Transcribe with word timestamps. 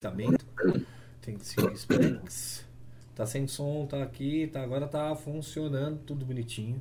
Tambento. 0.00 0.46
Tem 1.20 1.38
Siri 1.38 1.76
Specs. 1.76 2.64
Tá 3.14 3.26
sem 3.26 3.46
som, 3.46 3.86
tá 3.86 4.02
aqui, 4.02 4.46
tá, 4.46 4.62
agora 4.62 4.88
tá 4.88 5.14
funcionando, 5.14 5.98
tudo 6.06 6.24
bonitinho. 6.24 6.80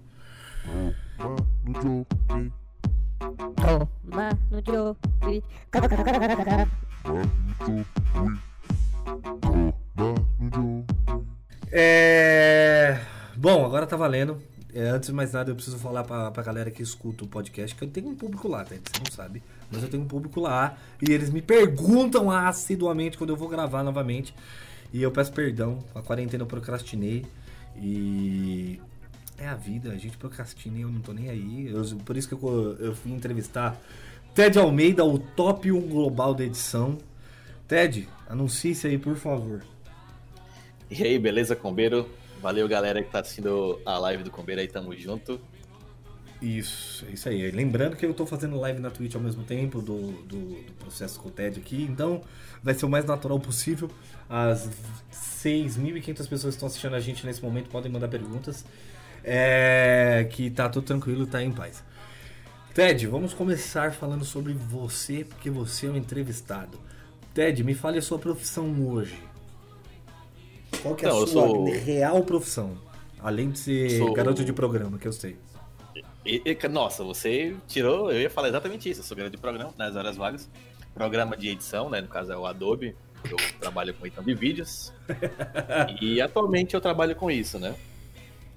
É. 11.73 13.01
Bom, 13.35 13.65
agora 13.65 13.85
tá 13.85 13.97
valendo. 13.97 14.41
É, 14.73 14.87
antes 14.87 15.09
de 15.09 15.15
mais 15.15 15.33
nada, 15.33 15.51
eu 15.51 15.55
preciso 15.55 15.77
falar 15.77 16.05
pra, 16.05 16.31
pra 16.31 16.41
galera 16.41 16.71
que 16.71 16.81
escuta 16.81 17.25
o 17.25 17.27
podcast 17.27 17.75
que 17.75 17.83
eu 17.83 17.89
tenho 17.89 18.07
um 18.07 18.15
público 18.15 18.47
lá, 18.47 18.63
tá? 18.63 18.75
Você 18.75 19.03
não 19.03 19.11
sabe. 19.11 19.43
Mas 19.71 19.83
eu 19.83 19.89
tenho 19.89 20.03
um 20.03 20.07
público 20.07 20.39
lá 20.39 20.77
e 21.01 21.11
eles 21.11 21.29
me 21.29 21.41
perguntam 21.41 22.31
assiduamente 22.31 23.17
quando 23.17 23.29
eu 23.31 23.35
vou 23.35 23.47
gravar 23.47 23.83
novamente. 23.83 24.33
E 24.91 25.01
eu 25.01 25.11
peço 25.11 25.31
perdão. 25.31 25.79
A 25.93 26.01
quarentena 26.01 26.43
eu 26.43 26.47
procrastinei. 26.47 27.25
E. 27.77 28.79
É 29.37 29.47
a 29.47 29.55
vida, 29.55 29.91
a 29.91 29.95
gente 29.97 30.17
procrastina 30.17 30.77
e 30.77 30.81
eu 30.81 30.89
não 30.89 30.99
tô 30.99 31.13
nem 31.13 31.29
aí. 31.29 31.67
Eu- 31.67 31.85
por 32.03 32.17
isso 32.17 32.27
que 32.27 32.33
eu, 32.33 32.75
eu 32.77 32.93
fui 32.93 33.11
entrevistar 33.13 33.79
Ted 34.35 34.59
Almeida, 34.59 35.05
o 35.05 35.17
top 35.17 35.71
1 35.71 35.79
global 35.87 36.33
da 36.33 36.43
edição. 36.43 36.97
Ted, 37.65 38.09
anuncie-se 38.27 38.87
aí, 38.87 38.97
por 38.97 39.15
favor. 39.15 39.63
E 40.91 41.03
aí, 41.03 41.17
beleza, 41.17 41.55
Combeiro? 41.55 42.09
Valeu, 42.41 42.67
galera 42.67 43.01
que 43.01 43.09
tá 43.11 43.19
assistindo 43.19 43.79
a 43.85 43.97
live 43.99 44.23
do 44.23 44.31
Combeiro 44.31 44.59
aí, 44.59 44.67
tamo 44.67 44.93
junto. 44.97 45.39
Isso, 46.41 47.05
é 47.09 47.11
isso 47.11 47.27
aí. 47.27 47.51
Lembrando 47.51 47.97
que 47.97 48.05
eu 48.05 48.13
tô 48.13 48.25
fazendo 48.25 48.57
live 48.59 48.79
na 48.79 48.89
Twitch 48.89 49.13
ao 49.15 49.21
mesmo 49.21 49.43
tempo 49.43 49.81
do, 49.81 50.11
do, 50.23 50.37
do 50.63 50.73
processo 50.79 51.19
com 51.19 51.27
o 51.27 51.31
TED 51.31 51.59
aqui, 51.59 51.83
então 51.83 52.21
vai 52.63 52.73
ser 52.73 52.85
o 52.85 52.89
mais 52.89 53.03
natural 53.03 53.37
possível. 53.39 53.91
As 54.29 54.69
6.500 55.11 56.15
pessoas 56.27 56.41
que 56.43 56.47
estão 56.49 56.67
assistindo 56.67 56.95
a 56.95 56.99
gente 56.99 57.25
nesse 57.25 57.41
momento 57.43 57.69
podem 57.69 57.91
mandar 57.91 58.07
perguntas. 58.07 58.63
É, 59.21 60.27
que 60.31 60.49
tá 60.49 60.69
tudo 60.69 60.85
tranquilo, 60.85 61.27
tá 61.27 61.43
em 61.43 61.51
paz. 61.51 61.83
Ted, 62.73 63.05
vamos 63.07 63.33
começar 63.33 63.91
falando 63.91 64.23
sobre 64.23 64.53
você, 64.53 65.25
porque 65.25 65.49
você 65.49 65.87
é 65.87 65.89
um 65.89 65.97
entrevistado. 65.97 66.79
Ted, 67.33 67.61
me 67.65 67.73
fale 67.75 67.97
a 67.97 68.01
sua 68.01 68.17
profissão 68.17 68.87
hoje. 68.87 69.19
Qual 70.81 70.95
que 70.95 71.05
é 71.05 71.09
Então, 71.09 71.21
a 71.23 71.27
sua 71.27 71.47
sou- 71.47 71.65
real 71.69 72.23
profissão? 72.23 72.77
Além 73.21 73.49
de 73.51 73.59
ser 73.59 73.97
Sou- 73.97 74.13
garoto 74.13 74.45
de 74.45 74.53
programa, 74.53 74.97
que 74.97 75.05
eu 75.07 75.11
sei. 75.11 75.35
E- 76.25 76.41
e, 76.45 76.67
nossa, 76.67 77.03
você 77.03 77.55
tirou, 77.67 78.11
eu 78.11 78.19
ia 78.21 78.29
falar 78.29 78.49
exatamente 78.49 78.89
isso. 78.89 78.99
Eu 79.01 79.03
sou 79.03 79.15
grande 79.17 79.37
programa 79.37 79.73
nas 79.77 79.95
horas 79.95 80.17
vagas. 80.17 80.49
Programa 80.93 81.37
de 81.37 81.49
edição, 81.49 81.89
né? 81.89 82.01
No 82.01 82.07
caso 82.07 82.31
é 82.31 82.37
o 82.37 82.45
Adobe. 82.45 82.95
Eu 83.29 83.37
trabalho 83.59 83.93
com 83.93 84.05
edição 84.05 84.23
de 84.23 84.33
vídeos. 84.33 84.91
e 86.01 86.21
atualmente 86.21 86.73
eu 86.75 86.81
trabalho 86.81 87.15
com 87.15 87.29
isso, 87.31 87.57
né? 87.59 87.75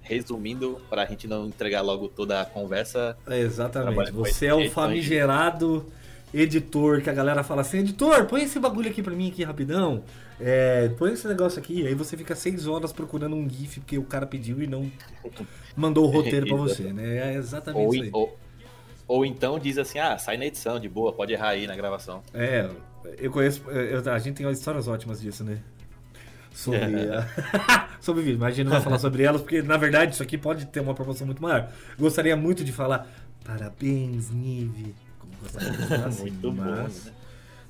Resumindo, 0.02 0.80
pra 0.90 1.06
gente 1.06 1.28
não 1.28 1.46
entregar 1.46 1.80
logo 1.80 2.08
toda 2.08 2.40
a 2.40 2.44
conversa, 2.44 3.16
É, 3.28 3.38
Exatamente. 3.38 4.10
Você 4.10 4.46
é 4.46 4.54
o 4.54 4.68
famigerado 4.70 5.86
editor 6.34 7.02
que 7.02 7.10
a 7.10 7.12
galera 7.12 7.44
fala 7.44 7.60
assim, 7.60 7.78
editor, 7.78 8.24
põe 8.26 8.42
esse 8.42 8.58
bagulho 8.58 8.90
aqui 8.90 9.02
pra 9.02 9.14
mim 9.14 9.28
aqui 9.28 9.44
rapidão. 9.44 10.02
É, 10.44 10.88
põe 10.98 11.12
esse 11.12 11.28
negócio 11.28 11.60
aqui, 11.60 11.86
aí 11.86 11.94
você 11.94 12.16
fica 12.16 12.34
seis 12.34 12.66
horas 12.66 12.92
procurando 12.92 13.36
um 13.36 13.48
GIF 13.48 13.78
porque 13.80 13.96
o 13.96 14.02
cara 14.02 14.26
pediu 14.26 14.60
e 14.60 14.66
não 14.66 14.90
mandou 15.76 16.04
o 16.06 16.10
roteiro 16.10 16.46
pra 16.46 16.56
você, 16.58 16.92
né? 16.92 17.32
É 17.32 17.34
exatamente 17.36 17.84
ou, 17.86 17.94
isso 17.94 18.02
aí. 18.04 18.10
ou, 18.12 18.38
ou 19.06 19.24
então 19.24 19.58
diz 19.58 19.78
assim, 19.78 19.98
ah, 20.00 20.18
sai 20.18 20.36
na 20.36 20.46
edição, 20.46 20.80
de 20.80 20.88
boa, 20.88 21.12
pode 21.12 21.32
errar 21.32 21.50
aí 21.50 21.66
na 21.66 21.76
gravação. 21.76 22.22
É, 22.34 22.68
eu 23.18 23.30
conheço. 23.30 23.62
eu- 23.70 24.12
a 24.12 24.18
gente 24.18 24.34
tem 24.36 24.50
histórias 24.50 24.88
ótimas 24.88 25.20
disso, 25.20 25.44
né? 25.44 25.58
Sobre. 26.52 26.80
a- 26.84 27.88
sobre 28.00 28.22
vídeo. 28.22 28.38
Mas 28.40 28.52
a 28.54 28.56
gente 28.56 28.64
não 28.66 28.72
vai 28.72 28.80
falar 28.82 28.98
sobre 28.98 29.22
elas, 29.22 29.40
porque 29.40 29.62
na 29.62 29.76
verdade 29.76 30.12
isso 30.14 30.22
aqui 30.22 30.36
pode 30.36 30.66
ter 30.66 30.80
uma 30.80 30.92
proporção 30.94 31.24
muito 31.26 31.40
maior. 31.42 31.70
Gostaria 31.98 32.36
muito 32.36 32.64
de 32.64 32.72
falar. 32.72 33.08
Parabéns, 33.44 34.30
Nive. 34.30 34.94
Como 35.18 35.32
gostaria 35.40 35.70
de 35.78 35.86
falar 35.86 36.06
assim, 36.06 36.22
Muito 36.22 36.50
bom, 36.52 36.62
mas, 36.62 37.04
né? 37.06 37.12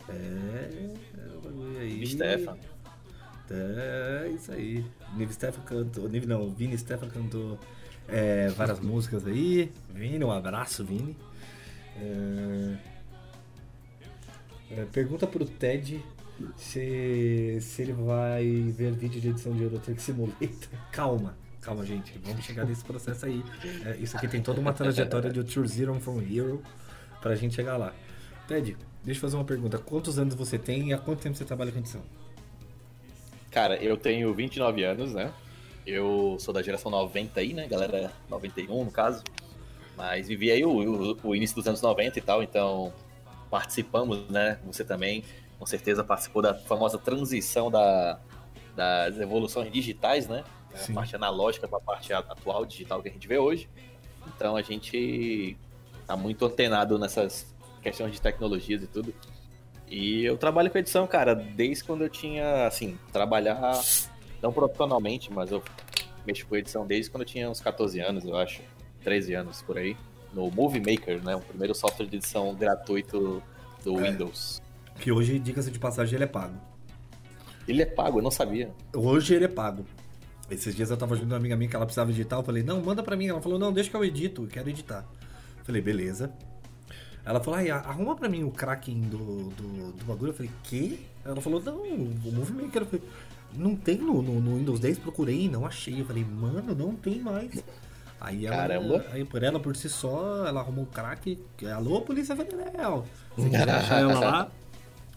É. 0.08 1.11
é 1.52 1.54
o 1.54 1.58
bagulho 1.58 1.80
aí. 1.80 2.06
Stefan. 2.06 2.56
É, 3.50 4.32
isso 4.34 4.52
aí. 4.52 4.84
Nive 5.14 5.32
Stefan 5.34 5.62
cantou. 5.62 6.08
Nive 6.08 6.26
não, 6.26 6.50
Vini 6.50 6.78
Stefan 6.78 7.08
cantou 7.08 7.58
é, 8.08 8.48
várias 8.48 8.80
músicas 8.80 9.26
aí. 9.26 9.70
Vini, 9.92 10.24
um 10.24 10.30
abraço, 10.30 10.84
Vini. 10.84 11.16
É, 11.96 12.76
é, 14.70 14.84
pergunta 14.86 15.26
pro 15.26 15.44
Ted 15.44 16.02
se, 16.56 17.58
se 17.60 17.82
ele 17.82 17.92
vai 17.92 18.44
ver 18.74 18.92
vídeo 18.92 19.20
de 19.20 19.28
edição 19.28 19.52
de 19.52 19.62
Euro 19.62 19.78
Truck 19.78 20.00
Simulator. 20.00 20.48
Calma, 20.90 21.36
calma, 21.60 21.84
gente. 21.84 22.18
Vamos 22.24 22.44
chegar 22.44 22.64
nesse 22.64 22.84
processo 22.84 23.26
aí. 23.26 23.44
É, 23.84 23.96
isso 23.98 24.16
aqui 24.16 24.26
tem 24.26 24.42
toda 24.42 24.60
uma 24.60 24.72
trajetória 24.72 25.30
de 25.30 25.44
Tour 25.44 25.66
Zero 25.66 25.94
from 26.00 26.20
Hero 26.20 26.62
pra 27.20 27.34
gente 27.36 27.54
chegar 27.54 27.76
lá. 27.76 27.94
Ted, 28.48 28.76
deixa 29.04 29.18
eu 29.18 29.20
fazer 29.22 29.36
uma 29.36 29.44
pergunta. 29.44 29.78
Quantos 29.78 30.18
anos 30.18 30.34
você 30.34 30.58
tem 30.58 30.88
e 30.88 30.92
há 30.92 30.98
quanto 30.98 31.20
tempo 31.20 31.36
você 31.36 31.44
trabalha 31.44 31.70
com 31.72 31.78
edição? 31.78 32.02
Cara, 33.50 33.76
eu 33.76 33.96
tenho 33.96 34.32
29 34.32 34.82
anos, 34.84 35.12
né? 35.12 35.32
Eu 35.86 36.36
sou 36.38 36.54
da 36.54 36.62
geração 36.62 36.90
90 36.90 37.40
aí, 37.40 37.52
né? 37.52 37.66
Galera 37.66 38.12
91, 38.28 38.84
no 38.84 38.90
caso. 38.90 39.22
Mas 39.96 40.28
vivi 40.28 40.50
aí 40.50 40.64
o, 40.64 40.70
o- 41.12 41.18
o 41.22 41.36
início 41.36 41.54
dos 41.56 41.66
anos 41.66 41.82
90 41.82 42.18
e 42.18 42.22
tal, 42.22 42.42
então 42.42 42.92
participamos, 43.50 44.26
né? 44.30 44.58
Você 44.64 44.84
também, 44.84 45.22
com 45.58 45.66
certeza, 45.66 46.02
participou 46.02 46.40
da 46.40 46.54
famosa 46.54 46.96
transição 46.98 47.70
da, 47.70 48.18
das 48.74 49.18
evoluções 49.18 49.70
digitais, 49.70 50.26
né? 50.26 50.44
Sim. 50.74 50.92
A 50.92 50.94
parte 50.94 51.14
analógica 51.14 51.68
para 51.68 51.76
a 51.78 51.82
parte 51.82 52.12
atual 52.14 52.64
digital 52.64 53.02
que 53.02 53.10
a 53.10 53.12
gente 53.12 53.28
vê 53.28 53.36
hoje. 53.36 53.68
Então 54.34 54.56
a 54.56 54.62
gente 54.62 55.58
tá 56.06 56.16
muito 56.16 56.46
antenado 56.46 56.98
nessas 56.98 57.51
questões 57.82 58.12
de 58.12 58.20
tecnologias 58.20 58.82
e 58.82 58.86
tudo. 58.86 59.14
E 59.88 60.24
eu 60.24 60.38
trabalho 60.38 60.70
com 60.70 60.78
edição, 60.78 61.06
cara, 61.06 61.34
desde 61.34 61.84
quando 61.84 62.02
eu 62.02 62.08
tinha, 62.08 62.66
assim, 62.66 62.98
trabalhar, 63.12 63.78
não 64.40 64.52
profissionalmente, 64.52 65.30
mas 65.32 65.50
eu 65.50 65.62
mexo 66.26 66.46
com 66.46 66.56
edição 66.56 66.86
desde 66.86 67.10
quando 67.10 67.22
eu 67.22 67.28
tinha 67.28 67.50
uns 67.50 67.60
14 67.60 68.00
anos, 68.00 68.24
eu 68.24 68.36
acho, 68.36 68.62
13 69.04 69.34
anos 69.34 69.60
por 69.60 69.76
aí, 69.76 69.96
no 70.32 70.50
Movie 70.50 70.80
Maker, 70.80 71.22
né, 71.22 71.36
o 71.36 71.40
primeiro 71.40 71.74
software 71.74 72.06
de 72.06 72.16
edição 72.16 72.54
gratuito 72.54 73.42
do 73.84 73.98
É. 74.00 74.10
Windows. 74.10 74.62
Que 74.98 75.12
hoje, 75.12 75.38
diga-se 75.38 75.70
de 75.70 75.78
passagem, 75.78 76.14
ele 76.14 76.24
é 76.24 76.28
pago. 76.28 76.54
Ele 77.68 77.82
é 77.82 77.86
pago, 77.86 78.18
eu 78.18 78.22
não 78.22 78.30
sabia. 78.30 78.70
Hoje 78.94 79.34
ele 79.34 79.44
é 79.44 79.48
pago. 79.48 79.84
Esses 80.50 80.74
dias 80.74 80.90
eu 80.90 80.96
tava 80.96 81.16
com 81.16 81.24
uma 81.24 81.36
amiga 81.36 81.56
minha 81.56 81.68
que 81.68 81.76
ela 81.76 81.84
precisava 81.84 82.10
editar. 82.10 82.36
Eu 82.36 82.42
falei, 82.42 82.62
não, 82.62 82.82
manda 82.82 83.02
pra 83.02 83.16
mim. 83.16 83.28
Ela 83.28 83.40
falou, 83.40 83.58
não, 83.58 83.72
deixa 83.72 83.88
que 83.88 83.96
eu 83.96 84.04
edito, 84.04 84.42
eu 84.42 84.48
quero 84.48 84.68
editar. 84.68 85.06
Eu 85.58 85.64
falei, 85.64 85.80
beleza. 85.80 86.32
Ela 87.24 87.40
falou, 87.40 87.58
ai, 87.60 87.70
arruma 87.70 88.16
pra 88.16 88.28
mim 88.28 88.42
o 88.42 88.50
cracking 88.50 89.00
do, 89.02 89.48
do, 89.50 89.92
do 89.92 90.04
bagulho. 90.04 90.30
Eu 90.30 90.34
falei, 90.34 90.50
quê? 90.64 90.98
Ela 91.24 91.40
falou, 91.40 91.62
não, 91.62 91.80
o 91.82 92.32
Movie 92.32 92.52
Maker. 92.64 92.82
Eu 92.82 92.86
falei, 92.86 93.04
não 93.54 93.76
tem 93.76 93.98
no, 93.98 94.20
no, 94.22 94.40
no 94.40 94.56
Windows 94.58 94.80
10, 94.80 94.98
procurei, 94.98 95.48
não 95.48 95.64
achei. 95.64 96.00
Eu 96.00 96.04
falei, 96.04 96.24
mano, 96.24 96.74
não 96.74 96.94
tem 96.96 97.20
mais. 97.20 97.62
Aí 98.20 98.46
ela, 98.46 98.56
Caramba. 98.56 99.04
aí 99.12 99.24
por 99.24 99.42
ela, 99.42 99.58
por 99.60 99.74
si 99.76 99.88
só, 99.88 100.46
ela 100.46 100.60
arrumou 100.60 100.84
o 100.84 100.86
crack. 100.86 101.38
Alô, 101.74 102.00
Polícia 102.02 102.34
Federal. 102.36 103.04
Você 103.36 103.56
achar 103.56 104.00
ela 104.02 104.18
lá? 104.18 104.50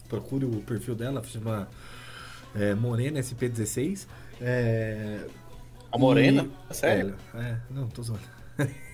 Procure 0.08 0.44
o 0.44 0.60
perfil 0.62 0.94
dela, 0.94 1.22
chama 1.24 1.68
é, 2.54 2.74
Morena 2.74 3.18
SP16. 3.20 4.06
É, 4.40 5.26
A 5.90 5.98
Morena? 5.98 6.48
e- 6.70 6.74
Sério? 6.74 7.16
É, 7.34 7.38
é, 7.38 7.60
não, 7.70 7.88
tô 7.88 8.02
zoando. 8.02 8.20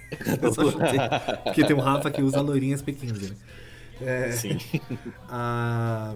Porque 1.45 1.65
tem 1.65 1.75
um 1.77 1.81
Rafa 1.81 2.11
que 2.11 2.23
usa 2.23 2.41
loirinhas 2.41 2.83
P15, 2.83 3.31
né? 3.31 3.37
É, 4.01 4.33
Sim. 4.33 4.59
a- 5.29 6.15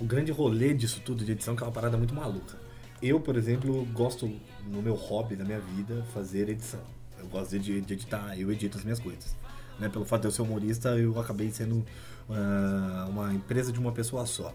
o 0.00 0.04
grande 0.04 0.30
rolê 0.30 0.72
disso 0.74 1.00
tudo 1.04 1.24
de 1.24 1.32
edição 1.32 1.56
que 1.56 1.62
é 1.62 1.66
uma 1.66 1.72
parada 1.72 1.96
muito 1.96 2.14
maluca. 2.14 2.56
Eu, 3.02 3.20
por 3.20 3.36
exemplo, 3.36 3.84
gosto 3.92 4.30
no 4.66 4.82
meu 4.82 4.94
hobby 4.94 5.34
da 5.36 5.44
minha 5.44 5.60
vida 5.60 6.04
fazer 6.14 6.48
edição. 6.48 6.80
Eu 7.18 7.26
gosto 7.26 7.58
de, 7.58 7.80
de 7.80 7.92
editar, 7.94 8.38
eu 8.38 8.50
edito 8.52 8.78
as 8.78 8.84
minhas 8.84 9.00
coisas. 9.00 9.34
Né? 9.78 9.88
Pelo 9.88 10.04
fato 10.04 10.22
de 10.22 10.28
eu 10.28 10.32
ser 10.32 10.42
humorista, 10.42 10.90
eu 10.90 11.18
acabei 11.18 11.50
sendo 11.50 11.84
ah, 12.30 13.06
uma 13.08 13.32
empresa 13.34 13.72
de 13.72 13.78
uma 13.78 13.92
pessoa 13.92 14.24
só. 14.26 14.54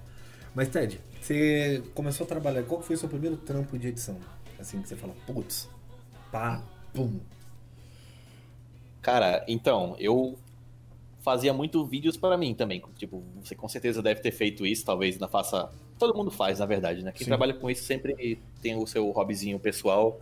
Mas 0.55 0.67
Ted, 0.69 0.99
você 1.21 1.81
começou 1.93 2.25
a 2.25 2.27
trabalhar, 2.27 2.63
qual 2.63 2.81
foi 2.81 2.95
o 2.95 2.99
seu 2.99 3.09
primeiro 3.09 3.35
trampo 3.37 3.77
de 3.77 3.87
edição? 3.87 4.17
Assim 4.59 4.81
que 4.81 4.87
você 4.87 4.95
fala, 4.95 5.13
putz, 5.25 5.67
pá, 6.31 6.61
pum. 6.93 7.19
Cara, 9.03 9.45
então, 9.47 9.95
eu 9.99 10.35
fazia 11.21 11.53
muito 11.53 11.85
vídeos 11.85 12.17
para 12.17 12.37
mim 12.37 12.55
também. 12.55 12.81
Tipo, 12.97 13.21
você 13.43 13.53
com 13.53 13.67
certeza 13.69 14.01
deve 14.01 14.21
ter 14.21 14.31
feito 14.31 14.65
isso, 14.65 14.83
talvez 14.83 15.19
não 15.19 15.27
faça. 15.27 15.69
Todo 15.99 16.17
mundo 16.17 16.31
faz, 16.31 16.57
na 16.59 16.65
verdade, 16.65 17.03
né? 17.03 17.11
Quem 17.11 17.25
Sim. 17.25 17.29
trabalha 17.29 17.53
com 17.53 17.69
isso 17.69 17.83
sempre 17.83 18.39
tem 18.61 18.75
o 18.75 18.87
seu 18.87 19.09
hobbyzinho 19.11 19.59
pessoal. 19.59 20.19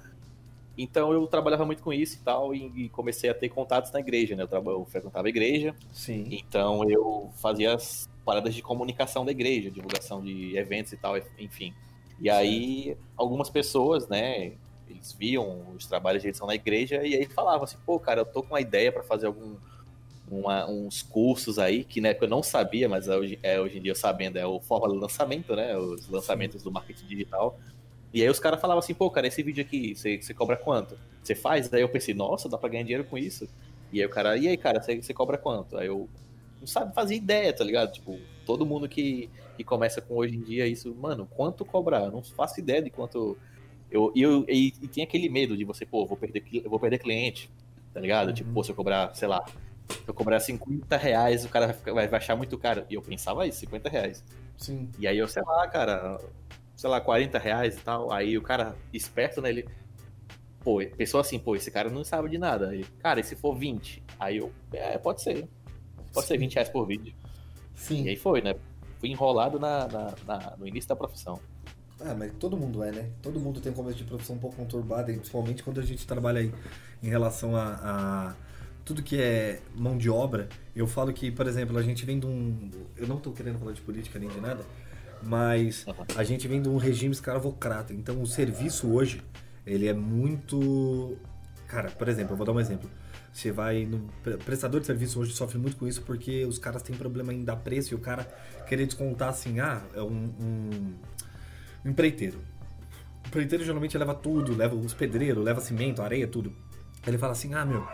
Então 0.77 1.11
eu 1.13 1.27
trabalhava 1.27 1.65
muito 1.65 1.83
com 1.83 1.93
isso 1.93 2.17
e 2.17 2.19
tal, 2.19 2.55
e, 2.55 2.85
e 2.85 2.89
comecei 2.89 3.29
a 3.29 3.33
ter 3.33 3.49
contatos 3.49 3.91
na 3.91 3.99
igreja, 3.99 4.35
né? 4.35 4.43
Eu, 4.43 4.47
traba- 4.47 4.71
eu 4.71 4.85
frequentava 4.85 5.27
a 5.27 5.29
igreja, 5.29 5.75
Sim. 5.91 6.25
então 6.31 6.89
eu 6.89 7.29
fazia 7.35 7.75
as 7.75 8.09
paradas 8.25 8.53
de 8.55 8.61
comunicação 8.61 9.25
da 9.25 9.31
igreja, 9.31 9.69
divulgação 9.69 10.21
de 10.21 10.55
eventos 10.57 10.93
e 10.93 10.97
tal, 10.97 11.17
enfim. 11.37 11.73
E 12.19 12.29
aí, 12.29 12.95
algumas 13.17 13.49
pessoas, 13.49 14.07
né, 14.07 14.53
eles 14.91 15.13
viam 15.13 15.73
os 15.75 15.85
trabalhos 15.85 16.21
de 16.21 16.29
edição 16.29 16.47
na 16.47 16.55
igreja 16.55 17.05
e 17.05 17.15
aí 17.15 17.25
falavam 17.25 17.63
assim, 17.63 17.77
pô, 17.85 17.99
cara, 17.99 18.21
eu 18.21 18.25
tô 18.25 18.41
com 18.43 18.49
uma 18.49 18.61
ideia 18.61 18.91
para 18.91 19.03
fazer 19.03 19.27
algum 19.27 19.55
uma, 20.29 20.65
uns 20.69 21.01
cursos 21.01 21.59
aí 21.59 21.83
que 21.83 21.99
né, 21.99 22.13
que 22.13 22.23
eu 22.23 22.29
não 22.29 22.41
sabia, 22.41 22.87
mas 22.87 23.07
hoje, 23.07 23.37
é, 23.43 23.59
hoje 23.59 23.77
em 23.77 23.81
dia 23.81 23.91
eu 23.91 23.95
sabendo, 23.95 24.37
é 24.37 24.45
o 24.45 24.59
forma 24.61 24.87
de 24.87 24.95
lançamento, 24.95 25.55
né? 25.55 25.77
Os 25.77 26.07
lançamentos 26.07 26.63
do 26.63 26.71
marketing 26.71 27.05
digital. 27.05 27.59
E 28.13 28.21
aí 28.21 28.29
os 28.29 28.39
caras 28.39 28.59
falavam 28.59 28.79
assim, 28.79 28.93
pô, 28.93 29.09
cara, 29.09 29.27
esse 29.27 29.43
vídeo 29.43 29.61
aqui, 29.61 29.93
você, 29.93 30.33
cobra 30.33 30.55
quanto? 30.55 30.97
Você 31.21 31.35
faz? 31.35 31.69
Daí 31.69 31.81
eu 31.81 31.89
pensei, 31.89 32.13
nossa, 32.13 32.47
dá 32.47 32.57
pra 32.57 32.69
ganhar 32.69 32.83
dinheiro 32.83 33.03
com 33.03 33.17
isso. 33.17 33.47
E 33.91 33.99
aí 33.99 34.05
o 34.05 34.09
cara, 34.09 34.37
e 34.37 34.47
aí, 34.47 34.57
cara, 34.57 34.81
você 34.81 35.13
cobra 35.13 35.37
quanto? 35.37 35.77
Aí 35.77 35.87
eu 35.87 36.09
não 36.59 36.67
sabe 36.67 36.93
fazer 36.93 37.15
ideia, 37.15 37.51
tá 37.51 37.63
ligado? 37.63 37.91
Tipo, 37.91 38.19
todo 38.45 38.65
mundo 38.65 38.87
que, 38.87 39.29
que 39.57 39.63
começa 39.63 40.01
com 40.01 40.15
hoje 40.15 40.35
em 40.35 40.41
dia 40.41 40.67
isso, 40.67 40.93
mano, 40.95 41.27
quanto 41.35 41.65
cobrar? 41.65 42.05
Eu 42.05 42.11
não 42.11 42.23
faço 42.23 42.59
ideia 42.59 42.81
de 42.81 42.89
quanto. 42.89 43.37
Eu, 43.91 44.11
eu, 44.15 44.45
e, 44.47 44.73
e 44.81 44.87
tem 44.87 45.03
aquele 45.03 45.27
medo 45.27 45.57
de 45.57 45.65
você, 45.65 45.85
pô, 45.85 46.05
vou 46.05 46.15
perder, 46.15 46.43
vou 46.65 46.79
perder 46.79 46.97
cliente, 46.97 47.49
tá 47.93 47.99
ligado? 47.99 48.29
Uhum. 48.29 48.33
Tipo, 48.33 48.53
pô, 48.53 48.63
se 48.63 48.71
eu 48.71 48.75
cobrar, 48.75 49.13
sei 49.13 49.27
lá, 49.27 49.45
se 49.89 50.07
eu 50.07 50.13
cobrar 50.13 50.39
50 50.39 50.95
reais, 50.97 51.43
o 51.43 51.49
cara 51.49 51.67
vai, 51.67 51.75
ficar, 51.75 51.93
vai, 51.93 52.07
vai 52.07 52.19
achar 52.19 52.35
muito 52.35 52.57
caro. 52.57 52.85
E 52.89 52.93
eu 52.93 53.01
pensava 53.01 53.45
isso, 53.45 53.59
50 53.59 53.89
reais. 53.89 54.23
Sim. 54.57 54.89
E 54.97 55.05
aí 55.05 55.17
eu, 55.17 55.27
sei 55.27 55.43
lá, 55.43 55.67
cara, 55.67 56.19
sei 56.75 56.89
lá, 56.89 57.01
40 57.01 57.37
reais 57.37 57.75
e 57.77 57.81
tal. 57.81 58.11
Aí 58.11 58.37
o 58.37 58.41
cara, 58.41 58.75
esperto, 58.93 59.41
né, 59.41 59.49
ele. 59.49 59.67
Pô, 60.63 60.79
pensou 60.95 61.19
assim, 61.19 61.39
pô, 61.39 61.55
esse 61.55 61.71
cara 61.71 61.89
não 61.89 62.03
sabe 62.03 62.29
de 62.29 62.37
nada. 62.37 62.69
Aí, 62.69 62.85
cara, 62.99 63.19
e 63.19 63.23
se 63.23 63.35
for 63.35 63.55
20? 63.55 64.03
Aí 64.19 64.37
eu, 64.37 64.51
é, 64.71 64.97
pode 64.97 65.21
ser. 65.21 65.47
Pode 66.13 66.27
Sim. 66.27 66.33
ser 66.33 66.37
20 66.37 66.53
reais 66.53 66.69
por 66.69 66.85
vídeo. 66.85 67.13
Sim. 67.75 68.03
E 68.05 68.09
aí 68.09 68.15
foi, 68.15 68.41
né? 68.41 68.55
Fui 68.99 69.09
enrolado 69.09 69.59
na, 69.59 69.87
na, 69.87 70.15
na, 70.25 70.57
no 70.57 70.67
início 70.67 70.87
da 70.87 70.95
profissão. 70.95 71.39
Ah, 72.03 72.15
mas 72.17 72.31
todo 72.39 72.57
mundo 72.57 72.83
é, 72.83 72.91
né? 72.91 73.09
Todo 73.21 73.39
mundo 73.39 73.59
tem 73.59 73.71
um 73.71 73.75
começo 73.75 73.97
de 73.97 74.03
profissão 74.03 74.35
um 74.35 74.39
pouco 74.39 74.55
conturbado, 74.55 75.05
principalmente 75.05 75.63
quando 75.63 75.79
a 75.79 75.83
gente 75.83 76.05
trabalha 76.05 76.39
aí 76.39 76.53
em 77.01 77.09
relação 77.09 77.55
a, 77.55 77.79
a 77.83 78.35
tudo 78.83 79.03
que 79.03 79.19
é 79.19 79.59
mão 79.75 79.97
de 79.97 80.09
obra, 80.09 80.49
eu 80.75 80.87
falo 80.87 81.13
que, 81.13 81.31
por 81.31 81.47
exemplo, 81.47 81.77
a 81.77 81.81
gente 81.81 82.05
vem 82.05 82.19
de 82.19 82.25
um. 82.25 82.69
Eu 82.97 83.07
não 83.07 83.17
estou 83.17 83.31
querendo 83.33 83.59
falar 83.59 83.73
de 83.73 83.81
política 83.81 84.17
nem 84.19 84.29
de 84.29 84.39
nada, 84.39 84.65
mas 85.21 85.85
a 86.15 86.23
gente 86.23 86.47
vem 86.47 86.61
de 86.61 86.69
um 86.69 86.77
regime 86.77 87.13
escravocrata. 87.13 87.93
Então 87.93 88.21
o 88.21 88.25
serviço 88.25 88.91
hoje, 88.91 89.21
ele 89.65 89.87
é 89.87 89.93
muito. 89.93 91.17
Cara, 91.67 91.89
por 91.91 92.09
exemplo, 92.09 92.33
eu 92.33 92.37
vou 92.37 92.45
dar 92.45 92.53
um 92.53 92.59
exemplo. 92.59 92.89
Você 93.31 93.51
vai 93.51 93.85
no. 93.85 94.09
Prestador 94.43 94.81
de 94.81 94.87
serviço 94.87 95.19
hoje 95.19 95.33
sofre 95.33 95.57
muito 95.57 95.77
com 95.77 95.87
isso 95.87 96.01
porque 96.01 96.45
os 96.45 96.57
caras 96.57 96.81
têm 96.81 96.95
problema 96.95 97.33
em 97.33 97.43
dar 97.43 97.55
preço 97.57 97.93
e 97.93 97.95
o 97.95 97.99
cara 97.99 98.23
querer 98.67 98.85
descontar 98.85 99.29
assim, 99.29 99.59
ah, 99.59 99.81
é 99.93 100.01
um, 100.01 100.33
um, 100.39 100.93
um 101.83 101.89
empreiteiro. 101.89 102.39
O 103.23 103.27
empreiteiro 103.27 103.63
geralmente 103.63 103.97
leva 103.97 104.13
tudo, 104.13 104.55
leva 104.55 104.75
os 104.75 104.93
pedreiros, 104.93 105.43
leva 105.43 105.61
cimento, 105.61 106.01
areia, 106.01 106.27
tudo. 106.27 106.53
Ele 107.05 107.17
fala 107.17 107.31
assim, 107.31 107.53
ah, 107.53 107.65
meu, 107.65 107.85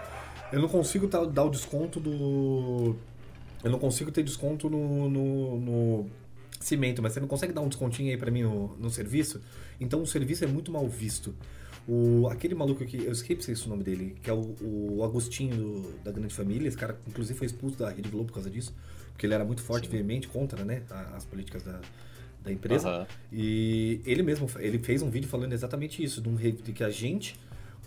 eu 0.52 0.62
não 0.62 0.68
consigo 0.68 1.08
dar 1.08 1.44
o 1.44 1.50
desconto 1.50 2.00
do. 2.00 2.96
Eu 3.64 3.72
não 3.72 3.80
consigo 3.80 4.12
ter 4.12 4.24
desconto 4.24 4.70
no, 4.70 5.10
no, 5.10 5.60
no 5.60 6.10
cimento, 6.60 7.02
mas 7.02 7.14
você 7.14 7.20
não 7.20 7.28
consegue 7.28 7.54
dar 7.54 7.62
um 7.62 7.68
descontinho 7.68 8.12
aí 8.12 8.18
para 8.18 8.32
mim 8.32 8.44
no, 8.44 8.76
no, 8.78 8.90
serviço? 8.90 9.42
Então 9.80 10.02
o 10.02 10.08
serviço 10.08 10.44
é 10.44 10.48
muito 10.48 10.72
mal 10.72 10.88
visto. 10.88 11.34
O, 11.88 12.28
aquele 12.30 12.54
maluco 12.54 12.84
aqui, 12.84 12.98
eu 12.98 13.12
esqueci 13.12 13.52
o 13.66 13.70
nome 13.70 13.84
dele, 13.84 14.18
que 14.22 14.30
é 14.30 14.34
o, 14.34 14.56
o 14.62 15.04
Agostinho 15.04 15.56
do, 15.56 16.00
da 16.04 16.12
Grande 16.12 16.34
Família, 16.34 16.68
esse 16.68 16.78
cara 16.78 17.00
inclusive 17.08 17.38
foi 17.38 17.48
expulso 17.48 17.78
da 17.78 17.90
Rede 17.90 18.10
Globo 18.10 18.26
por 18.26 18.34
causa 18.34 18.50
disso, 18.50 18.76
porque 19.12 19.26
ele 19.26 19.34
era 19.34 19.46
muito 19.46 19.62
forte, 19.62 19.86
Sim. 19.86 19.94
veemente 19.94 20.28
contra 20.28 20.66
né, 20.66 20.84
as 21.16 21.24
políticas 21.24 21.64
da, 21.64 21.80
da 22.48 22.54
empresa. 22.54 23.00
Uhum. 23.00 23.06
E 23.32 24.02
ele 24.06 24.24
mesmo, 24.24 24.50
ele 24.58 24.80
fez 24.80 25.02
um 25.02 25.10
vídeo 25.10 25.28
falando 25.28 25.54
exatamente 25.54 26.04
isso, 26.04 26.22
de, 26.22 26.30
um, 26.30 26.36
de 26.36 26.74
que 26.74 26.84
a 26.84 26.90
gente, 26.90 27.36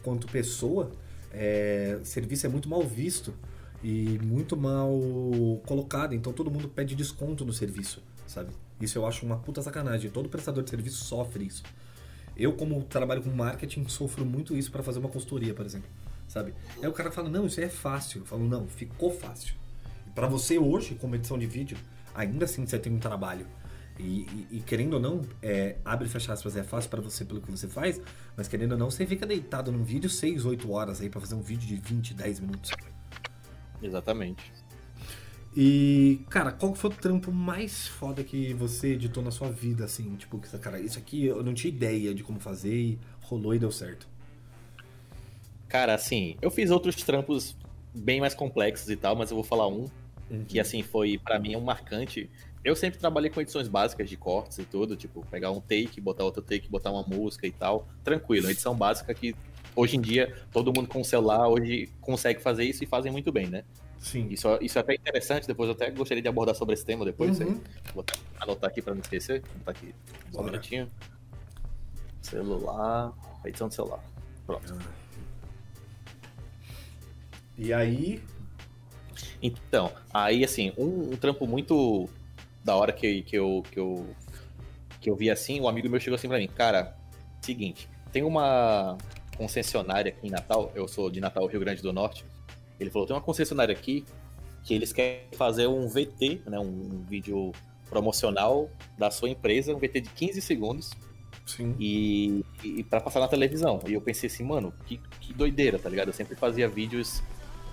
quanto 0.02 0.26
pessoa, 0.28 0.92
é, 1.32 1.98
serviço 2.04 2.46
é 2.46 2.48
muito 2.48 2.68
mal 2.68 2.82
visto 2.82 3.34
e 3.82 4.18
muito 4.22 4.56
mal 4.56 4.92
colocado, 5.66 6.14
então 6.14 6.32
todo 6.32 6.50
mundo 6.50 6.68
pede 6.68 6.94
desconto 6.94 7.44
no 7.44 7.52
serviço, 7.52 8.02
sabe? 8.26 8.50
Isso 8.80 8.98
eu 8.98 9.06
acho 9.06 9.24
uma 9.26 9.36
puta 9.36 9.62
sacanagem. 9.62 10.10
Todo 10.10 10.28
prestador 10.28 10.62
de 10.62 10.70
serviço 10.70 11.04
sofre 11.04 11.44
isso. 11.44 11.62
Eu, 12.36 12.54
como 12.54 12.82
trabalho 12.84 13.22
com 13.22 13.30
marketing, 13.30 13.86
sofro 13.88 14.24
muito 14.24 14.56
isso 14.56 14.70
para 14.70 14.82
fazer 14.82 14.98
uma 14.98 15.08
consultoria, 15.08 15.52
por 15.52 15.66
exemplo, 15.66 15.88
sabe? 16.26 16.54
Aí 16.80 16.88
o 16.88 16.92
cara 16.92 17.10
fala: 17.10 17.28
"Não, 17.28 17.46
isso 17.46 17.60
é 17.60 17.68
fácil". 17.68 18.22
Eu 18.22 18.26
falo: 18.26 18.46
"Não, 18.46 18.66
ficou 18.66 19.10
fácil". 19.10 19.54
Para 20.14 20.26
você 20.26 20.58
hoje, 20.58 20.94
como 20.94 21.14
edição 21.14 21.38
de 21.38 21.46
vídeo, 21.46 21.76
ainda 22.14 22.44
assim 22.44 22.66
você 22.66 22.78
tem 22.78 22.92
um 22.92 22.98
trabalho. 22.98 23.46
E, 24.00 24.26
e, 24.50 24.56
e, 24.56 24.60
querendo 24.60 24.94
ou 24.94 25.00
não, 25.00 25.20
é, 25.42 25.76
abre 25.84 26.06
e 26.06 26.10
fecha 26.10 26.32
aspas, 26.32 26.56
é 26.56 26.62
fácil 26.62 26.88
para 26.88 27.02
você 27.02 27.24
pelo 27.24 27.40
que 27.40 27.50
você 27.50 27.68
faz, 27.68 28.00
mas 28.36 28.48
querendo 28.48 28.72
ou 28.72 28.78
não, 28.78 28.90
você 28.90 29.06
fica 29.06 29.26
deitado 29.26 29.70
num 29.70 29.84
vídeo 29.84 30.08
6, 30.08 30.46
8 30.46 30.70
horas 30.72 31.00
aí 31.00 31.10
para 31.10 31.20
fazer 31.20 31.34
um 31.34 31.42
vídeo 31.42 31.68
de 31.68 31.76
20, 31.76 32.14
10 32.14 32.40
minutos. 32.40 32.70
Exatamente. 33.82 34.52
E, 35.54 36.20
cara, 36.30 36.52
qual 36.52 36.74
foi 36.74 36.90
o 36.90 36.92
trampo 36.94 37.32
mais 37.32 37.88
foda 37.88 38.22
que 38.22 38.54
você 38.54 38.92
editou 38.92 39.22
na 39.22 39.30
sua 39.30 39.50
vida, 39.50 39.84
assim? 39.84 40.14
Tipo, 40.16 40.38
cara, 40.38 40.80
isso 40.80 40.98
aqui 40.98 41.26
eu 41.26 41.42
não 41.42 41.52
tinha 41.52 41.72
ideia 41.72 42.14
de 42.14 42.22
como 42.22 42.40
fazer 42.40 42.74
e 42.74 42.98
rolou 43.20 43.54
e 43.54 43.58
deu 43.58 43.70
certo. 43.70 44.08
Cara, 45.68 45.94
assim, 45.94 46.36
eu 46.40 46.50
fiz 46.50 46.70
outros 46.70 46.96
trampos 46.96 47.56
bem 47.94 48.20
mais 48.20 48.34
complexos 48.34 48.88
e 48.88 48.96
tal, 48.96 49.16
mas 49.16 49.30
eu 49.30 49.36
vou 49.36 49.44
falar 49.44 49.68
um 49.68 49.86
uhum. 50.30 50.44
que, 50.46 50.58
assim, 50.60 50.82
foi 50.82 51.18
para 51.18 51.38
mim 51.38 51.56
um 51.56 51.60
marcante 51.60 52.30
eu 52.62 52.76
sempre 52.76 52.98
trabalhei 52.98 53.30
com 53.30 53.40
edições 53.40 53.68
básicas 53.68 54.08
de 54.08 54.16
cortes 54.16 54.58
e 54.58 54.64
tudo, 54.64 54.96
tipo, 54.96 55.24
pegar 55.30 55.50
um 55.50 55.60
take, 55.60 56.00
botar 56.00 56.24
outro 56.24 56.42
take, 56.42 56.68
botar 56.68 56.90
uma 56.90 57.02
música 57.02 57.46
e 57.46 57.52
tal. 57.52 57.88
Tranquilo, 58.04 58.50
edição 58.50 58.74
básica 58.74 59.14
que 59.14 59.34
hoje 59.74 59.96
em 59.96 60.00
dia 60.00 60.36
todo 60.52 60.72
mundo 60.72 60.88
com 60.88 61.02
celular 61.02 61.48
hoje 61.48 61.88
consegue 62.00 62.40
fazer 62.40 62.64
isso 62.64 62.84
e 62.84 62.86
fazem 62.86 63.10
muito 63.10 63.32
bem, 63.32 63.46
né? 63.46 63.64
Sim. 63.98 64.28
Isso, 64.30 64.48
isso 64.60 64.78
é 64.78 64.80
até 64.80 64.94
interessante, 64.94 65.46
depois 65.46 65.68
eu 65.68 65.74
até 65.74 65.90
gostaria 65.90 66.22
de 66.22 66.28
abordar 66.28 66.54
sobre 66.54 66.74
esse 66.74 66.84
tema 66.84 67.04
depois. 67.04 67.38
Uhum. 67.40 67.60
Vou 67.94 68.04
anotar 68.38 68.70
aqui 68.70 68.82
para 68.82 68.94
não 68.94 69.00
esquecer. 69.00 69.42
Vou 69.42 69.58
botar 69.58 69.70
aqui 69.72 69.94
só 70.32 70.40
um 70.40 70.44
minutinho. 70.44 70.90
Celular. 72.22 73.12
Edição 73.44 73.68
de 73.68 73.74
celular. 73.74 74.02
Pronto. 74.46 74.78
E 77.56 77.72
aí. 77.72 78.22
Então, 79.42 79.92
aí 80.12 80.44
assim, 80.44 80.72
um, 80.78 81.12
um 81.12 81.16
trampo 81.16 81.46
muito 81.46 82.08
da 82.64 82.76
hora 82.76 82.92
que, 82.92 83.22
que, 83.22 83.36
eu, 83.36 83.62
que, 83.70 83.78
eu, 83.78 84.06
que 85.00 85.10
eu 85.10 85.16
vi 85.16 85.30
assim, 85.30 85.60
um 85.60 85.68
amigo 85.68 85.88
meu 85.88 86.00
chegou 86.00 86.16
assim 86.16 86.28
pra 86.28 86.38
mim, 86.38 86.48
cara, 86.48 86.96
seguinte, 87.40 87.88
tem 88.12 88.22
uma 88.22 88.96
concessionária 89.36 90.12
aqui 90.12 90.26
em 90.26 90.30
Natal, 90.30 90.70
eu 90.74 90.86
sou 90.86 91.10
de 91.10 91.20
Natal, 91.20 91.46
Rio 91.46 91.60
Grande 91.60 91.82
do 91.82 91.92
Norte, 91.92 92.24
ele 92.78 92.90
falou, 92.90 93.06
tem 93.06 93.16
uma 93.16 93.22
concessionária 93.22 93.72
aqui 93.74 94.04
que 94.62 94.74
eles 94.74 94.92
querem 94.92 95.22
fazer 95.32 95.66
um 95.66 95.88
VT, 95.88 96.42
né, 96.46 96.58
um 96.58 97.02
vídeo 97.08 97.52
promocional 97.88 98.68
da 98.98 99.10
sua 99.10 99.28
empresa, 99.28 99.74
um 99.74 99.78
VT 99.78 100.02
de 100.02 100.10
15 100.10 100.40
segundos, 100.40 100.90
Sim. 101.46 101.74
E, 101.80 102.44
e 102.62 102.84
para 102.84 103.00
passar 103.00 103.20
na 103.20 103.28
televisão. 103.28 103.80
E 103.86 103.94
eu 103.94 104.00
pensei 104.00 104.28
assim, 104.28 104.44
mano, 104.44 104.72
que, 104.86 105.00
que 105.20 105.32
doideira, 105.32 105.78
tá 105.78 105.88
ligado? 105.88 106.08
Eu 106.08 106.14
sempre 106.14 106.36
fazia 106.36 106.68
vídeos 106.68 107.22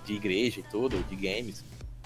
de 0.03 0.13
igreja 0.13 0.61
e 0.61 0.63
tudo, 0.63 0.97
de 1.03 1.15
games. 1.15 1.63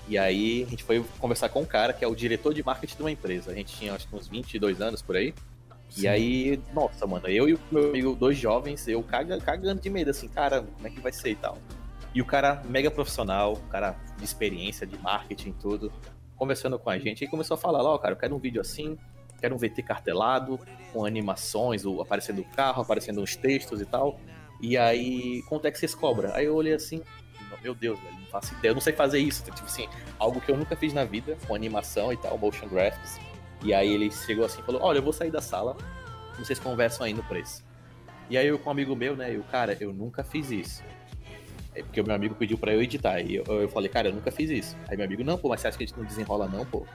E 0.07 0.17
aí 0.17 0.63
a 0.63 0.69
gente 0.69 0.83
foi 0.83 1.03
conversar 1.19 1.49
com 1.49 1.61
um 1.61 1.65
cara 1.65 1.93
que 1.93 2.03
é 2.03 2.07
o 2.07 2.15
diretor 2.15 2.53
de 2.53 2.63
marketing 2.63 2.95
de 2.95 3.01
uma 3.01 3.11
empresa. 3.11 3.51
A 3.51 3.55
gente 3.55 3.73
tinha 3.75 3.93
acho 3.93 4.07
que 4.07 4.15
uns 4.15 4.27
22 4.27 4.81
anos 4.81 5.01
por 5.01 5.15
aí. 5.15 5.33
Sim. 5.89 6.03
E 6.03 6.07
aí, 6.07 6.61
nossa, 6.73 7.05
mano, 7.05 7.27
eu 7.27 7.49
e 7.49 7.53
o 7.53 7.59
meu 7.71 7.89
amigo, 7.89 8.15
dois 8.15 8.37
jovens, 8.37 8.87
eu 8.87 9.03
cagando 9.03 9.81
de 9.81 9.89
medo, 9.89 10.09
assim, 10.09 10.27
cara, 10.27 10.61
como 10.61 10.87
é 10.87 10.89
que 10.89 11.01
vai 11.01 11.11
ser 11.11 11.31
e 11.31 11.35
tal. 11.35 11.57
E 12.13 12.21
o 12.21 12.25
cara 12.25 12.61
mega 12.65 12.89
profissional, 12.89 13.57
cara 13.69 13.97
de 14.17 14.23
experiência, 14.23 14.87
de 14.87 14.97
marketing 14.97 15.51
tudo, 15.53 15.91
conversando 16.37 16.79
com 16.79 16.89
a 16.89 16.97
gente, 16.97 17.23
e 17.23 17.27
começou 17.27 17.55
a 17.55 17.57
falar, 17.57 17.83
ó, 17.83 17.95
oh, 17.95 17.99
cara, 17.99 18.13
eu 18.13 18.17
quero 18.17 18.35
um 18.35 18.39
vídeo 18.39 18.61
assim, 18.61 18.97
quero 19.39 19.53
um 19.53 19.57
VT 19.57 19.83
cartelado, 19.83 20.59
com 20.93 21.05
animações, 21.05 21.83
aparecendo 21.85 22.41
o 22.41 22.45
carro, 22.45 22.81
aparecendo 22.81 23.21
uns 23.21 23.35
textos 23.35 23.81
e 23.81 23.85
tal. 23.85 24.19
E 24.61 24.77
aí, 24.77 25.41
quanto 25.49 25.67
é 25.67 25.71
que 25.71 25.77
vocês 25.77 25.93
cobram? 25.93 26.33
Aí 26.33 26.45
eu 26.45 26.55
olhei 26.55 26.73
assim, 26.73 27.01
meu 27.63 27.75
Deus, 27.75 27.99
velho, 27.99 28.15
não 28.15 28.27
faço 28.27 28.53
ideia, 28.55 28.71
eu 28.71 28.75
não 28.75 28.81
sei 28.81 28.93
fazer 28.93 29.19
isso. 29.19 29.43
Tipo 29.43 29.63
assim, 29.63 29.87
algo 30.17 30.41
que 30.41 30.51
eu 30.51 30.57
nunca 30.57 30.75
fiz 30.75 30.93
na 30.93 31.03
vida, 31.03 31.37
com 31.47 31.55
animação 31.55 32.11
e 32.11 32.17
tal, 32.17 32.37
motion 32.37 32.67
graphics. 32.67 33.19
E 33.63 33.73
aí 33.73 33.91
ele 33.93 34.11
chegou 34.11 34.45
assim 34.45 34.61
e 34.61 34.63
falou: 34.63 34.81
Olha, 34.81 34.97
eu 34.97 35.03
vou 35.03 35.13
sair 35.13 35.31
da 35.31 35.41
sala, 35.41 35.77
vocês 36.37 36.59
conversam 36.59 37.05
aí 37.05 37.13
no 37.13 37.23
preço. 37.23 37.63
E 38.29 38.37
aí 38.37 38.47
eu 38.47 38.57
com 38.57 38.69
um 38.69 38.71
amigo 38.71 38.95
meu, 38.95 39.15
né, 39.15 39.35
eu, 39.35 39.43
cara, 39.43 39.75
eu 39.79 39.93
nunca 39.93 40.23
fiz 40.23 40.49
isso. 40.51 40.83
É 41.75 41.81
porque 41.83 42.01
o 42.01 42.05
meu 42.05 42.15
amigo 42.15 42.35
pediu 42.35 42.57
para 42.57 42.73
eu 42.73 42.81
editar. 42.81 43.19
E 43.21 43.35
eu, 43.35 43.43
eu 43.45 43.69
falei, 43.69 43.89
cara, 43.89 44.09
eu 44.09 44.13
nunca 44.13 44.31
fiz 44.31 44.49
isso. 44.49 44.77
Aí 44.87 44.97
meu 44.97 45.05
amigo, 45.05 45.23
não, 45.23 45.37
pô, 45.37 45.49
mas 45.49 45.61
você 45.61 45.67
acha 45.67 45.77
que 45.77 45.83
a 45.83 45.87
gente 45.87 45.97
não 45.97 46.05
desenrola, 46.05 46.47
não, 46.47 46.65
pô? 46.65 46.85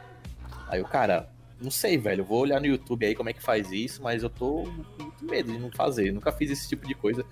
Aí 0.68 0.80
o 0.80 0.84
cara, 0.84 1.30
não 1.60 1.70
sei, 1.70 1.96
velho, 1.96 2.20
eu 2.20 2.24
vou 2.24 2.40
olhar 2.40 2.60
no 2.60 2.66
YouTube 2.66 3.06
aí 3.06 3.14
como 3.14 3.28
é 3.28 3.32
que 3.32 3.42
faz 3.42 3.70
isso, 3.70 4.02
mas 4.02 4.22
eu 4.22 4.30
tô 4.30 4.64
com 4.64 5.02
muito 5.02 5.24
medo 5.24 5.52
de 5.52 5.58
não 5.58 5.70
fazer. 5.70 6.08
Eu 6.08 6.14
nunca 6.14 6.32
fiz 6.32 6.50
esse 6.50 6.68
tipo 6.68 6.86
de 6.86 6.94
coisa. 6.94 7.24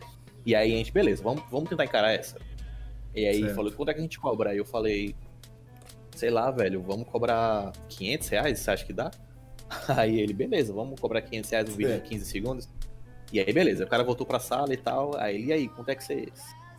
E 0.46 0.54
aí 0.54 0.74
a 0.74 0.76
gente, 0.76 0.92
beleza, 0.92 1.22
vamos, 1.22 1.42
vamos 1.50 1.68
tentar 1.68 1.84
encarar 1.84 2.12
essa. 2.12 2.38
E 3.14 3.26
aí 3.26 3.40
certo. 3.40 3.54
falou, 3.54 3.72
quanto 3.72 3.90
é 3.90 3.94
que 3.94 4.00
a 4.00 4.02
gente 4.02 4.18
cobra? 4.18 4.50
Aí 4.50 4.58
eu 4.58 4.64
falei, 4.64 5.14
sei 6.14 6.30
lá, 6.30 6.50
velho, 6.50 6.82
vamos 6.82 7.08
cobrar 7.08 7.72
500 7.88 8.28
reais, 8.28 8.58
você 8.58 8.70
acha 8.70 8.84
que 8.84 8.92
dá? 8.92 9.10
Aí 9.96 10.20
ele, 10.20 10.32
beleza, 10.32 10.72
vamos 10.72 11.00
cobrar 11.00 11.22
500 11.22 11.50
reais 11.50 11.68
no 11.68 11.76
vídeo 11.76 11.94
de 11.94 12.08
15 12.08 12.24
segundos. 12.24 12.68
E 13.32 13.40
aí, 13.40 13.52
beleza, 13.52 13.84
o 13.84 13.88
cara 13.88 14.04
voltou 14.04 14.24
pra 14.24 14.38
sala 14.38 14.72
e 14.72 14.76
tal. 14.76 15.16
Aí 15.16 15.34
ele, 15.34 15.46
e 15.46 15.52
aí, 15.52 15.68
quanto 15.68 15.88
é 15.88 15.94
que 15.96 16.04
você. 16.04 16.28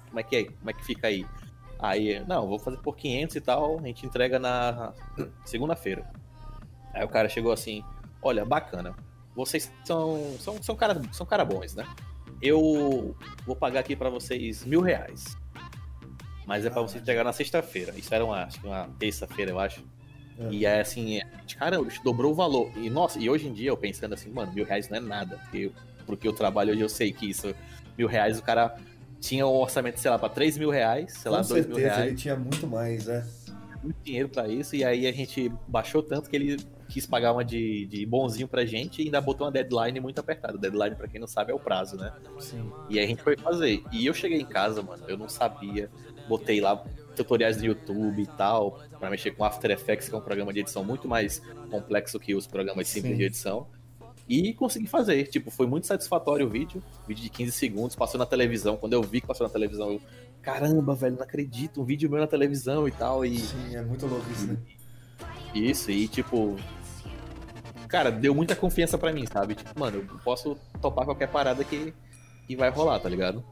Como 0.08 0.20
é 0.20 0.24
que 0.24 0.36
é? 0.36 0.44
Como 0.46 0.70
é 0.70 0.74
que 0.74 0.86
fica 0.86 1.08
aí? 1.08 1.26
Aí, 1.78 2.24
não, 2.28 2.48
vou 2.48 2.58
fazer 2.58 2.78
por 2.78 2.96
500 2.96 3.36
e 3.36 3.42
tal, 3.42 3.80
a 3.80 3.82
gente 3.88 4.06
entrega 4.06 4.40
na 4.40 4.94
segunda-feira. 5.44 6.10
Aí 6.94 7.04
o 7.04 7.10
cara 7.10 7.28
chegou 7.28 7.52
assim: 7.52 7.84
olha, 8.22 8.46
bacana, 8.46 8.96
vocês 9.36 9.70
são. 9.84 10.38
São, 10.40 10.64
são, 10.64 10.76
cara, 10.76 11.02
são 11.12 11.26
cara 11.26 11.44
bons, 11.44 11.76
né? 11.76 11.86
Eu 12.42 13.16
vou 13.46 13.56
pagar 13.56 13.82
aqui 13.82 13.96
pra 13.96 14.10
vocês 14.10 14.64
mil 14.64 14.82
reais. 14.82 15.38
Mas 16.46 16.66
é 16.66 16.70
pra 16.70 16.82
você 16.82 16.98
entregar 16.98 17.24
na 17.24 17.34
sexta-feira. 17.34 17.94
Isso 17.98 18.14
era 18.14 18.24
uma, 18.24 18.48
uma 18.64 18.90
terça-feira, 19.00 19.52
eu 19.52 19.60
acho. 19.60 19.84
É. 20.38 20.50
E 20.52 20.66
é 20.66 20.82
assim, 20.82 21.20
caramba, 21.58 21.86
bicho, 21.86 22.02
dobrou 22.04 22.32
o 22.32 22.36
valor. 22.36 22.72
E 22.78 22.90
nossa, 22.90 23.18
e 23.20 23.30
hoje 23.30 23.48
em 23.48 23.54
dia 23.54 23.70
eu 23.70 23.78
pensando 23.78 24.14
assim, 24.14 24.30
mano, 24.30 24.52
mil 24.54 24.66
reais 24.66 24.90
não 24.90 24.98
é 24.98 25.00
nada. 25.00 25.38
Porque, 25.38 25.58
eu- 25.58 25.72
porque 26.06 26.28
eu 26.28 26.34
trabalho 26.34 26.72
hoje, 26.74 26.82
eu 26.82 26.90
sei 26.90 27.12
que 27.12 27.30
isso, 27.30 27.56
mil 27.98 28.08
reais, 28.08 28.38
o 28.38 28.44
cara 28.44 28.76
tinha 29.20 29.48
um 29.48 29.54
orçamento, 29.56 30.00
sei 30.00 30.12
lá, 30.12 30.20
pra 30.20 30.30
três 30.30 30.58
mil 30.58 30.70
reais, 30.70 31.14
sei 31.14 31.32
lá, 31.32 31.42
Com 31.42 31.48
dois 31.48 31.66
mil 31.66 31.76
certeza, 31.76 31.96
reais, 31.96 32.08
ele 32.12 32.18
tinha 32.18 32.36
muito 32.36 32.68
mais, 32.68 33.06
né? 33.08 33.26
muito 33.82 33.98
dinheiro 34.04 34.28
pra 34.30 34.48
isso. 34.48 34.76
E 34.76 34.84
aí 34.84 35.06
a 35.08 35.12
gente 35.12 35.52
baixou 35.68 36.02
tanto 36.02 36.28
que 36.30 36.36
ele 36.36 36.58
quis 36.90 37.06
pagar 37.06 37.32
uma 37.34 37.46
de, 37.46 37.86
de 37.86 38.04
bonzinho 38.06 38.48
pra 38.48 38.66
gente 38.66 39.02
e 39.02 39.06
ainda 39.06 39.22
botou 39.22 39.46
uma 39.46 39.52
deadline 39.54 40.00
muito 40.00 40.18
apertada. 40.20 40.58
Deadline, 40.58 40.96
pra 40.96 41.08
quem 41.08 41.20
não 41.20 41.28
sabe, 41.28 41.52
é 41.52 41.56
o 41.56 41.60
prazo, 41.60 41.96
né? 41.96 42.12
Sim. 42.40 42.72
E 42.90 42.98
aí 42.98 43.06
a 43.06 43.08
gente 43.08 43.22
foi 43.22 43.38
fazer. 43.38 43.84
E 43.92 44.06
eu 44.06 44.14
cheguei 44.14 44.40
em 44.42 44.46
casa, 44.46 44.82
mano, 44.82 45.04
eu 45.08 45.16
não 45.18 45.30
sabia. 45.30 45.90
Botei 46.28 46.60
lá 46.60 46.84
tutoriais 47.16 47.58
no 47.58 47.66
YouTube 47.66 48.22
e 48.22 48.26
tal, 48.26 48.80
pra 49.00 49.10
mexer 49.10 49.32
com 49.32 49.44
After 49.44 49.72
Effects, 49.72 50.10
que 50.10 50.16
é 50.16 50.18
um 50.18 50.22
programa 50.22 50.52
de 50.52 50.60
edição 50.60 50.84
muito 50.84 51.08
mais 51.08 51.42
complexo 51.72 52.20
que 52.20 52.36
os 52.36 52.46
programas 52.46 52.88
simples 52.88 53.14
Sim. 53.14 53.18
de 53.18 53.24
edição. 53.24 53.68
E 54.28 54.54
consegui 54.54 54.88
fazer. 54.88 55.28
Tipo, 55.28 55.52
foi 55.52 55.68
muito 55.68 55.86
satisfatório 55.86 56.48
o 56.48 56.50
vídeo. 56.50 56.84
Vídeo 57.08 57.24
de 57.24 57.30
15 57.30 57.52
segundos, 57.52 57.96
passou 57.96 58.20
na 58.20 58.26
televisão. 58.26 58.76
Quando 58.76 58.94
eu 58.94 59.02
vi 59.02 59.22
que 59.22 59.28
passou 59.28 59.46
na 59.48 59.54
televisão, 59.54 59.94
eu. 59.94 60.02
Caramba, 60.42 60.94
velho, 60.94 61.16
não 61.16 61.24
acredito, 61.24 61.82
um 61.82 61.86
vídeo 61.86 62.10
meu 62.10 62.20
na 62.20 62.28
televisão 62.28 62.88
e 62.88 62.92
tal. 62.92 63.26
E 63.26 63.38
Sim, 63.38 63.76
é 63.76 63.82
muito 63.82 64.06
louco 64.06 64.30
isso, 64.32 64.48
né? 64.48 64.58
isso, 65.54 65.92
e 65.92 66.08
tipo. 66.08 66.56
Cara, 67.88 68.12
deu 68.12 68.34
muita 68.34 68.56
confiança 68.56 68.98
pra 68.98 69.14
mim, 69.14 69.26
sabe? 69.32 69.56
Tipo, 69.56 69.80
mano, 69.80 69.98
eu 69.98 70.20
posso 70.24 70.58
topar 70.82 71.06
qualquer 71.06 71.28
parada 71.28 71.64
que, 71.64 71.94
que 72.48 72.56
vai 72.56 72.70
rolar, 72.70 73.00
tá 73.00 73.08
ligado? 73.08 73.44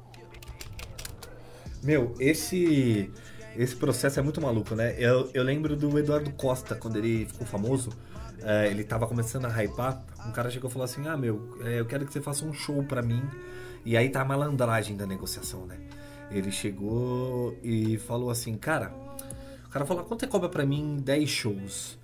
Meu, 1.83 2.15
esse 2.19 3.11
esse 3.55 3.75
processo 3.75 4.19
é 4.19 4.23
muito 4.23 4.41
maluco, 4.41 4.73
né? 4.73 4.95
Eu, 4.97 5.29
eu 5.33 5.43
lembro 5.43 5.75
do 5.75 5.97
Eduardo 5.99 6.31
Costa, 6.31 6.75
quando 6.75 6.97
ele 6.97 7.25
ficou 7.25 7.45
famoso, 7.45 7.91
é, 8.41 8.67
ele 8.67 8.83
tava 8.83 9.05
começando 9.05 9.45
a 9.45 9.49
hypar, 9.49 10.03
um 10.27 10.31
cara 10.31 10.49
chegou 10.49 10.69
e 10.69 10.73
falou 10.73 10.85
assim, 10.85 11.07
ah, 11.07 11.15
meu, 11.15 11.57
é, 11.63 11.79
eu 11.79 11.85
quero 11.85 12.05
que 12.05 12.11
você 12.11 12.19
faça 12.19 12.43
um 12.45 12.53
show 12.53 12.83
pra 12.83 13.01
mim. 13.01 13.21
E 13.85 13.95
aí 13.95 14.09
tá 14.09 14.21
a 14.21 14.25
malandragem 14.25 14.97
da 14.97 15.05
negociação, 15.05 15.65
né? 15.67 15.77
Ele 16.31 16.51
chegou 16.51 17.55
e 17.61 17.97
falou 17.99 18.31
assim, 18.31 18.57
cara, 18.57 18.91
o 19.65 19.69
cara 19.69 19.85
falou, 19.85 20.03
quanto 20.03 20.21
você 20.21 20.27
cobra 20.27 20.49
pra 20.49 20.65
mim 20.65 20.97
10 21.03 21.29
shows? 21.29 21.99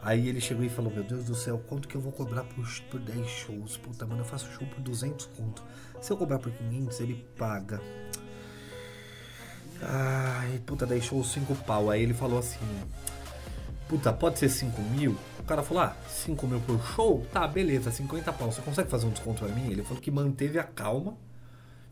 Aí 0.00 0.28
ele 0.28 0.40
chegou 0.40 0.64
e 0.64 0.68
falou, 0.68 0.92
meu 0.92 1.04
Deus 1.04 1.24
do 1.24 1.34
céu, 1.34 1.62
quanto 1.66 1.88
que 1.88 1.94
eu 1.94 2.00
vou 2.00 2.12
cobrar 2.12 2.44
por, 2.44 2.66
por 2.90 3.00
10 3.00 3.26
shows? 3.26 3.76
Puta, 3.78 4.06
mano, 4.06 4.20
eu 4.20 4.24
faço 4.24 4.50
show 4.52 4.66
por 4.66 4.80
200 4.80 5.26
conto. 5.36 5.62
Se 6.00 6.12
eu 6.12 6.16
cobrar 6.16 6.38
por 6.38 6.52
500, 6.52 7.00
ele 7.00 7.26
paga. 7.38 7.80
Ai, 9.82 10.60
puta, 10.66 10.86
daí 10.86 11.00
show 11.00 11.22
5 11.22 11.54
pau. 11.66 11.90
Aí 11.90 12.02
ele 12.02 12.14
falou 12.14 12.38
assim: 12.38 12.58
Puta, 13.88 14.12
pode 14.12 14.38
ser 14.38 14.48
5 14.48 14.80
mil? 14.82 15.16
O 15.38 15.42
cara 15.42 15.62
falou: 15.62 15.82
Ah, 15.82 15.96
5 16.08 16.46
mil 16.46 16.60
por 16.60 16.80
show? 16.94 17.26
Tá, 17.32 17.46
beleza, 17.46 17.90
50 17.90 18.32
pau. 18.32 18.52
Você 18.52 18.60
consegue 18.62 18.90
fazer 18.90 19.06
um 19.06 19.10
desconto 19.10 19.44
pra 19.44 19.54
mim? 19.54 19.70
Ele 19.70 19.82
falou 19.82 20.00
que 20.00 20.10
manteve 20.10 20.58
a 20.58 20.64
calma, 20.64 21.16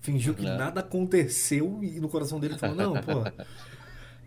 fingiu 0.00 0.34
que 0.34 0.44
Não. 0.44 0.56
nada 0.56 0.80
aconteceu 0.80 1.80
e 1.82 1.98
no 2.00 2.08
coração 2.08 2.38
dele 2.38 2.58
falou: 2.58 2.76
Não, 2.76 2.92
pô. 2.94 3.24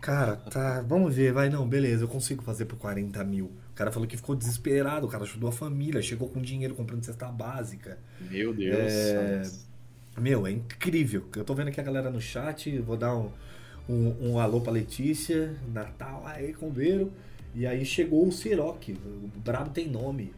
Cara, 0.00 0.34
tá, 0.34 0.82
vamos 0.82 1.14
ver, 1.14 1.32
vai, 1.32 1.48
não, 1.48 1.64
beleza, 1.66 2.02
eu 2.02 2.08
consigo 2.08 2.42
fazer 2.42 2.64
por 2.64 2.76
40 2.76 3.22
mil. 3.22 3.44
O 3.70 3.74
cara 3.74 3.92
falou 3.92 4.08
que 4.08 4.16
ficou 4.16 4.34
desesperado, 4.34 5.06
o 5.06 5.08
cara 5.08 5.22
ajudou 5.22 5.48
a 5.48 5.52
família, 5.52 6.02
chegou 6.02 6.28
com 6.28 6.42
dinheiro 6.42 6.74
comprando 6.74 7.04
cesta 7.04 7.26
básica. 7.26 7.98
Meu 8.28 8.52
Deus. 8.52 8.92
É, 8.92 9.42
Meu, 10.18 10.44
é 10.44 10.50
incrível. 10.50 11.24
Eu 11.36 11.44
tô 11.44 11.54
vendo 11.54 11.68
aqui 11.68 11.80
a 11.80 11.84
galera 11.84 12.10
no 12.10 12.20
chat, 12.20 12.76
vou 12.80 12.96
dar 12.96 13.14
um, 13.14 13.30
um, 13.88 14.32
um 14.32 14.38
alô 14.38 14.60
pra 14.60 14.72
Letícia, 14.72 15.54
Natal, 15.72 16.22
aí, 16.26 16.52
combeiro. 16.54 17.12
E 17.54 17.66
aí 17.66 17.84
chegou 17.84 18.26
o 18.26 18.32
Ciroc, 18.32 18.88
o 18.90 19.28
Brabo 19.44 19.70
tem 19.70 19.88
nome. 19.88 20.32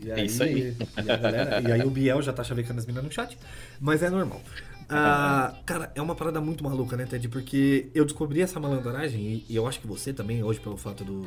E 0.00 0.10
É 0.10 0.24
isso 0.24 0.42
aí. 0.42 0.74
E, 1.04 1.10
a 1.10 1.16
galera- 1.16 1.60
e 1.60 1.70
aí 1.72 1.82
o 1.82 1.90
Biel 1.90 2.20
já 2.22 2.32
tá 2.32 2.42
chavecando 2.42 2.80
as 2.80 2.86
minas 2.86 3.04
no 3.04 3.12
chat, 3.12 3.38
mas 3.80 4.02
é 4.02 4.08
normal. 4.10 4.40
Ah, 4.88 5.54
cara, 5.64 5.90
é 5.94 6.02
uma 6.02 6.14
parada 6.14 6.40
muito 6.40 6.62
maluca, 6.62 6.96
né, 6.96 7.06
Ted? 7.06 7.28
Porque 7.28 7.88
eu 7.94 8.04
descobri 8.04 8.42
essa 8.42 8.60
malandragem, 8.60 9.20
e, 9.20 9.46
e 9.48 9.56
eu 9.56 9.66
acho 9.66 9.80
que 9.80 9.86
você 9.86 10.12
também, 10.12 10.42
hoje, 10.42 10.60
pelo 10.60 10.76
fato 10.76 11.04
do, 11.04 11.22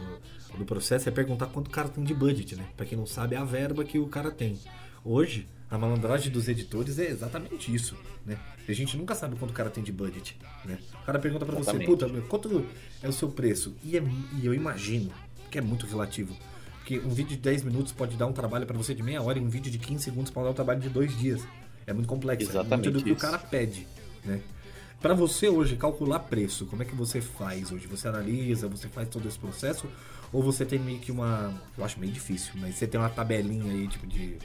do 0.58 0.66
processo, 0.66 1.10
é 1.10 1.12
perguntar 1.12 1.48
quanto 1.48 1.68
o 1.68 1.72
cara 1.72 1.90
tem 1.90 2.04
de 2.04 2.14
budget, 2.14 2.56
né? 2.56 2.66
Pra 2.76 2.86
quem 2.86 2.98
não 2.98 3.08
sabe, 3.08 3.34
é 3.36 3.38
a 3.40 3.44
verba 3.44 3.84
que 3.84 3.98
o 3.98 4.08
cara 4.08 4.30
tem. 4.30 4.60
Hoje, 5.04 5.48
a 5.70 5.78
malandragem 5.78 6.32
dos 6.32 6.48
editores 6.48 6.98
é 7.00 7.10
exatamente 7.10 7.74
isso, 7.74 7.96
né? 8.26 8.38
A 8.68 8.74
gente 8.74 8.96
nunca 8.98 9.14
sabe 9.16 9.36
quanto 9.36 9.52
o 9.52 9.54
cara 9.54 9.70
tem 9.70 9.84
de 9.84 9.92
budget, 9.92 10.38
né? 10.66 10.78
O 11.02 11.06
cara 11.06 11.20
pergunta 11.20 11.46
pra 11.46 11.56
você, 11.56 11.72
puta, 11.86 12.06
quanto 12.28 12.66
é 13.04 13.08
o 13.08 13.14
seu 13.14 13.30
preço? 13.30 13.76
E, 13.84 13.98
é- 13.98 14.04
e 14.42 14.46
eu 14.46 14.54
imagino 14.54 15.12
que 15.52 15.58
é 15.58 15.62
muito 15.62 15.86
relativo. 15.86 16.36
Porque 16.80 17.00
um 17.00 17.10
vídeo 17.10 17.32
de 17.32 17.38
10 17.38 17.64
minutos 17.64 17.92
pode 17.92 18.16
dar 18.16 18.28
um 18.28 18.34
trabalho 18.34 18.66
pra 18.66 18.78
você 18.78 18.94
de 18.96 19.04
meia 19.04 19.22
hora 19.22 19.38
e 19.38 19.42
um 19.42 19.50
vídeo 19.50 19.70
de 19.72 19.78
15 19.78 20.04
segundos 20.06 20.32
pode 20.32 20.46
dar 20.46 20.52
um 20.52 20.56
trabalho 20.56 20.80
de 20.80 20.88
dois 20.90 21.18
dias. 21.18 21.42
É 21.86 21.92
muito 21.94 22.08
complexo. 22.08 22.50
Exatamente 22.50 22.88
é 22.88 22.92
muito 22.92 23.00
do 23.00 23.04
que 23.04 23.12
o 23.12 23.16
cara 23.16 23.38
pede, 23.38 23.86
né? 24.24 24.40
Pra 25.02 25.14
você 25.14 25.48
hoje 25.48 25.76
calcular 25.76 26.20
preço, 26.20 26.66
como 26.66 26.82
é 26.82 26.86
que 26.86 26.96
você 26.96 27.22
faz 27.22 27.72
hoje? 27.72 27.86
Você 27.88 28.08
analisa, 28.08 28.68
você 28.68 28.88
faz 28.88 29.08
todo 29.10 29.28
esse 29.28 29.38
processo? 29.38 29.88
Ou 30.34 30.42
você 30.42 30.66
tem 30.66 30.80
meio 30.80 31.00
que 31.00 31.12
uma. 31.12 31.54
Eu 31.78 31.86
acho 31.86 32.00
meio 32.00 32.12
difícil, 32.12 32.54
mas 32.56 32.76
você 32.76 32.88
tem 32.88 33.00
uma 33.00 33.10
tabelinha 33.10 33.72
aí, 33.72 33.88
tipo, 33.88 34.08
de. 34.08 34.38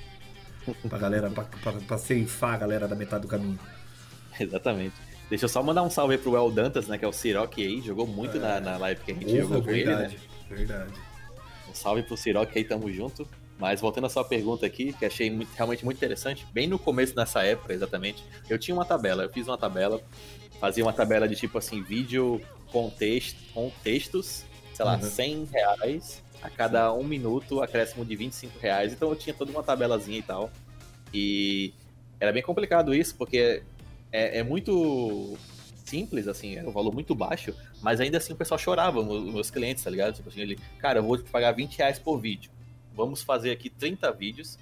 Pra 0.89 0.99
galera, 0.99 1.31
pra, 1.31 1.45
pra, 1.45 1.73
pra 1.73 1.99
ceifar 1.99 2.55
a 2.55 2.59
galera 2.59 2.89
da 2.89 2.95
metade 2.95 3.23
do 3.23 3.29
caminho. 3.29 3.59
Exatamente. 4.39 4.95
Deixa 5.29 5.45
eu 5.47 5.49
só 5.49 5.63
mandar 5.63 5.83
um 5.83 5.91
salve 5.91 6.15
aí 6.15 6.21
pro 6.21 6.37
El 6.37 6.51
Dantas, 6.51 6.87
né? 6.87 6.99
Que 6.99 7.05
é 7.05 7.09
o 7.09 7.13
Siroc 7.13 7.55
aí, 7.59 7.81
jogou 7.81 8.07
muito 8.07 8.39
na, 8.39 8.61
na 8.61 8.77
live 8.77 9.01
que 9.03 9.13
a 9.13 9.15
gente 9.15 9.27
Porra, 9.27 9.39
jogou 9.41 9.63
com 9.63 9.71
ele, 9.71 9.85
né? 9.87 9.95
verdade, 9.97 10.19
verdade. 10.51 10.93
Um 11.71 11.75
salve 11.75 12.03
pro 12.03 12.17
Siroc 12.17 12.51
aí, 12.55 12.65
tamo 12.65 12.91
junto. 12.93 13.27
Mas 13.59 13.81
voltando 13.81 14.07
à 14.07 14.11
sua 14.11 14.25
pergunta 14.25 14.67
aqui, 14.67 14.93
que 14.93 15.05
achei 15.07 15.31
muito- 15.31 15.53
realmente 15.55 15.85
muito 15.85 15.97
interessante, 15.97 16.45
bem 16.53 16.67
no 16.67 16.79
começo 16.79 17.15
dessa 17.15 17.45
época, 17.45 17.73
exatamente, 17.73 18.25
eu 18.51 18.59
tinha 18.59 18.75
uma 18.75 18.85
tabela, 18.85 19.23
eu 19.23 19.31
fiz 19.31 19.47
uma 19.47 19.57
tabela, 19.57 20.01
fazia 20.59 20.83
uma 20.83 20.93
tabela 20.93 21.29
de 21.29 21.37
tipo 21.37 21.59
assim, 21.59 21.81
vídeo 21.81 22.41
com, 22.73 22.91
texto, 22.91 23.37
com 23.55 23.71
textos, 23.85 24.45
sei 24.75 24.85
lá, 24.85 24.95
Uhum. 24.97 25.03
100 25.03 25.45
reais, 25.53 26.23
a 26.43 26.51
cada 26.51 26.93
um 26.93 27.05
minuto, 27.05 27.63
acréscimo 27.63 28.05
de 28.05 28.17
25 28.17 28.59
reais, 28.59 28.93
então 28.93 29.11
eu 29.11 29.17
tinha 29.17 29.35
toda 29.35 29.51
uma 29.51 29.63
tabelazinha 29.63 30.19
e 30.19 30.23
tal. 30.23 30.51
E 31.15 31.73
era 32.19 32.33
bem 32.33 32.43
complicado 32.43 32.95
isso, 32.95 33.15
porque 33.17 33.63
é, 34.11 34.39
é 34.39 34.43
muito 34.43 35.37
simples, 35.85 36.27
assim, 36.27 36.57
é 36.57 36.67
um 36.67 36.73
valor 36.73 36.93
muito 36.93 37.15
baixo, 37.15 37.55
mas 37.81 38.01
ainda 38.01 38.19
assim 38.19 38.33
o 38.33 38.37
pessoal 38.37 38.59
chorava, 38.59 39.01
os 39.01 39.33
meus 39.33 39.51
clientes, 39.51 39.85
tá 39.85 39.91
ligado? 39.91 40.15
Tipo 40.15 40.29
assim, 40.29 40.41
ele, 40.41 40.59
cara, 40.79 40.99
eu 40.99 41.03
vou 41.03 41.19
te 41.19 41.31
pagar 41.31 41.53
20 41.53 41.77
reais 41.77 41.99
por 41.99 42.19
vídeo. 42.19 42.51
Vamos 42.95 43.23
fazer 43.23 43.51
aqui 43.51 43.71
30 43.71 44.11
vídeos 44.13 44.59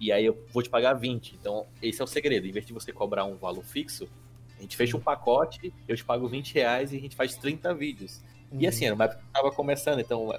e 0.00 0.10
aí 0.10 0.24
eu 0.24 0.46
vou 0.52 0.62
te 0.62 0.70
pagar 0.70 0.94
20. 0.94 1.36
Então, 1.40 1.66
esse 1.80 2.00
é 2.00 2.04
o 2.04 2.06
segredo. 2.06 2.46
Em 2.46 2.52
vez 2.52 2.66
de 2.66 2.72
você 2.72 2.92
cobrar 2.92 3.24
um 3.24 3.36
valor 3.36 3.62
fixo, 3.62 4.08
a 4.58 4.62
gente 4.62 4.76
fecha 4.76 4.96
um 4.96 5.00
pacote, 5.00 5.72
eu 5.86 5.96
te 5.96 6.04
pago 6.04 6.26
20 6.26 6.54
reais 6.54 6.92
e 6.92 6.96
a 6.96 7.00
gente 7.00 7.16
faz 7.16 7.36
30 7.36 7.74
vídeos. 7.74 8.20
E 8.52 8.66
assim, 8.66 8.84
era 8.86 8.94
uma 8.94 9.04
época 9.04 9.20
que 9.20 9.26
eu 9.26 9.32
tava 9.32 9.50
começando, 9.54 10.00
então 10.00 10.32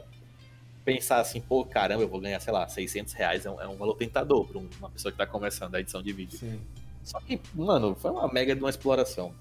pensar 0.83 1.19
assim, 1.19 1.39
pô, 1.39 1.65
caramba, 1.65 2.03
eu 2.03 2.07
vou 2.07 2.19
ganhar, 2.19 2.39
sei 2.39 2.53
lá, 2.53 2.67
600 2.67 3.13
reais 3.13 3.45
é 3.45 3.51
um, 3.51 3.61
é 3.61 3.67
um 3.67 3.75
valor 3.75 3.95
tentador 3.95 4.45
para 4.45 4.59
uma 4.59 4.89
pessoa 4.89 5.11
que 5.11 5.17
tá 5.17 5.25
começando 5.25 5.73
a 5.75 5.79
edição 5.79 6.01
de 6.01 6.11
vídeo. 6.11 6.37
Sim. 6.37 6.59
Só 7.03 7.19
que, 7.19 7.39
mano, 7.53 7.95
foi 7.95 8.11
uma 8.11 8.27
mega 8.31 8.55
de 8.55 8.61
uma 8.61 8.69
exploração. 8.69 9.33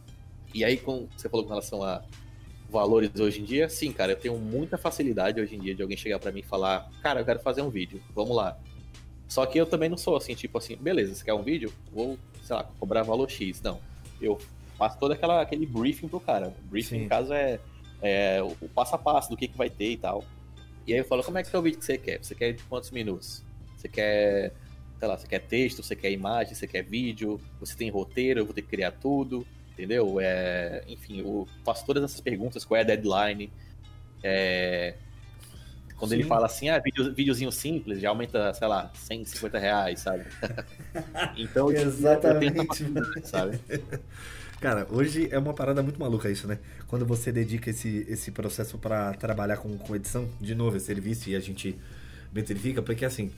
E 0.54 0.64
aí, 0.64 0.76
com 0.76 1.08
você 1.16 1.28
falou 1.28 1.44
com 1.44 1.50
relação 1.50 1.82
a 1.82 2.02
valores 2.68 3.10
hoje 3.20 3.40
em 3.40 3.44
dia, 3.44 3.68
sim, 3.68 3.92
cara, 3.92 4.12
eu 4.12 4.16
tenho 4.16 4.38
muita 4.38 4.78
facilidade 4.78 5.40
hoje 5.40 5.54
em 5.54 5.58
dia 5.58 5.74
de 5.74 5.82
alguém 5.82 5.96
chegar 5.96 6.18
pra 6.18 6.32
mim 6.32 6.40
e 6.40 6.42
falar, 6.42 6.90
cara, 7.02 7.20
eu 7.20 7.24
quero 7.24 7.40
fazer 7.40 7.62
um 7.62 7.68
vídeo, 7.68 8.00
vamos 8.14 8.34
lá. 8.34 8.58
Só 9.28 9.46
que 9.46 9.58
eu 9.58 9.66
também 9.66 9.88
não 9.88 9.96
sou 9.96 10.16
assim, 10.16 10.34
tipo 10.34 10.58
assim, 10.58 10.76
beleza, 10.76 11.14
você 11.14 11.24
quer 11.24 11.34
um 11.34 11.42
vídeo? 11.42 11.72
Vou, 11.90 12.18
sei 12.42 12.56
lá, 12.56 12.64
cobrar 12.78 13.02
valor 13.02 13.30
X. 13.30 13.62
Não. 13.62 13.80
Eu 14.20 14.38
faço 14.76 14.98
todo 14.98 15.12
aquela, 15.12 15.40
aquele 15.40 15.64
briefing 15.64 16.08
pro 16.08 16.20
cara. 16.20 16.48
O 16.48 16.68
briefing, 16.68 16.96
Sim. 16.96 17.02
no 17.04 17.08
caso, 17.08 17.32
é, 17.32 17.58
é 18.02 18.42
o, 18.42 18.54
o 18.60 18.68
passo 18.68 18.94
a 18.94 18.98
passo 18.98 19.30
do 19.30 19.36
que, 19.36 19.48
que 19.48 19.56
vai 19.56 19.70
ter 19.70 19.92
e 19.92 19.96
tal. 19.96 20.22
E 20.86 20.92
aí 20.92 20.98
eu 20.98 21.04
falo, 21.04 21.22
como 21.22 21.38
é 21.38 21.42
que 21.42 21.54
é 21.54 21.58
o 21.58 21.62
vídeo 21.62 21.78
que 21.78 21.84
você 21.84 21.98
quer? 21.98 22.22
Você 22.22 22.34
quer 22.34 22.52
de 22.52 22.62
quantos 22.64 22.90
minutos? 22.90 23.44
Você 23.76 23.88
quer, 23.88 24.52
sei 24.98 25.08
lá, 25.08 25.16
você 25.16 25.26
quer 25.26 25.40
texto, 25.40 25.82
você 25.82 25.94
quer 25.94 26.10
imagem, 26.10 26.54
você 26.54 26.66
quer 26.66 26.82
vídeo, 26.82 27.40
você 27.60 27.76
tem 27.76 27.90
roteiro, 27.90 28.40
eu 28.40 28.44
vou 28.44 28.54
ter 28.54 28.62
que 28.62 28.68
criar 28.68 28.92
tudo, 28.92 29.46
entendeu? 29.72 30.18
É, 30.20 30.82
enfim, 30.88 31.20
eu 31.20 31.46
faço 31.64 31.84
todas 31.86 32.02
essas 32.02 32.20
perguntas, 32.20 32.64
qual 32.64 32.78
é 32.78 32.80
a 32.80 32.84
deadline, 32.84 33.50
é, 34.22 34.94
Quando 35.96 36.10
Sim. 36.10 36.16
ele 36.18 36.24
fala 36.24 36.46
assim, 36.46 36.68
ah, 36.68 36.78
vídeo, 36.78 37.14
videozinho 37.14 37.52
simples, 37.52 38.00
já 38.00 38.08
aumenta, 38.08 38.52
sei 38.54 38.66
lá, 38.66 38.90
150 38.94 39.58
reais, 39.58 40.00
sabe? 40.00 40.24
então, 41.36 41.70
Exatamente. 41.70 42.66
facilidade, 42.66 43.28
sabe? 43.28 43.58
Cara, 44.60 44.86
hoje 44.90 45.28
é 45.30 45.38
uma 45.38 45.52
parada 45.52 45.82
muito 45.82 45.98
maluca 45.98 46.30
isso, 46.30 46.46
né? 46.46 46.58
Quando 46.86 47.04
você 47.04 47.32
dedica 47.32 47.70
esse, 47.70 48.06
esse 48.08 48.30
processo 48.30 48.78
pra 48.78 49.12
trabalhar 49.14 49.56
com, 49.56 49.76
com 49.76 49.96
edição, 49.96 50.28
de 50.40 50.54
novo, 50.54 50.76
é 50.76 50.80
serviço 50.80 51.28
e 51.30 51.34
a 51.36 51.40
gente 51.40 51.76
metrifica, 52.32 52.80
porque 52.80 53.04
assim, 53.04 53.32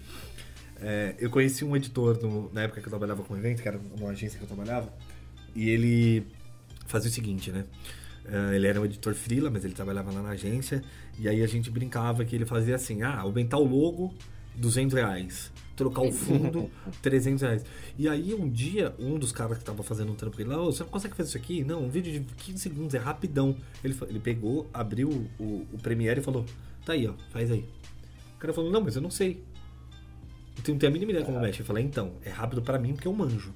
é, 0.81 1.15
eu 1.19 1.31
conheci 1.31 1.65
um 1.65 1.75
editor 1.75 2.21
no- 2.23 2.53
na 2.53 2.63
época 2.65 2.81
que 2.81 2.87
eu 2.87 2.91
trabalhava 2.91 3.23
com 3.23 3.37
evento, 3.37 3.63
que 3.63 3.69
era 3.69 3.81
uma 3.99 4.11
agência 4.11 4.39
que 4.39 4.45
eu 4.45 4.49
trabalhava, 4.49 4.93
e 5.55 5.71
ele 5.71 6.27
fazia 6.87 7.11
o 7.11 7.13
seguinte, 7.13 7.51
né? 7.51 7.65
É, 8.27 8.57
ele 8.57 8.67
era 8.67 8.81
um 8.81 8.85
editor 8.85 9.15
freela, 9.15 9.51
mas 9.51 9.65
ele 9.65 9.75
trabalhava 9.75 10.11
lá 10.11 10.23
na 10.23 10.31
agência, 10.31 10.83
e 11.19 11.29
aí 11.29 11.43
a 11.43 11.47
gente 11.47 11.71
brincava 11.71 12.25
que 12.25 12.35
ele 12.35 12.47
fazia 12.47 12.75
assim, 12.75 13.03
ah, 13.03 13.21
aumentar 13.21 13.59
o 13.59 13.65
logo, 13.65 14.15
200 14.57 14.95
reais. 14.95 15.53
Trocar 15.77 16.03
o 16.03 16.13
fundo, 16.13 16.71
300 17.03 17.43
reais. 17.43 17.65
E 17.99 18.09
aí 18.09 18.33
um 18.33 18.49
dia, 18.49 18.95
um 18.99 19.19
dos 19.19 19.33
caras 19.33 19.59
que 19.59 19.65
tava 19.65 19.83
fazendo 19.83 20.13
um 20.13 20.15
trampo 20.15 20.41
ele 20.41 20.55
"Ô, 20.55 20.67
você 20.67 20.85
não 20.85 20.91
consegue 20.91 21.17
fazer 21.17 21.31
isso 21.31 21.37
aqui? 21.37 21.65
Não, 21.65 21.83
um 21.83 21.89
vídeo 21.89 22.13
de 22.13 22.21
15 22.21 22.59
segundos, 22.59 22.95
é 22.95 22.99
rapidão. 22.99 23.57
Ele, 23.83 23.97
ele 24.09 24.21
pegou, 24.21 24.69
abriu 24.73 25.09
o, 25.39 25.67
o 25.73 25.79
Premiere 25.83 26.21
e 26.21 26.23
falou, 26.23 26.47
tá 26.87 26.93
aí, 26.93 27.07
ó, 27.09 27.15
faz 27.31 27.51
aí. 27.51 27.65
O 28.37 28.39
cara 28.39 28.53
falou, 28.53 28.71
não, 28.71 28.81
mas 28.81 28.95
eu 28.95 29.03
não 29.03 29.11
sei. 29.11 29.43
Eu 30.65 30.73
não 30.73 30.79
tenho 30.79 30.91
a 30.91 30.93
mínima 30.93 31.11
ideia 31.11 31.27
como 31.27 31.41
mexe. 31.41 31.61
Eu 31.61 31.67
falei, 31.67 31.85
então, 31.85 32.13
é 32.25 32.31
rápido 32.31 32.63
pra 32.63 32.79
mim 32.79 32.93
porque 32.95 33.09
eu 33.09 33.13
manjo. 33.13 33.53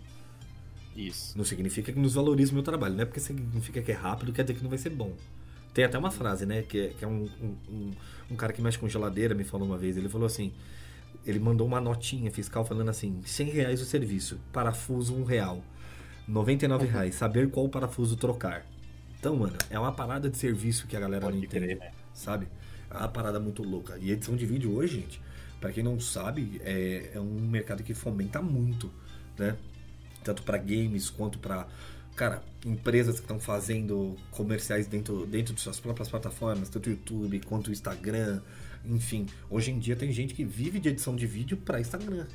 Isso. 0.98 1.38
Não 1.38 1.44
significa 1.44 1.92
que 1.92 1.98
nos 1.98 2.14
valoriza 2.14 2.50
o 2.50 2.54
meu 2.54 2.62
trabalho. 2.64 2.94
Não 2.94 3.02
é 3.02 3.04
porque 3.06 3.20
significa 3.20 3.80
que 3.80 3.92
é 3.92 3.94
rápido, 3.94 4.32
quer 4.32 4.42
dizer 4.42 4.54
que 4.54 4.62
não 4.62 4.68
vai 4.70 4.78
ser 4.78 4.90
bom. 4.90 5.12
Tem 5.72 5.84
até 5.84 5.96
uma 5.96 6.10
frase, 6.10 6.44
né? 6.44 6.62
Que 6.62 6.78
é, 6.80 6.88
que 6.88 7.04
é 7.04 7.08
um, 7.08 7.28
um, 7.70 7.92
um- 8.32 8.36
cara 8.36 8.52
que 8.52 8.60
mexe 8.60 8.78
com 8.78 8.88
geladeira 8.88 9.34
me 9.34 9.44
falou 9.44 9.66
uma 9.66 9.78
vez. 9.78 9.96
Ele 9.96 10.08
falou 10.08 10.26
assim: 10.26 10.52
ele 11.24 11.38
mandou 11.38 11.66
uma 11.66 11.80
notinha 11.80 12.30
fiscal 12.32 12.64
falando 12.64 12.88
assim: 12.88 13.20
100 13.24 13.50
reais 13.50 13.80
o 13.80 13.84
serviço, 13.84 14.40
parafuso 14.52 15.14
um 15.14 15.22
real, 15.24 15.62
99 16.26 16.86
reais, 16.86 17.14
saber 17.14 17.48
qual 17.50 17.68
parafuso 17.68 18.16
trocar. 18.16 18.66
Então, 19.20 19.36
mano, 19.36 19.56
é 19.70 19.78
uma 19.78 19.92
parada 19.92 20.28
de 20.28 20.36
serviço 20.36 20.86
que 20.86 20.96
a 20.96 21.00
galera 21.00 21.24
Pode 21.26 21.36
não 21.36 21.44
entende, 21.44 21.66
crer, 21.66 21.78
né? 21.78 21.90
sabe? 22.12 22.48
É 22.90 22.96
uma 22.96 23.08
parada 23.08 23.38
muito 23.38 23.62
louca. 23.62 23.98
E 24.00 24.10
edição 24.10 24.34
de 24.36 24.46
vídeo 24.46 24.74
hoje, 24.74 25.00
gente, 25.00 25.20
pra 25.60 25.72
quem 25.72 25.82
não 25.84 25.98
sabe, 26.00 26.60
é, 26.64 27.12
é 27.14 27.20
um 27.20 27.40
mercado 27.48 27.82
que 27.82 27.94
fomenta 27.94 28.40
muito, 28.42 28.90
né? 29.38 29.56
Tanto 30.28 30.42
pra 30.42 30.58
games 30.58 31.08
quanto 31.08 31.38
pra, 31.38 31.66
cara, 32.14 32.42
empresas 32.62 33.14
que 33.14 33.22
estão 33.22 33.40
fazendo 33.40 34.14
comerciais 34.30 34.86
dentro, 34.86 35.24
dentro 35.24 35.54
de 35.54 35.60
suas 35.62 35.80
próprias 35.80 36.06
plataformas, 36.10 36.68
tanto 36.68 36.88
o 36.88 36.90
YouTube 36.90 37.40
quanto 37.46 37.68
o 37.68 37.72
Instagram, 37.72 38.42
enfim. 38.84 39.24
Hoje 39.48 39.70
em 39.70 39.78
dia 39.78 39.96
tem 39.96 40.12
gente 40.12 40.34
que 40.34 40.44
vive 40.44 40.78
de 40.78 40.90
edição 40.90 41.16
de 41.16 41.26
vídeo 41.26 41.56
pra 41.56 41.80
Instagram. 41.80 42.26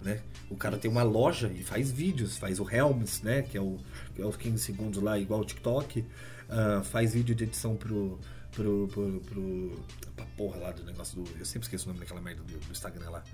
Né? 0.00 0.20
O 0.48 0.54
cara 0.54 0.78
tem 0.78 0.88
uma 0.88 1.02
loja 1.02 1.48
e 1.52 1.64
faz 1.64 1.90
vídeos, 1.90 2.36
faz 2.36 2.60
o 2.60 2.70
Helms, 2.70 3.22
né? 3.22 3.42
Que 3.42 3.58
é, 3.58 3.60
o, 3.60 3.76
que 4.14 4.22
é 4.22 4.24
os 4.24 4.36
15 4.36 4.62
segundos 4.62 5.02
lá, 5.02 5.18
igual 5.18 5.40
o 5.40 5.44
TikTok. 5.44 6.04
ah, 6.48 6.80
faz 6.84 7.12
vídeo 7.12 7.34
de 7.34 7.42
edição 7.42 7.74
pro. 7.74 8.20
pro. 8.52 8.86
pro. 8.86 9.20
pro 9.22 9.84
pra 10.14 10.26
porra 10.36 10.58
lá 10.58 10.70
do 10.70 10.84
negócio 10.84 11.20
do. 11.20 11.38
Eu 11.40 11.44
sempre 11.44 11.66
esqueço 11.66 11.86
o 11.86 11.88
nome 11.88 11.98
daquela 11.98 12.20
merda 12.20 12.44
do, 12.44 12.56
do 12.56 12.70
Instagram 12.70 13.10
lá. 13.10 13.24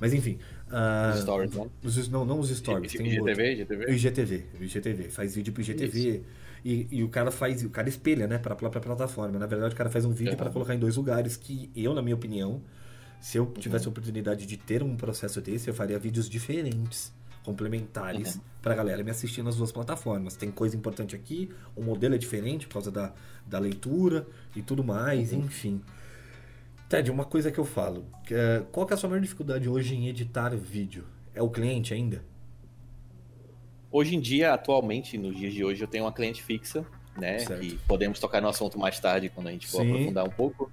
Mas 0.00 0.12
enfim. 0.12 0.38
ah, 0.70 1.12
Os 1.14 1.20
stories, 1.22 1.54
né? 1.54 1.66
os- 1.82 2.08
não, 2.08 2.24
não 2.24 2.38
os 2.40 2.50
stories. 2.50 2.92
tem 2.92 3.02
um. 3.20 3.28
IGTV, 3.28 3.86
O 3.88 3.92
IGTV? 3.92 4.44
O 4.58 4.62
IGTV, 4.64 5.10
faz 5.10 5.34
vídeo 5.34 5.52
pro 5.52 5.62
IGTV 5.62 6.22
e, 6.64 6.88
e 6.90 7.02
o 7.04 7.08
cara 7.08 7.30
faz, 7.30 7.62
o 7.64 7.70
cara 7.70 7.88
espelha, 7.88 8.26
né, 8.26 8.38
para 8.38 8.54
a 8.54 8.56
própria 8.56 8.80
plataforma. 8.80 9.38
Na 9.38 9.46
verdade, 9.46 9.74
o 9.74 9.76
cara 9.76 9.90
faz 9.90 10.04
um 10.04 10.10
vídeo 10.12 10.32
Uhum. 10.32 10.36
para 10.38 10.50
colocar 10.50 10.74
em 10.74 10.78
dois 10.78 10.96
lugares 10.96 11.36
que 11.36 11.70
eu, 11.76 11.94
na 11.94 12.02
minha 12.02 12.14
opinião, 12.16 12.60
se 13.20 13.38
eu 13.38 13.46
tivesse 13.58 13.86
a 13.86 13.90
oportunidade 13.90 14.44
de 14.46 14.56
ter 14.56 14.82
um 14.82 14.96
processo 14.96 15.40
desse, 15.40 15.68
eu 15.68 15.74
faria 15.74 15.98
vídeos 15.98 16.28
diferentes, 16.28 17.12
complementares, 17.44 18.34
Uhum. 18.36 18.40
pra 18.62 18.74
galera 18.74 19.02
me 19.04 19.10
assistir 19.10 19.42
nas 19.42 19.56
duas 19.56 19.70
plataformas. 19.70 20.34
Tem 20.34 20.50
coisa 20.50 20.76
importante 20.76 21.14
aqui, 21.14 21.50
o 21.76 21.82
modelo 21.82 22.14
é 22.14 22.18
diferente 22.18 22.66
por 22.66 22.74
causa 22.74 22.90
da, 22.90 23.12
da 23.46 23.58
leitura 23.58 24.26
e 24.56 24.62
tudo 24.62 24.82
mais, 24.82 25.32
Uhum. 25.32 25.40
enfim. 25.40 25.80
Ted, 26.88 27.10
uma 27.10 27.24
coisa 27.24 27.50
que 27.50 27.58
eu 27.58 27.64
falo, 27.64 28.04
é, 28.30 28.62
qual 28.70 28.88
é 28.88 28.94
a 28.94 28.96
sua 28.96 29.08
maior 29.08 29.20
dificuldade 29.20 29.68
hoje 29.68 29.94
em 29.94 30.06
editar 30.08 30.54
vídeo? 30.54 31.04
É 31.34 31.42
o 31.42 31.48
cliente 31.48 31.92
ainda? 31.94 32.22
Hoje 33.90 34.14
em 34.14 34.20
dia, 34.20 34.52
atualmente, 34.52 35.16
nos 35.16 35.36
dias 35.36 35.52
de 35.54 35.64
hoje, 35.64 35.82
eu 35.82 35.88
tenho 35.88 36.04
uma 36.04 36.12
cliente 36.12 36.42
fixa, 36.42 36.84
né? 37.16 37.38
Certo. 37.38 37.60
Que 37.60 37.76
podemos 37.88 38.18
tocar 38.18 38.40
no 38.40 38.48
assunto 38.48 38.78
mais 38.78 38.98
tarde, 39.00 39.28
quando 39.28 39.48
a 39.48 39.52
gente 39.52 39.66
for 39.66 39.82
Sim. 39.82 39.92
aprofundar 39.92 40.24
um 40.26 40.30
pouco. 40.30 40.70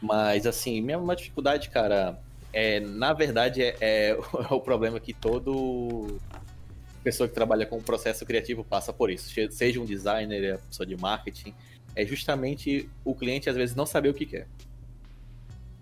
Mas, 0.00 0.46
assim, 0.46 0.80
minha 0.80 0.98
maior 0.98 1.14
dificuldade, 1.14 1.70
cara, 1.70 2.18
é, 2.52 2.80
na 2.80 3.12
verdade, 3.12 3.62
é, 3.62 3.76
é 3.80 4.14
o 4.50 4.60
problema 4.60 5.00
que 5.00 5.12
todo 5.12 6.18
pessoa 7.02 7.28
que 7.28 7.34
trabalha 7.34 7.66
com 7.66 7.82
processo 7.82 8.24
criativo 8.24 8.64
passa 8.64 8.90
por 8.92 9.10
isso. 9.10 9.28
Se- 9.30 9.50
Seja 9.50 9.80
um 9.80 9.84
designer, 9.84 10.42
é 10.44 10.56
pessoa 10.58 10.86
de 10.86 10.96
marketing, 10.96 11.54
é 11.94 12.04
justamente 12.06 12.88
o 13.04 13.14
cliente, 13.14 13.48
às 13.50 13.56
vezes, 13.56 13.74
não 13.74 13.84
saber 13.86 14.08
o 14.10 14.14
que 14.14 14.24
quer. 14.26 14.46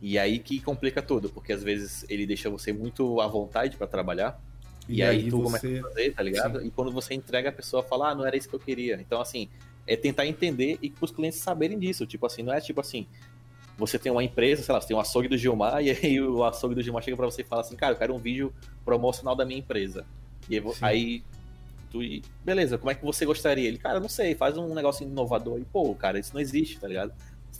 E 0.02 0.18
aí 0.18 0.40
que 0.40 0.60
complica 0.60 1.00
tudo, 1.00 1.30
porque 1.30 1.52
às 1.52 1.62
vezes 1.62 2.04
ele 2.08 2.26
deixa 2.26 2.50
você 2.50 2.72
muito 2.72 3.20
à 3.20 3.28
vontade 3.28 3.76
para 3.76 3.86
trabalhar, 3.86 4.38
e, 4.88 5.00
aí, 5.02 5.30
tu 5.30 5.40
começa 5.40 5.66
a 5.66 5.82
fazer, 5.82 6.12
tá 6.12 6.22
ligado? 6.22 6.66
E 6.66 6.70
quando 6.70 6.90
você 6.90 7.14
entrega, 7.14 7.50
a 7.50 7.52
pessoa 7.52 7.84
fala, 7.84 8.10
ah, 8.10 8.14
não 8.14 8.26
era 8.26 8.36
isso 8.36 8.48
que 8.48 8.54
eu 8.54 8.60
queria. 8.60 9.00
Então, 9.00 9.20
assim, 9.20 9.48
é 9.86 9.96
tentar 9.96 10.26
entender 10.26 10.76
e 10.82 10.92
os 11.00 11.10
clientes 11.10 11.38
saberem 11.38 11.78
disso. 11.78 12.04
Tipo 12.04 12.26
assim, 12.26 12.42
não 12.42 12.52
é 12.52 12.60
tipo 12.60 12.80
assim, 12.80 13.06
você 13.78 13.98
tem 13.98 14.10
uma 14.10 14.24
empresa, 14.24 14.62
sei 14.62 14.74
lá, 14.74 14.80
você 14.80 14.88
tem 14.88 14.96
um 14.96 15.00
açougue 15.00 15.28
do 15.28 15.38
Gilmar, 15.38 15.80
e 15.86 15.90
aí 15.90 16.20
o 16.20 16.42
açougue 16.44 16.74
do 16.74 16.82
Gilmar 16.82 17.02
chega 17.02 17.16
pra 17.16 17.26
você 17.26 17.42
e 17.42 17.44
fala 17.44 17.62
assim, 17.62 17.76
cara, 17.76 17.92
eu 17.92 17.98
quero 17.98 18.14
um 18.14 18.18
vídeo 18.18 18.52
promocional 18.84 19.36
da 19.36 19.44
minha 19.44 19.60
empresa. 19.60 20.04
E 20.50 20.56
aí, 20.56 20.62
Sim. 20.62 20.76
aí 20.80 21.22
tu, 21.90 22.02
e- 22.02 22.22
beleza, 22.44 22.76
como 22.76 22.90
é 22.90 22.94
que 22.94 23.04
você 23.04 23.24
gostaria? 23.24 23.68
Ele, 23.68 23.78
cara, 23.78 24.00
não 24.00 24.08
sei, 24.08 24.34
faz 24.34 24.56
um 24.56 24.74
negócio 24.74 25.06
inovador. 25.06 25.60
E, 25.60 25.64
pô, 25.64 25.94
cara, 25.94 26.18
isso 26.18 26.34
não 26.34 26.40
existe, 26.40 26.78
tá 26.80 26.88
ligado? 26.88 27.12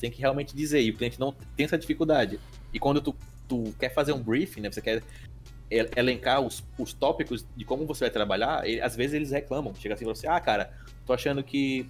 Tem 0.03 0.11
que 0.11 0.21
realmente 0.21 0.55
dizer, 0.57 0.83
e 0.83 0.91
o 0.91 0.97
cliente 0.97 1.21
não 1.21 1.33
tem 1.57 1.65
essa 1.65 1.79
dificuldade. 1.79 2.41
E 2.75 2.81
quando 2.81 3.01
tu, 3.01 3.15
tu 3.49 3.73
quer 3.79 3.95
fazer 3.95 4.13
um 4.13 4.21
briefing, 4.21 4.61
né, 4.63 4.69
você 4.73 4.83
quer 4.83 5.01
el- 5.71 5.89
elencar 5.95 6.41
os, 6.41 6.65
os 6.77 6.93
tópicos 6.93 7.47
de 7.57 7.65
como 7.65 7.87
você 7.87 8.01
vai 8.07 8.11
trabalhar, 8.11 8.69
ele- 8.69 8.81
às 8.81 8.97
vezes 8.97 9.15
eles 9.15 9.31
reclamam. 9.31 9.73
Chega 9.77 9.95
assim 9.95 10.05
pra 10.05 10.13
você, 10.13 10.27
ah, 10.27 10.41
cara, 10.41 10.73
tô 11.07 11.13
achando 11.13 11.41
que 11.45 11.87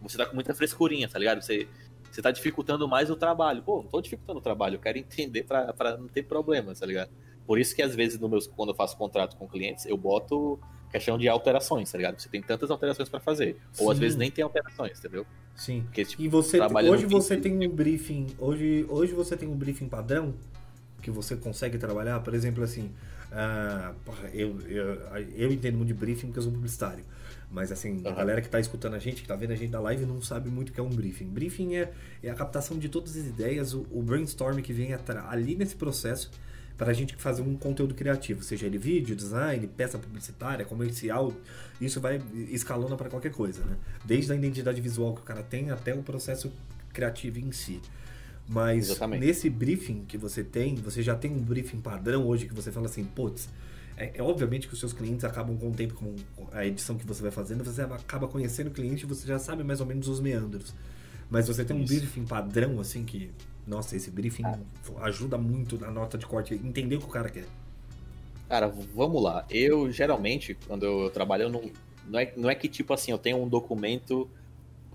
você 0.00 0.16
tá 0.16 0.24
com 0.24 0.36
muita 0.36 0.54
frescurinha, 0.54 1.08
tá 1.08 1.18
ligado? 1.18 1.42
Você, 1.42 1.66
você 2.12 2.22
tá 2.22 2.30
dificultando 2.30 2.86
mais 2.86 3.10
o 3.10 3.16
trabalho. 3.16 3.60
Pô, 3.60 3.82
não 3.82 3.90
tô 3.90 4.00
dificultando 4.00 4.38
o 4.38 4.42
trabalho, 4.42 4.76
eu 4.76 4.80
quero 4.80 4.96
entender 4.96 5.42
pra, 5.42 5.72
pra 5.72 5.96
não 5.96 6.06
ter 6.06 6.22
problemas, 6.22 6.78
tá 6.78 6.86
ligado? 6.86 7.10
Por 7.48 7.58
isso 7.58 7.74
que 7.74 7.80
às 7.80 7.94
vezes 7.94 8.20
no 8.20 8.28
meus, 8.28 8.46
quando 8.46 8.68
eu 8.68 8.74
faço 8.74 8.94
contrato 8.94 9.34
com 9.34 9.48
clientes, 9.48 9.86
eu 9.86 9.96
boto 9.96 10.60
questão 10.90 11.16
de 11.16 11.26
alterações, 11.30 11.90
tá 11.90 11.96
ligado? 11.96 12.20
Você 12.20 12.28
tem 12.28 12.42
tantas 12.42 12.70
alterações 12.70 13.08
pra 13.08 13.20
fazer. 13.20 13.56
Ou 13.78 13.90
às 13.90 13.96
Sim. 13.96 14.02
vezes 14.02 14.18
nem 14.18 14.30
tem 14.30 14.44
alterações, 14.44 14.98
entendeu? 14.98 15.24
Sim. 15.56 15.80
Porque, 15.84 16.04
tipo, 16.04 16.22
E 16.22 16.28
você 16.28 16.60
hoje 16.60 17.06
você 17.06 17.38
tem 17.38 17.66
um 17.66 17.70
briefing, 17.70 18.26
hoje 18.38 18.84
hoje 18.86 19.14
você 19.14 19.34
tem 19.34 19.48
um 19.48 19.56
briefing 19.56 19.88
padrão 19.88 20.34
que 21.00 21.10
você 21.10 21.36
consegue 21.36 21.78
trabalhar, 21.78 22.20
por 22.20 22.34
exemplo, 22.34 22.62
assim, 22.62 22.90
porra, 24.04 24.28
eu, 24.34 24.60
eu, 24.68 24.94
eu 25.34 25.50
entendo 25.50 25.78
muito 25.78 25.88
de 25.88 25.94
briefing 25.94 26.26
porque 26.26 26.40
eu 26.40 26.42
sou 26.42 26.52
publicitário. 26.52 27.02
Mas 27.50 27.72
assim, 27.72 28.02
a 28.04 28.08
Aham. 28.08 28.16
galera 28.18 28.42
que 28.42 28.48
tá 28.50 28.60
escutando 28.60 28.92
a 28.92 28.98
gente, 28.98 29.22
que 29.22 29.28
tá 29.28 29.34
vendo 29.34 29.52
a 29.52 29.56
gente 29.56 29.70
da 29.70 29.80
live, 29.80 30.04
não 30.04 30.20
sabe 30.20 30.50
muito 30.50 30.68
o 30.68 30.72
que 30.72 30.80
é 30.80 30.82
um 30.82 30.90
briefing. 30.90 31.24
Briefing 31.30 31.76
é, 31.76 31.92
é 32.22 32.28
a 32.28 32.34
captação 32.34 32.78
de 32.78 32.90
todas 32.90 33.16
as 33.16 33.24
ideias, 33.24 33.72
o, 33.72 33.86
o 33.90 34.02
brainstorm 34.02 34.60
que 34.60 34.74
vem 34.74 34.90
ali 34.92 35.54
nesse 35.54 35.76
processo 35.76 36.30
para 36.78 36.92
a 36.92 36.94
gente 36.94 37.16
fazer 37.16 37.42
um 37.42 37.56
conteúdo 37.56 37.92
criativo, 37.92 38.42
seja 38.44 38.64
ele 38.64 38.78
vídeo, 38.78 39.16
design, 39.16 39.66
peça 39.66 39.98
publicitária, 39.98 40.64
comercial, 40.64 41.34
isso 41.80 42.00
vai 42.00 42.22
escalona 42.50 42.96
para 42.96 43.10
qualquer 43.10 43.32
coisa, 43.32 43.64
né? 43.64 43.76
Desde 44.04 44.32
a 44.32 44.36
identidade 44.36 44.80
visual 44.80 45.12
que 45.12 45.20
o 45.20 45.24
cara 45.24 45.42
tem 45.42 45.72
até 45.72 45.92
o 45.92 46.04
processo 46.04 46.52
criativo 46.92 47.40
em 47.40 47.50
si. 47.50 47.80
Mas 48.48 48.90
Exatamente. 48.90 49.26
nesse 49.26 49.50
briefing 49.50 50.04
que 50.06 50.16
você 50.16 50.44
tem, 50.44 50.76
você 50.76 51.02
já 51.02 51.16
tem 51.16 51.32
um 51.32 51.40
briefing 51.40 51.80
padrão 51.80 52.24
hoje 52.24 52.46
que 52.46 52.54
você 52.54 52.70
fala 52.70 52.86
assim, 52.86 53.04
putz, 53.04 53.48
é, 53.96 54.12
é 54.14 54.22
obviamente 54.22 54.68
que 54.68 54.74
os 54.74 54.78
seus 54.78 54.92
clientes 54.92 55.24
acabam 55.24 55.56
com 55.56 55.70
o 55.70 55.74
tempo, 55.74 55.94
com 55.94 56.14
a 56.52 56.64
edição 56.64 56.96
que 56.96 57.04
você 57.04 57.20
vai 57.20 57.32
fazendo, 57.32 57.64
você 57.64 57.82
acaba 57.82 58.28
conhecendo 58.28 58.68
o 58.68 58.70
cliente 58.70 59.04
e 59.04 59.06
você 59.06 59.26
já 59.26 59.38
sabe 59.38 59.64
mais 59.64 59.80
ou 59.80 59.86
menos 59.86 60.06
os 60.06 60.20
meandros. 60.20 60.72
Mas 61.28 61.48
você 61.48 61.64
tem 61.64 61.76
um 61.76 61.82
Isso. 61.82 61.92
briefing 61.92 62.24
padrão, 62.24 62.80
assim, 62.80 63.04
que, 63.04 63.30
nossa, 63.68 63.94
esse 63.94 64.10
briefing 64.10 64.44
ajuda 65.02 65.36
muito 65.36 65.78
na 65.78 65.90
nota 65.90 66.16
de 66.16 66.26
corte, 66.26 66.54
entender 66.54 66.96
o 66.96 67.00
que 67.00 67.06
o 67.06 67.10
cara 67.10 67.28
quer. 67.28 67.46
Cara, 68.48 68.66
vamos 68.68 69.22
lá. 69.22 69.44
Eu 69.50 69.92
geralmente, 69.92 70.56
quando 70.66 70.84
eu 70.84 71.10
trabalho, 71.10 71.44
eu 71.44 71.50
não, 71.50 71.70
não, 72.06 72.18
é, 72.18 72.32
não 72.36 72.50
é 72.50 72.54
que 72.54 72.66
tipo 72.66 72.94
assim, 72.94 73.12
eu 73.12 73.18
tenho 73.18 73.36
um 73.36 73.48
documento. 73.48 74.28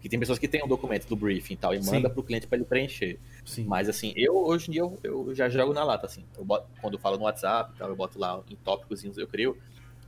Que 0.02 0.10
tem 0.10 0.20
pessoas 0.20 0.38
que 0.38 0.50
têm 0.50 0.62
um 0.62 0.68
documento 0.68 1.08
do 1.08 1.16
briefing 1.16 1.54
e 1.54 1.58
tal, 1.58 1.74
e 1.74 1.82
Sim. 1.82 1.92
manda 1.92 2.10
pro 2.10 2.22
cliente 2.22 2.46
para 2.46 2.58
ele 2.58 2.66
preencher. 2.66 3.18
Sim. 3.46 3.64
Mas 3.64 3.88
assim, 3.88 4.12
eu 4.18 4.36
hoje 4.36 4.68
em 4.68 4.74
dia 4.74 4.82
eu, 4.82 5.00
eu 5.02 5.34
já 5.34 5.48
jogo 5.48 5.72
na 5.72 5.82
lata, 5.82 6.08
assim. 6.08 6.26
Eu 6.38 6.44
boto- 6.44 6.68
quando 6.82 6.96
eu 6.96 7.00
falo 7.00 7.18
no 7.18 7.24
WhatsApp 7.24 7.72
e 7.74 7.78
tal, 7.78 7.88
eu 7.88 7.96
boto 7.96 8.20
lá 8.20 8.44
em 8.50 8.56
tópicos 8.58 9.02
eu 9.18 9.28
crio. 9.28 9.58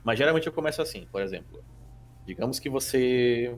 Mas 0.04 0.18
geralmente 0.18 0.46
eu 0.46 0.52
começo 0.52 0.82
assim, 0.82 1.06
por 1.10 1.22
exemplo. 1.22 1.64
Digamos 2.26 2.58
que 2.58 2.68
você 2.68 3.56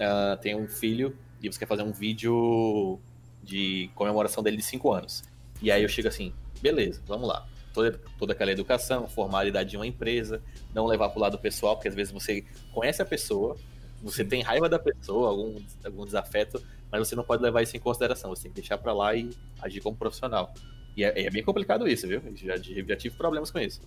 ah, 0.00 0.38
tem 0.40 0.56
um 0.56 0.66
filho 0.66 1.18
e 1.42 1.52
você 1.52 1.58
quer 1.58 1.66
fazer 1.66 1.82
um 1.82 1.92
vídeo 1.92 2.98
de 3.44 3.90
comemoração 3.94 4.42
dele 4.42 4.56
de 4.56 4.62
5 4.62 4.92
anos. 4.92 5.22
E 5.60 5.70
aí 5.70 5.82
eu 5.82 5.88
chego 5.88 6.08
assim, 6.08 6.32
beleza, 6.60 7.02
vamos 7.06 7.28
lá. 7.28 7.46
Toda, 7.72 8.00
toda 8.18 8.32
aquela 8.32 8.52
educação, 8.52 9.08
formalidade 9.08 9.70
de 9.70 9.76
uma 9.76 9.86
empresa, 9.86 10.40
não 10.72 10.86
levar 10.86 11.08
pro 11.08 11.20
lado 11.20 11.38
pessoal, 11.38 11.76
porque 11.76 11.88
às 11.88 11.94
vezes 11.94 12.12
você 12.12 12.44
conhece 12.72 13.02
a 13.02 13.04
pessoa, 13.04 13.56
você 14.02 14.24
tem 14.24 14.42
raiva 14.42 14.68
da 14.68 14.78
pessoa, 14.78 15.28
algum, 15.30 15.60
algum 15.84 16.04
desafeto, 16.04 16.62
mas 16.90 17.08
você 17.08 17.16
não 17.16 17.24
pode 17.24 17.42
levar 17.42 17.62
isso 17.62 17.76
em 17.76 17.80
consideração, 17.80 18.30
você 18.30 18.44
tem 18.44 18.52
que 18.52 18.60
deixar 18.60 18.78
para 18.78 18.92
lá 18.92 19.14
e 19.14 19.30
agir 19.60 19.80
como 19.80 19.96
profissional. 19.96 20.54
E 20.96 21.04
é, 21.04 21.24
é, 21.24 21.30
bem 21.30 21.42
complicado 21.42 21.88
isso, 21.88 22.06
viu? 22.06 22.22
Já, 22.36 22.56
já 22.56 22.96
tive 22.96 23.16
problemas 23.16 23.50
com 23.50 23.58
isso. 23.58 23.80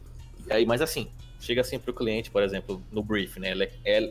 E 0.46 0.52
aí, 0.52 0.66
mas 0.66 0.82
assim, 0.82 1.10
chega 1.40 1.62
assim 1.62 1.80
pro 1.80 1.94
cliente, 1.94 2.30
por 2.30 2.44
exemplo, 2.44 2.82
no 2.92 3.02
brief, 3.02 3.40
né? 3.40 3.54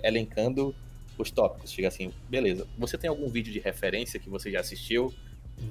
Elencando 0.02 0.74
os 1.18 1.30
tópicos. 1.30 1.70
Chega 1.70 1.88
assim, 1.88 2.12
beleza. 2.28 2.66
Você 2.78 2.96
tem 2.96 3.08
algum 3.08 3.28
vídeo 3.28 3.52
de 3.52 3.58
referência 3.58 4.18
que 4.18 4.28
você 4.28 4.50
já 4.50 4.60
assistiu? 4.60 5.12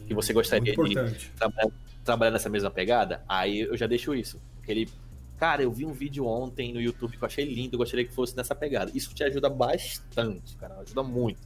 Que 0.08 0.14
você 0.14 0.34
gostaria 0.34 0.74
de 0.74 1.30
trabalhar, 1.36 1.72
trabalhar, 2.04 2.32
nessa 2.32 2.50
mesma 2.50 2.70
pegada? 2.70 3.24
Aí 3.28 3.62
eu 3.62 3.78
já 3.78 3.88
deixo 3.88 4.14
isso. 4.14 4.42
Ele, 4.68 4.90
cara, 5.38 5.64
eu 5.64 5.72
vi 5.72 5.86
um 5.86 5.94
vídeo 5.94 6.26
ontem 6.26 6.74
no 6.74 6.82
YouTube 6.82 7.18
que 7.18 7.24
eu 7.24 7.28
achei 7.28 7.46
lindo, 7.46 7.76
eu 7.76 7.80
gostaria 7.80 8.06
que 8.06 8.14
fosse 8.14 8.36
nessa 8.36 8.56
pegada. 8.56 8.92
Isso 8.94 9.14
te 9.14 9.24
ajuda 9.24 9.50
bastante, 9.50 10.56
cara. 10.58 10.76
Ajuda 10.80 11.04
muito. 11.04 11.42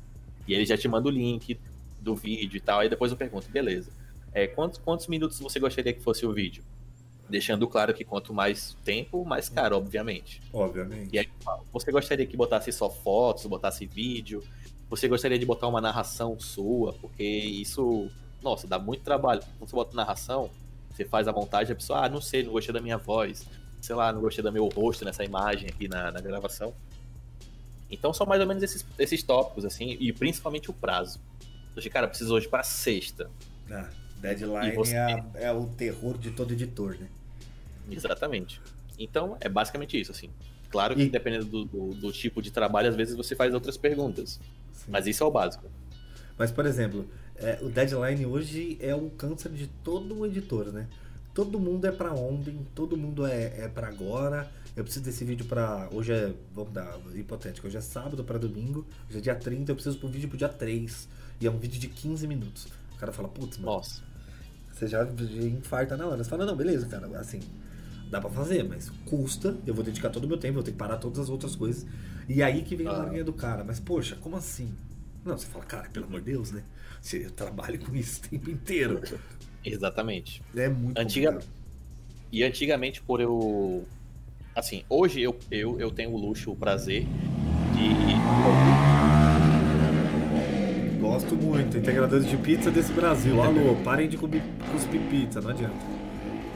E 0.48 0.54
ele 0.54 0.66
já 0.66 0.78
te 0.78 0.88
manda 0.88 1.08
o 1.08 1.12
link 1.12 1.60
do 2.02 2.16
vídeo 2.16 2.58
e 2.58 2.62
tal. 2.62 2.80
Aí 2.80 2.90
depois 2.90 3.12
eu 3.12 3.18
pergunto, 3.18 3.50
beleza. 3.50 3.92
É, 4.34 4.48
quantos, 4.48 4.78
quantos 4.80 5.08
minutos 5.08 5.40
você 5.40 5.60
gostaria 5.60 5.94
que 5.94 6.02
fosse 6.02 6.26
o 6.26 6.34
vídeo? 6.34 6.64
Deixando 7.30 7.68
claro 7.68 7.94
que 7.94 8.04
quanto 8.04 8.34
mais 8.34 8.76
tempo, 8.84 9.24
mais 9.24 9.50
caro, 9.50 9.78
obviamente. 9.78 10.42
Obviamente. 10.52 11.14
E 11.14 11.20
aí, 11.20 11.30
você 11.72 11.92
gostaria 11.92 12.26
que 12.26 12.36
botasse 12.36 12.72
só 12.72 12.90
fotos, 12.90 13.46
botasse 13.46 13.86
vídeo? 13.86 14.44
Você 14.90 15.08
gostaria 15.08 15.38
de 15.38 15.46
botar 15.46 15.68
uma 15.68 15.80
narração 15.80 16.40
sua? 16.40 16.94
Porque 16.94 17.24
isso, 17.24 18.10
nossa, 18.42 18.68
dá 18.68 18.80
muito 18.80 19.04
trabalho. 19.04 19.42
Quando 19.58 19.70
você 19.70 19.76
bota 19.76 19.96
narração, 19.96 20.50
você 20.92 21.06
faz 21.06 21.28
a 21.28 21.32
montagem, 21.32 21.74
a 21.74 21.76
pessoa, 21.76 22.06
ah, 22.06 22.10
não 22.10 22.22
sei, 22.22 22.44
não 22.44 22.52
gostei 22.52 22.74
da 22.74 22.82
minha 22.82 22.98
voz. 22.98 23.46
Sei 23.82 23.96
lá, 23.96 24.12
não 24.12 24.22
gostei 24.22 24.44
do 24.44 24.52
meu 24.52 24.68
rosto 24.68 25.06
nessa 25.06 25.24
imagem 25.24 25.70
aqui 25.70 25.88
na, 25.88 26.12
na 26.12 26.20
gravação. 26.20 26.74
Então 27.90 28.14
são 28.14 28.28
mais 28.28 28.42
ou 28.42 28.48
menos 28.48 28.62
esses, 28.62 28.86
esses 28.98 29.24
tópicos, 29.24 29.66
assim, 29.66 29.98
e 30.00 30.12
principalmente 30.14 30.70
o 30.70 30.74
prazo. 30.74 31.20
Eu 31.76 31.92
cara, 31.92 32.08
preciso 32.08 32.34
hoje 32.34 32.48
para 32.48 32.62
sexta. 32.64 33.30
Ah, 33.72 33.90
deadline 34.18 34.76
você... 34.76 34.96
é, 34.96 35.24
é 35.36 35.52
o 35.52 35.66
terror 35.68 36.18
de 36.18 36.32
todo 36.32 36.52
editor, 36.52 36.98
né? 37.00 37.08
Exatamente. 37.90 38.62
Então, 38.98 39.38
é 39.40 39.48
basicamente 39.48 40.00
isso, 40.00 40.12
assim. 40.12 40.30
Claro 40.70 40.96
que 40.96 41.04
e... 41.04 41.10
dependendo 41.10 41.46
do, 41.46 41.66
do, 41.66 41.94
do, 41.96 42.12
tipo 42.12 42.42
de 42.42 42.52
trabalho, 42.52 42.90
às 42.90 42.96
vezes 42.96 43.16
você 43.16 43.36
faz 43.36 43.54
outras 43.54 43.78
perguntas. 43.78 44.40
Sim. 44.74 44.86
Mas 44.90 45.08
isso 45.08 45.24
é 45.24 45.26
o 45.26 45.32
básico. 45.32 45.66
Mas, 46.38 46.52
por 46.52 46.66
exemplo, 46.66 47.10
é, 47.42 47.60
o 47.62 47.70
deadline 47.70 48.26
hoje 48.26 48.78
é 48.82 48.94
o 48.94 49.10
câncer 49.12 49.52
de 49.52 49.68
todo 49.84 50.26
editor, 50.26 50.72
né? 50.72 50.88
Todo 51.34 51.60
mundo 51.60 51.86
é 51.86 51.92
para 51.92 52.14
ontem, 52.14 52.66
todo 52.76 52.98
mundo 52.98 53.26
é, 53.26 53.62
é 53.62 53.68
para 53.68 53.88
agora. 53.88 54.50
Eu 54.76 54.84
preciso 54.84 55.06
desse 55.06 55.24
vídeo 55.24 55.46
para 55.46 55.90
hoje 55.92 56.12
é, 56.12 56.34
vamos 56.54 56.74
dar 56.74 57.00
hipotético, 57.16 57.68
hoje 57.68 57.78
é 57.78 57.82
sábado 57.82 58.24
para 58.24 58.38
domingo, 58.38 58.86
hoje 59.10 59.18
é 59.18 59.22
dia 59.22 59.36
30, 59.36 59.72
eu 59.72 59.76
preciso 59.76 59.98
pro 60.00 60.10
vídeo 60.10 60.28
pro 60.28 60.38
dia 60.38 60.50
3. 60.50 61.08
E 61.42 61.48
é 61.48 61.52
um 61.52 61.58
vídeo 61.58 61.80
de 61.80 61.88
15 61.88 62.28
minutos. 62.28 62.68
O 62.94 62.98
cara 62.98 63.12
fala, 63.14 63.30
putz, 63.30 63.58
mano. 63.58 63.74
Nossa. 63.74 64.02
Você 64.74 64.88
já 64.88 65.04
infarta 65.46 65.96
na 65.96 66.08
hora. 66.08 66.24
Você 66.24 66.30
fala, 66.30 66.46
não, 66.46 66.56
beleza, 66.56 66.86
cara, 66.88 67.08
assim, 67.20 67.40
dá 68.10 68.20
pra 68.20 68.30
fazer, 68.30 68.64
mas 68.64 68.90
custa, 69.06 69.56
eu 69.66 69.74
vou 69.74 69.84
dedicar 69.84 70.10
todo 70.10 70.26
o 70.26 70.28
meu 70.28 70.38
tempo, 70.38 70.56
vou 70.56 70.64
ter 70.64 70.72
que 70.72 70.78
parar 70.78 70.98
todas 70.98 71.20
as 71.20 71.30
outras 71.30 71.56
coisas. 71.56 71.86
E 72.28 72.44
aí 72.44 72.64
que 72.64 72.76
vem 72.76 72.88
a 72.88 72.92
larguinha 72.92 73.24
do 73.24 73.34
cara. 73.34 73.64
Mas, 73.64 73.80
poxa, 73.80 74.18
como 74.18 74.36
assim? 74.36 74.74
Não, 75.24 75.38
você 75.38 75.48
fala, 75.48 75.66
cara, 75.66 75.90
pelo 75.90 76.06
amor 76.06 76.20
de 76.20 76.32
Deus, 76.32 76.52
né? 76.52 76.64
Você 77.02 77.30
trabalha 77.30 77.78
com 77.78 77.96
isso 77.96 78.20
o 78.20 78.30
tempo 78.30 78.50
inteiro. 78.50 79.02
Exatamente. 79.64 80.42
É 80.56 80.70
muito 80.70 80.98
Antiga... 80.98 81.40
E 82.32 82.44
antigamente, 82.44 83.02
por 83.02 83.20
eu. 83.20 83.84
Assim, 84.56 84.84
hoje 84.88 85.22
eu, 85.22 85.36
eu, 85.50 85.80
eu 85.80 85.90
tenho 85.90 86.12
o 86.12 86.18
luxo, 86.18 86.52
o 86.52 86.56
prazer 86.56 87.04
de. 87.74 87.90
Gosto 91.02 91.36
muito. 91.36 91.78
Integradores 91.78 92.28
de 92.30 92.38
pizza 92.38 92.70
desse 92.70 92.94
Brasil. 92.94 93.42
Alô, 93.42 93.76
parem 93.84 94.08
de 94.08 94.16
cuspir 94.16 95.02
pizza, 95.10 95.42
não 95.42 95.50
adianta. 95.50 95.76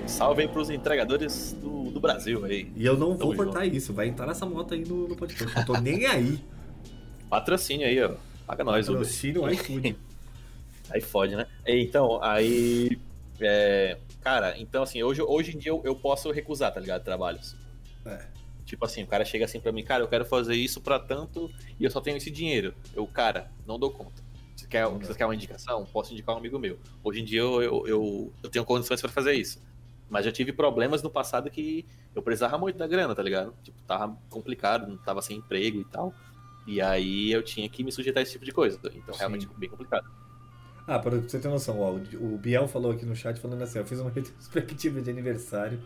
Salve 0.05 0.43
aí 0.43 0.47
pros 0.47 0.69
entregadores 0.69 1.53
do, 1.59 1.89
do 1.89 1.99
Brasil 1.99 2.45
aí. 2.45 2.71
E 2.75 2.85
eu 2.85 2.95
não 2.97 3.15
Tamo 3.17 3.33
vou 3.33 3.45
cortar 3.45 3.63
junto. 3.65 3.75
isso, 3.75 3.93
vai 3.93 4.07
entrar 4.09 4.29
essa 4.29 4.45
moto 4.45 4.75
aí 4.75 4.85
no, 4.85 5.07
no 5.07 5.15
podcast. 5.15 5.55
Não 5.55 5.65
tô 5.65 5.79
nem 5.79 6.05
aí. 6.05 6.39
Patrocínio 7.29 7.87
aí, 7.87 7.99
ó. 8.03 8.13
Paga 8.45 8.63
nós, 8.63 8.85
Patrocínio 8.87 9.49
iFood. 9.49 9.95
aí 10.93 11.01
fode, 11.01 11.35
né? 11.35 11.47
Então, 11.65 12.21
aí. 12.23 12.99
É, 13.41 13.97
cara, 14.21 14.57
então 14.59 14.83
assim, 14.83 15.01
hoje, 15.01 15.21
hoje 15.21 15.55
em 15.55 15.59
dia 15.59 15.71
eu, 15.71 15.81
eu 15.83 15.95
posso 15.95 16.31
recusar, 16.31 16.71
tá 16.73 16.79
ligado? 16.79 17.03
Trabalhos. 17.03 17.55
É. 18.05 18.27
Tipo 18.63 18.85
assim, 18.85 19.03
o 19.03 19.07
cara 19.07 19.25
chega 19.25 19.45
assim 19.45 19.59
pra 19.59 19.71
mim, 19.71 19.83
cara, 19.83 20.03
eu 20.03 20.07
quero 20.07 20.23
fazer 20.23 20.55
isso 20.55 20.79
pra 20.79 20.99
tanto 20.99 21.51
e 21.79 21.83
eu 21.83 21.91
só 21.91 21.99
tenho 21.99 22.17
esse 22.17 22.31
dinheiro. 22.31 22.73
Eu, 22.95 23.05
cara, 23.07 23.51
não 23.67 23.77
dou 23.77 23.91
conta. 23.91 24.23
Você 24.55 24.67
quer, 24.67 24.87
você 24.87 25.13
quer 25.15 25.25
uma 25.25 25.35
indicação? 25.35 25.85
Posso 25.85 26.13
indicar 26.13 26.35
um 26.35 26.37
amigo 26.37 26.57
meu. 26.59 26.79
Hoje 27.03 27.21
em 27.21 27.25
dia 27.25 27.41
eu, 27.41 27.61
eu, 27.61 27.87
eu, 27.87 28.33
eu 28.43 28.49
tenho 28.49 28.63
condições 28.63 29.01
para 29.01 29.11
fazer 29.11 29.33
isso. 29.33 29.61
Mas 30.09 30.25
já 30.25 30.31
tive 30.31 30.53
problemas 30.53 31.01
no 31.01 31.09
passado 31.09 31.49
que 31.49 31.85
eu 32.15 32.21
precisava 32.21 32.57
muito 32.57 32.77
da 32.77 32.87
grana, 32.87 33.15
tá 33.15 33.23
ligado? 33.23 33.53
Tipo, 33.63 33.81
tava 33.81 34.15
complicado, 34.29 34.87
não 34.87 34.97
tava 34.97 35.21
sem 35.21 35.37
emprego 35.37 35.81
e 35.81 35.85
tal. 35.85 36.13
E 36.65 36.81
aí 36.81 37.31
eu 37.31 37.43
tinha 37.43 37.67
que 37.67 37.83
me 37.83 37.91
sujeitar 37.91 38.21
a 38.21 38.23
esse 38.23 38.33
tipo 38.33 38.45
de 38.45 38.51
coisa. 38.51 38.79
Então, 38.93 39.13
Sim. 39.13 39.19
realmente, 39.19 39.47
bem 39.57 39.69
complicado. 39.69 40.07
Ah, 40.85 40.99
pra 40.99 41.17
você 41.17 41.39
ter 41.39 41.47
noção, 41.47 41.79
ó, 41.79 41.97
o 42.19 42.37
Biel 42.37 42.67
falou 42.67 42.91
aqui 42.91 43.05
no 43.05 43.15
chat 43.15 43.39
falando 43.39 43.61
assim: 43.61 43.79
eu 43.79 43.85
fiz 43.85 43.99
uma 43.99 44.09
retrospectiva 44.11 45.01
de 45.01 45.09
aniversário 45.09 45.79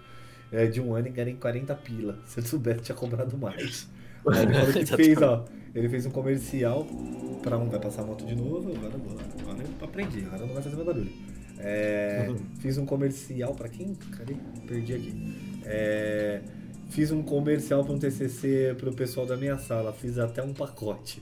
é, 0.51 0.65
de 0.65 0.81
um 0.81 0.93
ano 0.93 1.07
e 1.07 1.12
ganhei 1.12 1.36
40 1.36 1.75
pila. 1.75 2.19
Se 2.25 2.39
eu 2.39 2.43
soubesse, 2.43 2.81
tinha 2.81 2.95
cobrado 2.95 3.38
mais. 3.38 3.88
Aí 4.27 4.43
ele 4.43 4.53
falou 4.53 4.73
que 4.73 4.86
fez, 4.86 5.21
ó. 5.21 5.45
Ele 5.75 5.89
fez 5.89 6.05
um 6.05 6.12
comercial 6.12 6.88
pra 7.43 7.57
um. 7.57 7.69
Vai 7.69 7.79
passar 7.79 8.01
a 8.01 8.05
moto 8.05 8.25
de 8.25 8.36
novo. 8.36 8.75
Agora, 8.75 8.95
agora, 8.95 9.25
agora 9.39 9.63
eu 9.63 9.86
aprendi, 9.86 10.25
agora 10.25 10.45
não 10.45 10.53
vai 10.53 10.63
fazer 10.63 10.75
mais 10.75 10.88
barulho. 10.88 11.12
É, 11.60 12.25
uhum. 12.29 12.38
Fiz 12.60 12.77
um 12.77 12.86
comercial 12.86 13.53
para 13.53 13.69
quem? 13.69 13.93
Cadê? 14.17 14.36
Perdi 14.67 14.93
aqui. 14.93 15.62
É, 15.65 16.41
fiz 16.89 17.12
um 17.12 17.21
comercial 17.23 17.83
para 17.83 17.93
um 17.93 17.99
TCC 17.99 18.75
pro 18.77 18.93
pessoal 18.93 19.25
da 19.25 19.38
minha 19.38 19.57
sala. 19.57 19.93
Fiz 19.93 20.17
até 20.17 20.41
um 20.43 20.53
pacote. 20.53 21.21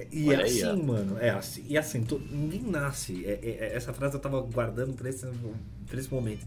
É, 0.00 0.06
e 0.12 0.28
Olha 0.28 0.42
é 0.42 0.44
assim, 0.44 0.62
aí, 0.62 0.82
mano. 0.82 1.18
É 1.18 1.30
assim. 1.30 1.64
E 1.68 1.76
assim, 1.76 2.02
tô, 2.02 2.18
ninguém 2.18 2.62
nasce. 2.62 3.24
É, 3.24 3.38
é, 3.42 3.50
é, 3.60 3.76
essa 3.76 3.92
frase 3.92 4.14
eu 4.14 4.20
tava 4.20 4.40
guardando 4.40 4.94
pra 4.94 5.08
esse, 5.08 5.26
pra 5.86 5.98
esse 5.98 6.12
momento. 6.12 6.46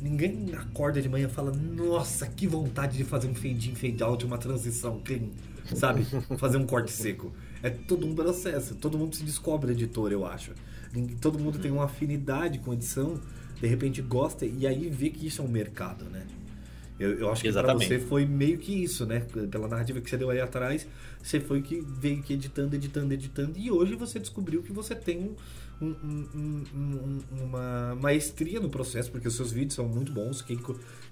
Ninguém 0.00 0.54
acorda 0.54 1.00
de 1.00 1.08
manhã 1.08 1.26
e 1.26 1.30
fala, 1.30 1.52
nossa, 1.52 2.26
que 2.26 2.46
vontade 2.46 2.96
de 2.96 3.04
fazer 3.04 3.28
um 3.28 3.34
fade 3.34 3.70
in, 3.70 3.74
fade 3.74 4.02
out, 4.02 4.24
uma 4.26 4.36
transição 4.36 5.00
clean, 5.02 5.30
sabe? 5.74 6.06
fazer 6.36 6.58
um 6.58 6.66
corte 6.66 6.92
seco. 6.92 7.32
É 7.62 7.70
todo 7.70 8.06
um 8.06 8.14
processo. 8.14 8.74
Todo 8.74 8.98
mundo 8.98 9.16
se 9.16 9.24
descobre 9.24 9.72
editor, 9.72 10.12
eu 10.12 10.26
acho 10.26 10.52
todo 11.20 11.38
mundo 11.38 11.58
tem 11.58 11.70
uma 11.70 11.84
afinidade 11.84 12.58
com 12.58 12.72
edição, 12.72 13.20
de 13.60 13.66
repente 13.66 14.00
gosta 14.02 14.44
e 14.44 14.66
aí 14.66 14.88
vê 14.88 15.10
que 15.10 15.26
isso 15.26 15.42
é 15.42 15.44
um 15.44 15.48
mercado, 15.48 16.04
né? 16.06 16.26
Eu, 16.98 17.18
eu 17.18 17.30
acho 17.30 17.42
que 17.42 17.52
para 17.52 17.74
você 17.74 17.98
foi 17.98 18.24
meio 18.24 18.58
que 18.58 18.72
isso, 18.72 19.04
né? 19.04 19.20
Pela 19.50 19.68
narrativa 19.68 20.00
que 20.00 20.08
você 20.08 20.16
deu 20.16 20.30
aí 20.30 20.40
atrás, 20.40 20.86
você 21.22 21.38
foi 21.38 21.60
que 21.60 21.80
veio 21.80 22.22
que 22.22 22.32
editando, 22.32 22.74
editando, 22.74 23.12
editando 23.12 23.58
e 23.58 23.70
hoje 23.70 23.94
você 23.94 24.18
descobriu 24.18 24.62
que 24.62 24.72
você 24.72 24.94
tem 24.94 25.36
um, 25.80 25.88
um, 25.88 26.64
um, 26.74 27.20
uma 27.44 27.94
maestria 27.96 28.60
no 28.60 28.70
processo, 28.70 29.10
porque 29.10 29.28
os 29.28 29.34
seus 29.34 29.52
vídeos 29.52 29.74
são 29.74 29.86
muito 29.86 30.10
bons. 30.10 30.40
Quem, 30.40 30.58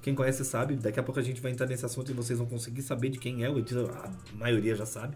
quem 0.00 0.14
conhece 0.14 0.44
sabe. 0.44 0.74
Daqui 0.76 0.98
a 0.98 1.02
pouco 1.02 1.20
a 1.20 1.22
gente 1.22 1.40
vai 1.40 1.52
entrar 1.52 1.66
nesse 1.66 1.84
assunto 1.84 2.10
e 2.10 2.14
vocês 2.14 2.38
vão 2.38 2.48
conseguir 2.48 2.82
saber 2.82 3.10
de 3.10 3.18
quem 3.18 3.44
é 3.44 3.50
o 3.50 3.58
editor. 3.58 3.90
A 3.90 4.10
maioria 4.36 4.74
já 4.74 4.86
sabe. 4.86 5.14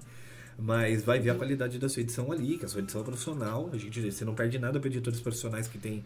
Mas 0.60 1.04
vai 1.04 1.20
ver 1.20 1.30
a 1.30 1.34
qualidade 1.36 1.78
da 1.78 1.88
sua 1.88 2.02
edição 2.02 2.32
ali, 2.32 2.58
que 2.58 2.64
a 2.64 2.68
sua 2.68 2.80
edição 2.80 3.00
é 3.00 3.04
profissional. 3.04 3.70
A 3.72 3.76
gente, 3.76 4.10
você 4.10 4.24
não 4.24 4.34
perde 4.34 4.58
nada 4.58 4.80
para 4.80 4.88
editores 4.88 5.20
profissionais 5.20 5.68
que 5.68 5.78
tem 5.78 6.04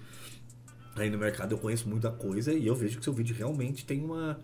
aí 0.97 1.11
no 1.11 1.19
mercado. 1.19 1.53
Eu 1.53 1.59
conheço 1.59 1.89
muita 1.89 2.11
coisa 2.11 2.53
e 2.53 2.67
eu 2.67 2.75
vejo 2.75 2.99
que 2.99 3.05
seu 3.05 3.13
vídeo 3.13 3.35
realmente 3.35 3.85
tem 3.85 4.03
uma, 4.03 4.39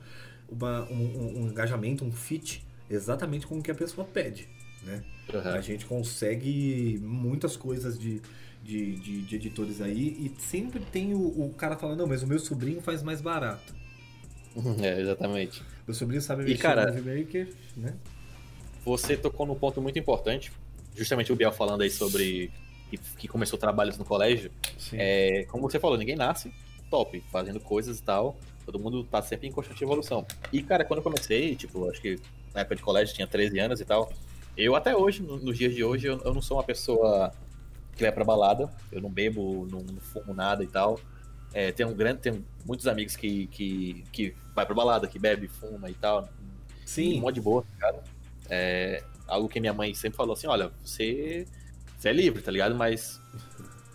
uma 0.48 0.84
um, 0.90 1.42
um, 1.42 1.48
engajamento, 1.48 2.04
um 2.04 2.12
fit 2.12 2.66
exatamente 2.90 3.46
com 3.46 3.58
o 3.58 3.62
que 3.62 3.70
a 3.70 3.74
pessoa 3.74 4.06
pede. 4.06 4.48
Né? 4.82 5.02
Uhum. 5.32 5.40
A 5.40 5.61
gente 5.61 5.84
consegue 5.84 6.98
muitas 7.02 7.56
coisas 7.56 7.98
de, 7.98 8.22
de, 8.62 8.96
de, 8.96 9.22
de, 9.22 9.37
editores 9.37 9.80
aí 9.80 10.08
e 10.37 10.40
sempre 10.40 10.80
tem 10.80 11.14
o, 11.14 11.46
o 11.46 11.54
cara 11.54 11.76
falando, 11.76 11.98
não, 11.98 12.06
mas 12.06 12.22
o 12.22 12.26
meu 12.26 12.38
sobrinho 12.38 12.80
faz 12.80 13.02
mais 13.02 13.20
barato. 13.20 13.76
É, 14.82 15.00
exatamente. 15.00 15.62
Meu 15.87 15.94
sobrinho 15.94 16.20
sabe 16.20 16.42
mexer 16.42 16.54
e, 16.54 16.58
cara, 16.58 16.90
no 16.90 17.04
Maker, 17.04 17.48
né? 17.76 17.94
você 18.84 19.16
tocou 19.16 19.46
num 19.46 19.54
ponto 19.54 19.80
muito 19.80 19.98
importante, 19.98 20.50
justamente 20.96 21.32
o 21.32 21.37
Biel 21.37 21.52
falando 21.52 21.82
aí 21.82 21.90
sobre 21.90 22.50
que, 22.88 22.98
que 22.98 23.29
começou 23.29 23.59
trabalhos 23.59 23.96
no 23.98 24.05
colégio. 24.05 24.51
É, 24.92 25.44
como 25.48 25.68
você 25.68 25.79
falou, 25.79 25.96
ninguém 25.96 26.16
nasce 26.16 26.53
top, 26.90 27.22
fazendo 27.31 27.61
coisas 27.61 27.98
e 27.98 28.03
tal. 28.03 28.37
Todo 28.64 28.79
mundo 28.79 29.05
tá 29.05 29.22
sempre 29.22 29.46
em 29.46 29.53
constante 29.53 29.83
evolução. 29.83 30.27
E, 30.53 30.62
cara, 30.62 30.85
quando 30.85 30.98
eu 30.98 31.03
comecei, 31.03 31.55
tipo, 31.55 31.88
acho 31.88 32.01
que 32.01 32.18
na 32.55 32.61
época 32.61 32.77
de 32.77 32.83
colégio 32.83 33.14
tinha 33.14 33.27
13 33.27 33.59
anos 33.59 33.81
e 33.81 33.85
tal. 33.85 34.12
Eu 34.57 34.74
até 34.74 34.96
hoje, 34.96 35.22
nos 35.22 35.57
dias 35.57 35.74
de 35.74 35.85
hoje, 35.85 36.07
eu, 36.07 36.20
eu 36.24 36.35
não 36.35 36.42
sou 36.42 36.57
uma 36.57 36.64
pessoa 36.64 37.33
que 37.96 38.03
vai 38.03 38.12
pra 38.12 38.24
balada. 38.24 38.70
Eu 38.90 39.01
não 39.01 39.11
bebo, 39.11 39.66
não, 39.70 39.81
não 39.81 40.01
fumo 40.01 40.35
nada 40.35 40.64
e 40.64 40.66
tal. 40.66 40.98
É, 41.53 41.72
tem 41.72 41.87
um 41.87 41.94
grande, 41.94 42.20
tem 42.20 42.44
muitos 42.66 42.87
amigos 42.87 43.16
que, 43.16 43.46
que, 43.46 44.05
que 44.12 44.35
vai 44.55 44.66
pra 44.66 44.74
balada, 44.74 45.07
que 45.07 45.18
bebe, 45.18 45.48
fuma 45.48 45.88
e 45.88 45.94
tal. 45.94 46.29
Sim. 46.85 47.18
Um 47.18 47.22
monte 47.22 47.37
de 47.37 47.40
boa, 47.40 47.64
cara. 47.79 48.03
É, 48.51 49.03
algo 49.27 49.48
que 49.48 49.61
minha 49.61 49.72
mãe 49.72 49.94
sempre 49.94 50.16
falou 50.16 50.35
assim, 50.35 50.46
olha, 50.46 50.70
você, 50.85 51.46
você 51.98 52.11
é 52.11 52.12
livre, 52.12 52.40
tá 52.40 52.52
ligado? 52.52 52.74
Mas 52.76 53.20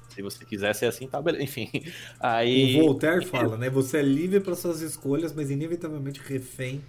se 0.09 0.21
você 0.21 0.43
quiser 0.43 0.75
ser 0.75 0.87
assim, 0.87 1.07
tá 1.07 1.21
beleza. 1.21 1.43
Enfim. 1.43 1.69
Aí. 2.19 2.77
O 2.77 2.83
Voltaire 2.83 3.25
fala, 3.25 3.57
né? 3.57 3.69
Você 3.69 3.97
é 3.97 4.01
livre 4.01 4.41
para 4.41 4.55
suas 4.55 4.81
escolhas, 4.81 5.33
mas 5.33 5.49
inevitavelmente 5.49 6.21
refém 6.23 6.83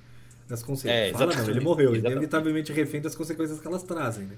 das 0.48 0.62
consequências. 0.62 1.14
É, 1.14 1.18
fala 1.18 1.34
não, 1.34 1.48
ele 1.48 1.60
morreu, 1.60 1.90
exatamente. 1.94 2.12
inevitavelmente 2.12 2.72
refém 2.72 3.00
das 3.00 3.14
consequências 3.14 3.60
que 3.60 3.66
elas 3.66 3.82
trazem, 3.84 4.26
né? 4.26 4.36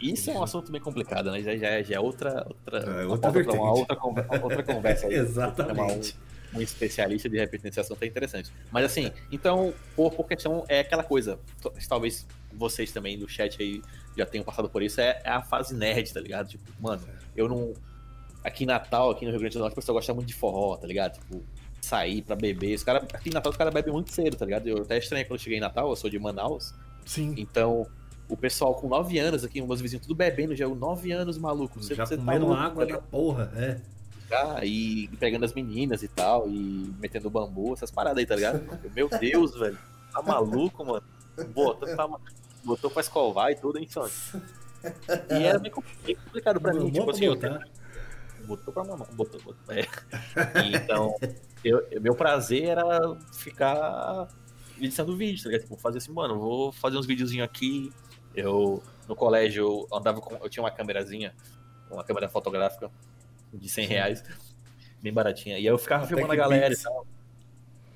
Isso 0.00 0.30
é 0.30 0.34
um 0.34 0.42
assunto 0.42 0.72
bem 0.72 0.80
complicado, 0.80 1.30
né? 1.30 1.42
Já, 1.42 1.56
já, 1.56 1.82
já 1.82 1.96
é 1.96 2.00
outra, 2.00 2.46
outra, 2.48 2.78
É, 2.78 3.04
uma 3.04 3.12
outra 3.12 3.30
vertente. 3.30 3.56
uma 3.56 3.72
outra, 3.72 3.98
outra 4.42 4.62
conversa 4.62 5.06
aí. 5.06 5.14
Exatamente. 5.14 6.16
Um, 6.52 6.58
um 6.58 6.60
especialista 6.60 7.28
de 7.28 7.38
repente 7.38 7.64
nesse 7.64 7.78
assunto 7.78 8.02
é 8.02 8.06
interessante. 8.06 8.50
Mas 8.70 8.84
assim, 8.84 9.12
então, 9.30 9.72
por, 9.94 10.12
por 10.12 10.26
questão, 10.26 10.64
é 10.68 10.80
aquela 10.80 11.04
coisa. 11.04 11.38
Talvez 11.88 12.26
vocês 12.52 12.90
também 12.90 13.18
do 13.18 13.28
chat 13.28 13.62
aí 13.62 13.80
já 14.16 14.26
tenham 14.26 14.44
passado 14.44 14.68
por 14.68 14.82
isso, 14.82 15.00
é, 15.00 15.20
é 15.24 15.30
a 15.30 15.42
fase 15.42 15.74
nerd, 15.74 16.12
tá 16.12 16.20
ligado? 16.20 16.48
Tipo, 16.48 16.64
mano, 16.80 17.02
eu 17.36 17.48
não. 17.48 17.72
Aqui 18.44 18.64
em 18.64 18.66
Natal, 18.66 19.10
aqui 19.10 19.24
no 19.24 19.30
Rio 19.30 19.40
Grande 19.40 19.54
do 19.54 19.60
Norte, 19.60 19.72
o 19.72 19.76
pessoal 19.76 19.94
gosta 19.94 20.12
muito 20.12 20.26
de 20.26 20.34
forró, 20.34 20.76
tá 20.76 20.86
ligado? 20.86 21.14
Tipo, 21.14 21.42
sair 21.80 22.22
pra 22.22 22.34
beber. 22.34 22.74
Os 22.74 22.82
cara, 22.82 23.06
aqui 23.12 23.28
em 23.28 23.32
Natal 23.32 23.50
os 23.50 23.56
caras 23.56 23.72
bebem 23.72 23.92
muito 23.92 24.10
cedo, 24.10 24.36
tá 24.36 24.44
ligado? 24.44 24.66
Eu 24.68 24.82
até 24.82 24.98
estranhei 24.98 25.24
quando 25.24 25.38
eu 25.38 25.42
cheguei 25.42 25.58
em 25.58 25.60
Natal, 25.60 25.90
eu 25.90 25.96
sou 25.96 26.10
de 26.10 26.18
Manaus. 26.18 26.74
Sim. 27.04 27.34
Então, 27.36 27.86
o 28.28 28.36
pessoal 28.36 28.74
com 28.74 28.88
9 28.88 29.18
anos 29.18 29.44
aqui, 29.44 29.60
meus 29.60 29.80
vizinhos 29.80 30.06
tudo 30.06 30.16
bebendo, 30.16 30.54
já 30.54 30.66
9 30.66 31.12
anos, 31.12 31.36
maluco. 31.36 31.82
Você, 31.82 31.94
Já 31.94 32.06
você 32.06 32.16
tá 32.16 32.22
comendo 32.22 32.46
louco, 32.46 32.60
água 32.60 32.86
tá 32.86 32.94
da 32.94 33.00
porra, 33.00 33.52
é. 33.56 33.80
ligado? 34.24 34.64
e 34.64 35.08
pegando 35.18 35.44
as 35.44 35.52
meninas 35.52 36.02
e 36.02 36.08
tal, 36.08 36.48
e 36.48 36.94
metendo 36.98 37.28
bambu, 37.28 37.74
essas 37.74 37.90
paradas 37.90 38.18
aí, 38.18 38.26
tá 38.26 38.36
ligado? 38.36 38.62
Eu, 38.82 38.90
Meu 38.94 39.08
Deus, 39.08 39.54
velho. 39.54 39.78
Tá 40.12 40.22
maluco, 40.22 40.84
mano? 40.84 41.04
Botou, 41.54 41.94
tá, 41.94 42.08
botou 42.64 42.90
pra 42.90 43.00
escovar 43.00 43.50
e 43.50 43.56
tudo, 43.56 43.78
hein, 43.78 43.88
Sônia? 43.88 44.12
E 45.30 45.44
era 45.44 45.58
bem 45.58 45.70
complicado 45.70 46.60
pra 46.60 46.72
mim, 46.72 46.90
tipo 46.90 47.10
assim, 47.10 47.24
eu 47.26 47.38
botou 48.46 48.74
pra 48.74 48.84
mamar, 48.84 49.08
botou, 49.12 49.40
botou. 49.40 49.74
É. 49.74 49.86
Então, 50.74 51.16
eu, 51.64 51.86
meu 52.00 52.14
prazer 52.14 52.64
era 52.64 53.16
ficar 53.32 54.28
editando 54.80 55.16
vídeo, 55.16 55.42
tá 55.42 55.48
ligado? 55.48 55.62
Tipo, 55.62 55.76
fazer 55.76 55.98
assim, 55.98 56.12
mano, 56.12 56.38
vou 56.38 56.72
fazer 56.72 56.98
uns 56.98 57.06
videozinhos 57.06 57.44
aqui. 57.44 57.92
Eu, 58.34 58.82
no 59.08 59.14
colégio, 59.14 59.62
eu 59.64 59.96
andava 59.96 60.20
com. 60.20 60.34
Eu 60.36 60.48
tinha 60.48 60.62
uma 60.62 60.70
câmerazinha, 60.70 61.34
uma 61.90 62.02
câmera 62.02 62.28
fotográfica 62.28 62.90
de 63.52 63.68
100 63.68 63.86
reais, 63.86 64.24
bem 65.00 65.12
baratinha. 65.12 65.56
E 65.56 65.58
aí 65.58 65.66
eu 65.66 65.78
ficava 65.78 66.04
Até 66.04 66.14
filmando 66.14 66.32
a 66.32 66.36
galera 66.36 66.74
e 66.74 66.76
tal. 66.76 67.06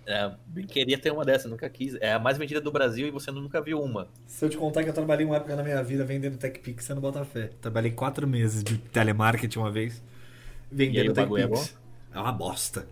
É, 0.06 0.32
queria 0.68 0.96
ter 0.96 1.10
uma 1.10 1.24
dessa, 1.24 1.48
nunca 1.48 1.68
quis. 1.68 1.96
É 2.00 2.12
a 2.12 2.18
mais 2.18 2.38
vendida 2.38 2.60
do 2.60 2.70
Brasil 2.70 3.08
e 3.08 3.10
você 3.10 3.32
nunca 3.32 3.60
viu 3.60 3.82
uma. 3.82 4.08
Se 4.24 4.44
eu 4.44 4.48
te 4.48 4.56
contar 4.56 4.84
que 4.84 4.88
eu 4.88 4.94
trabalhei 4.94 5.26
uma 5.26 5.36
época 5.36 5.56
na 5.56 5.64
minha 5.64 5.82
vida 5.82 6.04
vendendo 6.04 6.38
TechPix, 6.38 6.84
você 6.84 6.94
não 6.94 7.02
bota 7.02 7.24
fé. 7.24 7.50
Trabalhei 7.60 7.90
quatro 7.90 8.26
meses 8.26 8.62
de 8.62 8.78
telemarketing 8.78 9.58
uma 9.58 9.70
vez, 9.70 10.00
vendendo 10.70 11.10
é 11.10 11.14
TechPix. 11.14 11.76
É 12.14 12.20
uma 12.20 12.32
bosta. 12.32 12.86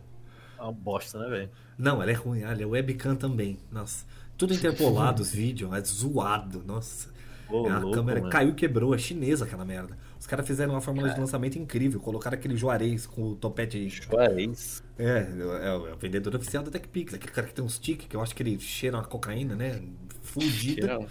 É 0.59 0.63
uma 0.63 0.73
bosta, 0.73 1.19
né, 1.21 1.29
velho? 1.29 1.51
Não, 1.79 2.03
ela 2.03 2.11
é 2.11 2.15
ruim. 2.15 2.43
Olha, 2.45 2.67
webcam 2.67 3.15
também. 3.15 3.59
Nossa. 3.71 4.05
Tudo 4.37 4.53
interpolado, 4.55 5.23
os 5.23 5.33
vídeos. 5.33 5.73
É 5.73 5.81
zoado. 5.81 6.65
Nossa. 6.67 7.14
Ô, 7.49 7.67
É 7.69 7.71
a 7.73 7.79
louco, 7.79 7.97
câmera 7.97 8.21
mano. 8.21 8.33
caiu 8.33 8.51
e 8.51 8.55
quebrou. 8.55 8.95
É 8.95 8.99
chinesa 8.99 9.45
aquela 9.45 9.65
merda. 9.65 9.97
Os 10.19 10.27
caras 10.27 10.47
fizeram 10.47 10.73
uma 10.73 10.81
fórmula 10.81 11.11
de 11.11 11.21
lançamento 11.21 11.59
incrível. 11.59 12.01
Colocaram 12.01 12.37
aquele 12.37 12.57
Juarez 12.57 13.07
com 13.07 13.23
o 13.33 13.37
topete. 13.37 13.89
Juarez. 13.89 14.83
É, 14.99 15.27
é, 15.39 15.45
o- 15.75 15.87
é 15.89 15.93
o 15.95 15.97
vendedor 15.99 16.35
oficial 16.37 16.63
da 16.65 16.71
TechPix. 16.71 17.15
Aquele 17.15 17.33
cara 17.33 17.47
que 17.47 17.55
tem 17.55 17.65
uns 17.65 17.79
tique, 17.79 18.07
que 18.07 18.17
eu 18.17 18.23
acho 18.23 18.35
que 18.35 18.43
ele 18.43 18.59
cheira 18.59 18.97
uma 18.97 19.05
cocaína, 19.05 19.55
né? 19.55 19.83
Cheira- 20.41 21.07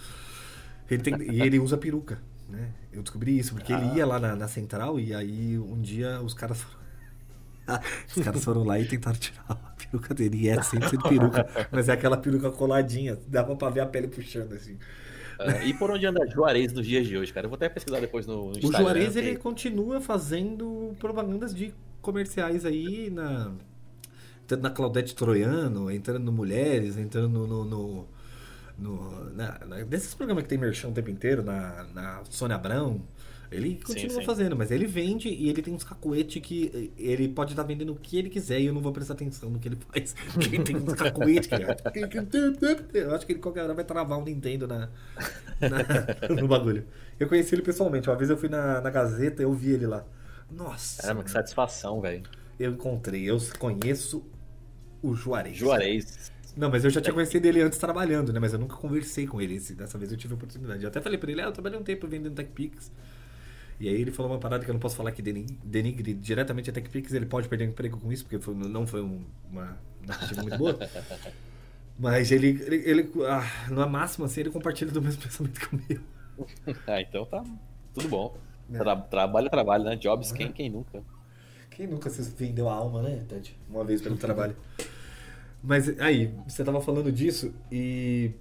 Ele 0.89 1.01
tem- 1.01 1.21
e 1.31 1.41
ele 1.41 1.59
usa 1.59 1.77
peruca, 1.77 2.19
né? 2.49 2.69
Eu 2.91 3.01
descobri 3.03 3.37
isso, 3.37 3.53
porque 3.53 3.71
Ah. 3.73 3.79
ele 3.79 3.97
ia 3.97 4.05
lá 4.05 4.19
na, 4.19 4.35
na 4.35 4.47
central 4.47 4.99
e 4.99 5.13
aí 5.13 5.57
um 5.57 5.81
dia 5.81 6.19
os 6.21 6.33
caras 6.33 6.61
foram. 6.61 6.83
os 8.17 8.23
caras 8.23 8.43
foram 8.43 8.63
lá 8.63 8.79
e 8.79 8.85
tentaram 8.85 9.17
tirar 9.17 9.45
a 9.47 9.55
peruca 9.55 10.13
dele. 10.13 10.37
E 10.41 10.49
é 10.49 10.61
100% 10.61 11.07
peruca, 11.07 11.47
mas 11.71 11.87
é 11.89 11.93
aquela 11.93 12.17
peruca 12.17 12.51
coladinha. 12.51 13.17
Dava 13.27 13.55
pra 13.55 13.69
ver 13.69 13.79
a 13.81 13.85
pele 13.85 14.07
puxando 14.07 14.53
assim. 14.53 14.77
Ah, 15.45 15.65
e 15.65 15.73
por 15.73 15.91
onde 15.91 16.05
anda 16.05 16.25
Juarez 16.27 16.71
nos 16.73 16.85
dias 16.85 17.05
de 17.07 17.17
hoje, 17.17 17.33
cara? 17.33 17.45
Eu 17.45 17.49
vou 17.49 17.55
até 17.55 17.67
pesquisar 17.69 17.99
depois 17.99 18.25
no, 18.25 18.45
no 18.45 18.51
O 18.51 18.57
Instagram. 18.57 18.79
Juarez 18.79 19.13
tem- 19.13 19.25
ele 19.25 19.37
continua 19.37 19.99
fazendo 20.01 20.95
propagandas 20.99 21.53
de 21.53 21.73
comerciais 22.01 22.65
aí 22.65 23.09
na 23.09 23.51
entrando 24.43 24.61
na 24.63 24.69
Claudete 24.69 25.15
Troiano, 25.15 25.89
entrando 25.89 26.19
no 26.25 26.31
Mulheres, 26.31 26.97
entrando 26.97 27.29
no, 27.29 27.47
no, 27.47 27.65
no- 27.65 28.07
no- 28.77 29.29
na, 29.35 29.59
na- 29.65 29.83
desses 29.83 30.13
programas 30.13 30.43
que 30.43 30.49
tem 30.49 30.57
merchan 30.57 30.89
o 30.89 30.91
tempo 30.91 31.09
inteiro, 31.09 31.41
na, 31.43 31.85
na 31.93 32.21
Sônia 32.29 32.55
Abrão. 32.57 33.01
Ele 33.53 33.79
continua 33.83 34.21
sim. 34.21 34.25
fazendo, 34.25 34.55
mas 34.55 34.71
ele 34.71 34.85
vende 34.87 35.29
e 35.29 35.49
ele 35.49 35.61
tem 35.61 35.73
uns 35.73 35.83
cacuetes 35.83 36.41
que 36.41 36.91
ele 36.97 37.27
pode 37.29 37.51
estar 37.53 37.63
vendendo 37.63 37.93
o 37.93 37.95
que 37.95 38.17
ele 38.17 38.29
quiser 38.29 38.59
e 38.59 38.65
eu 38.65 38.73
não 38.73 38.81
vou 38.81 38.91
prestar 38.91 39.13
atenção 39.13 39.49
no 39.49 39.59
que 39.59 39.67
ele 39.67 39.77
faz. 39.91 40.15
Porque 40.33 40.55
ele 40.55 40.63
tem 40.63 40.75
uns 40.75 40.93
cacuetes, 40.93 41.47
cara. 41.47 41.77
Eu 42.93 43.13
acho 43.15 43.25
que 43.25 43.33
ele 43.33 43.39
qualquer 43.39 43.63
hora 43.63 43.73
vai 43.73 43.83
travar 43.85 44.17
um 44.19 44.23
Nintendo 44.23 44.67
na, 44.67 44.89
na- 45.61 46.29
no 46.41 46.47
bagulho. 46.47 46.85
Eu 47.19 47.27
conheci 47.27 47.55
ele 47.55 47.61
pessoalmente. 47.61 48.09
Uma 48.09 48.15
vez 48.17 48.29
eu 48.29 48.37
fui 48.37 48.49
na, 48.49 48.81
na 48.81 48.89
Gazeta 48.89 49.41
eu 49.43 49.53
vi 49.53 49.71
ele 49.71 49.87
lá. 49.87 50.05
Nossa, 50.51 51.01
Caramba, 51.01 51.23
que 51.23 51.31
satisfação, 51.31 52.01
velho. 52.01 52.23
eu 52.59 52.71
encontrei. 52.71 53.29
Eu 53.29 53.37
conheço 53.59 54.23
o 55.01 55.13
Juarez. 55.15 55.57
Juarez. 55.57 56.31
Não, 56.55 56.69
mas 56.69 56.83
eu 56.85 56.89
já 56.91 57.01
tinha 57.01 57.13
conhecido 57.13 57.45
ele 57.47 57.61
antes 57.61 57.79
trabalhando, 57.79 58.31
né? 58.31 58.39
Mas 58.39 58.53
eu 58.53 58.59
nunca 58.59 58.75
conversei 58.75 59.25
com 59.25 59.41
ele. 59.41 59.59
Dessa 59.59 59.97
vez 59.97 60.11
eu 60.11 60.17
tive 60.17 60.33
a 60.33 60.37
oportunidade. 60.37 60.83
Eu 60.83 60.89
até 60.89 61.01
falei 61.01 61.17
pra 61.17 61.31
ele, 61.31 61.41
ah, 61.41 61.45
eu 61.45 61.51
trabalhei 61.51 61.79
um 61.79 61.83
tempo 61.83 62.07
vendendo 62.07 62.35
TechPix. 62.35 62.91
E 63.79 63.87
aí 63.89 63.95
ele 64.01 64.11
falou 64.11 64.31
uma 64.31 64.39
parada 64.39 64.63
que 64.63 64.69
eu 64.69 64.73
não 64.73 64.79
posso 64.79 64.95
falar 64.95 65.11
que 65.11 65.21
denigre, 65.21 65.57
denigre 65.63 66.13
diretamente 66.13 66.69
a 66.69 66.73
TechPix. 66.73 67.13
Ele 67.13 67.25
pode 67.25 67.47
perder 67.49 67.65
o 67.67 67.69
emprego 67.69 67.99
com 67.99 68.11
isso, 68.11 68.23
porque 68.23 68.39
foi- 68.39 68.55
não 68.55 68.87
foi 68.87 69.01
um- 69.01 69.25
uma 69.51 69.77
narrativa 70.05 70.41
muito 70.41 70.57
boa. 70.57 70.79
Mas 71.97 72.31
ele, 72.31 72.47
ele, 72.65 72.75
ele 72.89 73.11
ah, 73.27 73.69
na 73.71 73.85
máxima, 73.85 74.25
assim, 74.25 74.41
ele 74.41 74.49
compartilha 74.49 74.91
do 74.91 75.01
mesmo 75.01 75.21
pensamento 75.23 75.59
que 75.59 75.75
o 75.75 75.79
meu. 75.89 76.01
Ah, 76.87 77.01
então 77.01 77.25
tá 77.25 77.43
tudo 77.93 78.09
bom. 78.09 78.35
É. 78.71 78.77
Tra- 78.77 78.95
trabalho 78.95 79.47
é 79.47 79.49
trabalho, 79.49 79.83
né? 79.83 79.95
Jobs, 79.95 80.31
quem, 80.31 80.51
quem 80.51 80.69
nunca? 80.69 81.03
Quem 81.69 81.87
nunca 81.87 82.09
se 82.09 82.21
vendeu 82.35 82.69
a 82.69 82.73
alma, 82.73 83.01
né, 83.01 83.23
Ted? 83.27 83.55
Uma 83.69 83.83
vez 83.83 84.01
pelo 84.01 84.17
trabalho. 84.17 84.55
Mas 85.61 85.97
aí, 85.99 86.33
você 86.47 86.63
tava 86.63 86.81
falando 86.81 87.11
disso 87.11 87.53
e 87.71 88.31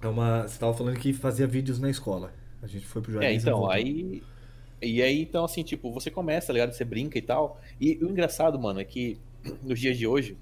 é 0.00 0.08
uma, 0.08 0.42
você 0.48 0.58
tava 0.58 0.74
falando 0.74 0.98
que 0.98 1.12
fazia 1.12 1.46
vídeos 1.46 1.78
na 1.80 1.90
escola. 1.90 2.32
A 2.62 2.66
gente 2.66 2.86
foi 2.86 3.02
pro 3.02 3.10
É, 3.12 3.14
Juarez. 3.14 3.44
e 3.44 3.48
então, 3.48 3.68
aí. 3.70 4.22
E 4.82 5.02
aí, 5.02 5.22
então, 5.22 5.44
assim, 5.44 5.62
tipo, 5.62 5.92
você 5.92 6.10
começa, 6.10 6.48
tá 6.48 6.52
ligado? 6.54 6.72
Você 6.72 6.84
brinca 6.84 7.18
e 7.18 7.22
tal. 7.22 7.60
E 7.80 7.98
o 8.02 8.08
engraçado, 8.10 8.58
mano, 8.58 8.80
é 8.80 8.84
que 8.84 9.18
nos 9.62 9.78
dias 9.78 9.96
de 9.98 10.06
hoje, 10.06 10.36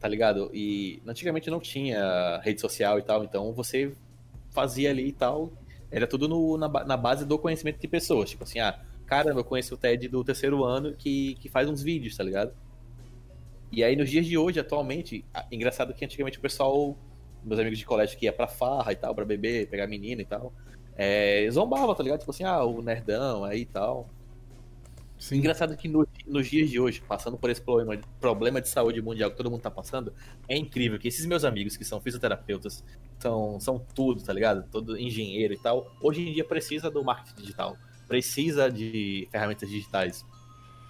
tá 0.00 0.08
ligado? 0.08 0.50
E 0.54 1.02
antigamente 1.06 1.50
não 1.50 1.60
tinha 1.60 2.40
rede 2.44 2.60
social 2.60 2.98
e 2.98 3.02
tal, 3.02 3.24
então 3.24 3.52
você 3.52 3.92
fazia 4.50 4.90
ali 4.90 5.08
e 5.08 5.12
tal. 5.12 5.52
Era 5.90 6.06
tudo 6.06 6.28
no- 6.28 6.56
na, 6.58 6.68
na 6.68 6.96
base 6.96 7.24
do 7.26 7.38
conhecimento 7.38 7.80
de 7.80 7.88
pessoas. 7.88 8.30
Tipo 8.30 8.44
assim, 8.44 8.60
ah, 8.60 8.78
caramba, 9.06 9.40
eu 9.40 9.44
conheço 9.44 9.74
o 9.74 9.78
Ted 9.78 10.08
do 10.08 10.24
terceiro 10.24 10.64
ano 10.64 10.94
que, 10.94 11.34
que 11.36 11.48
faz 11.48 11.68
uns 11.68 11.82
vídeos, 11.82 12.16
tá 12.16 12.24
ligado? 12.24 12.52
E 13.70 13.82
aí, 13.82 13.96
nos 13.96 14.10
dias 14.10 14.26
de 14.26 14.36
hoje, 14.36 14.60
atualmente, 14.60 15.24
engraçado 15.50 15.94
que 15.94 16.04
antigamente 16.04 16.38
o 16.38 16.40
pessoal, 16.40 16.96
meus 17.42 17.58
amigos 17.58 17.78
de 17.78 17.86
colégio 17.86 18.18
que 18.18 18.26
ia 18.26 18.32
pra 18.32 18.46
farra 18.46 18.92
e 18.92 18.96
tal, 18.96 19.14
pra 19.14 19.24
beber, 19.24 19.66
pegar 19.68 19.86
menina 19.86 20.20
e 20.20 20.24
tal, 20.26 20.52
é, 20.96 21.48
zombava, 21.50 21.94
tá 21.94 22.02
ligado? 22.02 22.20
Tipo 22.20 22.30
assim, 22.30 22.44
ah, 22.44 22.62
o 22.64 22.82
nerdão 22.82 23.44
aí 23.44 23.60
e 23.62 23.66
tal. 23.66 24.08
Sim. 25.18 25.36
Engraçado 25.38 25.76
que 25.76 25.86
no- 25.86 26.06
nos 26.26 26.48
dias 26.48 26.68
de 26.68 26.80
hoje, 26.80 27.00
passando 27.06 27.38
por 27.38 27.48
esse 27.48 27.60
problema, 27.62 27.96
problema 28.20 28.60
de 28.60 28.68
saúde 28.68 29.00
mundial 29.00 29.30
que 29.30 29.36
todo 29.36 29.48
mundo 29.50 29.60
tá 29.60 29.70
passando, 29.70 30.12
é 30.48 30.56
incrível 30.56 30.98
que 30.98 31.06
esses 31.06 31.24
meus 31.26 31.44
amigos 31.44 31.76
que 31.76 31.84
são 31.84 32.00
fisioterapeutas, 32.00 32.82
são, 33.20 33.60
são 33.60 33.78
tudo, 33.94 34.20
tá 34.20 34.32
ligado? 34.32 34.68
Todo 34.68 34.98
engenheiro 34.98 35.54
e 35.54 35.58
tal, 35.58 35.86
hoje 36.00 36.28
em 36.28 36.32
dia 36.32 36.44
precisa 36.44 36.90
do 36.90 37.04
marketing 37.04 37.40
digital, 37.40 37.76
precisa 38.08 38.68
de 38.68 39.28
ferramentas 39.30 39.70
digitais. 39.70 40.26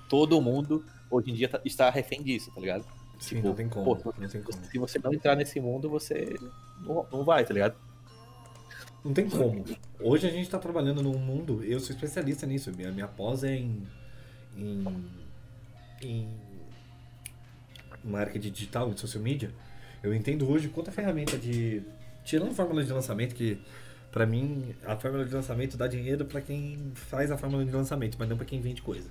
Todo 0.09 0.41
mundo 0.41 0.83
hoje 1.11 1.31
em 1.31 1.35
dia 1.35 1.49
tá- 1.51 1.61
está 1.63 1.91
refém 1.91 2.23
disso, 2.23 2.51
tá 2.55 2.61
ligado? 2.61 2.87
Sim, 3.19 3.37
tipo, 3.37 3.49
não 3.49 3.55
tem 3.55 3.69
como. 3.69 3.97
pô, 3.97 4.15
não 4.19 4.29
tem 4.29 4.43
como. 4.43 4.65
Se 4.65 4.79
você 4.79 4.99
não 4.99 5.13
entrar 5.13 5.37
nesse 5.37 5.61
mundo, 5.61 5.91
você 5.91 6.37
não, 6.81 7.07
não 7.13 7.23
vai, 7.23 7.45
tá 7.45 7.53
ligado? 7.53 7.77
Não 9.05 9.13
tem 9.13 9.29
como. 9.29 9.65
Hoje 10.01 10.27
a 10.27 10.31
gente 10.31 10.49
tá 10.49 10.59
trabalhando 10.59 11.03
num 11.03 11.19
mundo, 11.19 11.63
eu 11.65 11.81
sou 11.81 11.95
especialista 11.95 12.47
nisso. 12.47 12.71
Minha, 12.77 12.93
minha 12.93 13.09
pós 13.09 13.43
é 13.43 13.57
em, 13.57 13.83
em, 14.57 14.85
em 16.03 16.29
marketing 18.05 18.51
digital, 18.51 18.91
em 18.91 18.97
social 18.97 19.23
media. 19.23 19.51
Eu 20.03 20.15
entendo 20.15 20.49
hoje 20.49 20.69
quanta 20.69 20.91
ferramenta 20.93 21.37
de. 21.37 21.83
Tirando 22.25 22.51
a 22.51 22.55
fórmula 22.55 22.85
de 22.85 22.93
lançamento, 22.93 23.35
que 23.35 23.59
pra 24.13 24.27
mim 24.27 24.75
a 24.85 24.97
fórmula 24.97 25.25
de 25.25 25.35
lançamento 25.35 25.77
dá 25.77 25.89
dinheiro 25.89 26.25
pra 26.25 26.41
quem 26.41 26.93
faz 26.95 27.31
a 27.31 27.37
fórmula 27.37 27.65
de 27.65 27.73
lançamento, 27.73 28.17
mas 28.19 28.29
não 28.29 28.37
pra 28.37 28.47
quem 28.47 28.61
vende 28.61 28.83
coisa. 28.83 29.09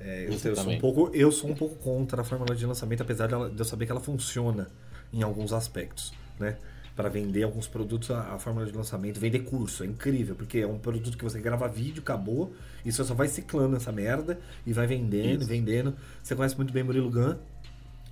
É, 0.00 0.26
eu, 0.26 0.32
eu, 0.32 0.56
sou 0.56 0.70
um 0.70 0.78
pouco, 0.78 1.10
eu 1.14 1.32
sou 1.32 1.50
um 1.50 1.54
pouco 1.54 1.76
contra 1.76 2.20
a 2.20 2.24
fórmula 2.24 2.54
de 2.54 2.66
lançamento, 2.66 3.02
apesar 3.02 3.26
de, 3.26 3.34
ela, 3.34 3.48
de 3.48 3.58
eu 3.58 3.64
saber 3.64 3.86
que 3.86 3.92
ela 3.92 4.00
funciona 4.00 4.68
em 5.12 5.22
alguns 5.22 5.52
aspectos, 5.52 6.12
né? 6.38 6.58
Para 6.96 7.08
vender 7.08 7.42
alguns 7.42 7.66
produtos, 7.66 8.10
a, 8.12 8.34
a, 8.34 8.38
fórmula 8.38 8.64
de 8.66 8.72
lançamento, 8.72 9.18
vender 9.18 9.40
curso, 9.40 9.82
é 9.82 9.86
incrível, 9.86 10.36
porque 10.36 10.58
é 10.58 10.66
um 10.66 10.78
produto 10.78 11.18
que 11.18 11.24
você 11.24 11.40
grava 11.40 11.66
vídeo, 11.66 12.00
acabou, 12.00 12.54
e 12.84 12.92
você 12.92 13.02
só 13.02 13.14
vai 13.14 13.26
ciclando 13.26 13.76
essa 13.76 13.90
merda 13.90 14.38
e 14.64 14.72
vai 14.72 14.86
vendendo, 14.86 15.40
Isso. 15.40 15.48
vendendo. 15.48 15.94
Você 16.22 16.36
conhece 16.36 16.56
muito 16.56 16.72
bem 16.72 16.84
Murilo 16.84 17.10
Gun. 17.10 17.34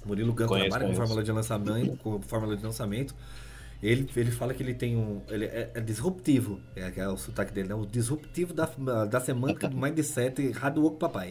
Murilo 0.05 0.33
Gun 0.33 0.47
conheço, 0.47 0.69
trabalha 0.69 0.85
conheço. 0.85 1.01
com 1.01 1.07
fórmula 1.07 1.23
de 1.23 1.33
lançamento, 1.33 1.97
com 1.99 2.23
fórmula 2.23 2.57
de 2.57 2.65
lançamento. 2.65 3.15
Ele, 3.83 4.09
ele 4.15 4.31
fala 4.31 4.55
que 4.55 4.63
ele 4.63 4.75
tem 4.75 4.97
um. 4.97 5.21
Ele 5.29 5.45
é, 5.45 5.71
é 5.75 5.81
disruptivo, 5.81 6.61
é, 6.77 6.93
é, 6.97 7.09
o 7.09 7.17
sotaque 7.17 7.53
dele, 7.53 7.69
né? 7.69 7.75
O 7.75 7.85
disruptivo 7.85 8.55
da, 8.55 8.67
da 9.07 9.21
semântica 9.21 9.69
do 9.69 9.77
Mindset 9.77 10.53
Hard 10.53 10.79
Work 10.79 10.99
Papai. 10.99 11.31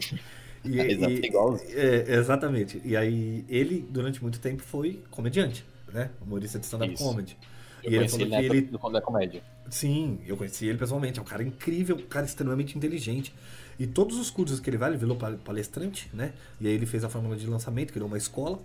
E, 0.62 0.76
e, 0.76 1.32
é, 1.74 2.14
exatamente. 2.14 2.80
E 2.84 2.94
aí, 2.94 3.42
ele, 3.48 3.86
durante 3.88 4.20
muito 4.20 4.38
tempo, 4.38 4.62
foi 4.62 5.02
comediante, 5.10 5.64
né? 5.92 6.10
Humorista 6.20 6.58
de 6.58 6.64
stand-up 6.64 6.96
comedy. 6.96 7.36
Eu 7.82 7.92
e 7.92 7.96
ele 7.96 8.08
falou 8.08 8.26
ele 8.26 8.36
que 8.36 8.56
ele. 8.56 8.96
É 8.96 9.00
comédia. 9.00 9.42
Sim, 9.68 10.20
eu 10.26 10.36
conheci 10.36 10.66
ele 10.66 10.78
pessoalmente. 10.78 11.18
É 11.18 11.22
um 11.22 11.24
cara 11.24 11.42
incrível, 11.42 11.96
um 11.96 12.06
cara 12.06 12.24
extremamente 12.24 12.76
inteligente. 12.76 13.34
E 13.78 13.86
todos 13.86 14.18
os 14.18 14.30
cursos 14.30 14.60
que 14.60 14.70
ele 14.70 14.76
vai, 14.76 14.90
ele 14.90 14.98
virou 14.98 15.16
palestrante, 15.16 16.08
né? 16.12 16.32
E 16.60 16.66
aí 16.66 16.74
ele 16.74 16.86
fez 16.86 17.02
a 17.04 17.08
fórmula 17.08 17.36
de 17.36 17.46
lançamento, 17.46 17.92
criou 17.92 18.06
uma 18.06 18.18
escola 18.18 18.60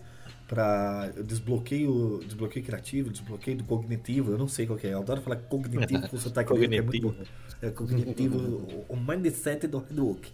para 0.47 1.11
desbloqueio, 1.25 2.21
desbloqueio 2.25 2.65
criativo, 2.65 3.09
desbloqueio 3.09 3.57
do 3.57 3.63
cognitivo, 3.65 4.31
eu 4.31 4.37
não 4.37 4.47
sei 4.47 4.65
qual 4.65 4.77
que 4.77 4.87
é. 4.87 4.93
Eu 4.93 4.99
adoro 4.99 5.21
falar 5.21 5.37
cognitivo 5.37 6.07
com 6.07 6.17
sotaque 6.17 6.53
dele, 6.57 6.77
é 6.77 6.81
muito 6.81 7.01
bom. 7.01 7.15
É 7.61 7.69
cognitivo, 7.69 8.85
o 8.87 8.95
mindset 8.95 9.67
do 9.67 9.79
hard 9.79 9.99
work. 9.99 10.31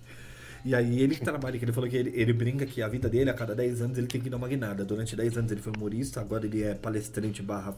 E 0.66 0.74
aí 0.74 1.02
ele 1.02 1.16
trabalha, 1.16 1.58
que 1.58 1.66
ele 1.66 1.74
falou 1.74 1.90
que 1.90 1.98
ele, 1.98 2.12
ele 2.16 2.32
brinca 2.32 2.66
que 2.66 2.82
a 2.82 2.88
vida 2.88 3.10
dele, 3.10 3.30
a 3.30 3.34
cada 3.34 3.54
10 3.54 3.82
anos, 3.82 3.98
ele 3.98 4.08
tem 4.08 4.22
que 4.22 4.30
dar 4.30 4.38
uma 4.38 4.48
guinada. 4.48 4.86
Durante 4.86 5.16
10 5.16 5.38
anos 5.38 5.52
ele 5.52 5.62
foi 5.62 5.74
humorista, 5.76 6.22
agora 6.22 6.46
ele 6.46 6.64
é 6.64 6.74
palestrante 6.74 7.42
barra 7.42 7.76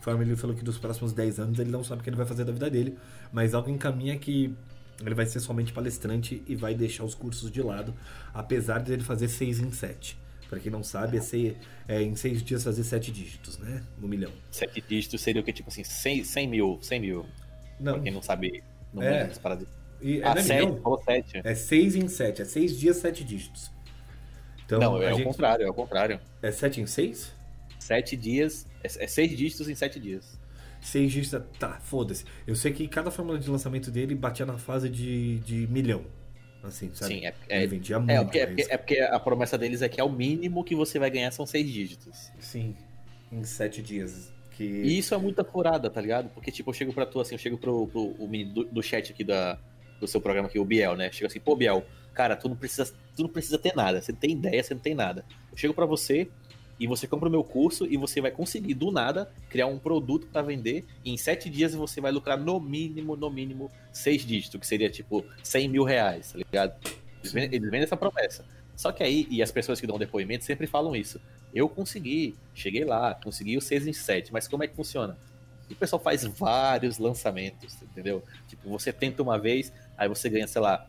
forma. 0.00 0.22
Ele 0.22 0.36
falou 0.36 0.54
que 0.54 0.62
dos 0.62 0.78
próximos 0.78 1.12
10 1.12 1.40
anos 1.40 1.58
ele 1.58 1.70
não 1.70 1.82
sabe 1.82 2.00
o 2.00 2.04
que 2.04 2.10
ele 2.10 2.16
vai 2.16 2.26
fazer 2.26 2.44
da 2.44 2.52
vida 2.52 2.70
dele, 2.70 2.96
mas 3.32 3.54
algo 3.54 3.68
encaminha 3.68 4.16
que 4.18 4.54
ele 5.00 5.14
vai 5.14 5.26
ser 5.26 5.40
somente 5.40 5.72
palestrante 5.72 6.42
e 6.46 6.54
vai 6.54 6.74
deixar 6.74 7.04
os 7.04 7.14
cursos 7.14 7.50
de 7.50 7.62
lado, 7.62 7.94
apesar 8.32 8.80
de 8.80 8.92
ele 8.92 9.02
fazer 9.02 9.28
6 9.28 9.60
em 9.60 9.72
7. 9.72 10.18
Para 10.50 10.58
quem 10.58 10.70
não 10.70 10.82
sabe, 10.82 11.16
é, 11.16 11.20
ser, 11.20 11.56
é 11.86 12.02
em 12.02 12.16
seis 12.16 12.42
dias 12.42 12.64
fazer 12.64 12.82
sete 12.82 13.12
dígitos, 13.12 13.56
né? 13.58 13.84
No 14.00 14.08
milhão. 14.08 14.32
Sete 14.50 14.80
dígitos 14.80 15.20
seria 15.20 15.40
o 15.40 15.44
que? 15.44 15.52
Tipo 15.52 15.68
assim, 15.68 15.84
100, 15.84 16.24
100 16.24 16.48
mil. 16.48 16.78
100 16.82 17.00
mil. 17.00 17.26
Não. 17.78 17.92
Pra 17.92 18.02
quem 18.02 18.12
não 18.12 18.20
sabe, 18.20 18.64
não 18.92 19.00
é. 19.00 19.26
paradas. 19.40 19.68
E, 20.02 20.22
ah, 20.22 20.34
é 20.36 20.42
sete, 20.42 20.80
ou 20.82 21.02
sete. 21.02 21.40
É 21.44 21.54
seis 21.54 21.94
em 21.94 22.08
sete. 22.08 22.42
É 22.42 22.44
seis 22.44 22.78
dias, 22.78 22.96
sete 22.96 23.22
dígitos. 23.22 23.70
Então, 24.64 24.78
não, 24.78 25.02
é 25.02 25.12
o 25.12 25.24
contrário, 25.24 25.66
é 25.66 25.70
o 25.70 25.74
contrário. 25.74 26.20
É 26.42 26.50
sete 26.50 26.80
em 26.80 26.86
seis? 26.86 27.32
Sete 27.78 28.16
dias. 28.16 28.66
É, 28.84 29.04
é 29.04 29.06
seis 29.06 29.36
dígitos 29.36 29.68
em 29.68 29.74
sete 29.74 29.98
dias. 29.98 30.38
Seis 30.80 31.12
dígitos. 31.12 31.42
Tá, 31.58 31.80
foda-se. 31.80 32.24
Eu 32.46 32.54
sei 32.54 32.72
que 32.72 32.86
cada 32.88 33.10
fórmula 33.10 33.38
de 33.38 33.50
lançamento 33.50 33.90
dele 33.90 34.14
batia 34.14 34.46
na 34.46 34.58
fase 34.58 34.88
de, 34.88 35.38
de 35.40 35.66
milhão. 35.66 36.04
Assim, 36.62 36.90
sabe? 36.94 37.14
Sim, 37.14 37.26
é, 37.26 37.34
é, 37.48 37.58
Ele 37.58 37.66
vendia 37.66 37.96
é, 37.96 37.98
muito. 37.98 38.10
É 38.10 38.22
porque, 38.22 38.38
é, 38.38 38.46
porque, 38.46 38.62
é 38.70 38.76
porque 38.76 39.00
a 39.00 39.18
promessa 39.18 39.56
deles 39.56 39.82
é 39.82 39.88
que 39.88 40.00
é 40.00 40.04
o 40.04 40.10
mínimo 40.10 40.62
que 40.62 40.74
você 40.74 40.98
vai 40.98 41.10
ganhar 41.10 41.30
são 41.30 41.46
seis 41.46 41.70
dígitos. 41.70 42.30
Sim, 42.38 42.76
em 43.32 43.42
sete 43.44 43.82
dias. 43.82 44.32
Que... 44.52 44.64
E 44.64 44.98
isso 44.98 45.14
é 45.14 45.18
muita 45.18 45.42
furada, 45.42 45.88
tá 45.88 46.00
ligado? 46.00 46.28
Porque, 46.30 46.50
tipo, 46.50 46.70
eu 46.70 46.74
chego 46.74 46.92
pra 46.92 47.06
tu, 47.06 47.18
assim, 47.18 47.34
eu 47.34 47.38
chego 47.38 47.56
pro, 47.56 47.86
pro 47.88 48.14
o 48.18 48.28
menino 48.28 48.52
do, 48.52 48.64
do 48.64 48.82
chat 48.82 49.10
aqui 49.10 49.24
da, 49.24 49.58
do 50.00 50.08
seu 50.08 50.20
programa 50.20 50.48
aqui, 50.48 50.58
o 50.58 50.64
Biel, 50.64 50.96
né? 50.96 51.12
Chega 51.12 51.26
assim, 51.26 51.38
pô, 51.38 51.54
Biel, 51.54 51.84
cara, 52.14 52.34
tu 52.34 52.48
não 52.48 52.56
precisa, 52.56 52.92
tu 53.14 53.22
não 53.22 53.28
precisa 53.28 53.58
ter 53.58 53.74
nada, 53.76 54.00
você 54.00 54.12
tem 54.12 54.32
ideia, 54.32 54.62
você 54.62 54.74
não 54.74 54.80
tem 54.80 54.94
nada. 54.94 55.24
Eu 55.52 55.58
chego 55.58 55.74
para 55.74 55.86
você, 55.86 56.28
e 56.80 56.86
você 56.86 57.06
compra 57.06 57.28
o 57.28 57.30
meu 57.30 57.44
curso 57.44 57.86
e 57.86 57.98
você 57.98 58.22
vai 58.22 58.30
conseguir 58.30 58.72
do 58.72 58.90
nada 58.90 59.30
criar 59.50 59.66
um 59.66 59.78
produto 59.78 60.26
para 60.28 60.40
vender. 60.40 60.86
E 61.04 61.12
em 61.12 61.16
sete 61.18 61.50
dias 61.50 61.74
você 61.74 62.00
vai 62.00 62.10
lucrar 62.10 62.38
no 62.38 62.58
mínimo, 62.58 63.14
no 63.14 63.28
mínimo, 63.28 63.70
seis 63.92 64.24
dígitos, 64.24 64.58
que 64.58 64.66
seria 64.66 64.88
tipo 64.88 65.22
100 65.42 65.68
mil 65.68 65.84
reais, 65.84 66.32
tá 66.32 66.38
ligado? 66.38 66.74
Eles 67.20 67.32
vendem, 67.34 67.56
eles 67.56 67.70
vendem 67.70 67.82
essa 67.82 67.98
promessa. 67.98 68.46
Só 68.74 68.90
que 68.92 69.02
aí, 69.02 69.26
e 69.30 69.42
as 69.42 69.52
pessoas 69.52 69.78
que 69.78 69.86
dão 69.86 69.98
depoimento 69.98 70.42
sempre 70.42 70.66
falam 70.66 70.96
isso. 70.96 71.20
Eu 71.52 71.68
consegui, 71.68 72.34
cheguei 72.54 72.82
lá, 72.82 73.14
consegui 73.14 73.58
o 73.58 73.60
6 73.60 73.86
em 73.86 73.92
7, 73.92 74.32
mas 74.32 74.48
como 74.48 74.64
é 74.64 74.66
que 74.66 74.74
funciona? 74.74 75.18
o 75.72 75.76
pessoal 75.76 76.02
faz 76.02 76.24
vários 76.24 76.98
lançamentos, 76.98 77.80
entendeu? 77.82 78.24
Tipo, 78.48 78.68
você 78.68 78.92
tenta 78.92 79.22
uma 79.22 79.38
vez, 79.38 79.72
aí 80.00 80.08
você 80.08 80.30
ganha, 80.30 80.48
sei 80.48 80.62
lá, 80.62 80.88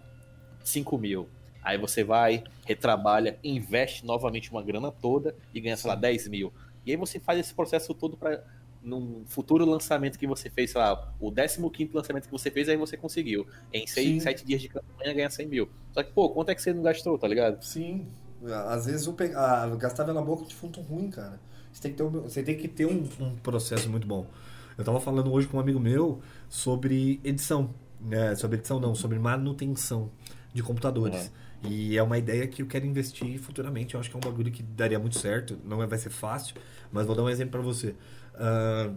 5 0.64 0.98
mil. 0.98 1.28
Aí 1.62 1.78
você 1.78 2.02
vai, 2.02 2.46
retrabalha, 2.66 3.38
investe 3.44 4.06
novamente 4.06 4.50
uma 4.50 4.64
grana 4.64 4.90
toda 4.90 5.36
e 5.54 5.60
ganha, 5.60 5.76
sei 5.76 5.90
lá, 5.90 5.96
10 5.96 6.30
mil. 6.30 6.54
E 6.86 6.92
aí 6.92 6.98
você 6.98 7.20
faz 7.20 7.38
esse 7.38 7.54
processo 7.54 7.94
todo 7.94 8.16
para 8.16 8.42
num 8.82 9.24
futuro 9.28 9.64
lançamento 9.64 10.18
que 10.18 10.26
você 10.26 10.50
fez, 10.50 10.72
sei 10.72 10.82
lá, 10.82 11.14
o 11.20 11.32
15 11.32 11.92
lançamento 11.94 12.26
que 12.26 12.32
você 12.32 12.50
fez, 12.50 12.68
aí 12.68 12.78
você 12.78 12.98
conseguiu. 12.98 13.46
Em 13.72 13.86
6, 13.86 14.24
7 14.24 14.46
dias 14.46 14.62
de 14.62 14.70
campanha 14.70 15.14
ganhar 15.14 15.30
100 15.30 15.46
mil. 15.46 15.70
Só 15.92 16.02
que, 16.02 16.12
pô, 16.12 16.30
quanto 16.30 16.50
é 16.50 16.56
que 16.56 16.62
você 16.62 16.74
não 16.74 16.82
gastou, 16.82 17.16
tá 17.20 17.28
ligado? 17.28 17.62
Sim. 17.62 18.08
Às 18.68 18.88
vezes 18.88 19.06
eu 19.06 19.14
pe... 19.14 19.32
ah, 19.36 19.68
gastava 19.78 20.12
na 20.14 20.22
boca 20.22 20.46
de 20.46 20.56
fundo 20.56 20.82
ruim, 20.82 21.12
cara. 21.12 21.40
Você 21.72 21.82
tem 21.82 21.92
que 21.92 21.98
ter 21.98 22.04
um, 22.04 22.10
você 22.10 22.44
tem 22.44 22.58
que 22.58 22.68
ter 22.68 22.86
um, 22.88 23.08
um 23.20 23.36
processo 23.36 23.88
muito 23.88 24.08
bom. 24.08 24.26
Eu 24.78 24.84
tava 24.84 25.00
falando 25.00 25.32
hoje 25.32 25.48
com 25.48 25.58
um 25.58 25.60
amigo 25.60 25.80
meu 25.80 26.22
sobre 26.50 27.20
edição. 27.24 27.70
Né? 28.02 28.36
Sobre 28.36 28.58
edição 28.58 28.80
não, 28.80 28.96
sobre 28.96 29.20
manutenção 29.20 30.12
de 30.54 30.64
computadores. 30.64 31.32
Uhum. 31.64 31.70
E 31.70 31.98
é 31.98 32.02
uma 32.02 32.18
ideia 32.18 32.48
que 32.48 32.62
eu 32.62 32.66
quero 32.66 32.86
investir 32.86 33.40
futuramente. 33.40 33.94
Eu 33.94 34.00
acho 34.00 34.10
que 34.10 34.16
é 34.16 34.18
um 34.18 34.22
bagulho 34.22 34.52
que 34.52 34.64
daria 34.64 35.00
muito 35.00 35.20
certo. 35.20 35.58
Não 35.64 35.82
é, 35.82 35.88
vai 35.88 36.00
ser 36.00 36.10
fácil, 36.10 36.56
mas 36.92 37.06
vou 37.06 37.16
dar 37.16 37.24
um 37.24 37.30
exemplo 37.30 37.52
para 37.52 37.62
você. 37.62 37.96
Uh, 38.34 38.96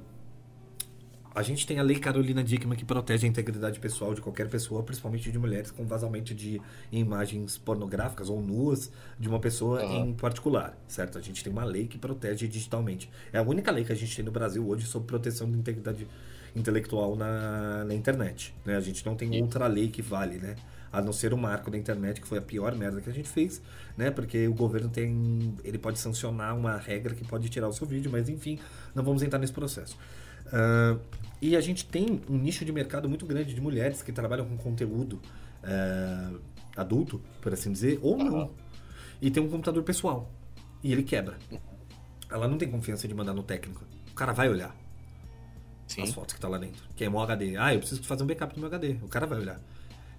a 1.34 1.42
gente 1.42 1.66
tem 1.66 1.80
a 1.80 1.82
Lei 1.82 1.98
Carolina 1.98 2.44
Dickman 2.44 2.78
que 2.78 2.84
protege 2.84 3.26
a 3.26 3.28
integridade 3.28 3.80
pessoal 3.80 4.14
de 4.14 4.20
qualquer 4.20 4.48
pessoa, 4.48 4.84
principalmente 4.84 5.32
de 5.32 5.38
mulheres 5.38 5.72
com 5.72 5.84
vazamento 5.84 6.32
de 6.32 6.62
imagens 6.92 7.58
pornográficas 7.58 8.30
ou 8.30 8.40
nuas 8.40 8.92
de 9.18 9.28
uma 9.28 9.40
pessoa 9.40 9.84
uhum. 9.84 10.10
em 10.10 10.14
particular, 10.14 10.78
certo? 10.86 11.18
A 11.18 11.20
gente 11.20 11.42
tem 11.42 11.52
uma 11.52 11.64
lei 11.64 11.88
que 11.88 11.98
protege 11.98 12.46
digitalmente. 12.46 13.10
É 13.32 13.38
a 13.38 13.42
única 13.42 13.72
lei 13.72 13.84
que 13.84 13.90
a 13.90 13.96
gente 13.96 14.14
tem 14.14 14.24
no 14.24 14.30
Brasil 14.30 14.64
hoje 14.64 14.86
sobre 14.86 15.08
proteção 15.08 15.50
da 15.50 15.58
integridade 15.58 16.06
intelectual 16.54 17.16
na, 17.16 17.84
na 17.84 17.94
internet. 17.94 18.54
Né? 18.64 18.76
A 18.76 18.80
gente 18.80 19.04
não 19.04 19.14
tem 19.14 19.40
outra 19.42 19.66
lei 19.66 19.88
que 19.88 20.02
vale, 20.02 20.38
né? 20.38 20.56
a 20.94 21.02
não 21.02 21.12
ser 21.12 21.34
o 21.34 21.36
marco 21.36 21.70
da 21.72 21.76
internet, 21.76 22.20
que 22.20 22.26
foi 22.26 22.38
a 22.38 22.42
pior 22.42 22.74
merda 22.76 23.00
que 23.00 23.10
a 23.10 23.12
gente 23.12 23.28
fez, 23.28 23.60
né? 23.96 24.12
Porque 24.12 24.46
o 24.46 24.54
governo 24.54 24.88
tem. 24.88 25.52
Ele 25.64 25.76
pode 25.76 25.98
sancionar 25.98 26.56
uma 26.56 26.76
regra 26.76 27.14
que 27.14 27.24
pode 27.24 27.48
tirar 27.48 27.66
o 27.66 27.72
seu 27.72 27.84
vídeo, 27.84 28.10
mas 28.12 28.28
enfim, 28.28 28.60
não 28.94 29.02
vamos 29.02 29.20
entrar 29.22 29.40
nesse 29.40 29.52
processo. 29.52 29.98
Uh, 30.46 31.00
e 31.42 31.56
a 31.56 31.60
gente 31.60 31.84
tem 31.84 32.22
um 32.30 32.38
nicho 32.38 32.64
de 32.64 32.70
mercado 32.70 33.08
muito 33.08 33.26
grande 33.26 33.52
de 33.54 33.60
mulheres 33.60 34.02
que 34.02 34.12
trabalham 34.12 34.46
com 34.46 34.56
conteúdo 34.56 35.20
uh, 35.64 36.40
adulto, 36.76 37.20
por 37.40 37.52
assim 37.52 37.72
dizer, 37.72 37.98
ou 38.00 38.16
não. 38.16 38.52
E 39.20 39.32
tem 39.32 39.42
um 39.42 39.48
computador 39.48 39.82
pessoal. 39.82 40.30
E 40.82 40.92
ele 40.92 41.02
quebra. 41.02 41.36
Ela 42.30 42.46
não 42.46 42.56
tem 42.56 42.70
confiança 42.70 43.08
de 43.08 43.14
mandar 43.14 43.32
no 43.32 43.42
técnico. 43.42 43.84
O 44.12 44.14
cara 44.14 44.32
vai 44.32 44.48
olhar. 44.48 44.83
Sim. 45.86 46.02
As 46.02 46.12
fotos 46.12 46.34
que 46.34 46.40
tá 46.40 46.48
lá 46.48 46.58
dentro. 46.58 46.82
Queimou 46.96 47.20
o 47.20 47.24
HD. 47.24 47.56
Ah, 47.56 47.74
eu 47.74 47.80
preciso 47.80 48.02
fazer 48.04 48.22
um 48.22 48.26
backup 48.26 48.54
do 48.54 48.60
meu 48.60 48.68
HD. 48.68 48.96
O 49.02 49.08
cara 49.08 49.26
vai 49.26 49.38
olhar. 49.38 49.60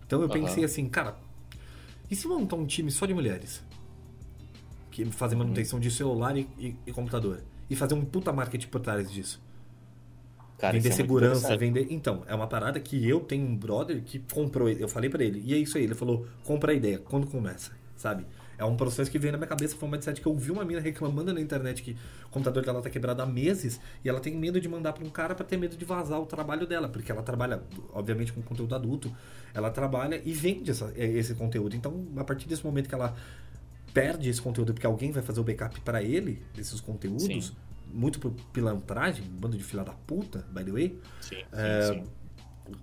Então 0.06 0.22
eu 0.22 0.30
pensei 0.30 0.60
uhum. 0.60 0.66
assim, 0.66 0.88
cara, 0.88 1.18
e 2.10 2.16
se 2.16 2.28
montar 2.28 2.56
um 2.56 2.66
time 2.66 2.92
só 2.92 3.06
de 3.06 3.14
mulheres? 3.14 3.64
Que 4.92 5.06
fazem 5.06 5.38
manutenção 5.38 5.78
uhum. 5.78 5.82
de 5.82 5.92
celular 5.92 6.38
e, 6.38 6.48
e, 6.58 6.76
e, 6.86 6.92
computador. 6.92 7.42
E 7.70 7.76
fazer 7.76 7.96
um 7.96 8.06
puta 8.06 8.32
marketing 8.32 8.68
por 8.68 8.80
trás 8.80 9.12
disso. 9.12 9.42
Cara, 10.58 10.74
vender 10.74 10.90
é 10.90 10.92
segurança, 10.92 11.58
vender. 11.58 11.88
Então, 11.90 12.24
é 12.28 12.36
uma 12.36 12.48
parada 12.48 12.80
que 12.80 13.08
eu 13.08 13.20
tenho 13.20 13.46
um 13.46 13.58
brother 13.58 14.02
que 14.04 14.20
comprou. 14.20 14.70
Eu 14.70 14.88
falei 14.88 15.10
para 15.10 15.24
ele, 15.24 15.42
e 15.44 15.54
é 15.54 15.58
isso 15.58 15.78
aí. 15.78 15.84
Ele 15.84 15.96
falou: 15.96 16.28
compra 16.46 16.72
a 16.72 16.76
ideia, 16.76 16.98
quando 17.00 17.28
começa, 17.28 17.72
sabe? 17.98 18.26
É 18.58 18.66
um 18.66 18.76
processo 18.76 19.12
que 19.12 19.20
veio 19.20 19.32
na 19.32 19.38
minha 19.38 19.48
cabeça, 19.48 19.76
foi 19.76 19.88
um 19.88 19.92
mindset 19.92 20.22
que 20.22 20.28
eu 20.28 20.36
vi 20.36 20.52
uma 20.52 20.64
mina 20.64 20.80
reclamando 20.80 21.34
na 21.34 21.42
internet 21.42 21.84
que 21.84 21.98
o 22.26 22.30
computador 22.30 22.64
dela 22.64 22.82
tá 22.82 22.90
quebrado 22.90 23.22
há 23.22 23.26
meses 23.26 23.80
e 24.04 24.10
ela 24.10 24.20
tem 24.20 24.36
medo 24.36 24.60
de 24.60 24.68
mandar 24.68 24.94
para 24.94 25.06
um 25.06 25.10
cara 25.10 25.36
para 25.36 25.46
ter 25.46 25.58
medo 25.58 25.76
de 25.76 25.86
vazar 25.86 26.20
o 26.20 26.26
trabalho 26.26 26.66
dela, 26.66 26.88
porque 26.88 27.12
ela 27.12 27.22
trabalha, 27.22 27.62
obviamente, 27.94 28.32
com 28.34 28.42
conteúdo 28.42 28.76
adulto, 28.76 29.16
ela 29.54 29.70
trabalha 29.70 30.22
e 30.24 30.34
vende 30.34 30.72
essa, 30.72 30.92
esse 30.96 31.34
conteúdo. 31.36 31.76
Então, 31.76 32.06
a 32.18 32.24
partir 32.24 32.48
desse 32.48 32.66
momento 32.66 32.88
que 32.88 32.96
ela 32.96 33.16
perde 33.94 34.30
esse 34.30 34.42
conteúdo 34.42 34.74
porque 34.74 34.86
alguém 34.86 35.12
vai 35.12 35.24
fazer 35.24 35.40
o 35.40 35.44
backup 35.44 35.80
para 35.82 36.04
ele 36.04 36.42
desses 36.54 36.82
conteúdos, 36.82 37.24
Sim. 37.24 37.56
muito 37.94 38.20
por 38.20 38.32
pilantragem, 38.52 39.24
bando 39.24 39.58
de 39.58 39.64
fila 39.64 39.84
da 39.84 39.94
puta, 39.94 40.46
by 40.52 40.64
the 40.64 40.72
way. 40.72 41.00
Sim, 41.22 41.44
é, 41.54 41.94
sim, 41.94 42.04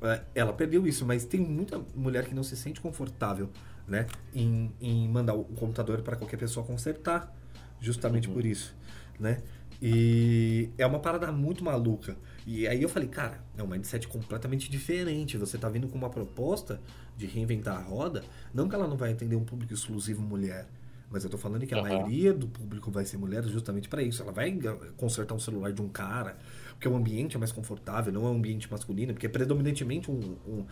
é, 0.03 0.23
ela 0.35 0.53
perdeu 0.53 0.87
isso, 0.87 1.05
mas 1.05 1.25
tem 1.25 1.41
muita 1.41 1.81
mulher 1.95 2.25
que 2.25 2.35
não 2.35 2.43
se 2.43 2.57
sente 2.57 2.81
confortável 2.81 3.51
né, 3.87 4.07
em, 4.35 4.73
em 4.81 5.09
mandar 5.09 5.35
o 5.35 5.45
computador 5.45 6.03
para 6.03 6.17
qualquer 6.17 6.37
pessoa 6.37 6.65
consertar, 6.65 7.35
justamente 7.81 8.29
uhum. 8.29 8.35
por 8.35 8.47
isso, 8.47 8.75
né? 9.19 9.43
E 9.85 10.71
é 10.79 10.87
uma 10.87 11.01
parada 11.01 11.33
muito 11.33 11.65
maluca. 11.65 12.17
E 12.47 12.69
aí 12.69 12.81
eu 12.81 12.89
falei, 12.89 13.09
cara, 13.09 13.43
é 13.59 13.63
um 13.65 13.67
mindset 13.67 14.07
completamente 14.07 14.71
diferente. 14.71 15.37
Você 15.37 15.59
tá 15.59 15.69
vindo 15.69 15.89
com 15.89 15.99
uma 15.99 16.09
proposta 16.09 16.81
de 17.17 17.27
reinventar 17.27 17.77
a 17.77 17.81
roda. 17.81 18.23
Não 18.55 18.69
que 18.69 18.77
ela 18.77 18.87
não 18.87 18.97
vai 18.97 19.13
atender 19.13 19.35
um 19.35 19.45
público 19.45 19.75
exclusivo 19.75 20.23
mulher. 20.23 20.69
Mas 21.11 21.25
eu 21.25 21.31
tô 21.31 21.37
falando 21.37 21.67
que 21.67 21.75
a 21.75 21.79
Aham. 21.79 21.89
maioria 21.89 22.33
do 22.33 22.47
público 22.47 22.91
vai 22.93 23.05
ser 23.05 23.19
mulher 23.19 23.45
justamente 23.45 23.89
para 23.89 24.03
isso. 24.03 24.23
Ela 24.23 24.33
vai 24.33 24.57
consertar 24.97 25.35
um 25.35 25.39
celular 25.39 25.73
de 25.73 25.83
um 25.83 25.89
cara, 25.89 26.39
porque 26.71 26.89
o 26.89 26.97
ambiente 26.97 27.37
é 27.37 27.39
mais 27.39 27.53
confortável, 27.53 28.13
não 28.13 28.25
é 28.25 28.31
um 28.31 28.37
ambiente 28.37 28.71
masculino, 28.71 29.13
porque 29.13 29.29
predominantemente 29.29 30.11
um, 30.11 30.37
um, 30.47 30.65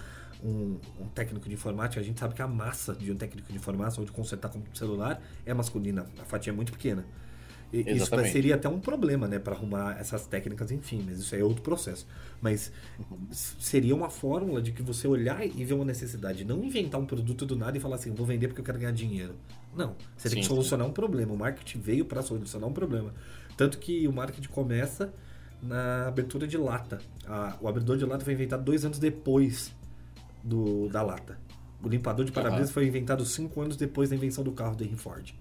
um, 0.45 0.79
um 1.01 1.07
técnico 1.09 1.49
de 1.49 1.55
informática, 1.55 2.01
a 2.01 2.05
gente 2.05 2.19
sabe 2.21 2.35
que 2.35 2.43
a 2.43 2.49
massa 2.49 2.95
de 2.95 3.11
um 3.13 3.17
técnico 3.17 3.51
de 3.51 3.57
informática 3.59 4.01
ou 4.01 4.07
de 4.07 4.13
consertar 4.13 4.49
com 4.51 4.63
celular 4.75 5.23
é 5.47 5.55
masculina. 5.55 6.07
A 6.21 6.25
fatia 6.25 6.53
é 6.53 6.57
muito 6.57 6.73
pequena. 6.73 7.05
E 7.73 7.85
Isso 7.97 8.11
seria 8.33 8.57
até 8.57 8.69
um 8.69 8.81
problema, 8.81 9.29
né, 9.29 9.39
para 9.39 9.55
arrumar 9.55 9.97
essas 10.01 10.27
técnicas, 10.27 10.73
enfim, 10.73 11.05
mas 11.07 11.21
isso 11.21 11.37
é 11.37 11.45
outro 11.45 11.63
processo. 11.63 12.05
Mas 12.41 12.73
seria 13.31 13.95
uma 13.95 14.11
fórmula 14.11 14.61
de 14.61 14.73
que 14.73 14.83
você 14.83 15.07
olhar 15.07 15.45
e 15.47 15.65
ver 15.65 15.75
uma 15.75 15.85
necessidade, 15.85 16.45
não 16.45 16.65
inventar 16.65 17.01
um 17.01 17.07
produto 17.07 17.47
do 17.47 17.55
nada 17.57 17.77
e 17.79 17.81
falar 17.81 17.95
assim, 17.97 18.13
vou 18.13 18.27
vender 18.27 18.49
porque 18.49 18.61
eu 18.61 18.65
quero 18.65 18.79
ganhar 18.79 18.93
dinheiro. 18.93 19.37
Não, 19.77 19.95
você 20.17 20.29
tem 20.29 20.37
Sim, 20.37 20.41
que 20.41 20.47
sim. 20.47 20.49
solucionar 20.49 20.87
um 20.87 20.93
problema. 20.93 21.33
O 21.33 21.37
marketing 21.37 21.79
veio 21.81 22.05
para 22.05 22.23
solucionar 22.23 22.69
um 22.69 22.73
problema. 22.73 23.15
Tanto 23.57 23.79
que 23.79 24.09
o 24.09 24.13
marketing 24.13 24.49
começa 24.49 25.13
na 25.63 26.09
abertura 26.09 26.47
de 26.49 26.57
lata. 26.57 27.01
A- 27.27 27.57
o 27.61 27.69
abridor 27.69 27.97
de 27.97 28.05
lata 28.05 28.25
foi 28.25 28.33
inventado 28.33 28.65
dois 28.65 28.85
anos 28.85 28.99
depois 28.99 29.73
do, 30.43 30.89
da 30.89 31.03
lata. 31.03 31.39
O 31.83 31.89
limpador 31.89 32.25
de 32.25 32.33
para-brisa 32.33 32.65
Aham. 32.65 32.73
foi 32.73 32.87
inventado 32.87 33.25
cinco 33.25 33.61
anos 33.61 33.77
depois 33.77 34.11
da 34.11 34.17
invenção 34.17 34.45
do 34.45 34.53
carro 34.53 34.77
do 34.77 34.85
Henry 34.85 34.97
Ford. 34.97 35.33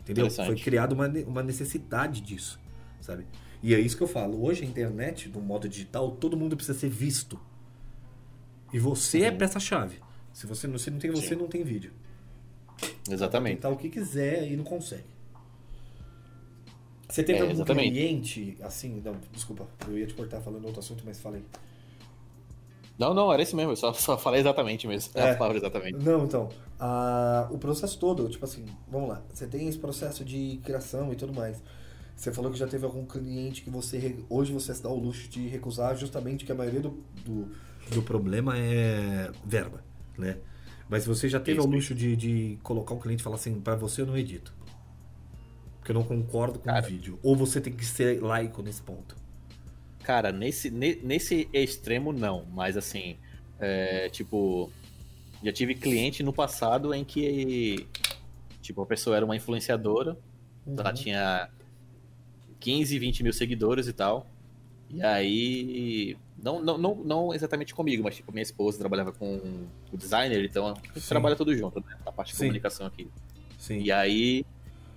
Entendeu? 0.00 0.30
Foi 0.30 0.56
criada 0.56 0.94
uma, 0.94 1.08
uma 1.08 1.42
necessidade 1.42 2.20
disso, 2.20 2.60
sabe? 3.00 3.26
E 3.62 3.74
é 3.74 3.80
isso 3.80 3.96
que 3.96 4.02
eu 4.02 4.06
falo. 4.08 4.44
Hoje 4.44 4.62
a 4.62 4.66
internet, 4.66 5.28
no 5.30 5.40
modo 5.40 5.66
digital, 5.66 6.10
todo 6.10 6.36
mundo 6.36 6.54
precisa 6.56 6.78
ser 6.78 6.90
visto. 6.90 7.40
E 8.72 8.78
você 8.78 9.22
é 9.22 9.30
Uhum. 9.30 9.38
peça-chave. 9.38 9.96
Se 10.34 10.46
você 10.46 10.66
não, 10.66 10.76
se 10.76 10.90
não 10.90 10.98
tem 10.98 11.10
você, 11.10 11.28
Sim. 11.28 11.36
não 11.36 11.46
tem 11.48 11.62
vídeo. 11.64 11.92
Exatamente. 13.08 13.56
Tentar 13.56 13.70
o 13.70 13.76
que 13.76 13.88
quiser 13.88 14.50
e 14.50 14.56
não 14.56 14.64
consegue. 14.64 15.04
Você 17.08 17.22
teve 17.22 17.38
É, 17.38 17.42
algum 17.42 17.54
exatamente. 17.54 17.90
cliente, 17.92 18.56
assim, 18.62 19.00
não, 19.04 19.14
desculpa, 19.32 19.66
eu 19.86 19.96
ia 19.96 20.06
te 20.06 20.14
cortar 20.14 20.40
falando 20.40 20.64
outro 20.64 20.80
assunto, 20.80 21.02
mas 21.06 21.20
falei. 21.20 21.42
Não, 22.98 23.12
não, 23.12 23.32
era 23.32 23.42
isso 23.42 23.56
mesmo, 23.56 23.72
eu 23.72 23.76
só, 23.76 23.92
só 23.94 24.16
falei 24.16 24.40
exatamente 24.40 24.86
mesmo. 24.86 25.10
É. 25.14 25.32
A 25.32 25.36
palavra 25.36 25.58
exatamente. 25.58 25.98
Não, 25.98 26.24
então, 26.24 26.48
a- 26.78 27.48
o 27.50 27.58
processo 27.58 27.98
todo, 27.98 28.28
tipo 28.28 28.44
assim, 28.44 28.64
vamos 28.88 29.08
lá, 29.08 29.22
você 29.32 29.46
tem 29.46 29.68
esse 29.68 29.78
processo 29.78 30.24
de 30.24 30.60
criação 30.64 31.12
e 31.12 31.16
tudo 31.16 31.32
mais. 31.32 31.62
Você 32.16 32.32
falou 32.32 32.50
que 32.50 32.58
já 32.58 32.66
teve 32.68 32.84
algum 32.84 33.04
cliente 33.04 33.62
que 33.62 33.70
você, 33.70 34.16
hoje 34.30 34.52
você 34.52 34.72
se 34.72 34.80
dá 34.82 34.88
o 34.88 34.96
luxo 34.98 35.28
de 35.28 35.48
recusar 35.48 35.96
justamente 35.96 36.44
que 36.44 36.52
a 36.52 36.54
maioria 36.54 36.80
do, 36.80 37.02
do, 37.24 37.48
do 37.90 38.02
problema 38.02 38.56
é 38.56 39.32
verba, 39.44 39.82
né? 40.16 40.38
Mas 40.88 41.06
você 41.06 41.28
já 41.28 41.40
teve 41.40 41.60
o 41.60 41.66
luxo 41.66 41.92
de, 41.94 42.14
de 42.14 42.58
colocar 42.62 42.94
um 42.94 43.00
cliente 43.00 43.20
e 43.20 43.24
falar 43.24 43.36
assim, 43.36 43.60
pra 43.60 43.74
você 43.74 44.02
eu 44.02 44.06
não 44.06 44.16
edito. 44.16 44.54
Porque 45.78 45.90
eu 45.90 45.94
não 45.94 46.04
concordo 46.04 46.58
com 46.60 46.66
Cara. 46.66 46.86
o 46.86 46.88
vídeo. 46.88 47.18
Ou 47.22 47.34
você 47.34 47.60
tem 47.60 47.72
que 47.72 47.84
ser 47.84 48.22
laico 48.22 48.62
nesse 48.62 48.80
ponto. 48.80 49.16
Cara, 50.04 50.30
nesse, 50.30 50.70
ne- 50.70 51.00
nesse 51.02 51.48
extremo 51.52 52.12
não, 52.12 52.44
mas 52.52 52.76
assim, 52.76 53.16
é, 53.58 54.08
tipo, 54.10 54.70
já 55.42 55.50
tive 55.50 55.74
cliente 55.74 56.22
no 56.22 56.30
passado 56.32 56.92
em 56.92 57.02
que, 57.04 57.88
tipo, 58.60 58.82
a 58.82 58.86
pessoa 58.86 59.16
era 59.16 59.24
uma 59.24 59.34
influenciadora, 59.34 60.16
ela 60.66 60.88
Uhum. 60.90 60.94
tinha 60.94 61.48
15, 62.60 62.98
20 62.98 63.22
mil 63.22 63.32
seguidores 63.32 63.86
e 63.88 63.94
tal, 63.94 64.26
e 64.90 65.02
aí, 65.02 66.16
não, 66.36 66.62
não, 66.62 66.76
não, 66.76 66.94
não 66.96 67.34
exatamente 67.34 67.74
comigo, 67.74 68.04
mas 68.04 68.16
tipo, 68.16 68.30
minha 68.30 68.42
esposa 68.42 68.78
trabalhava 68.78 69.10
com 69.10 69.66
o 69.90 69.96
designer, 69.96 70.44
então 70.44 70.68
a 70.68 70.74
gente 70.74 71.00
Sim. 71.00 71.08
trabalha 71.08 71.34
tudo 71.34 71.54
junto, 71.56 71.80
né, 71.80 71.96
na 72.04 72.12
parte 72.12 72.28
de 72.32 72.36
Sim. 72.36 72.44
comunicação 72.44 72.86
aqui. 72.86 73.08
Sim. 73.58 73.78
E 73.80 73.90
aí, 73.90 74.44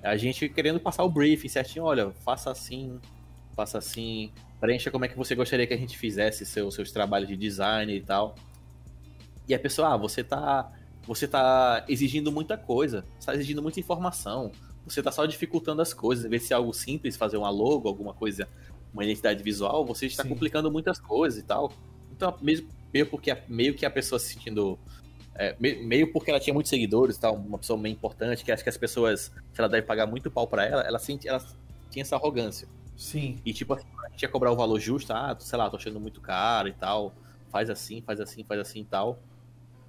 a 0.04 0.18
gente 0.18 0.50
querendo 0.50 0.82
passar 0.82 1.04
o 1.06 1.10
briefing 1.10 1.48
certinho, 1.48 1.86
olha, 1.86 2.12
faça 2.12 2.52
assim, 2.52 3.00
faça 3.56 3.78
assim, 3.78 4.32
preencha 4.60 4.92
como 4.92 5.06
é 5.06 5.08
que 5.08 5.18
você 5.18 5.36
gostaria 5.36 5.68
que 5.68 5.74
a 5.74 5.78
gente 5.78 5.98
fizesse 5.98 6.46
seu, 6.46 6.70
seus 6.72 6.92
trabalhos 6.92 7.28
de 7.28 7.36
design 7.38 7.94
e 7.94 8.02
tal. 8.02 8.36
E 9.48 9.54
a 9.54 9.60
pessoa, 9.60 9.94
ah, 9.94 9.98
você 9.98 10.24
tá, 10.24 10.72
você 11.06 11.28
tá 11.28 11.86
exigindo 11.88 12.32
muita 12.32 12.58
coisa, 12.58 13.06
você 13.20 13.28
tá 13.28 13.36
exigindo 13.36 13.62
muita 13.62 13.80
informação, 13.80 14.52
você 14.86 15.02
tá 15.02 15.12
só 15.12 15.26
dificultando 15.26 15.82
as 15.82 15.94
coisas, 15.94 16.26
em 16.26 16.30
vez 16.30 16.42
de 16.44 16.48
ser 16.50 16.54
algo 16.56 16.74
simples, 16.74 17.16
fazer 17.16 17.38
uma 17.38 17.50
logo, 17.50 17.88
alguma 17.88 18.14
coisa, 18.14 18.48
uma 18.94 19.04
identidade 19.04 19.42
visual, 19.44 19.86
você 19.86 20.06
está 20.08 20.24
Sim. 20.24 20.30
complicando 20.30 20.72
muitas 20.72 21.00
coisas 21.00 21.40
e 21.40 21.44
tal. 21.44 21.72
Então, 22.12 22.36
mesmo, 22.42 22.68
meio, 22.94 23.06
porque, 23.06 23.36
meio 23.48 23.74
que 23.74 23.86
a 23.86 23.90
pessoa 23.92 24.20
se 24.20 24.34
sentindo 24.34 24.78
é, 25.36 25.56
me- 25.60 25.76
meio 25.84 26.12
porque 26.12 26.32
ela 26.32 26.40
tinha 26.40 26.54
muitos 26.54 26.70
seguidores 26.70 27.18
tal, 27.18 27.36
uma 27.36 27.60
pessoa 27.60 27.80
meio 27.80 27.94
importante, 27.94 28.44
que 28.44 28.52
acho 28.52 28.64
que 28.64 28.70
as 28.70 28.78
pessoas, 28.78 29.32
se 29.54 29.60
ela 29.62 29.70
deve 29.70 29.86
pagar 29.86 30.08
muito 30.08 30.32
pau 30.32 30.48
pra 30.48 30.66
ela, 30.66 30.82
ela, 30.82 30.98
sente, 30.98 31.28
ela 31.28 31.40
tinha 31.92 32.02
essa 32.02 32.16
arrogância. 32.16 32.68
Sim. 32.98 33.40
E 33.46 33.54
tipo, 33.54 33.74
assim, 33.74 33.86
a 34.06 34.10
gente 34.10 34.24
ia 34.24 34.30
cobrar 34.30 34.52
o 34.52 34.56
valor 34.56 34.80
justo, 34.80 35.14
ah, 35.14 35.38
sei 35.40 35.58
lá, 35.58 35.70
tô 35.70 35.78
achando 35.78 36.00
muito 36.00 36.20
caro 36.20 36.68
e 36.68 36.74
tal, 36.74 37.14
faz 37.52 37.70
assim, 37.70 38.02
faz 38.02 38.20
assim, 38.20 38.44
faz 38.44 38.60
assim 38.60 38.82
e 38.82 38.86
tal. 38.86 39.20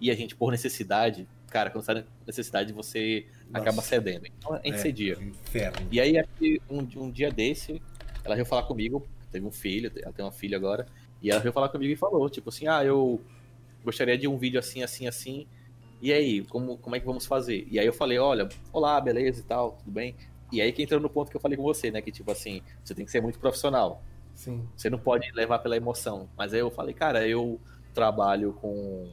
E 0.01 0.11
a 0.11 0.15
gente, 0.15 0.37
por 0.37 0.53
necessidade, 0.53 1.27
cara, 1.49 1.71
quando 1.71 1.85
sai 1.85 1.97
da 1.97 2.05
necessidade, 2.27 2.73
você 2.73 3.27
acaba 3.53 3.77
Nossa. 3.77 3.89
cedendo. 3.89 4.27
Então 4.27 4.53
a 4.53 4.57
gente 4.59 4.75
É, 4.75 4.79
cedia. 4.79 5.15
Inferno. 5.15 5.89
E 5.91 6.01
aí, 6.01 6.23
um, 6.71 6.87
um 6.97 7.11
dia 7.11 7.31
desse, 7.31 7.83
ela 8.23 8.35
veio 8.35 8.47
falar 8.47 8.65
comigo, 8.65 9.05
teve 9.33 9.47
um 9.47 9.51
filho, 9.51 9.91
ela 10.03 10.13
tem 10.13 10.25
uma 10.25 10.31
filha 10.31 10.57
agora, 10.57 10.87
e 11.23 11.31
ela 11.31 11.41
veio 11.41 11.53
falar 11.53 11.71
comigo 11.71 11.93
e 11.93 11.97
falou, 11.97 12.29
tipo 12.29 12.51
assim, 12.51 12.69
ah, 12.69 12.85
eu 12.85 13.21
gostaria 13.83 14.19
de 14.19 14.29
um 14.29 14.37
vídeo 14.37 14.61
assim, 14.61 14.83
assim, 14.83 15.07
assim, 15.09 15.47
e 16.01 16.13
aí, 16.13 16.45
como, 16.45 16.77
como 16.79 16.95
é 16.95 17.01
que 17.01 17.07
vamos 17.07 17.27
fazer? 17.27 17.67
E 17.71 17.79
aí 17.79 17.87
eu 17.87 17.93
falei, 17.93 18.19
olha, 18.19 18.49
olá, 18.73 19.01
beleza 19.01 19.41
e 19.41 19.45
tal, 19.45 19.73
tudo 19.73 19.91
bem? 19.91 20.15
E 20.51 20.61
aí 20.61 20.73
que 20.73 20.83
entrou 20.83 21.01
no 21.01 21.11
ponto 21.11 21.31
que 21.31 21.37
eu 21.37 21.41
falei 21.41 21.57
com 21.57 21.63
você, 21.63 21.91
né, 21.91 22.01
que 22.01 22.11
tipo 22.11 22.31
assim, 22.31 22.63
você 22.83 22.95
tem 22.95 23.05
que 23.05 23.11
ser 23.11 23.21
muito 23.21 23.39
profissional, 23.39 24.03
Sim. 24.35 24.67
você 24.75 24.89
não 24.89 24.99
pode 24.99 25.31
levar 25.33 25.59
pela 25.59 25.77
emoção. 25.77 26.29
Mas 26.37 26.55
aí 26.55 26.61
eu 26.61 26.71
falei, 26.71 26.95
cara, 26.95 27.27
eu 27.27 27.61
trabalho 27.93 28.53
com. 28.55 29.11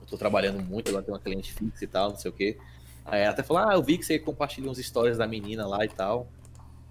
Eu 0.00 0.06
tô 0.06 0.16
trabalhando 0.16 0.62
muito, 0.62 0.88
agora 0.88 1.04
tenho 1.04 1.16
uma 1.16 1.22
cliente 1.22 1.52
fixa 1.52 1.84
e 1.84 1.86
tal, 1.86 2.10
não 2.10 2.16
sei 2.16 2.30
o 2.30 2.34
quê. 2.34 2.58
Aí 3.04 3.22
ela 3.22 3.30
até 3.30 3.42
falou, 3.42 3.62
ah, 3.68 3.74
eu 3.74 3.82
vi 3.82 3.98
que 3.98 4.04
você 4.04 4.18
compartilha 4.18 4.70
uns 4.70 4.78
stories 4.78 5.16
da 5.16 5.26
menina 5.26 5.66
lá 5.66 5.84
e 5.84 5.88
tal. 5.88 6.28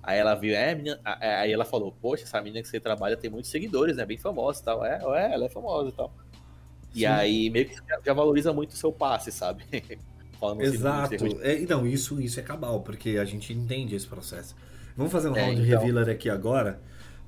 Aí 0.01 0.17
ela 0.17 0.35
viu, 0.35 0.55
é, 0.55 0.73
menina... 0.73 0.99
aí 1.03 1.51
ela 1.51 1.65
falou, 1.65 1.91
poxa, 2.01 2.23
essa 2.23 2.41
menina 2.41 2.61
que 2.61 2.67
você 2.69 2.79
trabalha 2.79 3.17
tem 3.17 3.29
muitos 3.29 3.51
seguidores, 3.51 3.97
né? 3.97 4.05
Bem 4.05 4.17
famosa 4.17 4.61
e 4.61 4.63
tal. 4.63 4.85
É, 4.85 4.99
é, 5.03 5.33
ela 5.33 5.45
é 5.45 5.49
famosa 5.49 5.89
e 5.89 5.91
tal. 5.91 6.11
E 6.95 6.99
Sim. 6.99 7.05
aí 7.05 7.49
meio 7.49 7.67
que 7.67 7.75
já 8.05 8.13
valoriza 8.13 8.53
muito 8.53 8.71
o 8.71 8.77
seu 8.77 8.91
passe, 8.91 9.31
sabe? 9.31 9.65
Exato. 10.59 11.15
É, 11.41 11.59
não, 11.61 11.85
isso, 11.85 12.19
isso 12.21 12.39
é 12.39 12.43
cabal, 12.43 12.81
porque 12.81 13.17
a 13.17 13.25
gente 13.25 13.53
entende 13.53 13.95
esse 13.95 14.07
processo. 14.07 14.55
Vamos 14.95 15.11
fazer 15.11 15.29
um 15.29 15.35
É, 15.35 15.45
round 15.45 15.61
então. 15.61 15.79
revealer 15.79 16.09
aqui 16.09 16.29
agora 16.29 16.79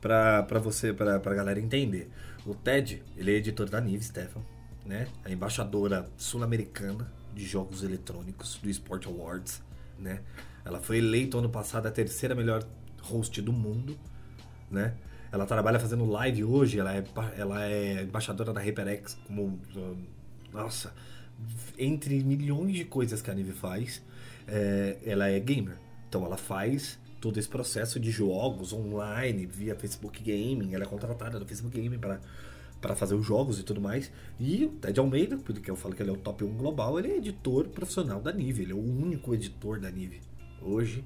pra, 0.01 0.43
pra 0.43 0.60
você, 0.60 0.93
pra, 0.93 1.20
pra 1.20 1.34
galera 1.36 1.60
entender. 1.60 2.10
O 2.45 2.55
Ted, 2.55 3.03
ele 3.18 3.32
é 3.32 3.36
editor 3.36 3.70
da 3.70 3.80
Nive, 3.82 4.03
Stefan, 4.03 4.41
né? 4.86 5.07
A 5.24 5.32
embaixadora 5.32 6.07
sul-americana 6.18 7.12
de 7.34 7.45
jogos 7.45 7.84
eletrônicos 7.84 8.57
do 8.62 8.70
Sport 8.70 9.05
Awards, 9.07 9.62
né? 9.97 10.22
Ela 10.66 10.80
foi 10.80 10.97
eleita 10.97 11.38
ano 11.38 11.49
passado 11.49 11.88
a 11.88 11.91
terceira 11.91 12.34
melhor 12.36 12.64
host 13.01 13.41
do 13.41 13.53
mundo, 13.53 13.97
né? 14.70 14.93
Ela 15.32 15.45
trabalha 15.45 15.80
fazendo 15.80 16.05
live 16.05 16.43
hoje, 16.43 16.80
ela 16.80 16.95
é, 16.95 17.03
ela 17.38 17.64
é 17.66 18.01
embaixadora 18.03 18.51
da 18.51 18.62
HyperX 18.62 19.16
como. 19.28 19.60
uh, 19.76 19.97
Nossa, 20.51 20.91
entre 21.78 22.24
milhões 22.24 22.76
de 22.76 22.86
coisas 22.86 23.22
que 23.22 23.32
a 23.32 23.34
Nive 23.34 23.54
faz, 23.54 24.02
é, 24.48 24.98
ela 25.04 25.28
é 25.28 25.40
gamer. 25.40 25.78
Então 26.08 26.26
ela 26.26 26.38
faz 26.38 27.00
todo 27.22 27.38
esse 27.38 27.48
processo 27.48 28.00
de 28.00 28.12
jogos 28.12 28.74
online 28.74 29.46
via 29.46 29.76
Facebook 29.76 30.22
Gaming. 30.24 30.74
Ela 30.74 30.84
é 30.84 30.88
contratada 30.88 31.40
do 31.40 31.46
Facebook 31.46 31.80
Gaming 31.80 32.00
para 32.00 32.20
para 32.82 32.96
fazer 32.96 33.16
os 33.16 33.26
jogos 33.26 33.60
e 33.60 33.64
tudo 33.64 33.82
mais. 33.82 34.12
E 34.40 34.66
o 34.66 34.70
Ted 34.70 35.00
Almeida, 35.00 35.38
porque 35.38 35.70
eu 35.70 35.76
falo 35.76 35.96
que 35.96 36.02
ele 36.02 36.10
é 36.10 36.14
o 36.14 36.18
top 36.18 36.44
1 36.44 36.58
global, 36.58 36.98
ele 36.98 37.10
é 37.10 37.18
editor 37.18 37.68
profissional 37.68 38.22
da 38.22 38.32
Nive. 38.32 38.64
Ele 38.64 38.72
é 38.72 38.76
o 38.76 38.80
único 38.80 39.34
editor 39.34 39.80
da 39.80 39.92
Nive 39.92 40.22
hoje. 40.62 41.04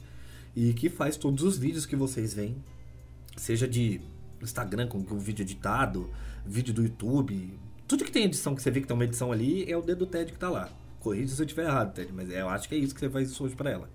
E 0.55 0.73
que 0.73 0.89
faz 0.89 1.17
todos 1.17 1.43
os 1.43 1.57
vídeos 1.57 1.85
que 1.85 1.95
vocês 1.95 2.33
veem. 2.33 2.55
Seja 3.35 3.67
de 3.67 4.01
Instagram 4.41 4.87
com 4.87 5.03
com 5.03 5.17
vídeo 5.17 5.41
editado, 5.41 6.09
vídeo 6.45 6.73
do 6.73 6.83
YouTube. 6.83 7.59
Tudo 7.87 8.03
que 8.03 8.11
tem 8.11 8.23
edição, 8.25 8.55
que 8.55 8.61
você 8.61 8.71
vê 8.71 8.81
que 8.81 8.87
tem 8.87 8.93
uma 8.95 9.03
edição 9.03 9.31
ali, 9.31 9.69
é 9.71 9.75
o 9.77 9.81
dedo 9.81 9.99
do 9.99 10.07
Ted 10.07 10.31
que 10.31 10.37
tá 10.37 10.49
lá. 10.49 10.69
Corrija 10.99 11.35
se 11.35 11.41
eu 11.41 11.45
estiver 11.45 11.65
errado, 11.65 11.93
Ted, 11.93 12.11
mas 12.13 12.29
eu 12.29 12.47
acho 12.49 12.67
que 12.69 12.75
é 12.75 12.77
isso 12.77 12.93
que 12.93 12.99
você 13.01 13.09
faz 13.09 13.39
hoje 13.39 13.55
pra 13.55 13.69
ela. 13.69 13.89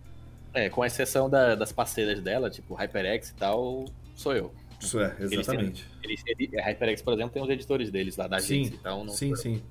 É, 0.52 0.68
com 0.68 0.84
exceção 0.84 1.28
da- 1.28 1.54
das 1.54 1.72
parceiras 1.72 2.20
dela, 2.20 2.50
tipo 2.50 2.74
HyperX 2.74 3.30
e 3.30 3.34
tal, 3.34 3.86
sou 4.14 4.34
eu. 4.34 4.52
Isso 4.80 5.00
é, 5.00 5.14
Eles 5.18 5.32
exatamente. 5.32 5.86
Eles, 6.02 6.22
edi- 6.26 6.58
a 6.58 6.62
HyperX, 6.70 7.02
por 7.02 7.14
exemplo, 7.14 7.30
tem 7.32 7.42
os 7.42 7.48
editores 7.48 7.90
deles 7.90 8.16
lá 8.16 8.28
da 8.28 8.38
Sim, 8.38 8.64
gente, 8.64 8.76
então 8.76 9.04
não 9.04 9.12
sim, 9.12 9.34
sim. 9.34 9.62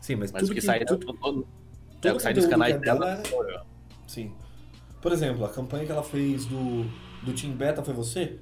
Sim, 0.00 0.16
mas, 0.16 0.32
Mas 0.32 0.40
tudo 0.42 0.52
o 0.52 0.54
que, 0.54 0.60
que, 0.60 0.66
sai, 0.66 0.84
tudo, 0.84 1.12
todo, 1.14 1.46
é, 2.02 2.12
o 2.12 2.16
que 2.16 2.22
sai 2.22 2.32
dos 2.34 2.46
canais 2.46 2.74
é 2.74 2.78
dela. 2.78 3.16
dela- 3.16 3.24
sou 3.26 3.48
eu. 3.48 3.60
Sim. 4.06 4.32
Por 5.02 5.12
exemplo, 5.12 5.44
a 5.44 5.48
campanha 5.50 5.84
que 5.84 5.92
ela 5.92 6.02
fez 6.02 6.46
do, 6.46 6.84
do 7.22 7.32
Team 7.34 7.52
Beta 7.52 7.82
foi 7.82 7.92
você? 7.94 8.38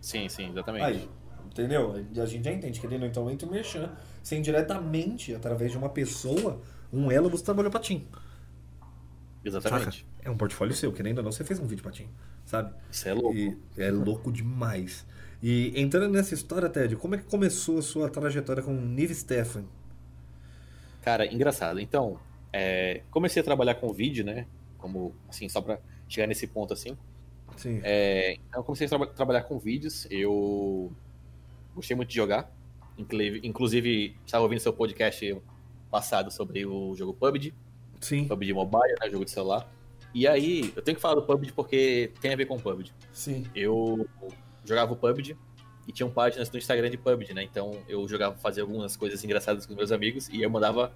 Sim, 0.00 0.28
sim, 0.28 0.50
exatamente. 0.50 0.84
Aí, 0.84 1.08
entendeu? 1.46 1.92
A 1.92 2.26
gente 2.26 2.44
já 2.44 2.52
entende, 2.52 2.80
querendo 2.80 3.06
então 3.06 3.30
entre 3.30 3.46
o 3.46 3.50
Merchan, 3.50 3.90
sem 4.24 4.40
diretamente, 4.40 5.34
através 5.34 5.70
de 5.70 5.76
uma 5.76 5.90
pessoa, 5.90 6.60
um 6.90 7.12
elo 7.12 7.28
você 7.28 7.44
trabalhou 7.44 7.70
pra 7.70 7.78
Tim. 7.78 8.08
Exatamente. 9.44 9.98
Saca? 10.00 10.08
É 10.22 10.30
um 10.30 10.36
portfólio 10.36 10.74
seu, 10.74 10.90
querendo 10.90 11.18
ou 11.18 11.24
não, 11.24 11.30
você 11.30 11.44
fez 11.44 11.60
um 11.60 11.66
vídeo 11.66 11.82
pra 11.82 11.92
Tim, 11.92 12.08
sabe? 12.46 12.74
Isso 12.90 13.06
é 13.06 13.12
louco. 13.12 13.36
E 13.36 13.56
é 13.76 13.90
louco 13.90 14.32
demais. 14.32 15.06
E 15.42 15.78
entrando 15.78 16.10
nessa 16.10 16.32
história, 16.32 16.70
Ted, 16.70 16.96
como 16.96 17.16
é 17.16 17.18
que 17.18 17.24
começou 17.24 17.78
a 17.78 17.82
sua 17.82 18.08
trajetória 18.08 18.62
com 18.62 18.72
Nive 18.72 19.14
Stefan? 19.14 19.64
Cara, 21.02 21.30
engraçado. 21.30 21.78
Então, 21.78 22.18
é, 22.50 23.02
comecei 23.10 23.42
a 23.42 23.44
trabalhar 23.44 23.74
com 23.74 23.92
vídeo, 23.92 24.24
né? 24.24 24.46
Como, 24.78 25.14
assim, 25.28 25.50
só 25.50 25.60
pra 25.60 25.78
chegar 26.08 26.26
nesse 26.26 26.46
ponto 26.46 26.72
assim. 26.72 26.96
Sim. 27.58 27.78
É, 27.82 28.38
então, 28.48 28.60
eu 28.60 28.64
comecei 28.64 28.86
a 28.86 28.88
tra 28.88 29.06
trabalhar 29.08 29.42
com 29.42 29.58
vídeos. 29.58 30.06
Eu 30.10 30.90
gostei 31.74 31.94
muito 31.94 32.08
de 32.08 32.16
jogar. 32.16 32.50
Inclusive, 32.96 34.16
estava 34.24 34.44
ouvindo 34.44 34.60
seu 34.60 34.72
podcast 34.72 35.40
passado 35.90 36.30
sobre 36.30 36.64
o 36.64 36.94
jogo 36.94 37.14
PUBG. 37.14 37.52
Sim. 38.00 38.26
PUBG 38.28 38.52
Mobile, 38.52 38.94
né? 39.00 39.10
Jogo 39.10 39.24
de 39.24 39.30
celular. 39.30 39.72
E 40.12 40.28
aí, 40.28 40.72
eu 40.76 40.82
tenho 40.82 40.94
que 40.94 41.02
falar 41.02 41.16
do 41.16 41.22
PUBG 41.22 41.52
porque 41.52 42.12
tem 42.20 42.32
a 42.32 42.36
ver 42.36 42.46
com 42.46 42.56
o 42.56 42.60
PUBG. 42.60 42.92
Sim. 43.12 43.44
Eu 43.54 44.08
jogava 44.64 44.92
o 44.92 44.96
PUBG 44.96 45.36
e 45.86 45.92
tinham 45.92 46.10
páginas 46.10 46.50
no 46.50 46.58
Instagram 46.58 46.90
de 46.90 46.96
PUBG, 46.96 47.34
né? 47.34 47.42
Então 47.42 47.78
eu 47.88 48.06
jogava, 48.08 48.36
fazia 48.36 48.62
algumas 48.62 48.96
coisas 48.96 49.22
engraçadas 49.24 49.66
com 49.66 49.74
meus 49.74 49.92
amigos 49.92 50.28
e 50.28 50.42
eu 50.42 50.48
mandava 50.48 50.92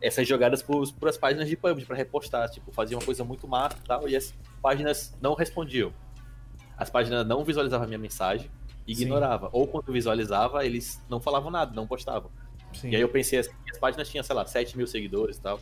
essas 0.00 0.26
jogadas 0.26 0.62
para 0.98 1.10
as 1.10 1.16
páginas 1.16 1.48
de 1.48 1.56
PUBG 1.56 1.86
para 1.86 1.96
repostar. 1.96 2.50
Tipo, 2.50 2.72
fazia 2.72 2.96
uma 2.96 3.04
coisa 3.04 3.22
muito 3.22 3.46
massa 3.46 3.76
e 3.78 3.86
tal, 3.86 4.08
e 4.08 4.16
as 4.16 4.34
páginas 4.60 5.16
não 5.20 5.34
respondiam. 5.34 5.92
As 6.76 6.90
páginas 6.90 7.26
não 7.26 7.44
visualizavam 7.44 7.84
a 7.84 7.86
minha 7.86 7.98
mensagem, 7.98 8.50
ignorava. 8.86 9.48
Ou 9.52 9.66
quando 9.66 9.92
visualizava, 9.92 10.64
eles 10.64 11.04
não 11.08 11.20
falavam 11.20 11.50
nada, 11.50 11.74
não 11.74 11.86
postavam. 11.86 12.30
Sim. 12.72 12.90
E 12.90 12.96
aí 12.96 13.02
eu 13.02 13.08
pensei 13.08 13.38
assim, 13.38 13.50
as 13.70 13.78
páginas 13.78 14.08
tinham, 14.08 14.24
sei 14.24 14.34
lá, 14.34 14.46
7 14.46 14.76
mil 14.76 14.86
seguidores 14.86 15.36
e 15.36 15.40
tal. 15.40 15.60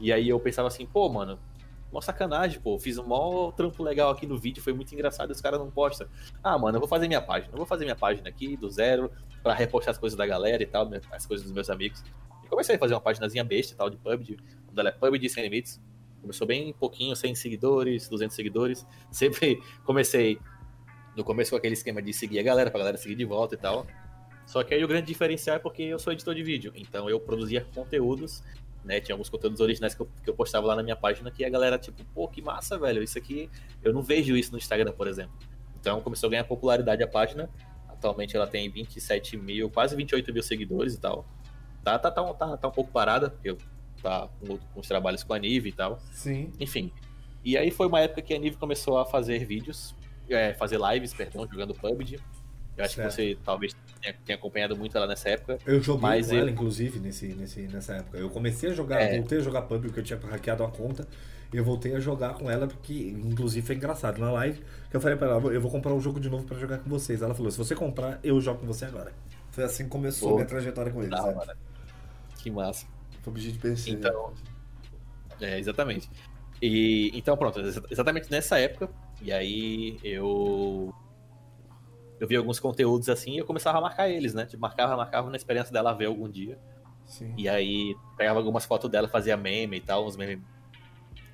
E 0.00 0.12
aí 0.12 0.28
eu 0.28 0.38
pensava 0.38 0.68
assim, 0.68 0.86
pô, 0.86 1.08
mano, 1.08 1.38
Mó 1.92 2.00
sacanagem, 2.00 2.60
pô. 2.60 2.78
Fiz 2.78 2.98
um 2.98 3.06
mó 3.06 3.50
trampo 3.52 3.82
legal 3.82 4.10
aqui 4.10 4.26
no 4.26 4.36
vídeo, 4.36 4.62
foi 4.62 4.72
muito 4.72 4.92
engraçado, 4.92 5.30
os 5.30 5.40
caras 5.40 5.58
não 5.58 5.70
postam. 5.70 6.06
Ah, 6.42 6.58
mano, 6.58 6.76
eu 6.76 6.80
vou 6.80 6.88
fazer 6.88 7.08
minha 7.08 7.22
página. 7.22 7.52
Eu 7.52 7.56
vou 7.56 7.66
fazer 7.66 7.84
minha 7.84 7.96
página 7.96 8.28
aqui 8.28 8.56
do 8.56 8.70
zero 8.70 9.10
para 9.42 9.54
repostar 9.54 9.92
as 9.92 9.98
coisas 9.98 10.16
da 10.16 10.26
galera 10.26 10.62
e 10.62 10.66
tal, 10.66 10.88
as 11.10 11.24
coisas 11.24 11.44
dos 11.44 11.52
meus 11.52 11.70
amigos. 11.70 12.02
E 12.44 12.48
comecei 12.48 12.76
a 12.76 12.78
fazer 12.78 12.94
uma 12.94 13.00
páginazinha 13.00 13.42
besta 13.42 13.72
e 13.72 13.76
tal 13.76 13.88
de 13.88 13.96
PUBG. 13.96 14.36
O 14.70 14.74
dela 14.74 14.90
é 14.90 14.92
PUBG 14.92 15.28
Sem 15.30 15.42
Limites. 15.42 15.80
Começou 16.20 16.46
bem 16.46 16.74
pouquinho, 16.74 17.14
100 17.16 17.34
seguidores, 17.36 18.08
200 18.08 18.36
seguidores. 18.36 18.86
Sempre 19.10 19.58
comecei 19.84 20.38
no 21.18 21.24
começo 21.24 21.50
com 21.50 21.56
aquele 21.56 21.74
esquema 21.74 22.00
de 22.00 22.12
seguir 22.12 22.38
a 22.38 22.42
galera, 22.42 22.70
pra 22.70 22.78
galera 22.78 22.96
seguir 22.96 23.14
de 23.14 23.24
volta 23.24 23.54
e 23.54 23.58
tal. 23.58 23.86
Só 24.46 24.62
que 24.62 24.72
aí 24.72 24.82
o 24.82 24.88
grande 24.88 25.06
diferencial 25.06 25.56
é 25.56 25.58
porque 25.58 25.82
eu 25.82 25.98
sou 25.98 26.12
editor 26.12 26.34
de 26.34 26.42
vídeo, 26.42 26.72
então 26.74 27.10
eu 27.10 27.20
produzia 27.20 27.66
conteúdos 27.74 28.42
né? 28.84 29.00
Tinha 29.00 29.14
alguns 29.14 29.28
conteúdos 29.28 29.60
originais 29.60 29.94
que 29.94 30.00
eu, 30.00 30.08
que 30.24 30.30
eu 30.30 30.34
postava 30.34 30.66
lá 30.66 30.74
na 30.74 30.82
minha 30.82 30.96
página 30.96 31.30
que 31.30 31.44
a 31.44 31.50
galera, 31.50 31.78
tipo, 31.78 32.02
pô, 32.14 32.26
que 32.26 32.40
massa, 32.40 32.78
velho. 32.78 33.02
Isso 33.02 33.18
aqui, 33.18 33.50
eu 33.82 33.92
não 33.92 34.02
vejo 34.02 34.34
isso 34.34 34.50
no 34.52 34.58
Instagram, 34.58 34.92
por 34.92 35.06
exemplo. 35.06 35.34
Então 35.78 36.00
começou 36.00 36.28
a 36.28 36.30
ganhar 36.30 36.44
popularidade 36.44 37.02
a 37.02 37.06
página. 37.06 37.50
Atualmente 37.86 38.34
ela 38.34 38.46
tem 38.46 38.70
27 38.70 39.36
mil, 39.36 39.70
quase 39.70 39.94
28 39.94 40.32
mil 40.32 40.42
seguidores 40.42 40.94
e 40.94 41.00
tal. 41.00 41.26
Tá, 41.84 41.98
tá, 41.98 42.10
tá, 42.10 42.34
tá, 42.34 42.56
tá 42.56 42.68
um 42.68 42.72
pouco 42.72 42.90
parada, 42.90 43.30
porque 43.30 43.50
eu 43.50 43.58
tá 44.02 44.28
com, 44.40 44.56
com 44.56 44.80
os 44.80 44.88
trabalhos 44.88 45.22
com 45.22 45.34
a 45.34 45.38
Nive 45.38 45.68
e 45.68 45.72
tal. 45.72 45.98
Sim. 46.10 46.50
Enfim. 46.58 46.90
E 47.44 47.56
aí 47.58 47.70
foi 47.70 47.86
uma 47.86 48.00
época 48.00 48.22
que 48.22 48.32
a 48.32 48.38
Nive 48.38 48.56
começou 48.56 48.98
a 48.98 49.04
fazer 49.04 49.44
vídeos, 49.44 49.94
é, 50.30 50.54
fazer 50.54 50.78
lives, 50.92 51.12
perdão, 51.14 51.46
jogando 51.50 51.74
PUBG. 51.74 52.20
Eu 52.76 52.84
acho 52.84 52.94
certo. 52.94 53.08
que 53.08 53.14
você 53.14 53.38
talvez 53.44 53.76
tenha, 54.00 54.14
tenha, 54.24 54.38
acompanhado 54.38 54.76
muito 54.76 54.96
ela 54.96 55.06
nessa 55.06 55.30
época. 55.30 55.58
Eu 55.66 55.82
joguei 55.82 56.02
mas 56.02 56.28
com 56.28 56.34
eu... 56.34 56.40
ela, 56.40 56.50
inclusive, 56.50 57.00
nesse, 57.00 57.26
nesse, 57.34 57.62
nessa 57.62 57.94
época. 57.94 58.18
Eu 58.18 58.30
comecei 58.30 58.70
a 58.70 58.72
jogar, 58.72 59.00
é. 59.00 59.18
voltei 59.18 59.38
a 59.38 59.40
jogar 59.40 59.62
PUBG, 59.62 59.88
porque 59.88 60.00
eu 60.00 60.04
tinha 60.04 60.18
hackeado 60.18 60.62
uma 60.62 60.70
conta. 60.70 61.06
E 61.52 61.56
eu 61.56 61.64
voltei 61.64 61.94
a 61.96 62.00
jogar 62.00 62.34
com 62.34 62.50
ela, 62.50 62.66
porque, 62.66 62.92
inclusive, 62.92 63.66
foi 63.66 63.74
engraçado. 63.74 64.18
Na 64.18 64.30
live, 64.30 64.62
que 64.90 64.96
eu 64.96 65.00
falei 65.00 65.16
pra 65.16 65.28
ela, 65.28 65.52
eu 65.52 65.60
vou 65.60 65.70
comprar 65.70 65.92
um 65.94 66.00
jogo 66.00 66.20
de 66.20 66.28
novo 66.28 66.44
pra 66.44 66.58
jogar 66.58 66.78
com 66.78 66.90
vocês. 66.90 67.22
Ela 67.22 67.34
falou, 67.34 67.50
se 67.50 67.58
você 67.58 67.74
comprar, 67.74 68.20
eu 68.22 68.40
jogo 68.40 68.60
com 68.60 68.66
você 68.66 68.84
agora. 68.84 69.12
Foi 69.50 69.64
assim 69.64 69.84
que 69.84 69.90
começou 69.90 70.30
a 70.30 70.34
minha 70.34 70.46
trajetória 70.46 70.92
com 70.92 71.02
eles. 71.02 71.18
Que 72.36 72.50
massa. 72.50 72.86
PUBG 73.24 73.52
de 73.52 73.58
PC. 73.58 73.90
Então, 73.90 74.32
é, 75.40 75.58
exatamente. 75.58 76.08
E, 76.60 77.10
então, 77.14 77.36
pronto, 77.36 77.60
exatamente 77.90 78.30
nessa 78.30 78.58
época. 78.58 78.88
E 79.22 79.32
aí 79.32 79.98
eu 80.02 80.94
eu 82.20 82.26
vi 82.26 82.36
alguns 82.36 82.58
conteúdos 82.58 83.08
assim 83.08 83.32
e 83.32 83.38
eu 83.38 83.44
começava 83.44 83.78
a 83.78 83.80
marcar 83.80 84.08
eles, 84.08 84.34
né? 84.34 84.44
Tipo, 84.44 84.60
marcava, 84.60 84.96
marcava 84.96 85.30
na 85.30 85.36
esperança 85.36 85.72
dela 85.72 85.92
ver 85.92 86.06
algum 86.06 86.28
dia. 86.28 86.58
Sim. 87.04 87.32
E 87.36 87.48
aí 87.48 87.94
pegava 88.16 88.38
algumas 88.38 88.64
fotos 88.64 88.90
dela, 88.90 89.08
fazia 89.08 89.36
meme 89.36 89.78
e 89.78 89.80
tal, 89.80 90.06
uns 90.06 90.16
memes 90.16 90.42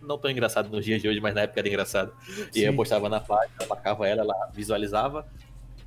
não 0.00 0.18
tão 0.18 0.30
engraçado 0.30 0.68
nos 0.68 0.84
dias 0.84 1.00
de 1.00 1.08
hoje, 1.08 1.20
mas 1.20 1.34
na 1.34 1.42
época 1.42 1.60
era 1.60 1.68
engraçado. 1.68 2.12
E 2.54 2.60
aí 2.60 2.66
eu 2.66 2.76
postava 2.76 3.08
na 3.08 3.20
página, 3.20 3.66
marcava 3.68 4.06
ela, 4.06 4.22
ela 4.22 4.50
visualizava. 4.52 5.26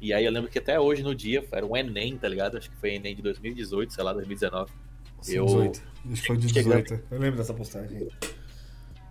E 0.02 0.14
aí 0.14 0.26
eu 0.26 0.32
lembro 0.32 0.50
que 0.50 0.60
até 0.60 0.80
hoje 0.80 1.04
no 1.04 1.16
dia, 1.16 1.48
era 1.52 1.66
um 1.66 1.76
Enem, 1.76 2.18
tá 2.18 2.28
ligado? 2.28 2.58
Acho 2.58 2.70
que 2.70 2.78
foi 2.78 2.96
Enem 2.96 3.16
de 3.16 3.22
2018, 3.22 3.94
sei 3.94 4.04
lá, 4.04 4.14
2019. 4.14 4.72
Sim, 5.22 5.36
eu... 5.36 5.46
18. 5.46 5.84
Acho 6.12 6.22
que 6.22 6.28
foi 6.28 6.38
de 6.38 6.48
18. 6.48 7.04
Eu 7.12 7.20
lembro 7.20 7.38
dessa 7.38 7.54
postagem. 7.54 8.08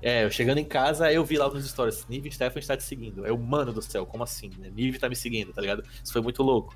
É, 0.03 0.25
eu 0.25 0.31
chegando 0.31 0.59
em 0.59 0.65
casa, 0.65 1.11
eu 1.11 1.25
vi 1.25 1.37
lá 1.37 1.49
nos 1.49 1.69
stories, 1.69 2.07
Nive 2.09 2.31
Stefan 2.31 2.59
está 2.59 2.77
te 2.77 2.83
seguindo. 2.83 3.27
Eu, 3.27 3.37
mano 3.39 3.73
do 3.73 3.83
céu, 3.83 4.05
como 4.07 4.23
assim? 4.23 4.51
Né? 4.59 4.71
Nive 4.75 4.99
tá 4.99 5.09
me 5.09 5.17
seguindo, 5.17 5.53
tá 5.53 5.61
ligado? 5.61 5.83
Isso 6.03 6.13
foi 6.13 6.23
muito 6.23 6.43
louco. 6.43 6.75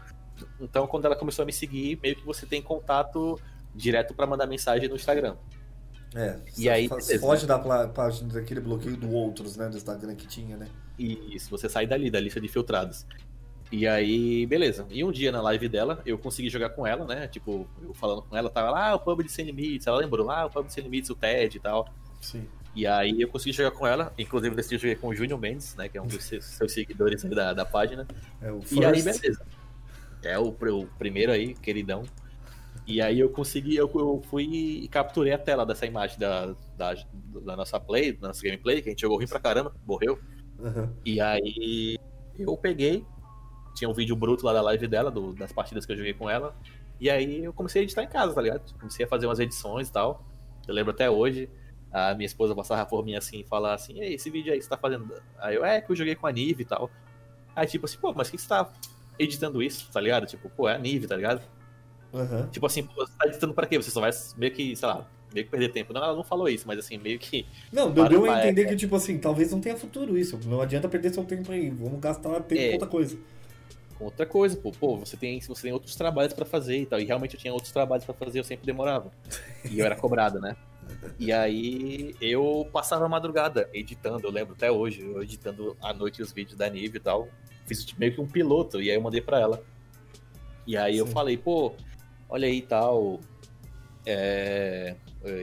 Então, 0.61 0.87
quando 0.87 1.05
ela 1.05 1.16
começou 1.16 1.43
a 1.43 1.47
me 1.47 1.53
seguir, 1.53 1.99
meio 2.03 2.16
que 2.16 2.25
você 2.25 2.47
tem 2.47 2.62
contato 2.62 3.39
direto 3.75 4.14
para 4.14 4.27
mandar 4.27 4.47
mensagem 4.47 4.89
no 4.89 4.97
Instagram. 4.97 5.37
É, 6.14 6.39
e 6.59 6.68
aí, 6.68 6.89
pode 7.21 7.47
dar 7.47 7.61
pra 7.61 7.87
página 7.87 8.33
daquele 8.33 8.61
bloqueio 8.61 8.97
do 8.97 9.12
outros, 9.12 9.57
né, 9.57 9.68
do 9.68 9.77
Instagram 9.77 10.16
que 10.16 10.27
tinha, 10.27 10.57
né? 10.57 10.68
Isso, 10.99 11.49
você 11.51 11.68
sai 11.68 11.87
dali, 11.87 12.11
da 12.11 12.18
lista 12.18 12.41
de 12.41 12.49
filtrados. 12.49 13.07
E 13.73 13.87
aí, 13.87 14.45
beleza. 14.47 14.85
E 14.91 15.05
um 15.05 15.12
dia 15.12 15.31
na 15.31 15.41
live 15.41 15.68
dela, 15.68 16.03
eu 16.05 16.18
consegui 16.18 16.51
jogar 16.51 16.71
com 16.71 16.85
ela, 16.85 17.07
né? 17.07 17.29
Tipo, 17.29 17.68
eu 17.81 17.95
falando 17.95 18.23
com 18.23 18.37
ela, 18.37 18.51
tava 18.51 18.71
lá, 18.71 18.89
ah, 18.89 18.95
o 18.97 18.99
pub 18.99 19.23
de 19.23 19.31
Sem 19.31 19.45
Limites. 19.45 19.87
Ela 19.87 19.99
lembrou, 19.99 20.29
ah, 20.29 20.47
o 20.47 20.51
pub 20.51 20.66
de 20.66 20.73
Sem 20.73 20.83
Limites, 20.83 21.09
o 21.11 21.14
TED 21.14 21.57
e 21.57 21.61
tal. 21.61 21.89
Sim. 22.21 22.49
E 22.75 22.87
aí 22.87 23.21
eu 23.21 23.29
consegui 23.29 23.53
jogar 23.53 23.73
com 23.73 23.87
ela, 23.87 24.12
inclusive 24.16 24.55
decidi 24.55 24.79
jogar 24.79 25.01
com 25.01 25.09
o 25.09 25.14
Júnior 25.14 25.41
Mendes, 25.41 25.75
né? 25.75 25.89
Que 25.89 25.99
é 25.99 26.03
um 26.03 26.07
dos 26.07 26.23
seus, 26.23 26.45
seus 26.45 26.73
seguidores 26.73 27.23
da, 27.25 27.53
da 27.53 27.64
página. 27.64 28.07
É 28.41 28.51
o 28.51 28.61
first. 28.61 28.81
E 28.81 28.85
aí, 28.85 29.03
beleza. 29.03 29.43
É 30.23 30.39
o, 30.39 30.49
o 30.49 30.87
primeiro 30.99 31.33
aí, 31.33 31.55
queridão. 31.55 32.05
E 32.87 33.01
aí 33.01 33.21
eu 33.21 33.31
consegui, 33.31 33.77
eu, 33.77 33.91
eu 33.95 34.23
fui 34.29 34.45
e 34.45 34.89
capturei 34.89 35.33
a 35.33 35.39
tela 35.39 35.64
dessa 35.64 35.87
imagem 35.87 36.18
da, 36.18 36.55
da, 36.77 36.95
da, 37.45 37.57
nossa 37.57 37.79
play, 37.79 38.12
da 38.12 38.29
nossa 38.29 38.43
gameplay, 38.43 38.83
que 38.83 38.89
a 38.89 38.93
gente 38.93 39.01
jogou 39.01 39.16
ruim 39.16 39.29
pra 39.29 39.41
caramba, 39.41 39.75
morreu. 39.87 40.18
Uhum. 40.59 40.93
E 41.05 41.21
aí 41.21 41.99
eu 42.39 42.57
peguei, 42.57 43.05
tinha 43.75 43.89
um 43.89 43.95
vídeo 43.95 44.16
bruto 44.16 44.45
lá 44.45 44.53
da 44.53 44.62
live 44.62 44.87
dela, 44.87 45.11
do, 45.11 45.33
das 45.35 45.53
partidas 45.53 45.87
que 45.87 45.93
eu 45.93 45.97
joguei 45.97 46.14
com 46.14 46.29
ela. 46.29 46.55
E 47.01 47.09
aí 47.09 47.45
eu 47.45 47.53
comecei 47.53 47.83
a 47.83 47.85
editar 47.85 48.03
em 48.03 48.09
casa, 48.09 48.35
tá 48.35 48.43
ligado? 48.43 48.75
Comecei 48.79 49.05
a 49.05 49.09
fazer 49.09 49.27
umas 49.27 49.39
edições 49.39 49.89
e 49.89 49.93
tal. 49.93 50.25
Eu 50.66 50.75
lembro 50.75 50.93
até 50.93 51.09
hoje 51.09 51.49
a 51.93 52.14
minha 52.14 52.26
esposa 52.26 52.55
passava 52.55 52.86
por 52.86 53.05
mim 53.05 53.14
assim 53.14 53.41
e 53.41 53.45
falar 53.45 53.74
assim, 53.74 54.01
Ei, 54.01 54.14
esse 54.14 54.30
vídeo 54.30 54.53
aí 54.53 54.59
que 54.59 54.64
você 54.64 54.70
tá 54.70 54.76
fazendo. 54.76 55.12
Aí 55.38 55.57
eu, 55.57 55.64
é 55.64 55.80
que 55.80 55.91
eu 55.91 55.97
joguei 55.97 56.14
com 56.14 56.26
a 56.26 56.32
Nive 56.32 56.62
e 56.62 56.66
tal. 56.66 56.91
Aí 57.55 57.66
tipo 57.66 57.86
assim, 57.86 57.99
pô, 57.99 58.12
mas 58.12 58.28
o 58.28 58.30
que 58.30 58.38
você 58.38 58.49
tá 58.49 58.70
editando 59.18 59.62
isso, 59.62 59.91
tá 59.93 60.01
ligado? 60.01 60.26
Tipo, 60.26 60.49
pô, 60.51 60.68
é 60.68 60.74
a 60.74 60.78
Nive, 60.78 61.07
tá 61.07 61.16
ligado? 61.16 61.43
Uhum. 62.12 62.47
Tipo 62.49 62.66
assim, 62.66 62.82
pô, 62.82 63.07
você 63.07 63.12
tá 63.18 63.26
editando 63.26 63.55
pra 63.55 63.66
quê? 63.66 63.76
Você 63.76 63.91
só 63.91 64.01
vai 64.01 64.11
meio 64.36 64.53
que, 64.53 64.74
sei 64.74 64.88
lá, 64.88 65.07
meio 65.32 65.45
que 65.45 65.51
perder 65.51 65.70
tempo. 65.70 65.93
Não, 65.93 66.03
ela 66.03 66.14
não 66.14 66.24
falou 66.24 66.49
isso, 66.49 66.66
mas 66.66 66.78
assim, 66.78 66.99
meio 66.99 67.18
que. 67.18 67.47
Não, 67.72 67.91
deu, 67.91 68.09
deu 68.09 68.30
a 68.30 68.38
entender 68.38 68.62
é... 68.62 68.64
que, 68.66 68.76
tipo 68.76 68.97
assim, 68.97 69.18
talvez 69.18 69.51
não 69.53 69.61
tenha 69.61 69.76
futuro 69.76 70.16
isso. 70.18 70.38
Não 70.45 70.61
adianta 70.61 70.88
perder 70.88 71.12
seu 71.12 71.24
tempo 71.24 71.51
aí. 71.53 71.70
Vamos 71.70 72.01
gastar 72.01 72.41
tempo 72.43 72.61
é... 72.61 72.66
com 72.68 72.72
outra 72.74 72.88
coisa. 72.88 73.18
Outra 74.01 74.24
coisa, 74.24 74.57
pô, 74.57 74.72
pô, 74.72 74.97
você 74.97 75.14
tem, 75.14 75.38
você 75.41 75.62
tem 75.62 75.72
outros 75.72 75.95
trabalhos 75.95 76.32
para 76.32 76.47
fazer 76.47 76.78
e 76.78 76.86
tal. 76.86 76.99
E 76.99 77.05
realmente 77.05 77.34
eu 77.34 77.41
tinha 77.41 77.53
outros 77.53 77.70
trabalhos 77.70 78.05
para 78.05 78.14
fazer, 78.14 78.38
eu 78.38 78.45
sempre 78.45 78.64
demorava. 78.64 79.12
E 79.70 79.78
eu 79.78 79.84
era 79.84 79.95
cobrado, 79.95 80.41
né? 80.41 80.57
E 81.18 81.32
aí 81.32 82.14
eu 82.20 82.68
passava 82.72 83.07
a 83.07 83.09
madrugada 83.09 83.68
editando, 83.72 84.26
eu 84.26 84.30
lembro 84.30 84.55
até 84.55 84.70
hoje, 84.70 85.03
eu 85.03 85.22
editando 85.22 85.76
à 85.82 85.93
noite 85.93 86.22
os 86.22 86.32
vídeos 86.32 86.57
da 86.57 86.68
Nive 86.68 86.97
e 86.97 87.01
tal. 87.01 87.28
Fiz 87.66 87.93
meio 87.95 88.14
que 88.14 88.20
um 88.20 88.26
piloto, 88.26 88.80
e 88.80 88.91
aí 88.91 88.97
eu 88.97 89.03
mandei 89.03 89.20
pra 89.20 89.38
ela. 89.38 89.62
E 90.66 90.76
aí 90.76 90.95
Sim. 90.95 91.01
eu 91.01 91.07
falei, 91.07 91.36
pô, 91.36 91.74
olha 92.28 92.47
aí 92.47 92.62
tal. 92.62 93.20
É, 94.07 94.97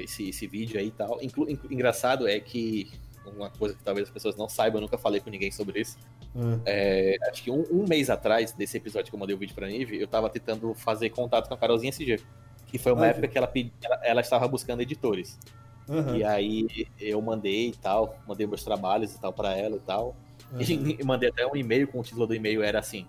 esse, 0.03 0.29
esse 0.29 0.47
vídeo 0.47 0.79
aí 0.79 0.87
e 0.87 0.91
tal. 0.91 1.21
Inclu, 1.21 1.47
engraçado 1.69 2.27
é 2.27 2.39
que 2.39 2.89
uma 3.25 3.49
coisa 3.49 3.75
que 3.75 3.83
talvez 3.83 4.07
as 4.07 4.13
pessoas 4.13 4.35
não 4.35 4.47
saibam, 4.47 4.77
eu 4.77 4.81
nunca 4.81 4.97
falei 4.97 5.19
com 5.19 5.29
ninguém 5.29 5.51
sobre 5.51 5.81
isso. 5.81 5.97
Hum. 6.35 6.59
É, 6.65 7.17
acho 7.29 7.43
que 7.43 7.51
um, 7.51 7.65
um, 7.71 7.85
mês 7.87 8.09
atrás 8.09 8.51
desse 8.53 8.77
episódio 8.77 9.09
que 9.09 9.15
eu 9.15 9.19
mandei 9.19 9.35
o 9.35 9.39
vídeo 9.39 9.55
pra 9.55 9.67
Nive, 9.67 9.99
eu 9.99 10.07
tava 10.07 10.29
tentando 10.29 10.73
fazer 10.73 11.09
contato 11.09 11.47
com 11.47 11.53
a 11.53 11.57
Carolzinha 11.57 11.89
SG. 11.89 12.19
Que 12.67 12.77
foi 12.77 12.91
uma 12.91 13.05
ah, 13.05 13.07
época 13.07 13.27
que 13.27 13.37
ela, 13.37 13.47
pedi, 13.47 13.71
ela, 13.81 13.99
ela, 14.03 14.21
estava 14.21 14.47
buscando 14.47 14.81
editores. 14.81 15.39
Uhum. 15.87 16.17
E 16.17 16.23
aí 16.23 16.87
eu 16.99 17.21
mandei 17.21 17.69
e 17.69 17.75
tal, 17.75 18.17
mandei 18.27 18.45
meus 18.45 18.63
trabalhos 18.63 19.15
e 19.15 19.21
tal 19.21 19.31
para 19.33 19.55
ela 19.55 19.77
e 19.77 19.79
tal. 19.79 20.15
Uhum. 20.51 20.59
E 20.99 21.03
mandei 21.03 21.29
até 21.29 21.45
um 21.45 21.55
e-mail 21.55 21.87
com 21.87 21.99
o 21.99 22.03
título 22.03 22.27
do 22.27 22.35
e-mail 22.35 22.61
era 22.61 22.79
assim: 22.79 23.07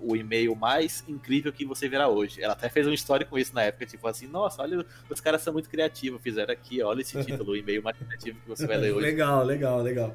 o 0.00 0.16
e-mail 0.16 0.54
mais 0.54 1.04
incrível 1.08 1.52
que 1.52 1.64
você 1.64 1.88
verá 1.88 2.08
hoje. 2.08 2.42
Ela 2.42 2.52
até 2.52 2.68
fez 2.68 2.86
uma 2.86 2.94
história 2.94 3.26
com 3.26 3.38
isso 3.38 3.54
na 3.54 3.62
época, 3.62 3.86
tipo 3.86 4.06
assim, 4.06 4.26
nossa, 4.26 4.62
olha, 4.62 4.84
os 5.08 5.20
caras 5.20 5.42
são 5.42 5.52
muito 5.52 5.68
criativos, 5.68 6.20
fizeram 6.22 6.52
aqui, 6.52 6.82
olha 6.82 7.00
esse 7.00 7.22
título, 7.24 7.52
o 7.52 7.56
e-mail 7.56 7.82
mais 7.82 7.96
criativo 7.96 8.40
que 8.40 8.48
você 8.48 8.66
vai 8.66 8.76
ler 8.76 8.92
hoje. 8.94 9.06
legal, 9.06 9.44
legal, 9.44 9.80
legal. 9.80 10.14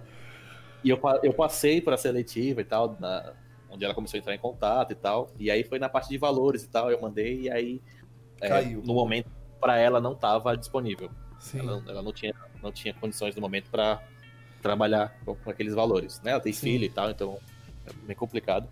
E 0.84 0.89
eu, 0.89 1.00
eu 1.24 1.34
passei 1.34 1.82
para 1.82 1.96
a 1.96 1.98
seletiva 1.98 2.62
e 2.62 2.66
tal, 2.66 2.98
na, 3.00 3.34
onde 3.70 3.86
ela 3.86 3.94
começou 3.94 4.18
a 4.18 4.20
entrar 4.20 4.36
em 4.36 4.39
contato 4.39 4.91
e 4.91 4.96
tal. 4.96 5.32
E 5.39 5.50
aí 5.50 5.64
foi 5.64 5.80
na 5.80 5.89
parte 5.89 6.10
de 6.10 6.18
valores 6.18 6.64
e 6.64 6.70
tal, 6.70 6.91
eu 6.91 7.02
mandei, 7.02 7.41
e 7.41 7.50
aí 7.50 7.82
é, 8.48 8.64
no 8.64 8.94
momento 8.94 9.30
para 9.60 9.78
ela 9.78 10.02
não 10.02 10.14
estava 10.14 10.58
disponível. 10.58 11.10
Ela, 11.54 11.84
ela, 11.88 12.02
não, 12.02 12.14
tinha, 12.14 12.34
não 12.62 12.72
tinha 12.72 12.94
condições 12.94 13.36
no 13.36 13.41
momento 13.41 13.70
para 13.70 14.02
trabalhar 14.62 15.16
com, 15.26 15.36
com, 15.36 15.50
aqueles 15.50 15.74
valores. 15.74 16.22
Né? 16.22 16.32
Ela 16.32 16.39
tem 16.39 16.54
Sim. 16.54 16.62
filho 16.62 16.86
e 16.86 16.89
tal, 16.89 17.10
então 17.10 17.38
é 17.86 17.94
bem 18.06 18.16
complicado. 18.16 18.68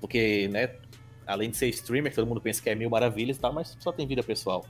Porque, 0.00 0.48
né, 0.48 0.76
além 1.26 1.50
de 1.50 1.56
ser 1.56 1.68
streamer, 1.68 2.14
todo 2.14 2.26
mundo 2.26 2.40
pensa 2.40 2.62
que 2.62 2.70
é 2.70 2.74
mil 2.74 2.88
maravilhas 2.88 3.36
e 3.36 3.40
tal, 3.40 3.52
mas 3.52 3.76
só 3.80 3.92
tem 3.92 4.06
vida 4.06 4.22
pessoal. 4.22 4.64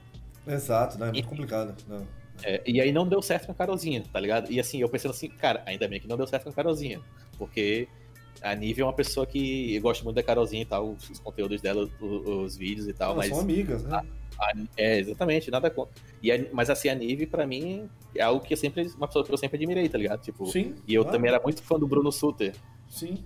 Exato, 0.45 0.97
né? 0.97 1.09
É 1.09 1.11
muito 1.11 1.25
e, 1.25 1.29
complicado. 1.29 1.75
Não. 1.87 2.05
É, 2.43 2.61
e 2.65 2.81
aí 2.81 2.91
não 2.91 3.07
deu 3.07 3.21
certo 3.21 3.45
com 3.47 3.51
a 3.51 3.55
Carolzinha, 3.55 4.03
tá 4.11 4.19
ligado? 4.19 4.51
E 4.51 4.59
assim, 4.59 4.79
eu 4.79 4.89
pensando 4.89 5.11
assim, 5.11 5.29
cara, 5.29 5.61
ainda 5.65 5.87
bem 5.87 5.99
que 5.99 6.07
não 6.07 6.17
deu 6.17 6.27
certo 6.27 6.43
com 6.43 6.49
a 6.49 6.53
Carolzinha. 6.53 6.99
Porque 7.37 7.87
a 8.41 8.55
Nive 8.55 8.81
é 8.81 8.85
uma 8.85 8.93
pessoa 8.93 9.25
que 9.25 9.75
eu 9.75 9.81
gosto 9.81 10.03
muito 10.03 10.15
da 10.15 10.23
Carolzinha 10.23 10.61
e 10.61 10.65
tal, 10.65 10.91
os, 10.91 11.09
os 11.09 11.19
conteúdos 11.19 11.61
dela, 11.61 11.83
os, 11.99 12.27
os, 12.27 12.57
vídeos 12.57 12.87
e 12.87 12.93
tal. 12.93 13.13
Elas 13.13 13.27
mas 13.27 13.29
são 13.29 13.39
amigas, 13.39 13.83
né? 13.83 14.01
A, 14.37 14.45
a, 14.45 14.53
é, 14.77 14.99
exatamente, 14.99 15.51
nada 15.51 15.69
contra. 15.69 15.93
E 16.21 16.31
a, 16.31 16.45
mas 16.53 16.69
assim, 16.69 16.89
a 16.89 16.95
Nive, 16.95 17.25
pra 17.25 17.45
mim, 17.45 17.89
é 18.15 18.21
algo 18.21 18.43
que 18.43 18.53
eu 18.53 18.57
sempre. 18.57 18.87
Uma 18.95 19.07
pessoa 19.07 19.25
que 19.25 19.33
eu 19.33 19.37
sempre 19.37 19.57
admirei, 19.57 19.87
tá 19.89 19.97
ligado? 19.97 20.21
Tipo, 20.21 20.45
Sim. 20.47 20.75
E 20.87 20.93
eu 20.93 21.03
claro. 21.03 21.17
também 21.17 21.31
era 21.31 21.41
muito 21.41 21.61
fã 21.61 21.77
do 21.77 21.87
Bruno 21.87 22.11
Suter. 22.11 22.53
Sim. 22.87 23.17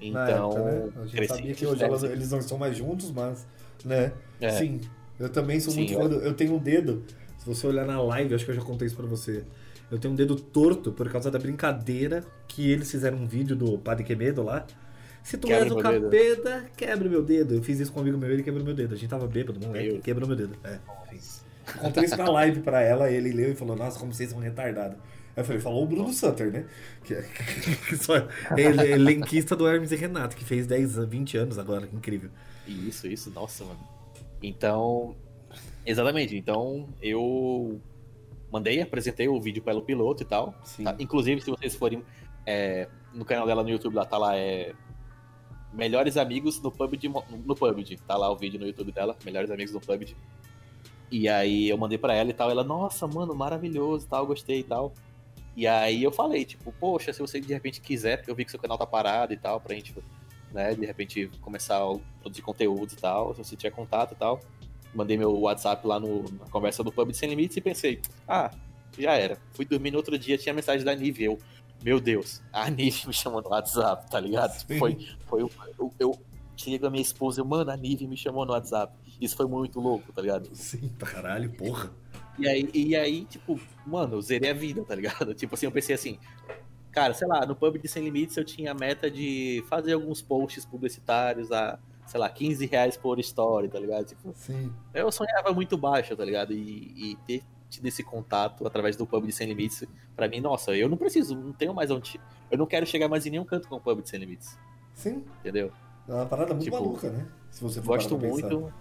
Então. 0.00 0.50
Época, 0.50 0.64
né? 0.64 0.92
A 0.96 1.06
gente 1.06 1.28
sabia 1.28 1.54
que 1.54 1.66
hoje 1.66 1.84
elas, 1.84 2.02
eles 2.02 2.30
não 2.30 2.38
estão 2.38 2.58
mais 2.58 2.76
juntos, 2.76 3.10
mas. 3.10 3.46
né? 3.84 4.12
É. 4.40 4.50
Sim. 4.50 4.80
Eu 5.18 5.28
também 5.28 5.60
sou 5.60 5.72
Sim, 5.72 5.80
muito 5.80 5.94
fã. 5.94 6.08
Do, 6.08 6.16
eu 6.16 6.34
tenho 6.34 6.54
um 6.54 6.58
dedo. 6.58 7.04
Se 7.38 7.46
você 7.46 7.66
olhar 7.66 7.86
na 7.86 8.00
live, 8.02 8.34
acho 8.34 8.44
que 8.44 8.50
eu 8.50 8.54
já 8.54 8.62
contei 8.62 8.86
isso 8.86 8.96
pra 8.96 9.06
você. 9.06 9.44
Eu 9.90 9.98
tenho 9.98 10.12
um 10.12 10.16
dedo 10.16 10.36
torto 10.36 10.92
por 10.92 11.10
causa 11.10 11.30
da 11.30 11.38
brincadeira 11.38 12.24
que 12.46 12.70
eles 12.70 12.90
fizeram 12.90 13.18
um 13.18 13.26
vídeo 13.26 13.56
do 13.56 13.78
Padre 13.78 14.04
Quemedo 14.04 14.42
lá. 14.42 14.64
Se 15.22 15.36
tu 15.36 15.50
és 15.50 15.70
o 15.70 15.76
capeta, 15.76 16.66
quebra 16.76 17.08
meu 17.08 17.22
dedo. 17.22 17.54
Eu 17.54 17.62
fiz 17.62 17.78
isso 17.80 17.92
com 17.92 17.98
um 17.98 18.02
amigo 18.02 18.16
meu, 18.16 18.30
ele 18.30 18.42
quebrou 18.42 18.64
meu 18.64 18.74
dedo. 18.74 18.94
A 18.94 18.96
gente 18.96 19.10
tava 19.10 19.26
bêbado, 19.26 19.60
moleque, 19.60 19.92
meu. 19.92 20.00
quebrou 20.00 20.28
meu 20.28 20.36
dedo. 20.36 20.56
É, 20.64 20.78
fiz. 21.08 21.44
Contei 21.78 22.04
isso 22.04 22.16
na 22.16 22.30
live 22.30 22.60
pra 22.60 22.80
ela, 22.80 23.10
ele 23.10 23.32
leu 23.32 23.52
e 23.52 23.54
falou, 23.54 23.76
nossa, 23.76 23.98
como 23.98 24.12
vocês 24.12 24.30
são 24.30 24.38
retardados. 24.38 24.96
Aí 25.36 25.42
eu 25.42 25.44
falei, 25.44 25.60
falou 25.60 25.84
o 25.84 25.86
Bruno 25.86 26.12
Sutter, 26.12 26.50
né? 26.50 26.64
Que, 27.04 27.14
que 27.88 27.96
só, 27.96 28.16
ele 28.56 28.92
é 28.92 28.96
lenquista 28.96 29.54
do 29.54 29.68
Hermes 29.68 29.92
e 29.92 29.96
Renato, 29.96 30.36
que 30.36 30.44
fez 30.44 30.66
10, 30.66 31.04
20 31.06 31.36
anos 31.36 31.58
agora, 31.58 31.88
incrível. 31.92 32.30
Isso, 32.66 33.06
isso, 33.06 33.30
nossa, 33.30 33.64
mano. 33.64 33.80
Então, 34.42 35.14
exatamente, 35.84 36.36
então 36.36 36.88
eu 37.00 37.80
mandei, 38.50 38.80
apresentei 38.80 39.28
o 39.28 39.40
vídeo 39.40 39.62
pelo 39.62 39.82
piloto 39.82 40.22
e 40.22 40.26
tal. 40.26 40.54
Tá? 40.82 40.96
Inclusive, 40.98 41.40
se 41.40 41.50
vocês 41.50 41.74
forem 41.74 42.02
é, 42.46 42.88
no 43.14 43.24
canal 43.24 43.46
dela 43.46 43.62
no 43.62 43.70
YouTube, 43.70 43.94
lá 43.94 44.04
tá 44.04 44.18
lá, 44.18 44.36
é. 44.36 44.74
Melhores 45.72 46.16
amigos 46.16 46.60
no 46.60 46.70
PUBG, 46.72 47.08
no 47.08 47.54
PUBG. 47.54 47.96
Tá 47.98 48.16
lá 48.16 48.28
o 48.28 48.36
vídeo 48.36 48.58
no 48.58 48.66
YouTube 48.66 48.90
dela, 48.90 49.16
Melhores 49.24 49.50
amigos 49.50 49.72
no 49.72 49.80
PUBG. 49.80 50.16
E 51.12 51.28
aí 51.28 51.68
eu 51.68 51.78
mandei 51.78 51.96
para 51.96 52.12
ela 52.12 52.30
e 52.30 52.32
tal. 52.32 52.50
Ela, 52.50 52.64
nossa, 52.64 53.06
mano, 53.06 53.34
maravilhoso 53.34 54.06
tal, 54.08 54.26
gostei 54.26 54.60
e 54.60 54.64
tal. 54.64 54.92
E 55.56 55.68
aí 55.68 56.02
eu 56.02 56.10
falei, 56.10 56.44
tipo, 56.44 56.72
poxa, 56.72 57.12
se 57.12 57.20
você 57.20 57.40
de 57.40 57.52
repente 57.52 57.80
quiser, 57.80 58.16
porque 58.16 58.30
eu 58.30 58.34
vi 58.34 58.44
que 58.44 58.50
seu 58.50 58.58
canal 58.58 58.78
tá 58.78 58.86
parado 58.86 59.32
e 59.32 59.36
tal, 59.36 59.60
pra 59.60 59.74
gente, 59.74 59.94
né, 60.52 60.74
de 60.74 60.86
repente 60.86 61.30
começar 61.40 61.76
a 61.76 61.98
produzir 62.20 62.42
conteúdo 62.42 62.92
e 62.92 62.96
tal, 62.96 63.34
se 63.34 63.44
você 63.44 63.56
tiver 63.56 63.70
contato 63.70 64.12
e 64.12 64.16
tal 64.16 64.40
mandei 64.94 65.16
meu 65.16 65.32
WhatsApp 65.38 65.86
lá 65.86 65.98
no, 66.00 66.24
na 66.32 66.46
conversa 66.50 66.82
do 66.82 66.92
Pub 66.92 67.12
Sem 67.12 67.28
Limites 67.30 67.56
e 67.56 67.60
pensei, 67.60 68.00
ah, 68.26 68.50
já 68.98 69.12
era. 69.14 69.38
Fui 69.52 69.64
dormir 69.64 69.90
no 69.90 69.98
outro 69.98 70.18
dia, 70.18 70.36
tinha 70.36 70.54
mensagem 70.54 70.84
da 70.84 70.94
Nive, 70.94 71.24
eu, 71.24 71.38
meu 71.82 72.00
Deus, 72.00 72.42
a 72.52 72.68
Nive 72.70 73.06
me 73.06 73.12
chamou 73.12 73.42
no 73.42 73.48
WhatsApp, 73.48 74.10
tá 74.10 74.20
ligado? 74.20 74.52
Sim. 74.52 74.78
Foi, 74.78 75.08
foi 75.26 75.42
eu, 75.42 75.50
eu 75.98 76.18
cheguei 76.56 76.86
a 76.86 76.90
minha 76.90 77.02
esposa, 77.02 77.40
eu, 77.40 77.44
mano, 77.44 77.70
a 77.70 77.76
Nive 77.76 78.06
me 78.06 78.16
chamou 78.16 78.44
no 78.44 78.52
WhatsApp. 78.52 78.92
Isso 79.20 79.36
foi 79.36 79.46
muito 79.46 79.80
louco, 79.80 80.12
tá 80.12 80.22
ligado? 80.22 80.48
Sim, 80.54 80.88
pra 80.98 81.08
caralho, 81.08 81.50
porra. 81.52 81.90
E 82.38 82.48
aí, 82.48 82.70
e 82.72 82.96
aí, 82.96 83.24
tipo, 83.26 83.60
mano, 83.86 84.14
eu 84.14 84.22
zerei 84.22 84.50
a 84.50 84.54
vida, 84.54 84.82
tá 84.82 84.94
ligado? 84.94 85.32
Tipo 85.36 85.54
assim, 85.54 85.66
eu 85.66 85.72
pensei 85.72 85.94
assim, 85.94 86.18
cara, 86.90 87.12
sei 87.12 87.28
lá, 87.28 87.44
no 87.44 87.54
Pub 87.54 87.76
de 87.78 87.86
Sem 87.86 88.02
Limites 88.02 88.36
eu 88.36 88.44
tinha 88.44 88.72
a 88.72 88.74
meta 88.74 89.10
de 89.10 89.62
fazer 89.68 89.92
alguns 89.92 90.22
posts 90.22 90.64
publicitários 90.64 91.52
a 91.52 91.78
sei 92.10 92.18
lá, 92.18 92.28
15 92.28 92.66
reais 92.66 92.96
por 92.96 93.20
story, 93.20 93.68
tá 93.68 93.78
ligado? 93.78 94.04
Tipo, 94.04 94.32
Sim. 94.34 94.72
Eu 94.92 95.12
sonhava 95.12 95.52
muito 95.52 95.78
baixo, 95.78 96.16
tá 96.16 96.24
ligado? 96.24 96.52
E, 96.52 97.12
e 97.12 97.16
ter 97.24 97.44
tido 97.68 97.86
esse 97.86 98.02
contato 98.02 98.66
através 98.66 98.96
do 98.96 99.06
pub 99.06 99.24
de 99.24 99.30
Sem 99.30 99.46
Limites, 99.46 99.84
pra 100.16 100.26
mim, 100.26 100.40
nossa, 100.40 100.74
eu 100.76 100.88
não 100.88 100.96
preciso, 100.96 101.36
não 101.36 101.52
tenho 101.52 101.72
mais 101.72 101.88
onde. 101.88 102.20
Eu 102.50 102.58
não 102.58 102.66
quero 102.66 102.84
chegar 102.84 103.08
mais 103.08 103.26
em 103.26 103.30
nenhum 103.30 103.44
canto 103.44 103.68
com 103.68 103.76
o 103.76 103.80
pub 103.80 104.02
de 104.02 104.08
Sem 104.08 104.18
Limites. 104.18 104.58
Sim. 104.92 105.22
Entendeu? 105.38 105.70
É 106.08 106.12
uma 106.12 106.26
parada 106.26 106.52
muito 106.52 106.64
tipo, 106.64 106.76
maluca, 106.76 107.10
né? 107.10 107.28
Se 107.48 107.62
você 107.62 107.80
for 107.80 107.94
Gosto 107.94 108.18
muito. 108.18 108.72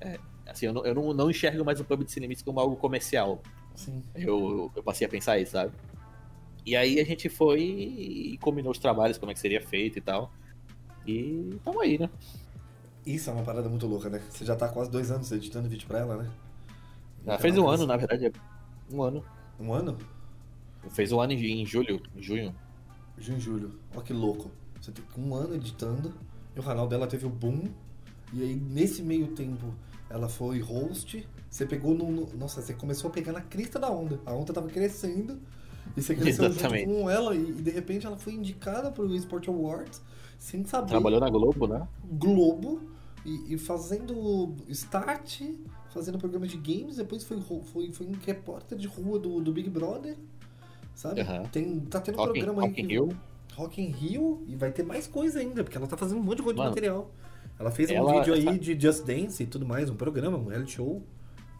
É, 0.00 0.18
assim, 0.46 0.64
eu, 0.64 0.72
não, 0.72 0.86
eu 0.86 0.94
não, 0.94 1.12
não 1.12 1.30
enxergo 1.30 1.62
mais 1.62 1.80
o 1.80 1.84
pub 1.84 2.02
de 2.02 2.10
Sem 2.10 2.22
Limites 2.22 2.42
como 2.42 2.60
algo 2.60 2.76
comercial. 2.76 3.42
Sim. 3.74 4.02
Eu, 4.14 4.72
eu 4.74 4.82
passei 4.82 5.06
a 5.06 5.10
pensar 5.10 5.38
isso, 5.38 5.52
sabe? 5.52 5.74
E 6.64 6.74
aí 6.74 6.98
a 6.98 7.04
gente 7.04 7.28
foi 7.28 7.60
e 7.60 8.38
combinou 8.38 8.72
os 8.72 8.78
trabalhos, 8.78 9.18
como 9.18 9.30
é 9.30 9.34
que 9.34 9.40
seria 9.40 9.60
feito 9.60 9.98
e 9.98 10.00
tal. 10.00 10.32
E 11.06 11.58
tamo 11.62 11.78
aí, 11.80 11.98
né? 11.98 12.08
Isso 13.04 13.30
é 13.30 13.32
uma 13.32 13.42
parada 13.42 13.68
muito 13.68 13.86
louca, 13.86 14.08
né? 14.08 14.20
Você 14.30 14.44
já 14.44 14.54
tá 14.54 14.68
quase 14.68 14.90
dois 14.90 15.10
anos 15.10 15.30
editando 15.32 15.68
vídeo 15.68 15.86
pra 15.86 16.00
ela, 16.00 16.16
né? 16.22 16.30
Ela 17.26 17.38
fez 17.38 17.56
um 17.56 17.68
ano, 17.68 17.86
na 17.86 17.96
verdade. 17.96 18.32
Um 18.90 19.02
ano. 19.02 19.24
Um 19.58 19.72
ano? 19.72 19.98
Fez 20.90 21.12
um 21.12 21.20
ano 21.20 21.32
em, 21.32 21.66
julho, 21.66 22.00
em 22.16 22.22
junho. 22.22 22.54
Junho 23.18 23.38
e 23.38 23.40
julho. 23.40 23.80
Olha 23.94 24.02
que 24.02 24.12
louco. 24.12 24.50
Você 24.80 24.90
tem 24.92 25.04
um 25.18 25.34
ano 25.34 25.54
editando, 25.54 26.14
e 26.56 26.60
o 26.60 26.62
canal 26.62 26.88
dela 26.88 27.06
teve 27.06 27.26
o 27.26 27.30
boom, 27.30 27.68
e 28.32 28.42
aí 28.42 28.54
nesse 28.54 29.02
meio 29.02 29.28
tempo 29.28 29.74
ela 30.08 30.28
foi 30.28 30.58
host, 30.60 31.26
você 31.48 31.66
pegou 31.66 31.94
no, 31.94 32.10
no, 32.10 32.36
Nossa, 32.36 32.62
você 32.62 32.72
começou 32.72 33.10
a 33.10 33.12
pegar 33.12 33.32
na 33.32 33.42
crista 33.42 33.78
da 33.78 33.90
onda. 33.90 34.18
A 34.24 34.32
onda 34.32 34.52
tava 34.52 34.68
crescendo, 34.68 35.38
e 35.96 36.02
você 36.02 36.14
cresceu 36.14 36.46
Exatamente. 36.46 36.86
junto 36.86 37.02
com 37.02 37.10
ela, 37.10 37.34
e, 37.34 37.50
e, 37.50 37.52
de 37.52 37.70
repente 37.70 38.06
ela 38.06 38.16
foi 38.16 38.32
indicada 38.32 38.90
pro 38.90 39.14
Sport 39.16 39.48
Awards, 39.48 40.00
sem 40.40 40.64
saber. 40.64 40.88
Trabalhou 40.88 41.20
na 41.20 41.28
Globo, 41.28 41.66
né? 41.68 41.86
Globo, 42.02 42.80
e, 43.24 43.54
e 43.54 43.58
fazendo 43.58 44.56
start, 44.68 45.42
fazendo 45.90 46.18
programa 46.18 46.46
de 46.46 46.56
games, 46.56 46.96
depois 46.96 47.22
foi, 47.22 47.38
foi, 47.40 47.92
foi 47.92 48.06
um 48.06 48.14
repórter 48.24 48.76
de 48.78 48.88
rua 48.88 49.18
do, 49.18 49.40
do 49.40 49.52
Big 49.52 49.68
Brother, 49.68 50.16
sabe? 50.94 51.20
Uhum. 51.20 51.42
Tem, 51.52 51.80
tá 51.80 52.00
tendo 52.00 52.16
Rock 52.16 52.32
programa 52.32 52.62
Rock 52.62 52.80
aí. 52.80 52.82
Rock 52.82 52.82
in 52.82 52.86
Rio. 52.86 53.18
Rock 53.54 53.82
in 53.82 53.90
Rio, 53.90 54.42
e 54.48 54.56
vai 54.56 54.72
ter 54.72 54.82
mais 54.82 55.06
coisa 55.06 55.40
ainda, 55.40 55.62
porque 55.62 55.76
ela 55.76 55.86
tá 55.86 55.96
fazendo 55.96 56.18
um 56.18 56.22
monte 56.22 56.38
de 56.38 56.44
coisa 56.44 56.58
de 56.58 56.66
material. 56.66 57.10
Ela 57.58 57.70
fez 57.70 57.90
ela, 57.90 58.10
um 58.10 58.18
vídeo 58.18 58.32
aí 58.32 58.48
essa... 58.48 58.58
de 58.58 58.80
Just 58.80 59.04
Dance 59.04 59.42
e 59.42 59.46
tudo 59.46 59.66
mais, 59.66 59.90
um 59.90 59.94
programa, 59.94 60.38
um 60.38 60.46
reality 60.46 60.72
show, 60.72 61.02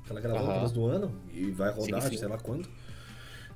que 0.06 0.10
ela 0.10 0.22
gravou 0.22 0.46
no 0.46 0.54
começo 0.54 0.74
do 0.74 0.86
ano, 0.86 1.14
e 1.34 1.50
vai 1.50 1.70
rodar, 1.70 2.00
sim, 2.00 2.10
sim. 2.12 2.16
sei 2.16 2.28
lá 2.28 2.38
quando. 2.38 2.66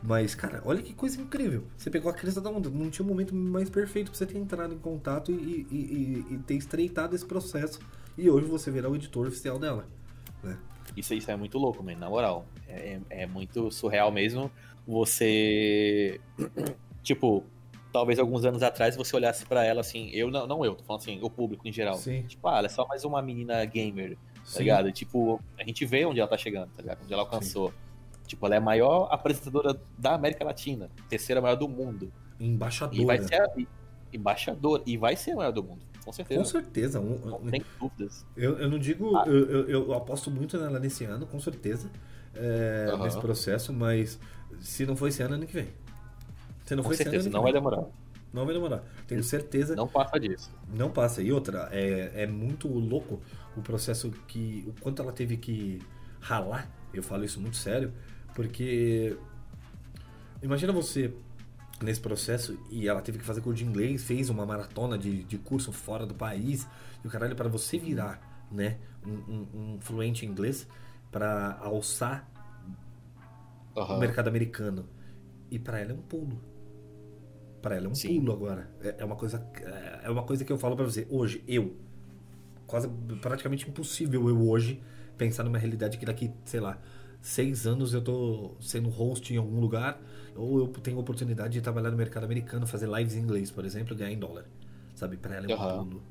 Mas, 0.06 0.34
cara, 0.34 0.60
olha 0.66 0.82
que 0.82 0.92
coisa 0.92 1.18
incrível. 1.18 1.64
Você 1.78 1.88
pegou 1.90 2.10
a 2.10 2.14
crista 2.14 2.38
da 2.38 2.50
onda. 2.50 2.68
Não 2.68 2.90
tinha 2.90 3.04
um 3.04 3.08
momento 3.08 3.34
mais 3.34 3.70
perfeito 3.70 4.10
pra 4.10 4.18
você 4.18 4.26
ter 4.26 4.36
entrado 4.36 4.74
em 4.74 4.78
contato 4.78 5.32
e, 5.32 5.66
e, 5.70 5.76
e, 6.28 6.34
e 6.34 6.38
ter 6.38 6.56
estreitado 6.56 7.14
esse 7.14 7.24
processo. 7.24 7.80
E 8.16 8.28
hoje 8.28 8.46
você 8.46 8.70
virá 8.70 8.88
o 8.90 8.94
editor 8.94 9.26
oficial 9.26 9.58
dela. 9.58 9.88
Né? 10.42 10.58
Isso, 10.94 11.14
isso 11.14 11.30
é 11.30 11.36
muito 11.36 11.56
louco, 11.56 11.82
mano. 11.82 11.98
Na 11.98 12.10
moral. 12.10 12.44
É, 12.68 13.00
é, 13.08 13.22
é 13.22 13.26
muito 13.26 13.70
surreal 13.70 14.12
mesmo. 14.12 14.50
Você. 14.86 16.20
tipo, 17.02 17.42
talvez 17.90 18.18
alguns 18.18 18.44
anos 18.44 18.62
atrás 18.62 18.94
você 18.96 19.16
olhasse 19.16 19.46
para 19.46 19.64
ela 19.64 19.80
assim, 19.80 20.10
eu 20.10 20.30
não, 20.30 20.46
não 20.46 20.64
eu, 20.66 20.74
tô 20.74 20.84
falando 20.84 21.00
assim, 21.00 21.18
o 21.22 21.30
público 21.30 21.66
em 21.66 21.72
geral. 21.72 21.94
Sim. 21.94 22.24
Tipo, 22.24 22.46
ah, 22.48 22.58
ela 22.58 22.66
é 22.66 22.68
só 22.68 22.86
mais 22.86 23.04
uma 23.04 23.22
menina 23.22 23.64
gamer, 23.64 24.18
tá 24.52 24.58
ligado? 24.58 24.92
Tipo, 24.92 25.40
a 25.58 25.64
gente 25.64 25.86
vê 25.86 26.04
onde 26.04 26.20
ela 26.20 26.28
tá 26.28 26.36
chegando, 26.36 26.68
tá 26.76 26.82
ligado? 26.82 27.02
Onde 27.04 27.12
ela 27.12 27.22
alcançou. 27.22 27.70
Sim. 27.70 27.83
Tipo, 28.26 28.46
ela 28.46 28.54
é 28.54 28.58
a 28.58 28.60
maior 28.60 29.08
apresentadora 29.10 29.78
da 29.98 30.14
América 30.14 30.44
Latina, 30.44 30.90
terceira 31.08 31.40
maior 31.40 31.56
do 31.56 31.68
mundo. 31.68 32.10
Embaixadora. 32.40 33.00
E 33.00 33.04
vai 33.04 33.18
ser 33.18 33.34
a, 33.34 33.48
embaixadora. 34.12 34.82
E 34.86 34.96
vai 34.96 35.16
ser 35.16 35.32
a 35.32 35.36
maior 35.36 35.52
do 35.52 35.62
mundo. 35.62 35.80
Com 36.04 36.12
certeza. 36.12 36.40
Com 36.40 36.46
certeza. 36.46 37.00
Um, 37.00 37.18
não 37.18 37.50
tem 37.50 37.64
dúvidas. 37.80 38.26
Eu, 38.36 38.58
eu 38.58 38.68
não 38.68 38.78
digo. 38.78 39.16
Ah. 39.16 39.24
Eu, 39.26 39.50
eu, 39.50 39.68
eu, 39.68 39.94
aposto 39.94 40.30
muito 40.30 40.58
nela 40.58 40.78
nesse 40.78 41.04
ano, 41.04 41.26
com 41.26 41.38
certeza. 41.38 41.90
É, 42.34 42.90
uhum. 42.92 43.04
Nesse 43.04 43.20
processo, 43.20 43.72
mas 43.72 44.18
se 44.60 44.84
não 44.84 44.96
for 44.96 45.08
esse 45.08 45.22
ano, 45.22 45.34
ano 45.34 45.46
que 45.46 45.54
vem. 45.54 45.68
Se 46.64 46.74
não 46.74 46.82
com 46.82 46.90
for 46.90 46.96
certeza, 46.96 47.16
esse 47.16 47.28
ano, 47.28 47.36
não 47.36 47.42
vai 47.42 47.52
demorar. 47.52 47.84
Não 48.32 48.44
vai 48.44 48.54
demorar. 48.54 48.82
Tenho 49.06 49.22
certeza. 49.22 49.76
Não 49.76 49.86
passa 49.86 50.18
disso. 50.18 50.50
Não 50.74 50.90
passa. 50.90 51.22
E 51.22 51.30
outra, 51.30 51.68
é, 51.70 52.22
é 52.22 52.26
muito 52.26 52.68
louco 52.68 53.20
o 53.56 53.62
processo 53.62 54.10
que. 54.26 54.64
O 54.66 54.80
quanto 54.80 55.00
ela 55.00 55.12
teve 55.12 55.36
que 55.36 55.80
ralar. 56.20 56.70
Eu 56.92 57.02
falo 57.02 57.24
isso 57.24 57.40
muito 57.40 57.56
sério 57.56 57.92
porque 58.34 59.16
imagina 60.42 60.72
você 60.72 61.12
nesse 61.82 62.00
processo 62.00 62.58
e 62.70 62.88
ela 62.88 63.00
teve 63.00 63.18
que 63.18 63.24
fazer 63.24 63.40
curso 63.40 63.58
de 63.58 63.64
inglês, 63.64 64.04
fez 64.04 64.30
uma 64.30 64.46
maratona 64.46 64.96
de, 64.96 65.24
de 65.24 65.38
curso 65.38 65.72
fora 65.72 66.06
do 66.06 66.14
país. 66.14 66.66
E 67.02 67.06
o 67.06 67.10
caralho, 67.10 67.36
para 67.36 67.48
você 67.48 67.78
virar 67.78 68.46
né, 68.50 68.78
um, 69.06 69.10
um, 69.10 69.74
um 69.74 69.80
fluente 69.80 70.24
em 70.24 70.28
inglês, 70.28 70.66
para 71.10 71.58
alçar 71.60 72.28
Aham. 73.76 73.96
o 73.96 74.00
mercado 74.00 74.28
americano. 74.28 74.88
E 75.50 75.58
para 75.58 75.78
ela 75.78 75.92
é 75.92 75.94
um 75.94 76.02
pulo. 76.02 76.40
Para 77.60 77.76
ela 77.76 77.86
é 77.86 77.88
um 77.88 77.94
Sim. 77.94 78.20
pulo 78.20 78.32
agora. 78.32 78.70
É, 78.80 78.96
é 78.98 79.04
uma 79.04 79.16
coisa 79.16 79.46
é 80.02 80.10
uma 80.10 80.22
coisa 80.22 80.44
que 80.44 80.52
eu 80.52 80.58
falo 80.58 80.76
para 80.76 80.84
você. 80.84 81.06
Hoje, 81.10 81.42
eu 81.46 81.76
quase 82.66 82.88
praticamente 83.20 83.68
impossível 83.68 84.28
eu 84.28 84.48
hoje 84.48 84.82
pensar 85.16 85.44
numa 85.44 85.58
realidade 85.58 85.98
que 85.98 86.04
daqui, 86.04 86.32
sei 86.44 86.60
lá, 86.60 86.78
seis 87.24 87.66
anos 87.66 87.94
eu 87.94 88.02
tô 88.02 88.54
sendo 88.60 88.90
host 88.90 89.32
em 89.32 89.38
algum 89.38 89.58
lugar 89.58 89.98
ou 90.36 90.58
eu 90.58 90.68
tenho 90.68 90.98
a 90.98 91.00
oportunidade 91.00 91.54
de 91.54 91.62
trabalhar 91.62 91.90
no 91.90 91.96
mercado 91.96 92.24
americano, 92.24 92.66
fazer 92.66 92.86
lives 92.86 93.14
em 93.14 93.20
inglês, 93.20 93.50
por 93.50 93.64
exemplo, 93.64 93.94
e 93.94 93.96
ganhar 93.96 94.12
em 94.12 94.18
dólar. 94.18 94.44
Sabe? 94.94 95.16
Para 95.16 95.36
ela 95.36 95.46
é 95.46 95.48
um 95.48 95.52
Aham. 95.52 95.84
pulo. 95.84 96.02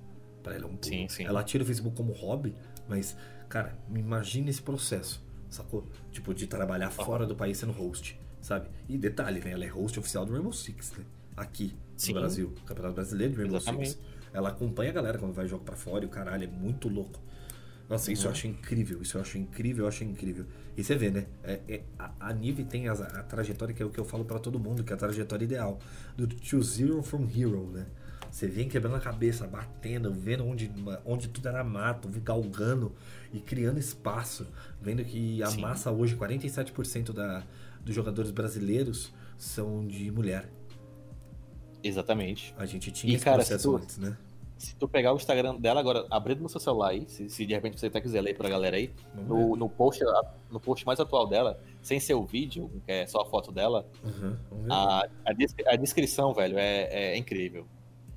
Para 0.42 0.56
ela 0.56 0.64
é 0.64 0.68
um 0.68 0.76
pulo. 0.76 0.92
Sim, 0.92 1.08
sim. 1.08 1.24
Ela 1.24 1.44
tira 1.44 1.64
o 1.64 1.68
Facebook 1.68 1.96
como 1.96 2.12
hobby, 2.14 2.56
mas 2.88 3.16
cara, 3.48 3.78
me 3.88 4.00
imagine 4.00 4.50
esse 4.50 4.62
processo, 4.62 5.24
sacou? 5.52 5.88
Tipo 6.12 6.34
de 6.34 6.48
trabalhar 6.48 6.90
fora 6.90 7.28
do 7.28 7.36
país 7.36 7.60
sendo 7.60 7.74
host, 7.74 8.20
sabe? 8.42 8.68
E 8.90 8.98
detalhe, 8.98 9.40
né? 9.40 9.52
Ela 9.52 9.66
é 9.66 9.68
host 9.70 10.00
oficial 10.00 10.26
do 10.26 10.34
Rainbow 10.34 10.52
Six, 10.52 10.94
né? 10.98 11.06
Aqui 11.38 11.76
Sim. 11.96 12.14
no 12.14 12.20
Brasil, 12.22 12.54
Campeonato 12.66 12.96
Brasileiro 12.96 13.34
de 13.34 13.40
Rainbow 13.40 13.60
Exatamente. 13.60 13.92
Six. 13.92 14.00
Ela 14.34 14.50
acompanha 14.50 14.90
a 14.90 14.94
galera 14.94 15.20
quando 15.20 15.34
vai 15.34 15.48
jogo 15.48 15.64
pra 15.64 15.76
fora 15.76 16.04
e 16.04 16.08
o 16.08 16.10
caralho 16.10 16.44
é 16.44 16.48
muito 16.48 16.90
louco. 16.90 17.20
Nossa, 17.88 18.12
isso 18.12 18.26
eu 18.26 18.32
Uhum. 18.32 18.38
acho 18.38 18.48
incrível, 18.48 19.02
isso 19.02 19.18
eu 19.18 19.22
acho 19.22 19.38
incrível, 19.38 19.84
eu 19.86 19.88
acho 19.88 20.04
incrível. 20.04 20.46
E 20.76 20.84
você 20.84 20.96
vê, 20.96 21.12
né? 21.12 21.28
É, 21.44 21.60
é- 21.68 21.84
a, 22.00 22.30
a 22.30 22.34
Nive 22.34 22.64
tem 22.64 22.88
as- 22.90 23.02
a, 23.02 23.24
trajetória 23.24 23.74
que 23.76 23.82
é 23.84 23.86
o 23.86 23.90
que 23.90 24.00
eu 24.00 24.06
falo 24.06 24.26
pra 24.26 24.40
todo 24.40 24.60
mundo, 24.60 24.84
que 24.84 24.92
é 24.92 24.96
a 24.96 24.98
trajetória 24.98 25.44
ideal. 25.46 25.78
Do 26.18 26.28
to 26.28 26.62
zero 26.64 27.02
from 27.04 27.28
hero, 27.36 27.70
né? 27.72 27.86
Você 28.32 28.48
vem 28.48 28.68
quebrando 28.68 28.96
a 28.96 29.00
cabeça, 29.00 29.46
batendo, 29.46 30.12
vendo 30.12 30.44
onde, 30.44 30.72
onde 31.06 31.28
tudo 31.28 31.48
era 31.48 31.64
mato, 31.64 32.08
galgando 32.24 32.92
e 33.32 33.40
criando 33.40 33.78
espaço. 33.80 34.48
Vendo 34.82 35.06
que 35.06 35.44
a 35.44 35.48
Sim. 35.48 35.62
massa 35.62 35.92
hoje, 35.92 36.16
47% 36.16 37.14
da, 37.14 37.44
dos 37.86 37.94
jogadores 37.94 38.32
brasileiros 38.32 39.14
são 39.38 39.86
de 39.86 40.10
mulher. 40.10 40.50
Exatamente. 41.84 42.56
A 42.58 42.66
gente 42.66 42.92
tinha 42.92 43.12
E, 43.14 43.16
esse 43.16 43.26
cara, 43.26 43.38
processo 43.38 43.70
tu- 43.70 43.76
antes, 43.78 43.98
né? 44.00 44.18
Se 44.64 44.76
tu 44.76 44.88
pegar 44.88 45.12
o 45.14 45.18
Instagram 45.18 45.56
dela 45.58 45.80
agora, 45.80 46.06
abrindo 46.10 46.42
no 46.42 46.48
seu 46.50 46.60
celular 46.60 46.90
aí, 46.92 47.06
se, 47.10 47.28
se 47.30 47.46
de 47.46 47.54
repente 47.54 47.80
você 47.80 47.88
até 47.88 48.00
quiser 48.00 48.22
ler 48.22 48.36
pra 48.38 48.48
galera 48.48 48.78
aí, 48.78 48.92
no, 49.28 49.56
no, 49.56 49.70
post, 49.70 50.02
no 50.50 50.60
post 50.60 50.86
mais 50.86 51.00
atual 51.00 51.28
dela, 51.28 51.60
sem 51.82 52.00
ser 52.00 52.14
o 52.14 52.24
vídeo, 52.24 52.70
que 52.86 52.92
é 52.92 53.06
só 53.06 53.22
a 53.22 53.26
foto 53.26 53.52
dela, 53.52 53.86
Uhum, 54.04 54.38
a, 54.72 55.06
a, 55.26 55.34
des- 55.34 55.56
a 55.68 55.76
descrição, 55.76 56.34
velho, 56.34 56.58
é, 56.58 56.84
é 57.14 57.18
incrível. 57.18 57.66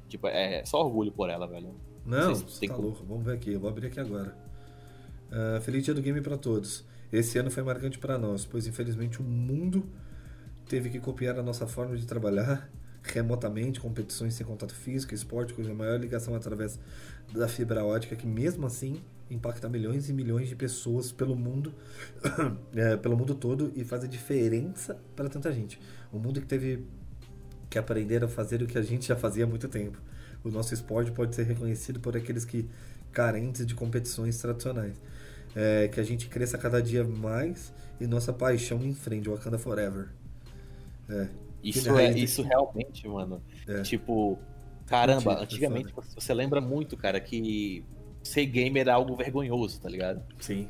Tipo, 0.09 0.29
é 0.29 0.65
só 0.65 0.81
orgulho 0.85 1.11
por 1.11 1.29
ela, 1.31 1.47
velho. 1.49 1.75
Não, 2.05 2.33
sei 2.35 2.47
se 2.49 2.61
tem 2.61 2.69
tá 2.69 2.77
como. 2.77 2.89
louco. 2.89 3.05
Vamos 3.05 3.25
ver 3.25 3.35
aqui. 3.35 3.53
Eu 3.53 3.59
vou 3.61 3.69
abrir 3.69 3.89
aqui 3.89 3.99
agora. 3.99 4.37
Ah, 5.33 5.61
feliz 5.61 5.85
dia 5.85 5.93
do 5.95 6.01
game 6.01 6.21
pra 6.21 6.37
todos. 6.39 6.85
Esse 7.13 7.39
ano 7.39 7.51
foi 7.51 7.63
marcante 7.65 7.99
para 7.99 8.17
nós, 8.17 8.45
pois 8.45 8.67
infelizmente 8.69 9.21
o 9.21 9.25
mundo 9.25 9.85
teve 10.69 10.91
que 10.91 11.01
copiar 11.01 11.39
a 11.39 11.43
nossa 11.43 11.67
forma 11.67 11.97
de 11.97 12.07
trabalhar 12.07 12.71
remotamente, 13.13 13.81
competições 13.81 14.35
sem 14.35 14.47
contato 14.47 14.75
físico, 14.75 15.15
esporte 15.15 15.55
cuja 15.55 15.73
maior 15.75 15.99
ligação 15.99 16.35
é 16.35 16.37
através 16.37 16.79
da 17.33 17.49
fibra 17.49 17.85
ótica, 17.85 18.17
que 18.17 18.27
mesmo 18.27 18.67
assim 18.67 19.01
impacta 19.31 19.69
milhões 19.69 20.09
e 20.09 20.13
milhões 20.13 20.49
de 20.49 20.55
pessoas 20.55 21.11
pelo 21.11 21.35
mundo, 21.35 21.75
é, 22.75 22.97
pelo 22.97 23.17
mundo 23.17 23.35
todo 23.35 23.73
e 23.75 23.85
faz 23.85 24.05
a 24.05 24.07
diferença 24.07 24.99
para 25.15 25.29
tanta 25.29 25.53
gente. 25.53 25.81
O 26.13 26.19
mundo 26.19 26.41
que 26.41 26.47
teve 26.47 26.85
que 27.69 27.79
aprender 27.79 28.23
a 28.23 28.29
fazer 28.29 28.63
o 28.63 28.67
que 28.67 28.79
a 28.79 28.83
gente 28.83 29.09
já 29.09 29.17
fazia 29.17 29.45
há 29.45 29.47
muito 29.47 29.69
tempo. 29.69 29.99
O 30.45 30.51
nosso 30.51 30.73
esporte 30.73 31.11
pode 31.11 31.35
ser 31.35 31.43
reconhecido 31.43 31.99
por 31.99 32.17
aqueles 32.17 32.45
que 32.45 32.69
carentes 33.13 33.67
de 33.67 33.75
competições 33.75 34.39
tradicionais. 34.39 34.95
É, 35.55 35.89
que 35.89 35.99
a 35.99 36.03
gente 36.03 36.29
cresça 36.29 36.59
cada 36.59 36.83
dia 36.83 37.03
mais 37.03 37.73
e 37.99 38.07
nossa 38.07 38.31
paixão 38.31 38.83
em 38.85 38.95
frente, 38.95 39.29
Wakanda 39.29 39.59
Forever. 39.59 40.09
É, 41.09 41.29
Isso, 41.69 41.99
é, 41.99 42.11
isso 42.11 42.43
realmente, 42.43 43.09
mano. 43.09 43.43
É. 43.67 43.83
Tipo, 43.83 44.39
caramba, 44.87 45.41
antigamente 45.43 45.93
você 46.15 46.33
lembra 46.33 46.61
muito, 46.61 46.97
cara, 46.97 47.19
que 47.21 47.85
ser 48.23 48.47
gamer 48.47 48.83
era 48.83 48.95
algo 48.95 49.17
vergonhoso, 49.17 49.81
tá 49.81 49.89
ligado? 49.89 50.23
sim. 50.39 50.69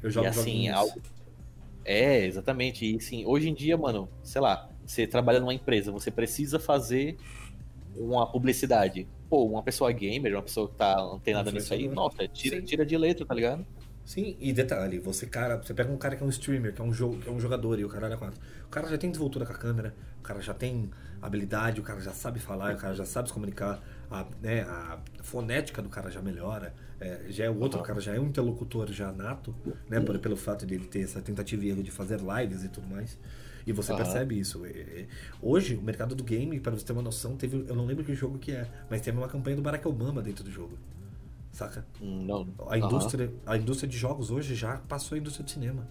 Eu 0.00 0.10
jogo 0.10 0.26
e 0.26 0.28
assim, 0.28 0.68
algo. 0.68 1.00
É, 1.84 2.24
exatamente. 2.24 2.86
E 2.86 2.96
assim, 2.96 3.26
hoje 3.26 3.48
em 3.48 3.54
dia, 3.54 3.76
mano, 3.76 4.08
sei 4.22 4.40
lá, 4.40 4.68
você 4.86 5.06
trabalha 5.06 5.40
numa 5.40 5.52
empresa, 5.52 5.90
você 5.90 6.10
precisa 6.10 6.58
fazer 6.58 7.16
uma 7.96 8.26
publicidade. 8.30 9.08
Pô, 9.28 9.44
uma 9.44 9.62
pessoa 9.62 9.90
gamer, 9.90 10.34
uma 10.34 10.42
pessoa 10.42 10.68
que 10.68 10.76
tá 10.76 11.00
antenada 11.00 11.50
nisso 11.50 11.74
aí, 11.74 11.88
nossa, 11.88 12.28
tira, 12.28 12.56
Sim. 12.56 12.64
tira 12.64 12.86
de 12.86 12.96
letra, 12.96 13.26
tá 13.26 13.34
ligado? 13.34 13.66
Sim, 14.08 14.38
e 14.40 14.54
detalhe, 14.54 14.98
você 14.98 15.26
cara, 15.26 15.58
você 15.58 15.74
pega 15.74 15.92
um 15.92 15.98
cara 15.98 16.16
que 16.16 16.22
é 16.22 16.26
um 16.26 16.30
streamer, 16.30 16.72
que 16.72 16.80
é 16.80 16.84
um 16.84 16.94
jogo, 16.94 17.18
que 17.18 17.28
é 17.28 17.30
um 17.30 17.38
jogador 17.38 17.78
e 17.78 17.84
o 17.84 17.90
caralho 17.90 18.14
é 18.14 18.16
quatro. 18.16 18.40
O 18.64 18.68
cara 18.70 18.88
já 18.88 18.96
tem 18.96 19.10
desenvoltura 19.10 19.44
com 19.44 19.52
a 19.52 19.54
câmera, 19.54 19.94
o 20.18 20.22
cara 20.22 20.40
já 20.40 20.54
tem 20.54 20.90
habilidade, 21.20 21.78
o 21.78 21.82
cara 21.84 22.00
já 22.00 22.12
sabe 22.12 22.40
falar, 22.40 22.74
o 22.74 22.78
cara 22.78 22.94
já 22.94 23.04
sabe 23.04 23.28
se 23.28 23.34
comunicar, 23.34 23.78
a, 24.10 24.24
né, 24.40 24.62
a 24.62 24.98
fonética 25.20 25.82
do 25.82 25.90
cara 25.90 26.10
já 26.10 26.22
melhora, 26.22 26.72
é, 26.98 27.26
já 27.28 27.44
é 27.44 27.50
o 27.50 27.58
outro, 27.58 27.76
Uhum. 27.80 27.84
o 27.84 27.86
cara 27.86 28.00
já 28.00 28.14
é 28.14 28.18
um 28.18 28.28
interlocutor 28.28 28.90
já 28.90 29.12
nato, 29.12 29.54
né, 29.90 30.00
por, 30.00 30.18
pelo 30.18 30.36
fato 30.38 30.64
dele 30.64 30.86
ter 30.86 31.00
essa 31.02 31.20
tentativa 31.20 31.62
e 31.66 31.68
erro 31.68 31.82
de 31.82 31.90
fazer 31.90 32.18
lives 32.18 32.64
e 32.64 32.70
tudo 32.70 32.88
mais. 32.88 33.18
E 33.66 33.72
você 33.74 33.92
Uhum. 33.92 33.98
percebe 33.98 34.38
isso. 34.40 34.64
É, 34.64 34.70
é, 34.70 35.06
Hoje, 35.42 35.74
o 35.74 35.82
mercado 35.82 36.14
do 36.14 36.24
game, 36.24 36.58
para 36.60 36.72
você 36.72 36.82
ter 36.86 36.94
uma 36.94 37.02
noção, 37.02 37.36
teve, 37.36 37.62
eu 37.68 37.76
não 37.76 37.84
lembro 37.84 38.02
que 38.02 38.14
jogo 38.14 38.38
que 38.38 38.52
é, 38.52 38.66
mas 38.88 39.02
teve 39.02 39.18
uma 39.18 39.28
campanha 39.28 39.54
do 39.56 39.60
Barack 39.60 39.86
Obama 39.86 40.22
dentro 40.22 40.42
do 40.42 40.50
jogo. 40.50 40.78
Saca? 41.58 41.84
Não. 42.00 42.46
A 42.68 42.78
indústria, 42.78 43.32
a 43.44 43.56
indústria 43.56 43.88
de 43.88 43.98
jogos 43.98 44.30
hoje 44.30 44.54
já 44.54 44.76
passou 44.76 45.16
a 45.16 45.18
indústria 45.18 45.44
de 45.44 45.50
cinema. 45.50 45.88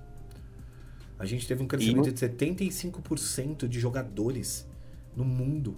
A 1.20 1.26
gente 1.26 1.46
teve 1.46 1.62
um 1.62 1.68
crescimento 1.68 2.08
E 2.08 2.12
de 2.14 2.26
75% 2.26 3.68
de 3.68 3.78
jogadores 3.78 4.66
no 5.14 5.26
mundo 5.26 5.78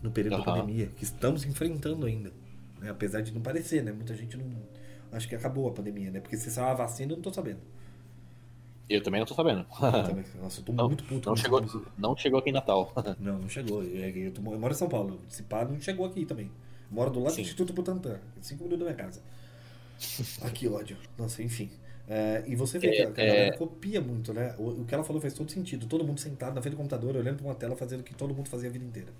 no 0.00 0.12
período 0.12 0.36
da 0.36 0.42
Aham. 0.44 0.60
pandemia, 0.60 0.86
que 0.94 1.02
estamos 1.02 1.44
enfrentando 1.44 2.06
ainda. 2.06 2.32
né? 2.78 2.88
Apesar 2.88 3.20
de 3.20 3.32
não 3.32 3.40
parecer, 3.40 3.82
né? 3.82 3.90
Muita 3.90 4.14
gente 4.14 4.36
não. 4.36 4.46
Acho 5.10 5.26
que 5.28 5.34
acabou 5.34 5.66
a 5.68 5.72
pandemia, 5.72 6.08
né? 6.12 6.20
Porque 6.20 6.36
se 6.36 6.48
saiu 6.48 6.68
a 6.68 6.74
vacina, 6.74 7.10
eu 7.12 7.16
não 7.16 7.22
tô 7.22 7.32
sabendo. 7.32 7.58
Eu 8.88 9.02
também 9.02 9.18
não 9.18 9.26
tô 9.26 9.34
sabendo. 9.34 9.66
Nossa, 10.40 10.60
eu 10.60 10.64
tô 10.64 10.72
Não, 10.72 10.86
muito 10.86 11.02
puto 11.02 11.28
não, 11.28 11.34
chegou, 11.36 11.60
não 11.98 12.16
chegou 12.16 12.38
aqui 12.38 12.50
em 12.50 12.52
Natal. 12.52 12.92
Não, 13.18 13.40
não 13.40 13.48
chegou. 13.48 13.82
Eu, 13.82 14.08
eu, 14.08 14.32
eu 14.36 14.58
moro 14.60 14.72
em 14.72 14.76
São 14.76 14.88
Paulo. 14.88 15.18
Se 15.28 15.42
pá, 15.42 15.64
não 15.64 15.80
chegou 15.80 16.06
aqui 16.06 16.24
também. 16.24 16.48
Moro 16.90 17.10
do 17.10 17.20
lado 17.20 17.30
Sim. 17.30 17.42
do 17.42 17.44
Instituto 17.46 17.72
Butantan, 17.72 18.20
cinco 18.40 18.64
minutos 18.64 18.86
da 18.86 18.92
minha 18.92 18.96
casa. 18.96 19.20
Aqui, 20.42 20.68
ódio. 20.68 20.96
Nossa, 21.18 21.42
enfim. 21.42 21.70
É, 22.08 22.44
e 22.46 22.54
você 22.54 22.78
vê 22.78 22.90
que 22.90 23.02
a, 23.02 23.10
que 23.10 23.20
a 23.20 23.24
É, 23.24 23.26
galera 23.26 23.54
é. 23.54 23.56
copia 23.56 24.00
muito, 24.00 24.32
né? 24.32 24.54
O, 24.58 24.82
o 24.82 24.84
que 24.84 24.94
ela 24.94 25.02
falou 25.02 25.20
faz 25.20 25.34
todo 25.34 25.50
sentido. 25.50 25.86
Todo 25.86 26.04
mundo 26.04 26.20
sentado 26.20 26.54
na 26.54 26.62
frente 26.62 26.74
do 26.74 26.76
computador, 26.76 27.16
olhando 27.16 27.38
pra 27.38 27.46
uma 27.46 27.54
tela, 27.54 27.76
fazendo 27.76 28.00
o 28.00 28.04
que 28.04 28.14
todo 28.14 28.32
mundo 28.34 28.48
fazia 28.48 28.68
a 28.68 28.72
vida 28.72 28.84
inteira. 28.84 29.12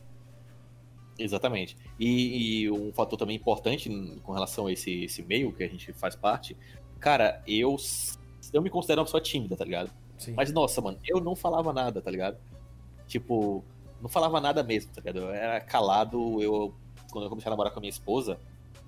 Exatamente. 1.19 1.77
E, 1.99 2.63
e 2.63 2.71
um 2.71 2.93
fator 2.93 3.19
também 3.19 3.37
importante 3.37 3.89
com 4.23 4.33
relação 4.33 4.67
a 4.67 4.73
esse, 4.73 5.05
esse 5.05 5.23
meio 5.23 5.53
que 5.53 5.65
a 5.65 5.69
gente 5.69 5.93
faz 5.95 6.15
parte, 6.15 6.57
cara, 7.01 7.43
eu, 7.47 7.75
eu 8.53 8.63
me 8.63 8.69
considero 8.71 9.01
uma 9.01 9.07
pessoa 9.07 9.21
tímida, 9.21 9.57
tá 9.57 9.65
ligado? 9.65 9.91
Sim. 10.19 10.35
Mas 10.35 10.53
nossa, 10.53 10.81
mano, 10.81 10.99
eu 11.05 11.19
não 11.21 11.35
falava 11.35 11.73
nada, 11.73 12.03
tá 12.03 12.11
ligado? 12.11 12.37
Tipo, 13.07 13.65
não 14.01 14.09
falava 14.09 14.41
nada 14.41 14.63
mesmo, 14.63 14.93
tá 14.93 15.01
ligado? 15.01 15.19
Eu 15.21 15.31
era 15.31 15.61
calado, 15.61 16.43
eu 16.43 16.75
quando 17.11 17.25
eu 17.25 17.31
comecei 17.31 17.49
a 17.49 17.51
namorar 17.51 17.73
com 17.73 17.79
a 17.79 17.83
minha 17.83 17.91
esposa, 17.91 18.39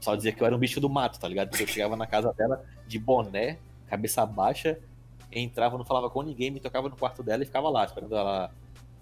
só 0.00 0.14
dizia 0.14 0.32
que 0.32 0.40
eu 0.40 0.46
era 0.46 0.54
um 0.54 0.58
bicho 0.58 0.80
do 0.80 0.88
mato, 0.88 1.18
tá 1.18 1.28
ligado? 1.28 1.48
Porque 1.48 1.64
eu 1.64 1.66
chegava 1.66 1.96
na 1.96 2.06
casa 2.06 2.32
dela 2.32 2.64
de 2.86 2.98
boné, 2.98 3.58
cabeça 3.88 4.24
baixa, 4.24 4.78
entrava, 5.32 5.76
não 5.76 5.84
falava 5.84 6.08
com 6.08 6.22
ninguém, 6.22 6.50
me 6.50 6.60
tocava 6.60 6.88
no 6.88 6.96
quarto 6.96 7.22
dela 7.22 7.42
e 7.42 7.46
ficava 7.46 7.68
lá, 7.68 7.84
esperando 7.84 8.14
ela 8.14 8.50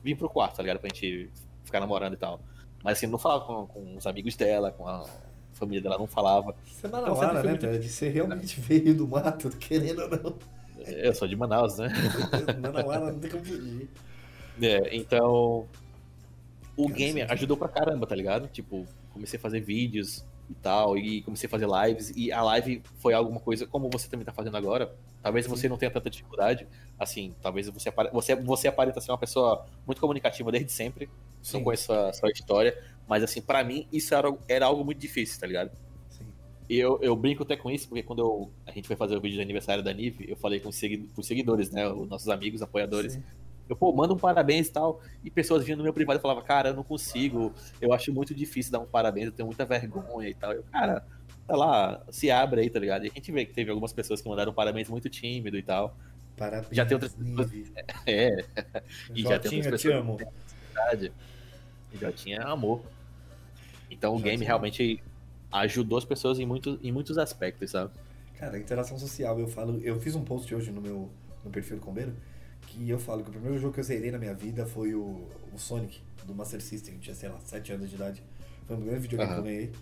vir 0.02 0.16
pro 0.16 0.28
quarto, 0.28 0.56
tá 0.56 0.62
ligado? 0.62 0.78
Pra 0.78 0.88
gente 0.88 1.30
ficar 1.64 1.80
namorando 1.80 2.14
e 2.14 2.16
tal. 2.16 2.40
Mas 2.82 2.98
assim, 2.98 3.06
não 3.06 3.18
falava 3.18 3.44
com, 3.44 3.66
com 3.66 3.96
os 3.96 4.06
amigos 4.06 4.36
dela, 4.36 4.70
com 4.70 4.86
a 4.86 5.04
família 5.52 5.82
dela, 5.82 5.98
não 5.98 6.06
falava. 6.06 6.54
Você 6.64 6.86
é 6.86 6.88
Então, 6.88 7.00
manauara, 7.02 7.42
né, 7.42 7.54
velho? 7.54 7.80
De 7.80 7.88
ser 7.88 8.10
realmente 8.10 8.60
veio 8.60 8.94
do 8.94 9.06
mato, 9.08 9.50
querendo 9.50 10.02
ou 10.02 10.08
não. 10.08 10.38
Eu 10.86 11.12
sou 11.14 11.26
de 11.26 11.34
Manaus, 11.34 11.78
né? 11.78 11.88
Manauara 12.62 13.12
não 13.12 13.18
tem 13.18 13.30
como 13.30 13.44
fugir. 13.44 13.88
É, 14.62 14.96
então. 14.96 15.66
O 16.76 16.84
Cara, 16.84 16.94
game 16.94 17.20
sim. 17.20 17.26
ajudou 17.28 17.56
pra 17.56 17.68
caramba, 17.68 18.06
tá 18.06 18.14
ligado? 18.14 18.48
Tipo, 18.48 18.86
comecei 19.16 19.38
a 19.38 19.40
fazer 19.40 19.60
vídeos 19.60 20.24
e 20.48 20.54
tal, 20.54 20.96
e 20.96 21.22
comecei 21.22 21.48
a 21.48 21.50
fazer 21.50 21.66
lives, 21.66 22.12
e 22.14 22.30
a 22.30 22.40
live 22.42 22.80
foi 22.98 23.12
alguma 23.14 23.40
coisa, 23.40 23.66
como 23.66 23.90
você 23.90 24.08
também 24.08 24.24
tá 24.24 24.32
fazendo 24.32 24.56
agora, 24.56 24.94
talvez 25.20 25.44
você 25.46 25.68
não 25.68 25.76
tenha 25.76 25.90
tanta 25.90 26.08
dificuldade, 26.08 26.68
assim, 26.98 27.34
talvez 27.42 27.68
você, 27.68 27.88
apare- 27.88 28.10
você, 28.12 28.36
você 28.36 28.68
aparenta 28.68 29.00
ser 29.00 29.10
uma 29.10 29.18
pessoa 29.18 29.66
muito 29.84 30.00
comunicativa 30.00 30.52
desde 30.52 30.70
sempre, 30.70 31.10
Sim. 31.42 31.56
não 31.58 31.64
conheço 31.64 31.92
a 31.92 32.12
sua 32.12 32.30
história, 32.30 32.80
mas 33.08 33.24
assim, 33.24 33.40
pra 33.42 33.64
mim 33.64 33.88
isso 33.92 34.14
era, 34.14 34.32
era 34.46 34.66
algo 34.66 34.84
muito 34.84 34.98
difícil, 35.00 35.40
tá 35.40 35.46
ligado? 35.48 35.70
Sim. 36.10 36.26
E 36.70 36.78
eu, 36.78 36.98
eu 37.02 37.16
brinco 37.16 37.42
até 37.42 37.56
com 37.56 37.68
isso, 37.68 37.88
porque 37.88 38.04
quando 38.04 38.20
eu- 38.20 38.50
a 38.66 38.70
gente 38.70 38.86
foi 38.86 38.94
fazer 38.94 39.16
o 39.16 39.20
vídeo 39.20 39.38
do 39.38 39.42
aniversário 39.42 39.82
da 39.82 39.92
Nive, 39.92 40.26
eu 40.28 40.36
falei 40.36 40.60
com 40.60 40.68
os, 40.68 40.76
segui- 40.76 41.08
com 41.12 41.20
os 41.20 41.26
seguidores, 41.26 41.70
né, 41.72 41.88
os 41.88 42.08
nossos 42.08 42.28
amigos, 42.28 42.62
apoiadores, 42.62 43.14
Sim. 43.14 43.22
Eu, 43.68 43.76
pô, 43.76 43.92
manda 43.92 44.14
um 44.14 44.18
parabéns 44.18 44.68
e 44.68 44.72
tal. 44.72 45.00
E 45.24 45.30
pessoas 45.30 45.64
vinham 45.64 45.76
no 45.76 45.82
meu 45.84 45.92
privado 45.92 46.18
e 46.18 46.22
falavam, 46.22 46.42
cara, 46.42 46.70
eu 46.70 46.74
não 46.74 46.84
consigo, 46.84 47.52
eu 47.80 47.92
acho 47.92 48.12
muito 48.12 48.34
difícil 48.34 48.72
dar 48.72 48.78
um 48.80 48.86
parabéns, 48.86 49.26
eu 49.26 49.32
tenho 49.32 49.46
muita 49.46 49.64
vergonha 49.64 50.28
e 50.28 50.34
tal. 50.34 50.52
Eu, 50.52 50.62
cara, 50.64 51.04
sei 51.46 51.56
lá, 51.56 52.02
se 52.10 52.30
abre 52.30 52.60
aí, 52.60 52.70
tá 52.70 52.78
ligado? 52.78 53.04
E 53.04 53.08
a 53.08 53.12
gente 53.12 53.30
vê 53.32 53.44
que 53.44 53.52
teve 53.52 53.70
algumas 53.70 53.92
pessoas 53.92 54.20
que 54.20 54.28
mandaram 54.28 54.52
um 54.52 54.54
parabéns 54.54 54.88
muito 54.88 55.08
tímido 55.08 55.56
e 55.56 55.62
tal. 55.62 55.96
Parabéns, 56.36 56.68
Já 56.70 56.84
tem 56.84 56.94
outras 56.94 57.14
pessoas. 57.14 57.50
É. 58.06 58.44
E 59.14 59.22
já 59.22 59.38
tem 59.38 59.58
outras 59.58 59.80
te 59.80 59.88
pessoas. 59.88 59.94
amo. 59.94 60.16
Verdade. 60.16 61.12
E 61.92 61.98
já 61.98 62.12
tinha 62.12 62.42
amor. 62.42 62.82
Então 63.90 64.14
o 64.14 64.18
Já 64.18 64.24
game 64.24 64.44
realmente 64.44 65.02
ajudou 65.50 65.98
as 65.98 66.04
pessoas 66.04 66.38
em, 66.38 66.46
muito, 66.46 66.78
em 66.82 66.92
muitos 66.92 67.16
aspectos, 67.18 67.70
sabe? 67.70 67.92
Cara, 68.38 68.58
interação 68.58 68.98
social, 68.98 69.38
eu 69.40 69.48
falo, 69.48 69.80
eu 69.82 69.98
fiz 69.98 70.14
um 70.14 70.22
post 70.22 70.54
hoje 70.54 70.70
no 70.70 70.80
meu 70.80 71.08
no 71.42 71.50
perfil 71.50 71.76
do 71.76 71.82
Combeiro, 71.82 72.12
que 72.76 72.88
eu 72.90 72.98
falo 72.98 73.22
que 73.22 73.30
o 73.30 73.32
primeiro 73.32 73.58
jogo 73.58 73.72
que 73.74 73.80
eu 73.80 73.84
zerei 73.84 74.10
na 74.10 74.18
minha 74.18 74.34
vida 74.34 74.66
foi 74.66 74.94
o, 74.94 75.26
o 75.52 75.58
Sonic, 75.58 76.00
do 76.26 76.34
Master 76.34 76.60
System, 76.60 76.94
eu 76.94 77.00
tinha, 77.00 77.14
sei 77.14 77.28
lá, 77.28 77.38
7 77.44 77.72
anos 77.72 77.88
de 77.88 77.94
idade. 77.96 78.22
Foi 78.66 78.74
o 78.76 78.78
primeiro 78.78 79.00
videogame 79.00 79.32
que 79.32 79.38
eu 79.38 79.42
ganhei. 79.44 79.72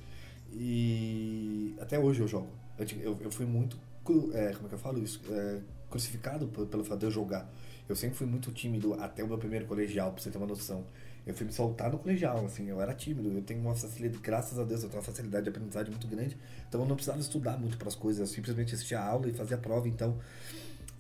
E 0.52 1.74
até 1.80 1.98
hoje 1.98 2.20
eu 2.20 2.28
jogo. 2.28 2.48
Eu, 2.78 2.86
eu, 3.00 3.18
eu 3.22 3.30
fui 3.30 3.46
muito, 3.46 3.78
cru- 4.04 4.30
é, 4.34 4.52
como 4.52 4.66
é 4.66 4.68
que 4.68 4.74
eu 4.74 4.78
falo 4.78 4.98
isso? 5.02 5.20
É, 5.30 5.60
crucificado 5.90 6.46
pelo 6.46 6.84
fato 6.84 7.00
de 7.00 7.06
eu 7.06 7.10
jogar. 7.10 7.50
Eu 7.88 7.96
sempre 7.96 8.16
fui 8.16 8.26
muito 8.26 8.50
tímido 8.52 8.94
até 8.94 9.22
o 9.22 9.28
meu 9.28 9.38
primeiro 9.38 9.66
colegial, 9.66 10.12
pra 10.12 10.22
você 10.22 10.30
ter 10.30 10.38
uma 10.38 10.46
noção. 10.46 10.84
Eu 11.26 11.34
fui 11.34 11.46
me 11.46 11.52
soltar 11.52 11.90
no 11.90 11.98
colegial, 11.98 12.44
assim, 12.44 12.68
eu 12.68 12.80
era 12.80 12.92
tímido. 12.94 13.30
Eu 13.30 13.42
tenho 13.42 13.60
uma 13.60 13.74
facilidade, 13.74 14.22
graças 14.22 14.58
a 14.58 14.64
Deus, 14.64 14.82
eu 14.82 14.88
tenho 14.90 15.00
uma 15.00 15.06
facilidade 15.06 15.44
de 15.44 15.50
aprendizagem 15.50 15.90
muito 15.90 16.06
grande. 16.06 16.36
Então 16.68 16.80
eu 16.82 16.86
não 16.86 16.94
precisava 16.96 17.20
estudar 17.20 17.58
muito 17.58 17.76
para 17.78 17.88
as 17.88 17.94
coisas, 17.94 18.20
eu 18.20 18.26
simplesmente 18.26 18.74
assistia 18.74 19.00
a 19.00 19.06
aula 19.06 19.28
e 19.28 19.32
fazia 19.32 19.56
a 19.56 19.60
prova, 19.60 19.88
então. 19.88 20.18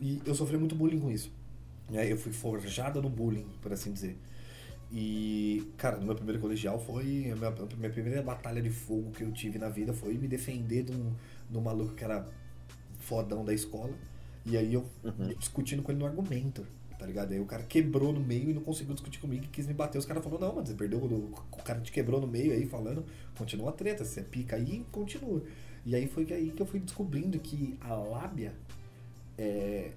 E 0.00 0.20
eu 0.24 0.34
sofri 0.34 0.56
muito 0.56 0.74
bullying 0.74 0.98
com 1.00 1.10
isso. 1.10 1.30
Né? 1.90 2.10
Eu 2.10 2.16
fui 2.16 2.32
forjado 2.32 3.00
no 3.02 3.08
bullying, 3.10 3.46
por 3.60 3.72
assim 3.72 3.92
dizer. 3.92 4.16
E, 4.92 5.72
cara, 5.76 5.96
no 5.98 6.06
meu 6.06 6.14
primeiro 6.14 6.40
colegial 6.40 6.78
foi. 6.78 7.30
A 7.30 7.36
minha, 7.36 7.48
a 7.48 7.76
minha 7.76 7.90
primeira 7.90 8.22
batalha 8.22 8.62
de 8.62 8.70
fogo 8.70 9.10
que 9.10 9.22
eu 9.24 9.32
tive 9.32 9.58
na 9.58 9.68
vida 9.68 9.92
foi 9.92 10.14
me 10.14 10.28
defender 10.28 10.84
de 10.84 10.92
um, 10.92 11.12
de 11.50 11.58
um 11.58 11.60
maluco 11.60 11.94
que 11.94 12.04
era 12.04 12.28
fodão 13.00 13.44
da 13.44 13.52
escola. 13.52 13.92
E 14.46 14.56
aí 14.56 14.74
eu 14.74 14.84
Uhum. 15.02 15.34
discutindo 15.38 15.82
com 15.82 15.90
ele 15.90 15.98
no 16.00 16.06
argumento, 16.06 16.66
tá 16.98 17.06
ligado? 17.06 17.32
Aí 17.32 17.40
o 17.40 17.46
cara 17.46 17.62
quebrou 17.62 18.12
no 18.12 18.20
meio 18.20 18.50
e 18.50 18.54
não 18.54 18.62
conseguiu 18.62 18.94
discutir 18.94 19.18
comigo 19.20 19.44
e 19.44 19.48
quis 19.48 19.66
me 19.66 19.74
bater. 19.74 19.98
Os 19.98 20.04
caras 20.06 20.22
falaram, 20.22 20.48
não, 20.48 20.54
mano, 20.56 20.66
você 20.66 20.74
perdeu, 20.74 20.98
o 21.00 21.32
o 21.52 21.62
cara 21.64 21.80
te 21.80 21.90
quebrou 21.90 22.20
no 22.20 22.26
meio 22.26 22.52
aí 22.52 22.66
falando, 22.66 23.04
continua 23.36 23.70
a 23.70 23.72
treta, 23.72 24.04
você 24.04 24.22
pica 24.22 24.56
aí 24.56 24.80
e 24.80 24.84
continua. 24.92 25.42
E 25.86 25.94
aí 25.96 26.06
foi 26.06 26.30
aí 26.32 26.50
que 26.50 26.60
eu 26.62 26.66
fui 26.66 26.78
descobrindo 26.80 27.38
que 27.38 27.76
a 27.80 27.94
lábia 27.94 28.54
é 29.38 29.92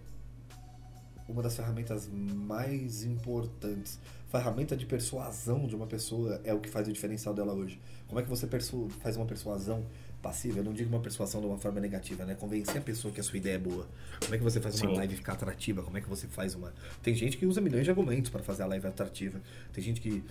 uma 1.28 1.42
das 1.42 1.56
ferramentas 1.56 2.10
mais 2.12 3.04
importantes. 3.04 4.00
Ferramenta 4.30 4.76
de 4.76 4.86
persuasão 4.86 5.68
de 5.68 5.76
uma 5.76 5.88
pessoa 5.88 6.42
é 6.44 6.54
o 6.54 6.60
que 6.60 6.70
faz 6.70 6.88
o 6.88 6.92
diferencial 6.92 7.34
dela 7.34 7.54
hoje. 7.54 7.80
Como 8.08 8.20
é 8.20 8.24
que 8.24 8.30
você 8.30 8.48
faz 8.48 9.16
uma 9.16 9.26
persuasão 9.26 9.86
passiva? 10.22 10.60
Eu 10.60 10.64
não 10.64 10.74
digo 10.74 10.90
uma 10.90 11.02
persuasão 11.02 11.40
de 11.40 11.48
uma 11.48 11.58
forma 11.58 11.80
negativa, 11.80 12.26
né? 12.26 12.36
Convencer 12.36 12.78
a 12.78 12.82
pessoa 12.82 13.14
que 13.14 13.20
a 13.20 13.24
sua 13.24 13.38
ideia 13.38 13.56
é 13.56 13.60
boa. 13.60 13.88
Como 14.22 14.36
é 14.36 14.38
que 14.38 14.44
você 14.44 14.60
faz 14.60 14.82
uma 14.82 14.92
Sim. 14.92 14.98
live 14.98 15.16
ficar 15.16 15.34
atrativa? 15.34 15.82
Como 15.82 15.98
é 15.98 16.02
que 16.02 16.10
você 16.10 16.28
faz 16.28 16.56
uma. 16.56 16.74
Tem 17.02 17.16
gente 17.16 17.38
que 17.38 17.46
usa 17.46 17.62
milhões 17.62 17.86
de 17.86 17.90
argumentos 17.90 18.30
para 18.30 18.44
fazer 18.44 18.64
a 18.64 18.66
live 18.68 18.88
atrativa. 18.88 19.42
Tem 19.72 19.84
gente 19.84 20.02
que, 20.02 20.24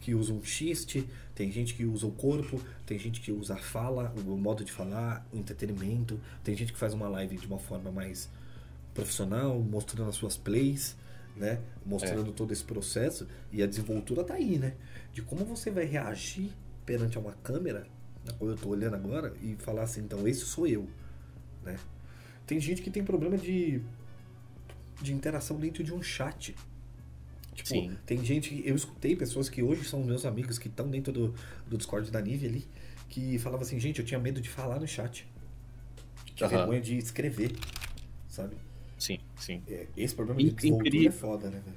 que 0.00 0.14
usa 0.14 0.32
um 0.32 0.42
xiste, 0.42 1.08
tem 1.34 1.50
gente 1.50 1.74
que 1.74 1.84
usa 1.84 2.06
o 2.06 2.12
corpo, 2.12 2.60
tem 2.84 2.98
gente 2.98 3.20
que 3.20 3.30
usa 3.30 3.54
a 3.54 3.58
fala, 3.58 4.12
o 4.26 4.36
modo 4.36 4.64
de 4.64 4.72
falar, 4.72 5.26
o 5.32 5.36
entretenimento. 5.36 6.18
Tem 6.42 6.56
gente 6.56 6.72
que 6.72 6.78
faz 6.78 6.92
uma 6.92 7.08
live 7.08 7.36
de 7.36 7.46
uma 7.46 7.58
forma 7.58 7.90
mais 7.92 8.28
profissional, 8.94 9.60
mostrando 9.60 10.08
as 10.08 10.14
suas 10.14 10.36
plays, 10.36 10.96
né? 11.36 11.60
Mostrando 11.84 12.32
todo 12.32 12.52
esse 12.52 12.64
processo. 12.64 13.26
E 13.52 13.62
a 13.62 13.66
desenvoltura 13.66 14.24
tá 14.24 14.34
aí, 14.34 14.56
né? 14.58 14.74
De 15.12 15.20
como 15.20 15.44
você 15.44 15.70
vai 15.70 15.84
reagir 15.84 16.52
perante 16.86 17.18
a 17.18 17.20
uma 17.20 17.32
câmera, 17.32 17.86
né, 18.24 18.34
como 18.38 18.50
eu 18.50 18.56
tô 18.56 18.68
olhando 18.68 18.94
agora, 18.94 19.34
e 19.42 19.56
falar 19.56 19.82
assim, 19.82 20.02
então 20.02 20.26
esse 20.28 20.44
sou 20.44 20.66
eu, 20.66 20.86
né? 21.62 21.76
Tem 22.46 22.60
gente 22.60 22.82
que 22.82 22.90
tem 22.90 23.02
problema 23.02 23.38
de, 23.38 23.80
de 25.00 25.12
interação 25.12 25.58
dentro 25.58 25.82
de 25.82 25.92
um 25.92 26.02
chat. 26.02 26.54
Tipo, 27.54 27.68
Sim. 27.68 27.96
tem 28.04 28.22
gente 28.22 28.50
que. 28.50 28.68
Eu 28.68 28.74
escutei 28.74 29.16
pessoas 29.16 29.48
que 29.48 29.62
hoje 29.62 29.84
são 29.84 30.02
meus 30.02 30.26
amigos 30.26 30.58
que 30.58 30.68
estão 30.68 30.90
dentro 30.90 31.12
do, 31.12 31.34
do 31.66 31.78
Discord 31.78 32.10
da 32.10 32.20
Nive 32.20 32.46
ali, 32.46 32.68
que 33.08 33.38
falavam 33.38 33.64
assim, 33.64 33.78
gente, 33.78 34.00
eu 34.00 34.04
tinha 34.04 34.20
medo 34.20 34.40
de 34.40 34.50
falar 34.50 34.78
no 34.78 34.86
chat. 34.86 35.26
Tinha 36.34 36.48
Aham. 36.48 36.58
vergonha 36.58 36.80
de 36.80 36.98
escrever, 36.98 37.52
sabe? 38.28 38.56
Sim, 39.04 39.18
sim. 39.36 39.62
É, 39.68 39.86
Esse 39.96 40.14
problema 40.14 40.40
de 40.40 40.50
desenvoltura 40.50 41.08
é 41.08 41.10
foda, 41.10 41.50
né, 41.50 41.60
velho? 41.62 41.76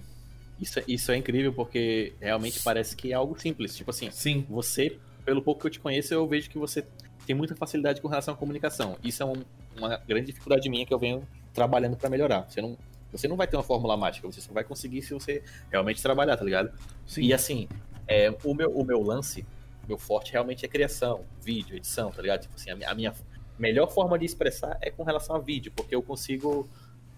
Isso, 0.60 0.80
é- 0.80 0.84
isso 0.88 1.12
é 1.12 1.18
incrível 1.18 1.52
porque 1.52 2.14
realmente 2.22 2.62
parece 2.64 2.96
que 2.96 3.12
é 3.12 3.16
algo 3.16 3.38
simples. 3.40 3.76
Tipo 3.76 3.92
assim, 3.92 4.10
Sim. 4.12 4.46
você, 4.50 4.98
pelo 5.26 5.42
pouco 5.42 5.60
que 5.62 5.68
eu 5.68 5.72
te 5.72 5.80
conheço, 5.82 6.14
eu 6.14 6.26
vejo 6.26 6.50
que 6.50 6.58
você 6.58 6.86
tem 7.26 7.36
muita 7.36 7.54
facilidade 7.54 8.00
com 8.00 8.08
relação 8.08 8.34
à 8.34 8.38
comunicação. 8.38 8.98
Isso 9.04 9.22
é 9.22 9.26
um- 9.26 9.44
uma 9.78 9.98
grande 9.98 10.28
dificuldade 10.28 10.70
minha 10.70 10.86
que 10.86 10.94
eu 10.94 10.98
venho 10.98 11.28
trabalhando 11.54 11.98
pra 11.98 12.10
melhorar. 12.10 12.50
Você 12.50 12.62
não, 12.62 12.78
você 13.12 13.28
não 13.28 13.36
vai 13.36 13.46
ter 13.46 13.58
uma 13.58 13.64
fórmula 13.64 13.98
mágica, 13.98 14.26
você 14.26 14.40
só 14.40 14.54
vai 14.54 14.64
conseguir 14.64 15.02
se 15.02 15.14
você 15.14 15.44
realmente 15.70 16.02
trabalhar, 16.02 16.38
tá 16.38 16.46
ligado? 16.46 16.72
Sim. 17.06 17.24
E 17.24 17.34
assim, 17.34 17.68
é, 18.08 18.34
o, 18.42 18.54
meu, 18.54 18.72
o 18.72 18.86
meu 18.86 19.02
lance, 19.04 19.46
meu 19.86 19.98
forte 19.98 20.32
realmente 20.32 20.66
é 20.66 20.70
criação, 20.70 21.26
vídeo, 21.44 21.76
edição, 21.76 22.10
tá 22.10 22.22
ligado? 22.22 22.44
Tipo 22.44 22.56
assim, 22.56 22.70
a 22.72 22.76
minha, 22.76 22.90
a 22.90 22.96
minha 22.96 23.14
melhor 23.60 23.92
forma 23.92 24.18
de 24.18 24.26
expressar 24.26 24.78
é 24.82 24.90
com 24.90 25.04
relação 25.04 25.36
a 25.36 25.40
vídeo, 25.40 25.72
porque 25.76 25.94
eu 25.94 26.02
consigo 26.02 26.70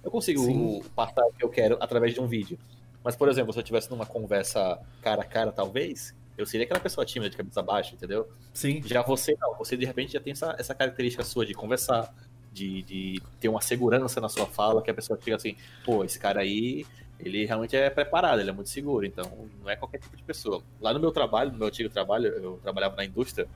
eu 0.03 0.11
consigo 0.11 0.43
Sim. 0.43 0.83
passar 0.95 1.25
o 1.25 1.33
que 1.33 1.43
eu 1.43 1.49
quero 1.49 1.77
através 1.79 2.13
de 2.13 2.19
um 2.19 2.27
vídeo. 2.27 2.57
Mas, 3.03 3.15
por 3.15 3.29
exemplo, 3.29 3.53
se 3.53 3.59
eu 3.59 3.61
estivesse 3.61 3.89
numa 3.89 4.05
conversa 4.05 4.79
cara 5.01 5.21
a 5.21 5.25
cara, 5.25 5.51
talvez, 5.51 6.13
eu 6.37 6.45
seria 6.45 6.65
aquela 6.65 6.79
pessoa 6.79 7.05
tímida 7.05 7.29
de 7.29 7.37
cabeça 7.37 7.61
baixa, 7.61 7.95
entendeu? 7.95 8.29
Sim. 8.53 8.81
Já 8.85 9.01
você 9.01 9.35
não, 9.39 9.55
você 9.55 9.77
de 9.77 9.85
repente 9.85 10.13
já 10.13 10.19
tem 10.19 10.31
essa, 10.31 10.55
essa 10.57 10.75
característica 10.75 11.23
sua 11.23 11.45
de 11.45 11.53
conversar, 11.53 12.13
de, 12.51 12.81
de 12.83 13.21
ter 13.39 13.49
uma 13.49 13.61
segurança 13.61 14.19
na 14.19 14.29
sua 14.29 14.45
fala, 14.45 14.81
que 14.81 14.91
a 14.91 14.93
pessoa 14.93 15.17
fica 15.17 15.35
assim, 15.35 15.55
pô, 15.85 16.03
esse 16.03 16.19
cara 16.19 16.41
aí, 16.41 16.85
ele 17.19 17.45
realmente 17.45 17.75
é 17.75 17.89
preparado, 17.89 18.39
ele 18.39 18.49
é 18.49 18.53
muito 18.53 18.69
seguro, 18.69 19.05
então 19.05 19.47
não 19.61 19.69
é 19.69 19.75
qualquer 19.75 19.99
tipo 19.99 20.15
de 20.15 20.23
pessoa. 20.23 20.61
Lá 20.79 20.93
no 20.93 20.99
meu 20.99 21.11
trabalho, 21.11 21.51
no 21.51 21.57
meu 21.57 21.67
antigo 21.67 21.89
trabalho, 21.89 22.27
eu 22.27 22.59
trabalhava 22.61 22.95
na 22.95 23.05
indústria, 23.05 23.47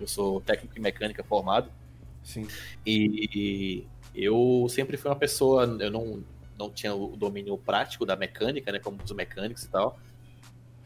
eu 0.00 0.06
sou 0.06 0.40
técnico 0.40 0.78
em 0.78 0.80
mecânica 0.80 1.22
formado, 1.22 1.70
Sim. 2.22 2.46
e 2.84 3.84
eu 4.14 4.66
sempre 4.68 4.96
fui 4.96 5.10
uma 5.10 5.16
pessoa, 5.16 5.64
eu 5.80 5.90
não, 5.90 6.22
não 6.58 6.70
tinha 6.70 6.94
o 6.94 7.16
domínio 7.16 7.56
prático 7.58 8.04
da 8.04 8.16
mecânica, 8.16 8.72
né, 8.72 8.78
como 8.78 8.98
os 9.02 9.12
mecânicos 9.12 9.64
e 9.64 9.68
tal, 9.68 9.98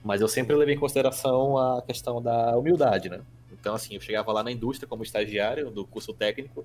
mas 0.03 0.21
eu 0.21 0.29
sempre 0.29 0.55
levei 0.55 0.75
em 0.75 0.79
consideração 0.79 1.57
a 1.59 1.83
questão 1.83 2.21
da 2.21 2.57
humildade, 2.57 3.09
né? 3.09 3.23
Então, 3.51 3.75
assim, 3.75 3.95
eu 3.95 4.01
chegava 4.01 4.31
lá 4.33 4.43
na 4.43 4.53
indústria 4.53 4.87
como 4.87 5.03
estagiário 5.03 5.71
do 5.71 5.87
curso 5.87 6.13
técnico, 6.13 6.65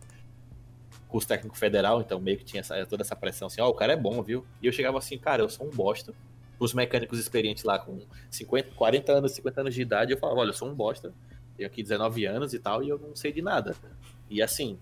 curso 1.07 1.27
técnico 1.27 1.57
federal, 1.57 2.01
então 2.01 2.19
meio 2.19 2.37
que 2.37 2.43
tinha 2.43 2.59
essa- 2.59 2.85
toda 2.85 3.01
essa 3.01 3.15
pressão 3.15 3.47
assim, 3.47 3.61
ó, 3.61 3.67
o 3.69 3.73
cara 3.73 3.93
é 3.93 3.95
bom, 3.95 4.21
viu? 4.21 4.45
E 4.61 4.67
eu 4.67 4.71
chegava 4.73 4.97
assim, 4.97 5.17
cara, 5.17 5.41
eu 5.41 5.49
sou 5.49 5.65
um 5.65 5.69
bosta. 5.69 6.13
Os 6.59 6.73
mecânicos 6.73 7.17
experientes 7.17 7.63
lá 7.63 7.79
com 7.79 8.01
50, 8.29 8.71
40 8.75 9.13
anos, 9.13 9.31
50 9.31 9.61
anos 9.61 9.73
de 9.73 9.81
idade, 9.81 10.11
eu 10.11 10.17
falava, 10.17 10.41
olha, 10.41 10.49
eu 10.49 10.53
sou 10.53 10.67
um 10.67 10.75
bosta, 10.75 11.13
tenho 11.55 11.67
aqui 11.67 11.81
19 11.81 12.25
anos 12.25 12.53
e 12.53 12.59
tal, 12.59 12.83
e 12.83 12.89
eu 12.89 12.99
não 12.99 13.15
sei 13.15 13.31
de 13.31 13.41
nada. 13.41 13.75
E 14.29 14.41
assim, 14.41 14.77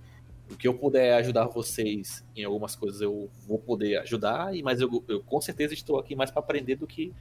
o 0.50 0.56
que 0.56 0.68
eu 0.68 0.74
puder 0.74 1.14
ajudar 1.16 1.46
vocês 1.48 2.24
em 2.36 2.44
algumas 2.44 2.76
coisas, 2.76 3.02
eu 3.02 3.30
vou 3.48 3.60
poder 3.60 3.98
ajudar, 3.98 4.56
e 4.56 4.64
mas 4.64 4.80
eu, 4.80 5.04
eu 5.08 5.22
com 5.24 5.42
certeza 5.42 5.74
estou 5.74 6.00
aqui 6.00 6.16
mais 6.16 6.32
para 6.32 6.40
aprender 6.40 6.76
do 6.76 6.88
que 6.88 7.14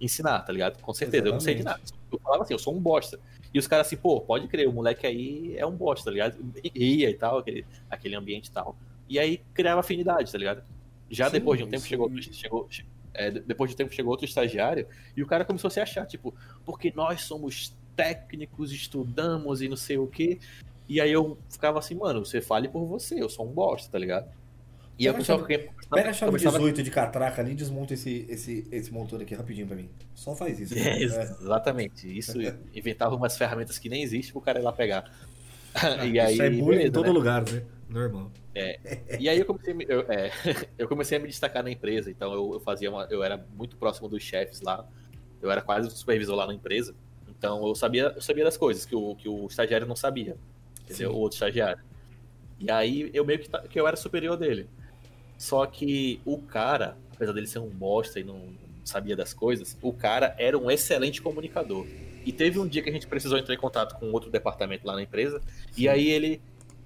ensinar, 0.00 0.40
tá 0.40 0.52
ligado? 0.52 0.80
Com 0.80 0.94
certeza, 0.94 1.26
eu 1.26 1.32
não 1.32 1.40
sei 1.40 1.54
de 1.56 1.62
nada. 1.62 1.80
Eu 2.10 2.18
falava 2.20 2.42
assim, 2.42 2.54
eu 2.54 2.58
sou 2.58 2.74
um 2.74 2.80
bosta. 2.80 3.18
E 3.52 3.58
os 3.58 3.66
caras 3.66 3.86
assim, 3.86 3.96
pô, 3.96 4.20
pode 4.20 4.46
crer, 4.46 4.68
o 4.68 4.72
moleque 4.72 5.06
aí 5.06 5.56
é 5.56 5.66
um 5.66 5.72
bosta, 5.72 6.06
tá 6.06 6.10
ligado? 6.10 6.36
Ria 6.74 7.10
e 7.10 7.14
tal, 7.14 7.38
aquele, 7.38 7.66
aquele 7.90 8.14
ambiente 8.14 8.46
e 8.46 8.52
tal. 8.52 8.76
E 9.08 9.18
aí 9.18 9.40
criava 9.54 9.80
afinidade, 9.80 10.30
tá 10.30 10.38
ligado? 10.38 10.62
Já 11.10 11.26
Sim, 11.26 11.32
depois 11.32 11.58
de 11.58 11.64
um 11.64 11.68
tempo 11.68 11.80
isso- 11.80 11.88
chegou, 11.88 12.10
chegou 12.68 12.68
é, 13.14 13.30
depois 13.30 13.70
de 13.70 13.74
um 13.74 13.76
tempo 13.78 13.92
chegou 13.92 14.10
outro 14.12 14.26
estagiário 14.26 14.86
e 15.16 15.22
o 15.22 15.26
cara 15.26 15.44
começou 15.44 15.68
a 15.68 15.70
se 15.70 15.80
achar, 15.80 16.06
tipo, 16.06 16.32
porque 16.64 16.92
nós 16.94 17.22
somos 17.22 17.74
técnicos, 17.96 18.70
estudamos 18.70 19.60
e 19.60 19.68
não 19.68 19.76
sei 19.76 19.98
o 19.98 20.06
quê. 20.06 20.38
E 20.88 21.00
aí 21.00 21.12
eu 21.12 21.36
ficava 21.50 21.78
assim, 21.78 21.94
mano, 21.94 22.24
você 22.24 22.40
fale 22.40 22.68
por 22.68 22.84
você, 22.86 23.20
eu 23.20 23.28
sou 23.28 23.46
um 23.46 23.52
bosta, 23.52 23.90
tá 23.92 23.98
ligado? 23.98 24.26
E 24.98 25.06
aí 25.06 25.10
o 25.10 25.12
Pega 25.12 25.16
a 25.16 25.18
pessoal 25.20 25.38
chave- 25.40 25.52
fiquei- 25.58 25.70
Pega 25.90 26.10
a 26.10 26.12
chave 26.12 26.30
começava- 26.32 26.58
18 26.58 26.82
de 26.82 26.90
catraca 26.90 27.40
ali 27.42 27.52
e 27.52 27.54
desmonta 27.54 27.94
esse, 27.94 28.26
esse, 28.28 28.66
esse 28.72 28.92
motor 28.92 29.20
aqui 29.22 29.34
rapidinho 29.34 29.66
pra 29.66 29.76
mim. 29.76 29.88
Só 30.14 30.34
faz 30.34 30.58
isso. 30.58 30.74
É, 30.78 31.02
É. 31.02 31.22
exatamente. 31.22 32.18
Isso 32.18 32.32
inventava 32.74 33.14
umas 33.14 33.36
ferramentas 33.36 33.78
que 33.78 33.88
nem 33.88 34.02
existem 34.02 34.32
pro 34.32 34.40
cara 34.40 34.58
ir 34.58 34.62
lá 34.62 34.72
pegar. 34.72 35.04
Ah, 35.74 36.04
e 36.06 36.18
aí, 36.18 36.32
isso 36.32 36.42
é 36.42 36.50
bullying 36.50 36.84
em 36.86 36.90
todo 36.90 37.06
né? 37.06 37.12
lugar, 37.12 37.44
né? 37.44 37.62
Normal. 37.88 38.30
E 39.20 39.28
aí 39.28 39.38
eu 39.38 39.44
comecei, 39.46 39.72
me- 39.72 39.86
eu, 39.88 40.00
é, 40.10 40.32
eu 40.76 40.88
comecei 40.88 41.16
a 41.16 41.20
me 41.20 41.28
destacar 41.28 41.62
na 41.62 41.70
empresa, 41.70 42.10
então 42.10 42.32
eu, 42.32 42.54
eu 42.54 42.60
fazia 42.60 42.90
uma, 42.90 43.04
eu 43.08 43.22
era 43.22 43.46
muito 43.56 43.76
próximo 43.76 44.08
dos 44.08 44.20
chefes 44.22 44.60
lá, 44.62 44.84
eu 45.40 45.48
era 45.48 45.62
quase 45.62 45.86
o 45.86 45.90
supervisor 45.92 46.34
lá 46.34 46.44
na 46.46 46.52
empresa, 46.54 46.92
então 47.28 47.64
eu 47.64 47.72
sabia, 47.76 48.12
eu 48.16 48.20
sabia 48.20 48.42
das 48.42 48.56
coisas 48.56 48.84
que 48.84 48.96
o, 48.96 49.14
que 49.14 49.28
o 49.28 49.46
estagiário 49.46 49.86
não 49.86 49.94
sabia, 49.94 50.36
entendeu? 50.88 51.10
Sim. 51.10 51.16
O 51.16 51.20
outro 51.20 51.36
estagiário. 51.36 51.82
E 52.58 52.70
aí 52.70 53.10
eu 53.14 53.24
meio 53.24 53.38
que, 53.38 53.48
que 53.68 53.80
eu 53.80 53.86
era 53.86 53.96
superior 53.96 54.36
dele. 54.36 54.68
Só 55.36 55.64
que 55.66 56.20
o 56.24 56.38
cara, 56.38 56.96
apesar 57.14 57.32
dele 57.32 57.46
ser 57.46 57.60
um 57.60 57.68
bosta 57.68 58.18
e 58.18 58.24
não 58.24 58.48
sabia 58.84 59.14
das 59.14 59.32
coisas, 59.32 59.76
o 59.80 59.92
cara 59.92 60.34
era 60.38 60.58
um 60.58 60.70
excelente 60.70 61.22
comunicador. 61.22 61.86
E 62.24 62.32
teve 62.32 62.58
um 62.58 62.66
dia 62.66 62.82
que 62.82 62.90
a 62.90 62.92
gente 62.92 63.06
precisou 63.06 63.38
entrar 63.38 63.54
em 63.54 63.58
contato 63.58 63.98
com 63.98 64.10
outro 64.10 64.30
departamento 64.30 64.86
lá 64.86 64.94
na 64.94 65.02
empresa, 65.02 65.40
Sim. 65.70 65.82
e 65.82 65.88
aí 65.88 66.10
ele. 66.10 66.42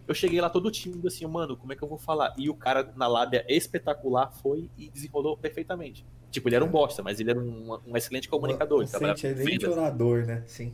Eu 0.06 0.14
cheguei 0.14 0.40
lá 0.40 0.50
todo 0.50 0.68
tímido, 0.70 1.06
assim, 1.06 1.24
mano, 1.26 1.56
como 1.56 1.72
é 1.72 1.76
que 1.76 1.82
eu 1.82 1.88
vou 1.88 1.96
falar? 1.96 2.34
E 2.36 2.50
o 2.50 2.54
cara, 2.54 2.92
na 2.96 3.06
lábia 3.06 3.44
espetacular, 3.48 4.32
foi 4.32 4.68
e 4.76 4.90
desenrolou 4.90 5.36
perfeitamente. 5.36 6.04
Tipo, 6.30 6.48
ele 6.48 6.56
era 6.56 6.64
um 6.64 6.68
é. 6.68 6.70
bosta, 6.70 7.02
mas 7.02 7.20
ele 7.20 7.30
era 7.30 7.38
um, 7.38 7.78
um 7.86 7.96
excelente 7.96 8.28
comunicador. 8.28 8.80
Um 8.80 8.82
excelente 8.82 9.66
orador, 9.66 10.26
né? 10.26 10.42
Sim. 10.46 10.72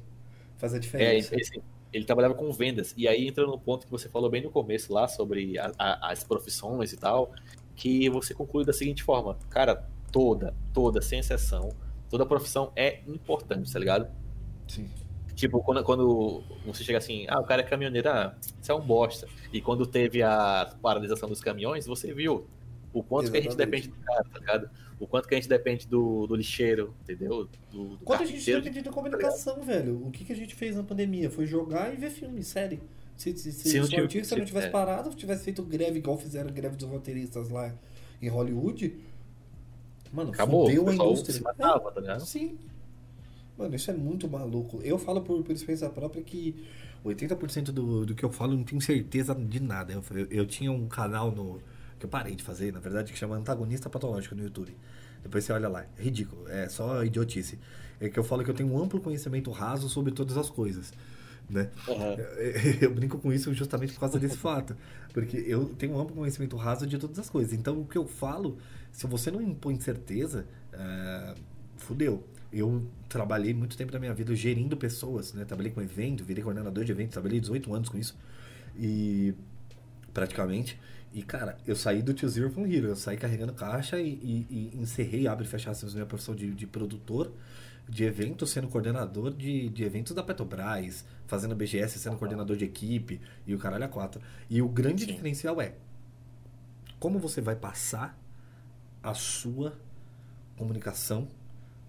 Faz 0.57 0.73
a 0.73 0.79
diferença. 0.79 1.35
É, 1.35 1.39
ele, 1.39 1.63
ele 1.93 2.05
trabalhava 2.05 2.35
com 2.35 2.51
vendas. 2.53 2.95
E 2.97 3.07
aí 3.09 3.27
entra 3.27 3.47
no 3.47 3.59
ponto 3.59 3.87
que 3.87 3.91
você 3.91 4.09
falou 4.09 4.31
bem 4.31 4.43
no 4.43 4.51
começo 4.51 4.93
lá 4.93 5.09
sobre 5.09 5.59
a, 5.59 5.73
a, 5.79 6.13
as 6.13 6.25
profissões 6.25 6.93
e 6.93 6.97
tal, 6.97 7.33
que 7.75 8.09
você 8.11 8.35
conclui 8.35 8.65
da 8.65 8.73
seguinte 8.73 9.03
forma, 9.03 9.39
cara, 9.49 9.89
toda, 10.13 10.55
toda, 10.73 11.01
sem 11.01 11.21
exceção, 11.21 11.71
toda 12.11 12.27
profissão 12.27 12.73
é 12.75 13.01
importante, 13.07 13.73
tá 13.73 13.79
ligado? 13.79 14.09
Sim. 14.67 14.89
Tipo, 15.35 15.63
quando, 15.63 15.85
quando 15.85 16.43
você 16.67 16.83
chega 16.83 16.99
assim, 16.99 17.25
ah, 17.29 17.39
o 17.39 17.45
cara 17.45 17.63
é 17.63 17.65
caminhoneiro, 17.65 18.09
ah, 18.09 18.35
isso 18.61 18.73
é 18.73 18.75
um 18.75 18.81
bosta. 18.81 19.29
E 19.53 19.61
quando 19.61 19.87
teve 19.87 20.21
a 20.21 20.75
paralisação 20.83 21.29
dos 21.29 21.41
caminhões, 21.41 21.87
você 21.87 22.13
viu 22.13 22.49
o 22.93 23.03
quanto 23.03 23.25
Exatamente. 23.25 23.31
que 23.31 23.37
a 23.37 23.51
gente 23.51 23.57
depende 23.57 23.89
do 23.89 24.05
cara, 24.05 24.25
tá 24.25 24.39
ligado? 24.39 24.71
O 25.01 25.07
quanto 25.07 25.29
que 25.29 25.35
a 25.35 25.39
gente 25.39 25.49
depende 25.49 25.87
do, 25.87 26.27
do 26.27 26.35
lixeiro, 26.35 26.95
entendeu? 27.03 27.49
Do, 27.71 27.89
do 27.89 27.99
quanto 28.05 28.23
a 28.23 28.27
gente 28.27 28.45
depende 28.45 28.83
da 28.83 28.91
comunicação, 28.91 29.57
tá 29.57 29.65
velho. 29.65 30.05
O 30.07 30.11
que, 30.11 30.25
que 30.25 30.33
a 30.33 30.37
gente 30.37 30.55
fez 30.55 30.75
na 30.75 30.83
pandemia? 30.83 31.31
Foi 31.31 31.47
jogar 31.47 31.93
e 31.93 31.97
ver 31.97 32.11
filme, 32.11 32.43
série. 32.43 32.81
Se, 33.17 33.37
se, 33.37 33.53
se, 33.53 33.69
se, 33.71 33.79
não, 33.79 33.87
se, 33.87 34.25
se 34.25 34.37
não 34.37 34.45
tivesse 34.45 34.69
é. 34.69 34.71
parado, 34.71 35.15
tivesse 35.15 35.45
feito 35.45 35.63
greve 35.63 35.99
igual 35.99 36.17
fizeram 36.17 36.53
greve 36.53 36.77
dos 36.77 36.89
roteiristas 36.89 37.49
lá 37.49 37.75
em 38.23 38.29
Hollywood, 38.29 38.97
mano, 40.13 40.31
Acabou, 40.31 40.67
fudeu 40.67 40.89
a 40.89 40.95
indústria. 40.95 41.35
Se 41.35 41.43
matava, 41.43 41.91
tá 41.91 42.01
ligado? 42.01 42.25
Sim. 42.25 42.57
Mano, 43.57 43.75
isso 43.75 43.91
é 43.91 43.95
muito 43.95 44.29
maluco. 44.29 44.81
Eu 44.83 44.99
falo 44.99 45.21
por, 45.21 45.43
por 45.43 45.53
experiência 45.53 45.89
própria 45.91 46.23
que 46.23 46.55
80% 47.05 47.65
do, 47.73 48.07
do 48.07 48.15
que 48.15 48.25
eu 48.25 48.31
falo 48.31 48.57
não 48.57 48.63
tenho 48.65 48.81
certeza 48.81 49.35
de 49.35 49.61
nada. 49.61 49.93
Eu, 49.93 50.03
eu, 50.13 50.27
eu 50.31 50.47
tinha 50.47 50.71
um 50.71 50.87
canal 50.87 51.33
no 51.33 51.61
que 51.99 52.07
eu 52.07 52.11
parei 52.11 52.35
de 52.35 52.43
fazer, 52.43 52.73
na 52.73 52.81
verdade, 52.81 53.13
que 53.13 53.19
chama 53.19 53.37
Antagonista 53.37 53.91
Patológico 53.91 54.35
no 54.35 54.43
YouTube. 54.43 54.75
Depois 55.23 55.45
você 55.45 55.53
olha 55.53 55.69
lá, 55.69 55.85
é 55.99 56.03
ridículo, 56.03 56.49
é 56.49 56.69
só 56.69 57.05
idiotice. 57.05 57.59
É 58.01 58.09
que 58.09 58.19
eu 58.19 58.25
falo 58.25 58.45
que 58.45 58.51
eu 58.51 58.55
tenho 58.55 58.73
um 58.73 58.83
amplo 58.83 59.01
conhecimento 59.01 59.51
raso 59.51 59.89
sobre 59.89 60.13
todas 60.13 60.37
as 60.37 60.49
coisas. 60.49 60.93
Né? 61.51 61.71
Uhum. 61.89 62.17
Eu, 62.83 62.95
brinco 62.95 63.19
com 63.19 63.33
isso 63.33 63.53
justamente 63.55 63.95
por 63.95 64.01
causa 64.01 64.19
desse 64.19 64.37
fato. 64.37 64.77
Porque 65.15 65.39
eu 65.49 65.71
tenho 65.79 65.95
um 65.95 65.99
amplo 65.99 66.15
conhecimento 66.15 66.55
raso 66.57 66.87
de 66.87 66.99
todas 66.99 67.19
as 67.19 67.31
coisas. 67.31 67.55
Então, 67.55 67.81
o 67.81 67.87
que 67.87 67.97
eu 67.97 68.07
falo, 68.07 68.59
se 68.93 69.07
você 69.07 69.31
não 69.31 69.41
impõe 69.41 69.81
certeza, 69.81 70.47
é, 70.75 71.35
fudeu. 71.79 72.23
Eu 72.53 72.87
trabalhei 73.09 73.55
muito 73.55 73.79
tempo 73.79 73.91
da 73.91 73.99
minha 73.99 74.13
vida 74.13 74.35
gerindo 74.37 74.77
pessoas, 74.77 75.33
né? 75.33 75.47
Trabalhei 75.47 75.73
com 75.73 75.81
evento, 75.81 76.23
virei 76.23 76.45
coordenador 76.45 76.85
de 76.85 76.93
eventos, 76.93 77.15
trabalhei 77.15 77.41
18 77.41 77.75
anos 77.75 77.89
com 77.89 77.97
isso. 77.97 78.15
E 78.79 79.35
praticamente. 80.13 80.79
E, 81.13 81.23
cara, 81.23 81.57
eu 81.67 81.75
saí 81.75 82.03
do 82.03 82.13
Tio 82.13 82.29
Zero 82.29 82.51
from 82.51 82.67
Hero. 82.67 82.89
Eu 82.89 82.97
saí 82.97 83.17
carregando 83.17 83.53
caixa 83.53 83.99
e, 83.99 84.09
e, 84.09 84.47
e 84.75 84.81
encerrei, 84.81 85.27
abre 85.27 85.45
e 85.45 85.49
fecha 85.49 85.71
aspas, 85.71 85.95
minha 85.95 86.07
profissão 86.07 86.35
de, 86.35 86.55
de 86.55 86.67
produtor 86.67 87.33
de 87.89 88.05
eventos, 88.05 88.51
sendo 88.51 88.69
coordenador 88.69 89.33
de, 89.33 89.71
de 89.71 89.83
eventos 89.83 90.15
da 90.15 90.23
Petrobras, 90.23 91.05
fazendo 91.27 91.55
BGS, 91.55 91.99
sendo 91.99 92.19
coordenador 92.19 92.57
de 92.57 92.65
equipe 92.65 93.21
e 93.47 93.55
o 93.55 93.59
caralho 93.59 93.85
a 93.85 93.89
quatro. 93.89 94.21
E 94.51 94.61
o 94.61 94.69
grande 94.69 95.05
Sim. 95.05 95.13
diferencial 95.13 95.61
é 95.61 95.75
como 97.01 97.19
você 97.19 97.41
vai 97.41 97.57
passar 97.57 98.19
a 99.03 99.15
sua 99.15 99.79
comunicação 100.57 101.29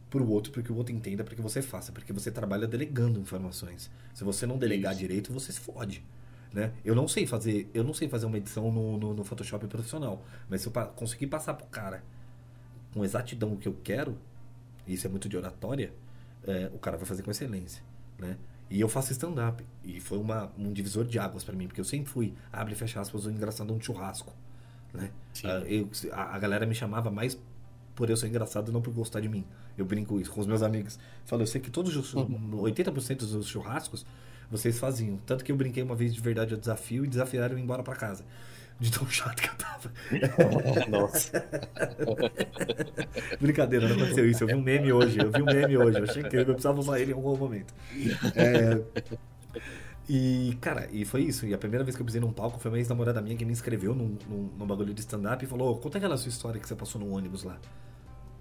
para 0.10 0.22
o 0.22 0.30
outro, 0.30 0.52
para 0.52 0.62
que 0.62 0.72
o 0.72 0.76
outro 0.76 0.94
entenda, 0.94 1.24
para 1.24 1.36
que 1.36 1.42
você 1.42 1.62
faça, 1.62 1.92
porque 1.92 2.14
você 2.14 2.32
trabalha 2.32 2.68
delegando 2.68 3.20
informações. 3.20 3.92
Se 4.14 4.24
você 4.24 4.46
não 4.46 4.58
delegar 4.58 4.94
Isso. 4.94 5.02
direito, 5.02 5.34
você 5.34 5.52
se 5.52 5.60
fode. 5.60 6.04
Né? 6.52 6.72
Eu 6.84 6.96
não 6.96 7.08
sei 7.08 7.28
fazer, 7.28 7.70
eu 7.74 7.84
não 7.84 7.94
sei 7.94 8.10
fazer 8.10 8.26
uma 8.26 8.38
edição 8.38 8.72
no, 8.72 8.98
no, 8.98 9.14
no 9.14 9.24
Photoshop 9.24 9.68
profissional, 9.68 10.24
mas 10.50 10.62
se 10.62 10.68
eu 10.68 10.72
pa 10.72 10.86
conseguir 10.86 11.28
passar 11.28 11.54
pro 11.54 11.68
cara 11.68 12.04
com 12.92 13.06
exatidão 13.06 13.54
o 13.54 13.58
que 13.58 13.68
eu 13.68 13.78
quero, 13.84 14.18
e 14.88 14.94
isso 14.94 15.06
é 15.06 15.10
muito 15.10 15.30
de 15.30 15.38
oratória, 15.38 15.94
é, 16.44 16.72
o 16.74 16.80
cara 16.80 16.98
vai 16.98 17.06
fazer 17.06 17.22
com 17.22 17.30
excelência, 17.30 17.84
né? 18.18 18.38
E 18.70 18.80
eu 18.80 18.88
faço 18.88 19.12
stand-up. 19.12 19.66
E 19.84 20.00
foi 20.00 20.18
uma, 20.18 20.52
um 20.58 20.72
divisor 20.72 21.04
de 21.04 21.18
águas 21.18 21.44
para 21.44 21.56
mim, 21.56 21.68
porque 21.68 21.82
eu 21.82 21.86
sempre 21.86 22.10
fui, 22.10 22.34
abre 22.52 22.74
e 22.74 22.76
fecha 22.76 23.00
aspas, 23.00 23.26
o 23.26 23.32
engraçado 23.32 23.74
um 23.74 23.82
churrasco. 23.82 24.32
Né? 24.94 25.12
Uh, 25.44 25.48
eu, 25.68 25.90
a, 26.12 26.36
a, 26.36 26.40
galera 26.40 26.66
me 26.66 26.76
chamava 26.76 27.10
mais 27.10 27.40
por 27.96 28.10
eu 28.10 28.18
ser 28.18 28.28
engraçado, 28.28 28.72
não 28.72 28.82
por 28.82 28.94
gostar 28.94 29.20
de 29.22 29.30
mim. 29.30 29.46
Eu 29.78 29.86
brinco 29.86 30.20
isso 30.20 30.32
com 30.32 30.40
os 30.40 30.48
meus 30.48 30.62
amigos. 30.62 31.00
Falo, 31.26 31.42
eu 31.42 31.48
sei 31.48 31.60
que 31.60 31.72
todos 31.72 31.96
os 31.96 32.14
80% 32.14 33.18
dos 33.18 33.48
churrascos 33.48 34.06
vocês 34.50 34.80
faziam. 34.80 35.18
Tanto 35.26 35.44
que 35.44 35.52
eu 35.52 35.56
brinquei 35.56 35.84
uma 35.84 35.96
vez 35.96 36.14
de 36.14 36.22
verdade 36.22 36.54
o 36.54 36.58
desafio 36.58 37.06
e 37.06 37.08
desafiaram 37.08 37.58
ir 37.58 37.62
embora 37.62 37.84
para 37.84 37.96
casa. 37.96 38.24
De 38.80 38.90
tão 38.92 39.06
chato 39.10 39.42
que 39.42 39.50
eu 39.50 39.56
tava. 39.56 39.92
Nossa. 40.90 41.46
Brincadeira, 43.40 43.90
não 43.90 43.96
aconteceu 43.96 44.30
isso. 44.30 44.44
Eu 44.44 44.48
vi 44.48 44.56
um 44.56 44.62
meme 44.62 44.92
hoje. 44.94 45.20
Eu 45.20 45.30
vi 45.30 45.42
um 45.42 45.46
meme 45.46 45.78
hoje. 45.78 45.98
Eu 45.98 46.04
achei 46.06 46.24
que 46.24 46.38
eu 46.38 46.46
precisava 46.46 46.80
usar 46.80 47.00
ele 47.00 47.12
em 47.12 47.16
algum 47.16 47.36
momento. 47.36 47.74
É... 48.36 48.82
E, 50.08 50.58
cara, 50.62 50.88
e 50.92 51.04
foi 51.04 51.24
isso. 51.24 51.46
E 51.46 51.54
a 51.54 51.58
primeira 51.58 51.84
vez 51.84 51.96
que 51.96 52.02
eu 52.02 52.06
pisei 52.06 52.22
num 52.22 52.32
palco 52.32 52.58
foi 52.58 52.72
uma 52.72 52.78
ex-namorada 52.78 53.22
minha 53.22 53.36
que 53.36 53.44
me 53.46 53.52
inscreveu 53.52 53.94
num, 53.94 54.18
num, 54.28 54.50
num 54.58 54.66
bagulho 54.66 54.94
de 54.94 55.02
stand-up 55.02 55.44
e 55.44 55.48
falou: 55.48 55.78
Conta 55.78 55.98
aquela 55.98 56.18
sua 56.18 56.30
história 56.30 56.60
que 56.60 56.68
você 56.68 56.76
passou 56.76 57.00
no 57.00 57.14
ônibus 57.14 57.44
lá. 57.44 57.60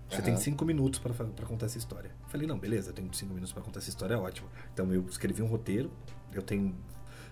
Você 0.08 0.18
uhum. 0.18 0.22
tem 0.22 0.36
cinco 0.38 0.64
minutos 0.64 0.98
para 0.98 1.12
contar 1.46 1.66
essa 1.66 1.76
história. 1.76 2.08
Eu 2.08 2.28
falei, 2.28 2.46
não, 2.46 2.58
beleza, 2.58 2.90
eu 2.90 2.94
tenho 2.94 3.12
cinco 3.12 3.34
minutos 3.34 3.52
para 3.52 3.62
contar 3.62 3.80
essa 3.80 3.90
história, 3.90 4.14
é 4.14 4.16
ótimo. 4.16 4.48
Então 4.72 4.92
eu 4.92 5.04
escrevi 5.06 5.42
um 5.42 5.46
roteiro, 5.46 5.90
eu 6.32 6.42
tenho 6.42 6.74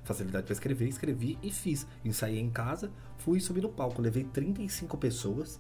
facilidade 0.05 0.45
para 0.45 0.53
escrever, 0.53 0.87
escrevi 0.87 1.39
e 1.43 1.51
fiz. 1.51 1.87
Ensaiei 2.05 2.41
em 2.41 2.51
casa, 2.51 2.91
fui 3.19 3.41
subir 3.41 3.63
no 3.63 3.71
palco, 3.71 4.01
levei 4.03 4.25
35 4.25 4.97
pessoas 4.99 5.59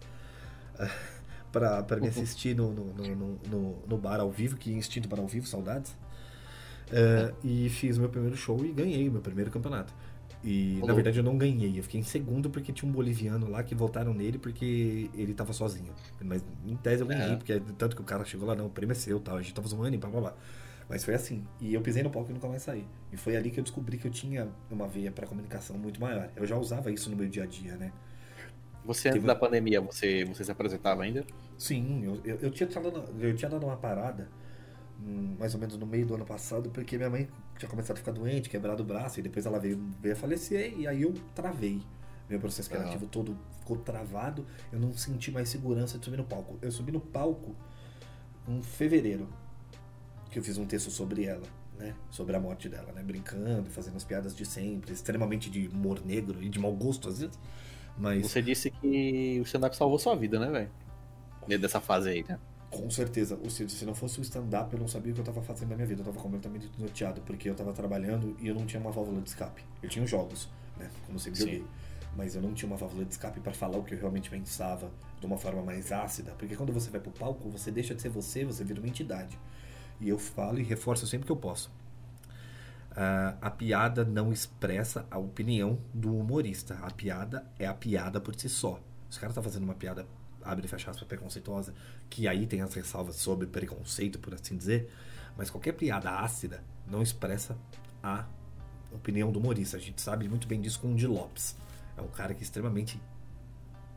para 1.51 1.97
me 2.01 2.09
assistir 2.09 2.55
no, 2.55 2.71
no, 2.71 2.85
no, 2.93 3.39
no, 3.49 3.79
no 3.87 3.99
bar 3.99 4.21
ao 4.21 4.31
vivo, 4.31 4.57
que 4.57 4.71
instinto 4.73 5.09
para 5.09 5.21
ao 5.21 5.27
vivo, 5.27 5.47
saudades. 5.47 5.97
Uh, 6.87 7.35
e 7.43 7.69
fiz 7.69 7.99
meu 7.99 8.09
primeiro 8.09 8.37
show 8.37 8.65
e 8.65 8.73
ganhei 8.73 9.11
meu 9.11 9.21
primeiro 9.21 9.51
campeonato. 9.51 9.93
E 10.45 10.81
na 10.85 10.93
verdade 10.93 11.19
eu 11.19 11.25
não 11.25 11.37
ganhei, 11.37 11.79
eu 11.79 11.83
fiquei 11.83 12.01
em 12.01 12.05
segundo 12.05 12.49
porque 12.49 12.73
tinha 12.73 12.89
um 12.89 12.93
boliviano 12.93 13.51
lá 13.51 13.63
que 13.63 13.75
votaram 13.75 14.15
nele 14.15 14.39
porque 14.39 15.11
ele 15.15 15.35
tava 15.35 15.53
sozinho. 15.53 15.93
Mas 16.23 16.45
em 16.65 16.77
tese 16.77 17.03
eu 17.03 17.07
ganhei, 17.07 17.33
é. 17.33 17.37
porque 17.37 17.61
tanto 17.77 17.97
que 17.97 18.03
o 18.03 18.05
cara 18.05 18.25
chegou 18.25 18.47
lá, 18.47 18.55
não, 18.55 18.67
o 18.67 18.71
prêmio 18.71 18.93
é 18.93 18.95
seu, 18.95 19.19
tal, 19.19 19.37
a 19.37 19.43
gente 19.43 19.55
tava 19.55 19.67
zoando 19.67 19.95
e 19.95 19.99
blá 19.99 20.09
blá 20.09 20.21
blá. 20.21 20.35
Mas 20.89 21.05
foi 21.05 21.15
assim. 21.15 21.45
E 21.61 21.75
eu 21.75 21.81
pisei 21.81 22.03
no 22.03 22.11
palco 22.11 22.31
e 22.31 22.35
nunca 22.35 22.47
mais 22.47 22.63
saí. 22.63 22.87
E 23.13 23.17
foi 23.17 23.37
ali 23.37 23.51
que 23.51 23.59
eu 23.59 23.65
descobri 23.65 23.99
que 23.99 24.07
eu 24.07 24.11
tinha 24.11 24.49
uma 24.71 24.87
veia 24.87 25.11
para 25.11 25.27
comunicação 25.27 25.77
muito 25.77 26.01
maior. 26.01 26.31
Eu 26.37 26.47
já 26.47 26.57
usava 26.57 26.93
isso 26.93 27.11
no 27.11 27.17
meu 27.17 27.29
dia 27.29 27.43
a 27.43 27.47
dia, 27.47 27.75
né? 27.77 27.93
Você 28.85 29.09
antes 29.09 29.21
Teve... 29.21 29.27
da 29.27 29.35
pandemia, 29.35 29.81
você, 29.81 30.25
você 30.25 30.45
se 30.45 30.53
apresentava 30.53 31.03
ainda? 31.03 31.25
Sim, 31.59 32.05
eu, 32.05 32.21
eu, 32.25 32.39
eu, 32.43 32.51
tinha, 32.53 32.69
eu 33.19 33.35
tinha 33.35 33.51
dado 33.51 33.67
uma 33.67 33.77
parada 33.77 34.29
mais 35.39 35.55
ou 35.55 35.61
menos 35.61 35.77
no 35.77 35.87
meio 35.87 36.07
do 36.07 36.15
ano 36.15 36.25
passado, 36.25 36.71
porque 36.71 36.97
minha 36.97 37.11
mãe 37.11 37.29
tinha 37.59 37.69
começado 37.69 37.97
a 37.97 37.99
ficar 37.99 38.13
doente, 38.13 38.49
quebrado 38.49 38.83
o 38.83 38.87
braço, 38.87 39.21
e 39.21 39.23
depois 39.23 39.47
ela 39.47 39.59
veio, 39.59 39.79
veio 40.01 40.15
a 40.15 40.19
falecer, 40.19 40.75
e 40.77 40.87
aí 40.87 41.03
eu 41.03 41.15
travei. 41.35 41.83
Meu 42.29 42.41
processo 42.41 42.69
criativo 42.69 43.05
uhum. 43.05 43.11
todo 43.11 43.39
ficou 43.61 43.77
travado, 43.77 44.45
eu 44.73 44.81
não 44.81 44.93
senti 44.93 45.31
mais 45.31 45.49
segurança 45.49 45.99
de 45.99 46.05
subir 46.05 46.17
no 46.17 46.25
palco. 46.25 46.59
Eu 46.61 46.73
subi 46.73 46.91
no 46.91 47.01
palco 47.01 47.55
em 48.49 48.63
fevereiro, 48.63 49.29
que 50.31 50.39
eu 50.39 50.43
fiz 50.43 50.59
um 50.59 50.67
texto 50.67 50.91
sobre 50.91 51.25
ela, 51.25 51.47
né? 51.79 51.95
Sobre 52.11 52.35
a 52.35 52.41
morte 52.41 52.69
dela, 52.69 52.91
né? 52.93 53.03
Brincando, 53.03 53.71
fazendo 53.71 53.97
as 53.97 54.05
piadas 54.05 54.35
de 54.35 54.45
sempre, 54.45 54.93
extremamente 54.93 55.49
de 55.49 55.69
humor 55.69 56.05
negro 56.05 56.43
e 56.43 56.49
de 56.49 56.59
mau 56.59 56.73
gosto 56.73 57.09
às 57.09 57.21
vezes. 57.21 57.39
Mas... 57.97 58.29
Você 58.29 58.43
disse 58.43 58.71
que 58.71 59.39
o 59.41 59.43
stand-up 59.43 59.77
salvou 59.77 59.99
sua 59.99 60.17
vida, 60.17 60.39
né, 60.39 60.51
velho? 60.51 61.61
Dessa 61.61 61.81
fase 61.81 62.09
aí, 62.09 62.25
né? 62.29 62.41
Com 62.71 62.91
certeza. 62.91 63.39
Ou 63.43 63.49
seja, 63.49 63.75
se 63.75 63.85
não 63.85 63.95
fosse 63.95 64.19
o 64.19 64.23
stand-up, 64.23 64.73
eu 64.73 64.81
não 64.81 64.89
sabia 64.89 65.13
o 65.13 65.15
que 65.15 65.21
eu 65.21 65.23
estava 65.23 65.43
fazendo 65.43 65.71
na 65.71 65.77
minha 65.77 65.87
vida. 65.87 66.01
Eu 66.01 66.05
estava 66.05 66.23
completamente 66.23 66.69
desnorteado, 66.69 67.21
porque 67.23 67.49
eu 67.49 67.53
estava 67.53 67.73
trabalhando 67.73 68.37
e 68.41 68.49
eu 68.49 68.55
não 68.55 68.67
tinha 68.67 68.81
uma 68.81 68.91
válvula 68.91 69.21
de 69.21 69.29
escape. 69.29 69.65
Eu 69.83 69.89
tinha 69.89 70.05
os 70.05 70.11
jogos, 70.11 70.49
né? 70.77 70.91
Como 71.07 71.19
sempre 71.19 71.41
joguei. 71.41 71.65
Mas 72.17 72.35
eu 72.35 72.43
não 72.43 72.55
tinha 72.55 72.69
uma 72.69 72.77
válvula 72.77 73.05
de 73.05 73.13
escape 73.13 73.41
para 73.41 73.53
falar 73.53 73.79
o 73.79 73.85
que 73.85 73.95
eu 73.95 73.99
realmente 73.99 74.31
pensava 74.31 74.91
de 75.21 75.27
uma 75.27 75.37
forma 75.37 75.63
mais 75.63 75.93
ácida. 75.93 76.33
Porque 76.39 76.57
quando 76.57 76.73
você 76.73 76.91
vai 76.91 77.01
pro 77.01 77.13
palco, 77.13 77.49
você 77.51 77.71
deixa 77.71 77.95
de 77.95 78.03
ser 78.03 78.09
você, 78.09 78.45
você 78.45 78.65
vira 78.65 78.81
uma 78.81 78.89
entidade. 78.89 79.39
E 80.01 80.09
eu 80.09 80.19
falo 80.19 80.59
e 80.59 80.63
reforço 80.63 81.07
sempre 81.07 81.27
que 81.27 81.33
eu 81.33 81.37
posso. 81.37 81.71
Uh, 82.93 83.37
a 83.43 83.51
piada 83.51 84.07
não 84.07 84.33
expressa 84.33 85.07
a 85.11 85.19
opinião 85.19 85.79
do 85.93 86.17
humorista. 86.17 86.79
A 86.83 86.91
piada 86.91 87.45
é 87.59 87.67
a 87.67 87.75
piada 87.75 88.21
por 88.21 88.35
si 88.35 88.49
só. 88.49 88.81
Se 89.11 89.19
o 89.19 89.21
cara 89.21 89.33
tá 89.33 89.43
fazendo 89.43 89.65
uma 89.65 89.75
piada 89.75 90.07
abre 90.47 90.67
e 90.67 90.69
fecha 90.69 90.91
aspas, 90.91 91.07
preconceituosa, 91.07 91.75
que 92.09 92.27
aí 92.29 92.47
tem 92.47 92.61
as 92.61 92.73
ressalvas 92.75 93.17
sobre 93.17 93.47
preconceito, 93.47 94.19
por 94.19 94.35
assim 94.35 94.57
dizer, 94.57 94.91
mas 95.37 95.51
qualquer 95.51 95.73
piada 95.73 96.11
ácida 96.11 96.63
não 96.87 97.03
expressa 97.03 97.57
a 98.03 98.25
opinião 98.93 99.31
do 99.31 99.39
humorista. 99.39 99.77
A 99.77 99.81
gente 99.81 100.01
sabe 100.01 100.29
muito 100.29 100.47
bem 100.47 100.61
disso 100.61 100.81
com 100.81 100.93
o 100.93 100.97
de 100.97 101.07
Lopes. 101.07 101.57
É 101.97 102.03
um 102.03 102.09
cara 102.09 102.35
que 102.35 102.41
é 102.41 102.43
extremamente 102.43 103.01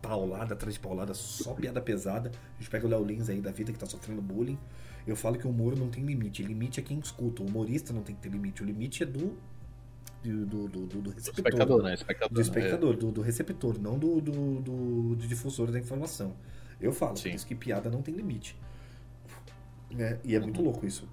paulada 0.02 0.54
atrás 0.54 0.74
de 0.74 0.80
paulada, 0.80 1.14
só 1.14 1.54
piada 1.54 1.82
pesada. 1.82 2.32
A 2.56 2.62
gente 2.62 2.70
pega 2.70 2.86
o 2.86 2.89
Léo 2.89 3.04
Lins 3.04 3.30
aí 3.30 3.41
da 3.41 3.52
vida 3.52 3.72
que 3.72 3.80
tá 3.80 3.86
sofrendo 3.86 4.22
bullying. 4.22 4.58
Eu 5.06 5.16
falo 5.16 5.38
que 5.38 5.47
o 5.47 5.50
humor 5.50 5.78
não 5.78 5.89
tem 5.89 6.04
limite. 6.04 6.43
Limite 6.43 6.80
é 6.80 6.84
quem 6.84 7.00
escuta. 7.00 7.41
O 7.41 7.45
humorista 7.45 7.93
não 7.93 8.04
tem 8.04 8.16
que 8.16 8.22
ter 8.22 8.30
limite. 8.30 8.62
O 8.64 8.66
limite 8.66 9.04
é 9.04 9.06
do. 9.06 9.38
Do, 10.22 10.45
do, 10.45 10.67
do, 10.67 11.01
do 11.01 11.09
receptor. 11.11 11.34
Espectador, 11.45 11.82
né? 11.82 11.93
Espectador, 11.93 12.34
do 12.34 12.41
espectador, 12.41 12.97
do, 12.97 13.11
do 13.11 13.22
receptor, 13.22 13.80
não 13.80 13.97
do, 13.97 14.20
do, 14.20 14.59
do, 14.61 15.15
do 15.15 15.28
difusor 15.28 15.72
da 15.72 15.80
informação. 15.80 16.36
Eu 16.80 16.91
falo, 16.91 17.15
Sim. 17.15 17.30
por 17.30 17.36
isso 17.36 17.47
que 17.47 17.55
piada 17.55 17.89
não 17.89 18.01
tem 18.01 18.13
limite. 18.13 18.57
Né? 19.91 20.20
E 20.24 20.36
é 20.36 20.39
muito 20.39 20.61
louco 20.61 20.86
isso. 20.86 21.07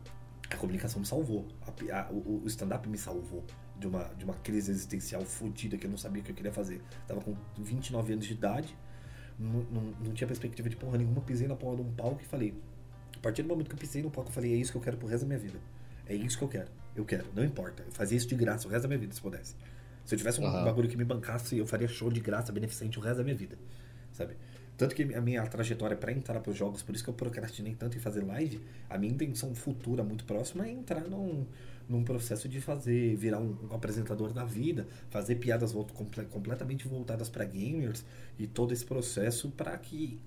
A 0.50 0.56
comunicação 0.56 1.00
me 1.00 1.06
salvou. 1.06 1.46
A 1.62 2.00
a- 2.00 2.10
o 2.10 2.42
o 2.44 2.46
stand-up 2.46 2.88
me 2.88 2.98
salvou 2.98 3.44
de 3.78 3.86
uma, 3.86 4.04
de 4.16 4.24
uma 4.24 4.34
crise 4.34 4.70
existencial 4.70 5.22
fodida 5.24 5.76
que 5.76 5.86
eu 5.86 5.90
não 5.90 5.98
sabia 5.98 6.22
o 6.22 6.24
que 6.24 6.30
eu 6.32 6.36
queria 6.36 6.52
fazer. 6.52 6.82
Tava 7.06 7.20
com 7.20 7.34
29 7.58 8.12
anos 8.12 8.26
de 8.26 8.32
idade, 8.32 8.76
não, 9.38 9.60
não, 9.70 9.82
não 10.04 10.12
tinha 10.14 10.26
perspectiva 10.26 10.68
de 10.68 10.76
porra 10.76 10.98
nenhuma, 10.98 11.20
pisei 11.20 11.46
na 11.48 11.56
porra 11.56 11.76
de 11.76 11.82
um 11.82 11.92
palco 11.92 12.20
e 12.22 12.24
falei. 12.24 12.54
A 13.16 13.20
partir 13.20 13.42
do 13.42 13.48
momento 13.48 13.68
que 13.68 13.74
eu 13.74 13.78
pisei 13.78 14.02
no 14.02 14.10
palco, 14.10 14.30
eu 14.30 14.34
falei: 14.34 14.52
é 14.52 14.56
isso 14.56 14.72
que 14.72 14.78
eu 14.78 14.82
quero 14.82 14.96
pro 14.96 15.08
resto 15.08 15.22
da 15.22 15.28
minha 15.28 15.38
vida. 15.38 15.58
É 16.08 16.14
isso 16.14 16.38
que 16.38 16.44
eu 16.44 16.48
quero. 16.48 16.68
Eu 16.94 17.04
quero, 17.04 17.26
não 17.34 17.44
importa. 17.44 17.82
Eu 17.84 17.92
fazia 17.92 18.16
isso 18.16 18.26
de 18.28 18.34
graça 18.34 18.66
o 18.66 18.70
resto 18.70 18.82
da 18.82 18.88
minha 18.88 18.98
vida, 19.00 19.12
se 19.12 19.20
pudesse. 19.20 19.54
Se 20.04 20.14
eu 20.14 20.18
tivesse 20.18 20.40
um 20.40 20.46
Aham. 20.46 20.64
bagulho 20.64 20.88
que 20.88 20.96
me 20.96 21.04
bancasse, 21.04 21.58
eu 21.58 21.66
faria 21.66 21.88
show 21.88 22.10
de 22.10 22.20
graça, 22.20 22.52
beneficente 22.52 22.98
o 22.98 23.02
resto 23.02 23.18
da 23.18 23.24
minha 23.24 23.36
vida. 23.36 23.58
Sabe? 24.12 24.36
Tanto 24.76 24.94
que 24.94 25.02
a 25.14 25.20
minha 25.20 25.44
trajetória 25.46 25.96
para 25.96 26.12
entrar 26.12 26.38
para 26.40 26.50
os 26.50 26.56
jogos, 26.56 26.82
por 26.82 26.94
isso 26.94 27.02
que 27.02 27.10
eu 27.10 27.14
procrastinei 27.14 27.74
tanto 27.74 27.96
em 27.96 28.00
fazer 28.00 28.22
live, 28.22 28.60
a 28.88 28.96
minha 28.98 29.12
intenção 29.12 29.54
futura 29.54 30.04
muito 30.04 30.24
próxima 30.24 30.66
é 30.66 30.70
entrar 30.70 31.00
num, 31.08 31.46
num 31.88 32.04
processo 32.04 32.46
de 32.48 32.60
fazer, 32.60 33.16
virar 33.16 33.38
um, 33.38 33.56
um 33.70 33.74
apresentador 33.74 34.32
da 34.34 34.44
vida, 34.44 34.86
fazer 35.08 35.36
piadas 35.36 35.72
volto, 35.72 35.94
comple- 35.94 36.26
completamente 36.26 36.86
voltadas 36.86 37.28
para 37.30 37.44
gamers 37.44 38.04
e 38.38 38.46
todo 38.46 38.72
esse 38.72 38.84
processo 38.84 39.50
para 39.50 39.76
que, 39.78 40.20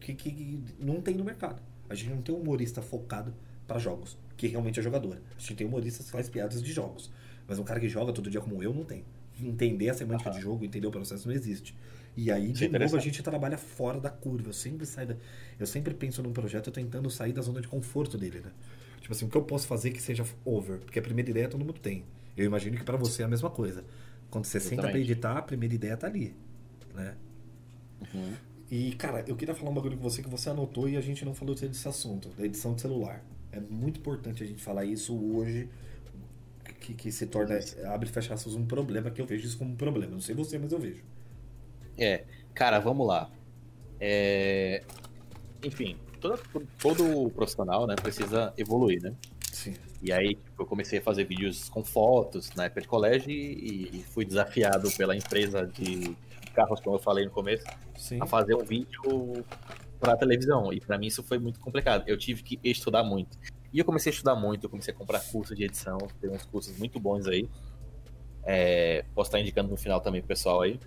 que 0.00 0.14
que 0.14 0.62
não 0.78 1.00
tem 1.00 1.14
no 1.14 1.24
mercado. 1.24 1.60
A 1.90 1.94
gente 1.94 2.10
não 2.10 2.22
tem 2.22 2.34
um 2.34 2.38
humorista 2.38 2.80
focado 2.80 3.34
para 3.66 3.78
jogos, 3.80 4.16
que 4.36 4.46
realmente 4.46 4.80
é 4.80 4.82
jogador. 4.82 5.20
A 5.36 5.40
gente 5.40 5.54
tem 5.54 5.66
humoristas 5.66 6.06
que 6.06 6.12
faz 6.12 6.28
piadas 6.28 6.62
de 6.62 6.72
jogos, 6.72 7.10
mas 7.46 7.58
um 7.58 7.64
cara 7.64 7.80
que 7.80 7.88
joga 7.88 8.12
todo 8.12 8.30
dia 8.30 8.40
como 8.40 8.62
eu 8.62 8.72
não 8.72 8.84
tem. 8.84 9.04
Entender 9.40 9.88
a 9.88 9.94
semântica 9.94 10.30
de 10.30 10.40
jogo, 10.40 10.64
entender 10.64 10.86
o 10.86 10.90
processo 10.90 11.26
não 11.26 11.34
existe. 11.34 11.74
E 12.16 12.30
aí, 12.30 12.52
Isso 12.52 12.64
é 12.64 12.68
de 12.68 12.78
novo, 12.78 12.96
a 12.96 13.00
gente 13.00 13.22
trabalha 13.22 13.56
fora 13.56 13.98
da 13.98 14.10
curva. 14.10 14.50
Eu 14.50 14.52
sempre 14.52 14.84
saio 14.84 15.08
da... 15.08 15.16
Eu 15.58 15.66
sempre 15.66 15.94
penso 15.94 16.22
num 16.22 16.32
projeto 16.32 16.70
tentando 16.70 17.08
sair 17.08 17.32
da 17.32 17.40
zona 17.40 17.60
de 17.60 17.68
conforto 17.68 18.18
dele, 18.18 18.40
né? 18.40 18.52
Tipo 19.00 19.12
assim, 19.12 19.24
o 19.24 19.28
que 19.28 19.36
eu 19.36 19.42
posso 19.42 19.66
fazer 19.66 19.90
que 19.90 20.00
seja 20.00 20.24
over? 20.44 20.78
Porque 20.78 20.98
a 20.98 21.02
primeira 21.02 21.30
ideia 21.30 21.48
todo 21.48 21.64
mundo 21.64 21.80
tem. 21.80 22.04
Eu 22.36 22.44
imagino 22.44 22.76
que 22.76 22.84
pra 22.84 22.96
você 22.96 23.22
é 23.22 23.24
a 23.24 23.28
mesma 23.28 23.50
coisa. 23.50 23.84
Quando 24.30 24.44
você 24.44 24.60
senta 24.60 24.76
pra 24.76 24.84
Exatamente. 24.90 25.10
editar, 25.10 25.38
a 25.38 25.42
primeira 25.42 25.74
ideia 25.74 25.96
tá 25.96 26.06
ali, 26.06 26.34
né? 26.94 27.14
Uhum. 28.14 28.32
E, 28.70 28.92
cara, 28.92 29.22
eu 29.26 29.36
queria 29.36 29.54
falar 29.54 29.70
um 29.70 29.74
bagulho 29.74 29.96
com 29.96 30.02
você 30.02 30.22
que 30.22 30.28
você 30.28 30.48
anotou 30.48 30.88
e 30.88 30.96
a 30.96 31.00
gente 31.00 31.24
não 31.24 31.34
falou 31.34 31.54
desse 31.54 31.86
assunto, 31.86 32.30
da 32.30 32.44
edição 32.44 32.74
de 32.74 32.80
celular. 32.80 33.22
É 33.52 33.60
muito 33.60 34.00
importante 34.00 34.42
a 34.42 34.46
gente 34.46 34.62
falar 34.62 34.84
isso 34.84 35.14
hoje, 35.36 35.68
que, 36.80 36.94
que 36.94 37.12
se 37.12 37.26
torna, 37.26 37.58
abre 37.92 38.08
e 38.08 38.12
fecha 38.12 38.34
aspas, 38.34 38.54
um 38.54 38.66
problema, 38.66 39.10
que 39.10 39.20
eu 39.20 39.26
vejo 39.26 39.46
isso 39.46 39.58
como 39.58 39.72
um 39.72 39.76
problema. 39.76 40.12
Não 40.12 40.20
sei 40.20 40.34
você, 40.34 40.58
mas 40.58 40.72
eu 40.72 40.78
vejo. 40.80 41.02
É, 41.98 42.24
cara, 42.54 42.80
vamos 42.80 43.06
lá. 43.06 43.30
É, 44.00 44.82
Enfim, 45.62 45.98
todo, 46.20 46.42
todo 46.80 47.30
profissional 47.30 47.86
né, 47.86 47.94
precisa 47.96 48.52
evoluir, 48.56 49.02
né? 49.02 49.14
Sim. 49.52 49.74
E 50.02 50.12
aí 50.12 50.34
tipo, 50.34 50.62
eu 50.62 50.66
comecei 50.66 50.98
a 50.98 51.02
fazer 51.02 51.24
vídeos 51.24 51.68
com 51.68 51.84
fotos 51.84 52.52
na 52.54 52.64
época 52.64 52.80
de 52.82 52.88
colégio 52.88 53.30
e, 53.30 54.00
e 54.00 54.04
fui 54.04 54.24
desafiado 54.24 54.90
pela 54.92 55.16
empresa 55.16 55.66
de 55.66 56.16
carros, 56.54 56.80
como 56.80 56.96
eu 56.96 57.00
falei 57.00 57.24
no 57.24 57.30
começo, 57.30 57.64
Sim. 57.96 58.18
a 58.20 58.26
fazer 58.26 58.54
um 58.54 58.64
vídeo 58.64 59.44
para 60.02 60.16
televisão. 60.16 60.72
E 60.72 60.80
para 60.80 60.98
mim 60.98 61.06
isso 61.06 61.22
foi 61.22 61.38
muito 61.38 61.60
complicado. 61.60 62.02
Eu 62.08 62.18
tive 62.18 62.42
que 62.42 62.58
estudar 62.64 63.04
muito. 63.04 63.38
E 63.72 63.78
eu 63.78 63.84
comecei 63.84 64.10
a 64.10 64.14
estudar 64.14 64.34
muito, 64.34 64.64
eu 64.66 64.70
comecei 64.70 64.92
a 64.92 64.96
comprar 64.96 65.20
curso 65.20 65.54
de 65.54 65.62
edição, 65.64 65.96
tem 66.20 66.28
uns 66.28 66.44
cursos 66.44 66.76
muito 66.76 66.98
bons 66.98 67.26
aí. 67.28 67.48
É, 68.44 69.04
posso 69.14 69.28
estar 69.28 69.38
indicando 69.40 69.70
no 69.70 69.76
final 69.76 70.00
também 70.00 70.20
pro 70.20 70.28
pessoal 70.28 70.62
aí. 70.62 70.78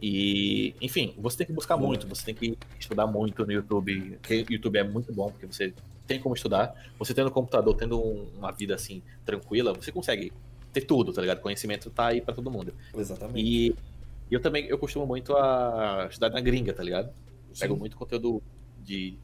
E, 0.00 0.74
enfim, 0.80 1.14
você 1.18 1.36
tem 1.38 1.46
que 1.46 1.52
buscar 1.52 1.76
muito, 1.76 2.08
você 2.08 2.24
tem 2.24 2.34
que 2.34 2.58
estudar 2.80 3.06
muito 3.06 3.44
no 3.44 3.52
YouTube. 3.52 4.18
Porque 4.22 4.46
YouTube 4.48 4.78
é 4.78 4.82
muito 4.84 5.12
bom, 5.12 5.30
porque 5.30 5.46
você 5.46 5.74
tem 6.06 6.18
como 6.18 6.34
estudar. 6.34 6.74
Você 6.98 7.12
tendo 7.12 7.28
um 7.28 7.32
computador, 7.32 7.76
tendo 7.76 8.00
um- 8.00 8.28
uma 8.38 8.50
vida 8.50 8.74
assim, 8.74 9.02
tranquila, 9.26 9.74
você 9.74 9.92
consegue 9.92 10.32
ter 10.72 10.80
tudo, 10.82 11.12
tá 11.12 11.20
ligado? 11.20 11.40
Conhecimento 11.40 11.90
tá 11.90 12.06
aí 12.06 12.20
pra 12.22 12.32
todo 12.34 12.50
mundo. 12.50 12.72
Exatamente. 12.96 13.38
E 13.46 13.76
eu 14.30 14.40
também, 14.40 14.64
eu 14.66 14.78
costumo 14.78 15.06
muito 15.06 15.36
a 15.36 16.06
estudar 16.08 16.30
na 16.30 16.40
gringa, 16.40 16.72
tá 16.72 16.82
ligado? 16.82 17.10
Eu 17.50 17.56
Pego 17.58 17.76
muito 17.76 17.96
conteúdo 17.96 18.42
de, 18.82 19.18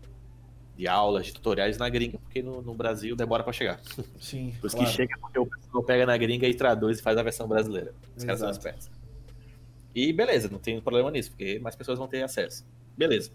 de 0.77 0.89
aulas, 0.89 1.27
de 1.27 1.35
tutoriais 1.35 1.79
na 1.79 1.89
gringa, 1.89 2.19
porque 2.19 2.43
no, 2.43 2.63
no 2.63 2.75
Brasil 2.75 3.15
demora 3.15 3.43
pra 3.43 3.53
chegar. 3.53 3.81
Sim, 4.19 4.55
Por 4.61 4.67
isso 4.67 4.77
claro. 4.77 4.91
que 4.91 4.97
chega 4.97 5.19
porque 5.19 5.39
o 5.39 5.47
pessoal 5.47 5.83
pega 5.85 6.07
na 6.07 6.17
gringa 6.17 6.47
e 6.47 6.55
traduz 6.55 6.99
e 6.99 7.03
faz 7.03 7.17
a 7.17 7.23
versão 7.23 7.47
brasileira. 7.47 7.95
Os 8.17 8.25
caras 8.25 8.41
são 8.41 8.51
espertos. 8.51 8.91
E 9.95 10.13
beleza, 10.13 10.49
não 10.49 10.59
tem 10.59 10.81
problema 10.81 11.11
nisso, 11.11 11.31
porque 11.31 11.59
mais 11.61 11.77
pessoas 11.77 11.99
vão 11.99 12.09
ter 12.09 12.23
acesso. 12.23 12.67
Beleza. 12.97 13.31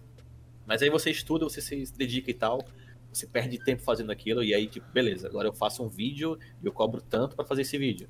Mas 0.66 0.82
aí 0.82 0.90
você 0.90 1.10
estuda, 1.10 1.46
você 1.46 1.62
se 1.62 1.94
dedica 1.98 2.30
e 2.30 2.34
tal, 2.34 2.64
você 3.12 3.26
perde 3.26 3.58
tempo 3.58 3.82
fazendo 3.82 4.12
aquilo, 4.12 4.44
e 4.44 4.54
aí, 4.54 4.68
tipo, 4.68 4.86
beleza, 4.92 5.28
agora 5.28 5.48
eu 5.48 5.54
faço 5.54 5.84
um 5.84 5.88
vídeo 5.88 6.38
e 6.62 6.66
eu 6.66 6.72
cobro 6.72 7.02
tanto 7.02 7.36
pra 7.36 7.46
fazer 7.46 7.64
esse 7.64 7.78
vídeo. 7.78 8.08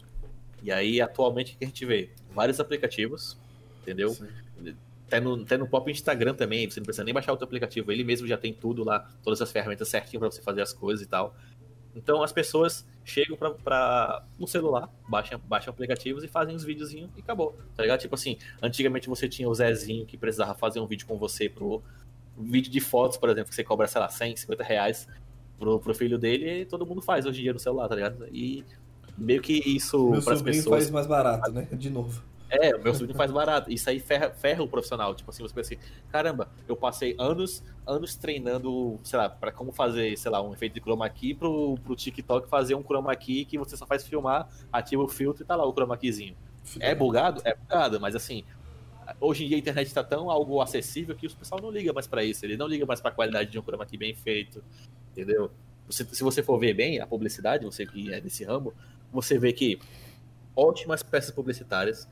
E 0.61 0.71
aí, 0.71 0.99
atualmente, 0.99 1.55
o 1.55 1.57
que 1.57 1.63
a 1.63 1.67
gente 1.67 1.85
vê? 1.85 2.09
Vários 2.33 2.59
aplicativos, 2.59 3.37
entendeu? 3.81 4.09
Sim. 4.09 4.75
Até 5.09 5.19
no, 5.19 5.41
até 5.41 5.57
no 5.57 5.67
próprio 5.67 5.91
Instagram 5.91 6.35
também, 6.35 6.69
você 6.69 6.79
não 6.79 6.85
precisa 6.85 7.03
nem 7.03 7.11
baixar 7.11 7.31
outro 7.31 7.45
aplicativo, 7.45 7.91
ele 7.91 8.03
mesmo 8.03 8.27
já 8.27 8.37
tem 8.37 8.53
tudo 8.53 8.83
lá, 8.83 9.09
todas 9.23 9.41
as 9.41 9.51
ferramentas 9.51 9.87
certinho 9.87 10.19
pra 10.19 10.29
você 10.29 10.39
fazer 10.39 10.61
as 10.61 10.71
coisas 10.71 11.03
e 11.03 11.09
tal. 11.09 11.35
Então 11.95 12.21
as 12.21 12.31
pessoas 12.31 12.85
chegam 13.03 13.35
pra, 13.35 14.23
no 14.37 14.47
celular, 14.47 14.87
baixam, 15.07 15.41
baixam 15.47 15.71
aplicativos 15.73 16.23
e 16.23 16.27
fazem 16.27 16.55
os 16.55 16.63
videozinhos 16.63 17.09
e 17.17 17.21
acabou, 17.21 17.57
tá 17.75 17.81
ligado? 17.81 17.99
Tipo 17.99 18.13
assim, 18.13 18.37
antigamente 18.61 19.09
você 19.09 19.27
tinha 19.27 19.49
o 19.49 19.55
Zezinho 19.55 20.05
que 20.05 20.15
precisava 20.15 20.53
fazer 20.53 20.79
um 20.79 20.85
vídeo 20.85 21.07
com 21.07 21.17
você 21.17 21.49
pro 21.49 21.81
vídeo 22.37 22.71
de 22.71 22.79
fotos, 22.79 23.17
por 23.17 23.29
exemplo, 23.29 23.49
que 23.49 23.55
você 23.55 23.63
cobra, 23.63 23.87
sei 23.87 23.99
lá, 23.99 24.09
100, 24.09 24.35
50 24.35 24.63
reais 24.63 25.07
pro, 25.57 25.79
pro 25.79 25.95
filho 25.95 26.19
dele 26.19 26.61
e 26.61 26.65
todo 26.65 26.85
mundo 26.85 27.01
faz 27.01 27.25
hoje 27.25 27.39
em 27.39 27.43
dia 27.43 27.53
no 27.53 27.59
celular, 27.59 27.87
tá 27.87 27.95
ligado? 27.95 28.27
E 28.31 28.63
meio 29.17 29.41
que 29.41 29.53
isso 29.53 30.11
Meu 30.11 30.21
pras 30.21 30.37
sobrinho 30.37 30.57
pessoas... 30.57 30.83
faz 30.83 30.91
mais 30.91 31.07
barato, 31.07 31.51
né? 31.51 31.67
De 31.71 31.89
novo. 31.89 32.21
É, 32.49 32.75
o 32.75 32.81
meu 32.81 32.93
sobrinho 32.93 33.15
faz 33.15 33.31
barato. 33.31 33.71
Isso 33.71 33.89
aí 33.89 33.99
ferra, 33.99 34.31
ferra 34.31 34.63
o 34.63 34.67
profissional. 34.67 35.13
Tipo 35.13 35.29
assim, 35.29 35.43
você 35.43 35.53
pensa 35.53 35.73
assim, 35.75 35.83
caramba, 36.09 36.49
eu 36.67 36.75
passei 36.75 37.15
anos, 37.19 37.63
anos 37.85 38.15
treinando, 38.15 38.99
sei 39.03 39.19
lá, 39.19 39.29
pra 39.29 39.51
como 39.51 39.71
fazer, 39.71 40.17
sei 40.17 40.31
lá, 40.31 40.41
um 40.41 40.53
efeito 40.53 40.73
de 40.73 40.81
chroma 40.81 41.07
key 41.09 41.33
pro, 41.33 41.77
pro 41.83 41.95
TikTok 41.95 42.49
fazer 42.49 42.75
um 42.75 42.83
chroma 42.83 43.15
key 43.15 43.45
que 43.45 43.57
você 43.57 43.77
só 43.77 43.85
faz 43.85 44.05
filmar, 44.05 44.49
ativa 44.73 45.03
o 45.03 45.07
filtro 45.07 45.43
e 45.43 45.45
tá 45.45 45.55
lá 45.55 45.65
o 45.65 45.71
chroma 45.73 45.95
keyzinho. 45.97 46.35
É 46.79 46.93
bugado? 46.95 47.41
É 47.45 47.55
bugado, 47.55 47.99
mas 47.99 48.15
assim, 48.15 48.43
hoje 49.19 49.45
em 49.45 49.47
dia 49.47 49.57
a 49.57 49.59
internet 49.59 49.93
tá 49.93 50.03
tão 50.03 50.29
algo 50.29 50.61
acessível 50.61 51.15
que 51.15 51.27
o 51.27 51.35
pessoal 51.35 51.61
não 51.61 51.69
liga 51.71 51.93
mais 51.93 52.07
pra 52.07 52.23
isso. 52.23 52.45
Ele 52.45 52.57
não 52.57 52.67
liga 52.67 52.85
mais 52.85 52.99
pra 52.99 53.11
qualidade 53.11 53.51
de 53.51 53.59
um 53.59 53.63
chroma 53.63 53.85
key 53.85 53.97
bem 53.97 54.13
feito, 54.15 54.63
entendeu? 55.11 55.51
Você- 55.87 56.05
se 56.05 56.23
você 56.23 56.43
for 56.43 56.59
ver 56.59 56.73
bem 56.73 56.99
a 56.99 57.07
publicidade, 57.07 57.65
você 57.65 57.85
que 57.85 58.11
é 58.13 58.19
desse 58.21 58.43
ramo, 58.43 58.73
você 59.11 59.37
vê 59.39 59.51
que 59.53 59.79
ótimas 60.55 61.01
peças 61.01 61.31
publicitárias, 61.31 62.07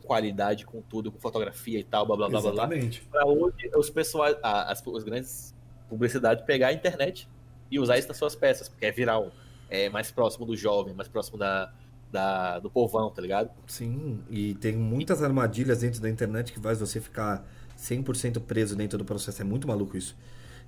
com 0.00 0.06
qualidade, 0.06 0.64
com 0.64 0.80
tudo, 0.82 1.10
com 1.10 1.18
fotografia 1.18 1.78
e 1.78 1.84
tal, 1.84 2.06
blá 2.06 2.16
blá 2.16 2.28
blá 2.28 2.40
blá 2.40 2.52
blá. 2.52 2.64
Exatamente. 2.64 3.02
Pra 3.10 3.26
hoje 3.26 3.70
os 3.76 3.90
pessoal, 3.90 4.34
a- 4.42 4.70
as, 4.72 4.86
as 4.86 5.04
grandes 5.04 5.54
publicidades 5.88 6.44
pegar 6.44 6.68
a 6.68 6.72
internet 6.72 7.28
e 7.70 7.78
usar 7.78 7.98
isso 7.98 8.08
nas 8.08 8.16
suas 8.16 8.34
peças, 8.34 8.68
porque 8.68 8.86
é 8.86 8.92
viral, 8.92 9.30
é 9.68 9.88
mais 9.90 10.10
próximo 10.10 10.46
do 10.46 10.56
jovem, 10.56 10.94
mais 10.94 11.08
próximo 11.08 11.36
da, 11.38 11.72
da- 12.10 12.58
do 12.58 12.70
povão, 12.70 13.10
tá 13.10 13.20
ligado? 13.22 13.50
Sim, 13.66 14.20
e 14.30 14.54
tem 14.54 14.76
muitas 14.76 15.22
armadilhas 15.22 15.80
dentro 15.80 16.00
da 16.00 16.08
internet 16.08 16.52
que 16.52 16.60
faz 16.60 16.80
você 16.80 17.00
ficar 17.00 17.46
100% 17.76 18.40
preso 18.40 18.74
dentro 18.76 18.98
do 18.98 19.04
processo. 19.04 19.40
É 19.42 19.44
muito 19.44 19.66
maluco 19.68 19.96
isso. 19.96 20.16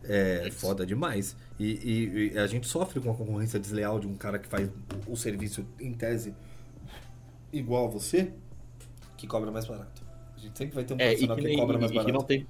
É 0.05 0.49
foda 0.51 0.87
demais. 0.87 1.37
E, 1.59 1.67
e- 1.67 2.33
e 2.35 2.39
a 2.39 2.47
gente 2.47 2.67
sofre 2.67 3.01
com 3.01 3.11
a 3.11 3.15
concorrência 3.15 3.59
desleal 3.61 4.01
de 4.01 4.07
um 4.07 4.15
cara 4.15 4.39
que 4.39 4.49
faz 4.49 4.71
o 5.07 5.15
serviço 5.17 5.67
em 5.79 5.93
tese 5.93 6.35
igual 7.53 7.87
a 7.87 7.91
você, 7.91 8.33
que 9.21 9.27
cobra 9.27 9.51
mais 9.51 9.67
barato. 9.67 10.03
A 10.35 10.41
gente 10.41 10.57
sempre 10.57 10.75
vai 10.75 10.85
ter 10.85 10.95
um 10.95 10.97
É, 10.99 11.13
e 11.13 11.27
profissional 11.27 11.37
que, 11.37 11.45
que, 11.45 11.57
cobra 11.57 11.79
mais 11.79 11.91
e 11.91 11.95
que 11.95 11.99
não 11.99 12.05
barato. 12.07 12.27
teve 12.27 12.47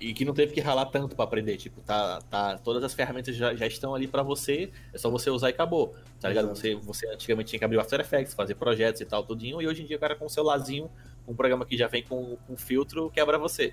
e 0.00 0.12
que 0.12 0.24
não 0.24 0.34
teve 0.34 0.52
que 0.52 0.60
ralar 0.60 0.86
tanto 0.86 1.14
pra 1.14 1.24
aprender, 1.24 1.56
tipo, 1.56 1.80
tá, 1.80 2.18
tá, 2.28 2.58
todas 2.58 2.82
as 2.82 2.92
ferramentas 2.92 3.34
já, 3.36 3.54
já 3.54 3.66
estão 3.66 3.94
ali 3.94 4.08
pra 4.08 4.22
você, 4.22 4.70
é 4.92 4.98
só 4.98 5.08
você 5.08 5.30
usar 5.30 5.48
e 5.48 5.52
acabou, 5.52 5.94
tá 6.20 6.28
ligado? 6.28 6.46
Exato. 6.46 6.58
Você, 6.58 6.74
você 6.74 7.08
antigamente 7.08 7.50
tinha 7.50 7.58
que 7.58 7.64
abrir 7.64 7.76
o 7.76 7.80
After 7.80 8.00
Effects, 8.00 8.34
fazer 8.34 8.56
projetos 8.56 9.00
e 9.00 9.04
tal, 9.04 9.24
tudinho, 9.24 9.62
e 9.62 9.68
hoje 9.68 9.82
em 9.82 9.86
dia 9.86 9.96
o 9.96 10.00
cara 10.00 10.16
com 10.16 10.26
um 10.26 10.28
celularzinho, 10.28 10.90
um 11.28 11.34
programa 11.34 11.64
que 11.64 11.76
já 11.76 11.86
vem 11.86 12.02
com, 12.02 12.36
com 12.46 12.56
filtro, 12.56 13.08
quebra 13.10 13.38
você. 13.38 13.72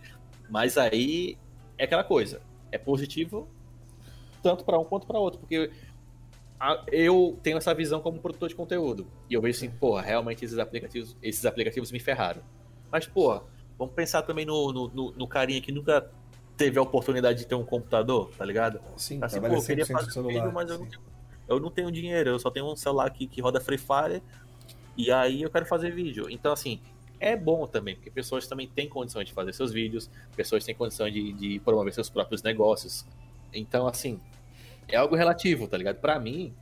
Mas 0.49 0.77
aí 0.77 1.37
é 1.77 1.85
aquela 1.85 2.03
coisa, 2.03 2.39
é 2.71 2.77
positivo 2.77 3.49
tanto 4.41 4.63
pra 4.63 4.77
um 4.79 4.83
quanto 4.85 5.07
pra 5.07 5.19
outro, 5.19 5.39
porque 5.39 5.71
eu 6.91 7.39
tenho 7.41 7.57
essa 7.57 7.73
visão 7.73 8.01
como 8.01 8.19
produtor 8.19 8.49
de 8.49 8.55
conteúdo, 8.55 9.07
e 9.29 9.33
eu 9.33 9.41
vejo 9.41 9.57
assim, 9.57 9.69
porra, 9.69 10.01
realmente 10.01 10.45
esses 10.45 10.57
aplicativos, 10.59 11.17
esses 11.21 11.45
aplicativos 11.45 11.91
me 11.91 11.99
ferraram. 11.99 12.41
Mas, 12.91 13.07
porra, 13.07 13.43
vamos 13.77 13.93
pensar 13.95 14.21
também 14.21 14.45
no, 14.45 14.71
no, 14.71 14.87
no, 14.89 15.11
no 15.11 15.27
carinha 15.27 15.61
que 15.61 15.71
nunca 15.71 16.09
teve 16.57 16.77
a 16.77 16.81
oportunidade 16.81 17.39
de 17.39 17.47
ter 17.47 17.55
um 17.55 17.63
computador, 17.65 18.29
tá 18.37 18.45
ligado? 18.45 18.79
Sim, 18.95 19.19
Assim, 19.21 19.41
pô, 19.41 19.47
eu 19.47 19.63
queria 19.63 19.85
100% 19.85 19.91
fazer 19.91 20.11
celular. 20.11 20.33
vídeo, 20.33 20.51
mas 20.53 20.69
eu 20.69 20.77
não, 20.77 20.85
tenho, 20.85 21.01
eu 21.47 21.59
não 21.59 21.71
tenho 21.71 21.91
dinheiro, 21.91 22.29
eu 22.29 22.39
só 22.39 22.51
tenho 22.51 22.71
um 22.71 22.75
celular 22.75 23.07
aqui 23.07 23.25
que 23.25 23.41
roda 23.41 23.59
Free 23.59 23.79
Fire 23.79 24.21
e 24.95 25.11
aí 25.11 25.41
eu 25.41 25.49
quero 25.49 25.65
fazer 25.65 25.89
vídeo. 25.91 26.29
Então, 26.29 26.53
assim, 26.53 26.79
é 27.19 27.35
bom 27.35 27.65
também, 27.65 27.95
porque 27.95 28.11
pessoas 28.11 28.47
também 28.47 28.67
têm 28.67 28.87
condições 28.87 29.25
de 29.25 29.33
fazer 29.33 29.53
seus 29.53 29.71
vídeos, 29.71 30.09
pessoas 30.35 30.63
têm 30.63 30.75
condição 30.75 31.09
de, 31.09 31.33
de 31.33 31.59
promover 31.61 31.93
seus 31.93 32.09
próprios 32.09 32.43
negócios. 32.43 33.05
Então, 33.53 33.87
assim, 33.87 34.19
é 34.87 34.95
algo 34.97 35.15
relativo, 35.15 35.67
tá 35.67 35.77
ligado? 35.77 35.97
Pra 35.97 36.19
mim, 36.19 36.53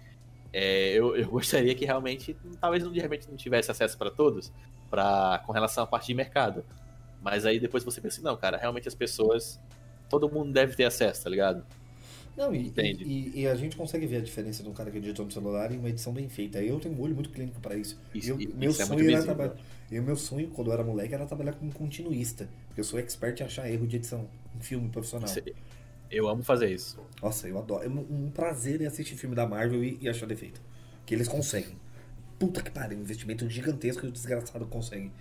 é, 0.54 0.94
eu, 0.94 1.16
eu 1.16 1.28
gostaria 1.30 1.74
que 1.76 1.86
realmente, 1.86 2.36
talvez 2.60 2.90
de 2.90 3.00
repente 3.00 3.28
não 3.30 3.36
tivesse 3.38 3.72
acesso 3.72 3.98
pra 3.98 4.10
todos, 4.10 4.52
pra, 4.90 5.42
com 5.46 5.52
relação 5.52 5.84
à 5.84 5.88
parte 5.88 6.08
de 6.08 6.14
mercado. 6.14 6.64
Mas 7.22 7.46
aí 7.46 7.60
depois 7.60 7.84
você 7.84 8.00
pensa, 8.00 8.18
assim, 8.18 8.24
não, 8.24 8.38
cara, 8.38 8.58
realmente 8.58 8.88
as 8.88 8.96
pessoas, 8.96 9.60
todo 10.10 10.30
mundo 10.30 10.54
deve 10.54 10.76
ter 10.76 10.86
acesso, 10.86 11.24
tá 11.24 11.30
ligado? 11.30 11.66
Não, 12.38 12.56
e, 12.56 12.68
Entende. 12.68 13.04
e, 13.04 13.42
e- 13.42 13.48
a 13.48 13.56
gente 13.56 13.76
consegue 13.76 14.08
ver 14.08 14.18
a 14.18 14.22
diferença 14.22 14.64
de 14.64 14.70
um 14.70 14.74
cara 14.74 14.90
que 14.90 14.98
edita 14.98 15.22
no 15.22 15.30
celular 15.30 15.74
e 15.74 15.78
uma 15.78 15.90
edição 15.90 16.14
bem 16.14 16.30
feita. 16.30 16.62
Eu 16.64 16.80
tenho 16.80 16.96
um 16.96 17.02
olho 17.02 17.14
muito 17.14 17.30
clínico 17.32 17.60
para 17.60 17.76
isso. 17.76 18.00
Isso- 18.16 18.30
eu, 18.32 18.40
isso 18.40 18.56
meu 18.56 18.70
é 18.70 18.74
sonho 18.74 19.12
era 19.12 19.24
trabalhar. 19.24 19.56
E 19.92 20.00
o 20.00 20.04
meu 20.04 20.16
sonho, 20.16 20.48
quando 20.52 20.68
eu 20.68 20.74
era 20.74 20.84
moleque, 20.84 21.14
era 21.14 21.26
trabalhar 21.26 21.52
como 21.54 21.70
continuista. 21.74 22.48
Porque 22.68 22.80
eu 22.80 22.86
sou 22.86 22.98
expert 22.98 23.42
em 23.42 23.44
achar 23.44 23.70
erro 23.70 23.86
de 23.86 23.98
edição 23.98 24.26
em 24.56 24.62
filme 24.62 24.88
profissional. 24.88 25.28
Eu 26.12 26.28
amo 26.28 26.44
fazer 26.44 26.72
isso. 26.72 27.00
Nossa, 27.22 27.48
eu 27.48 27.58
adoro. 27.58 27.84
É 27.84 27.88
um, 27.88 28.32
prazer 28.32 28.82
em 28.82 28.86
assistir 28.86 29.16
filme 29.16 29.36
da 29.36 29.48
Marvel 29.48 29.84
e, 29.84 30.00
e 30.02 30.10
achar 30.10 30.26
defeito. 30.26 30.62
Que 31.06 31.14
eles 31.14 31.28
conseguem. 31.28 31.78
Puta 32.38 32.62
que 32.62 32.72
pariu, 32.72 32.98
um 32.98 33.02
investimento 33.02 33.48
gigantesco 33.50 34.06
e 34.06 34.10
o 34.10 34.12
desgraçado 34.12 34.66
consegue 34.66 35.12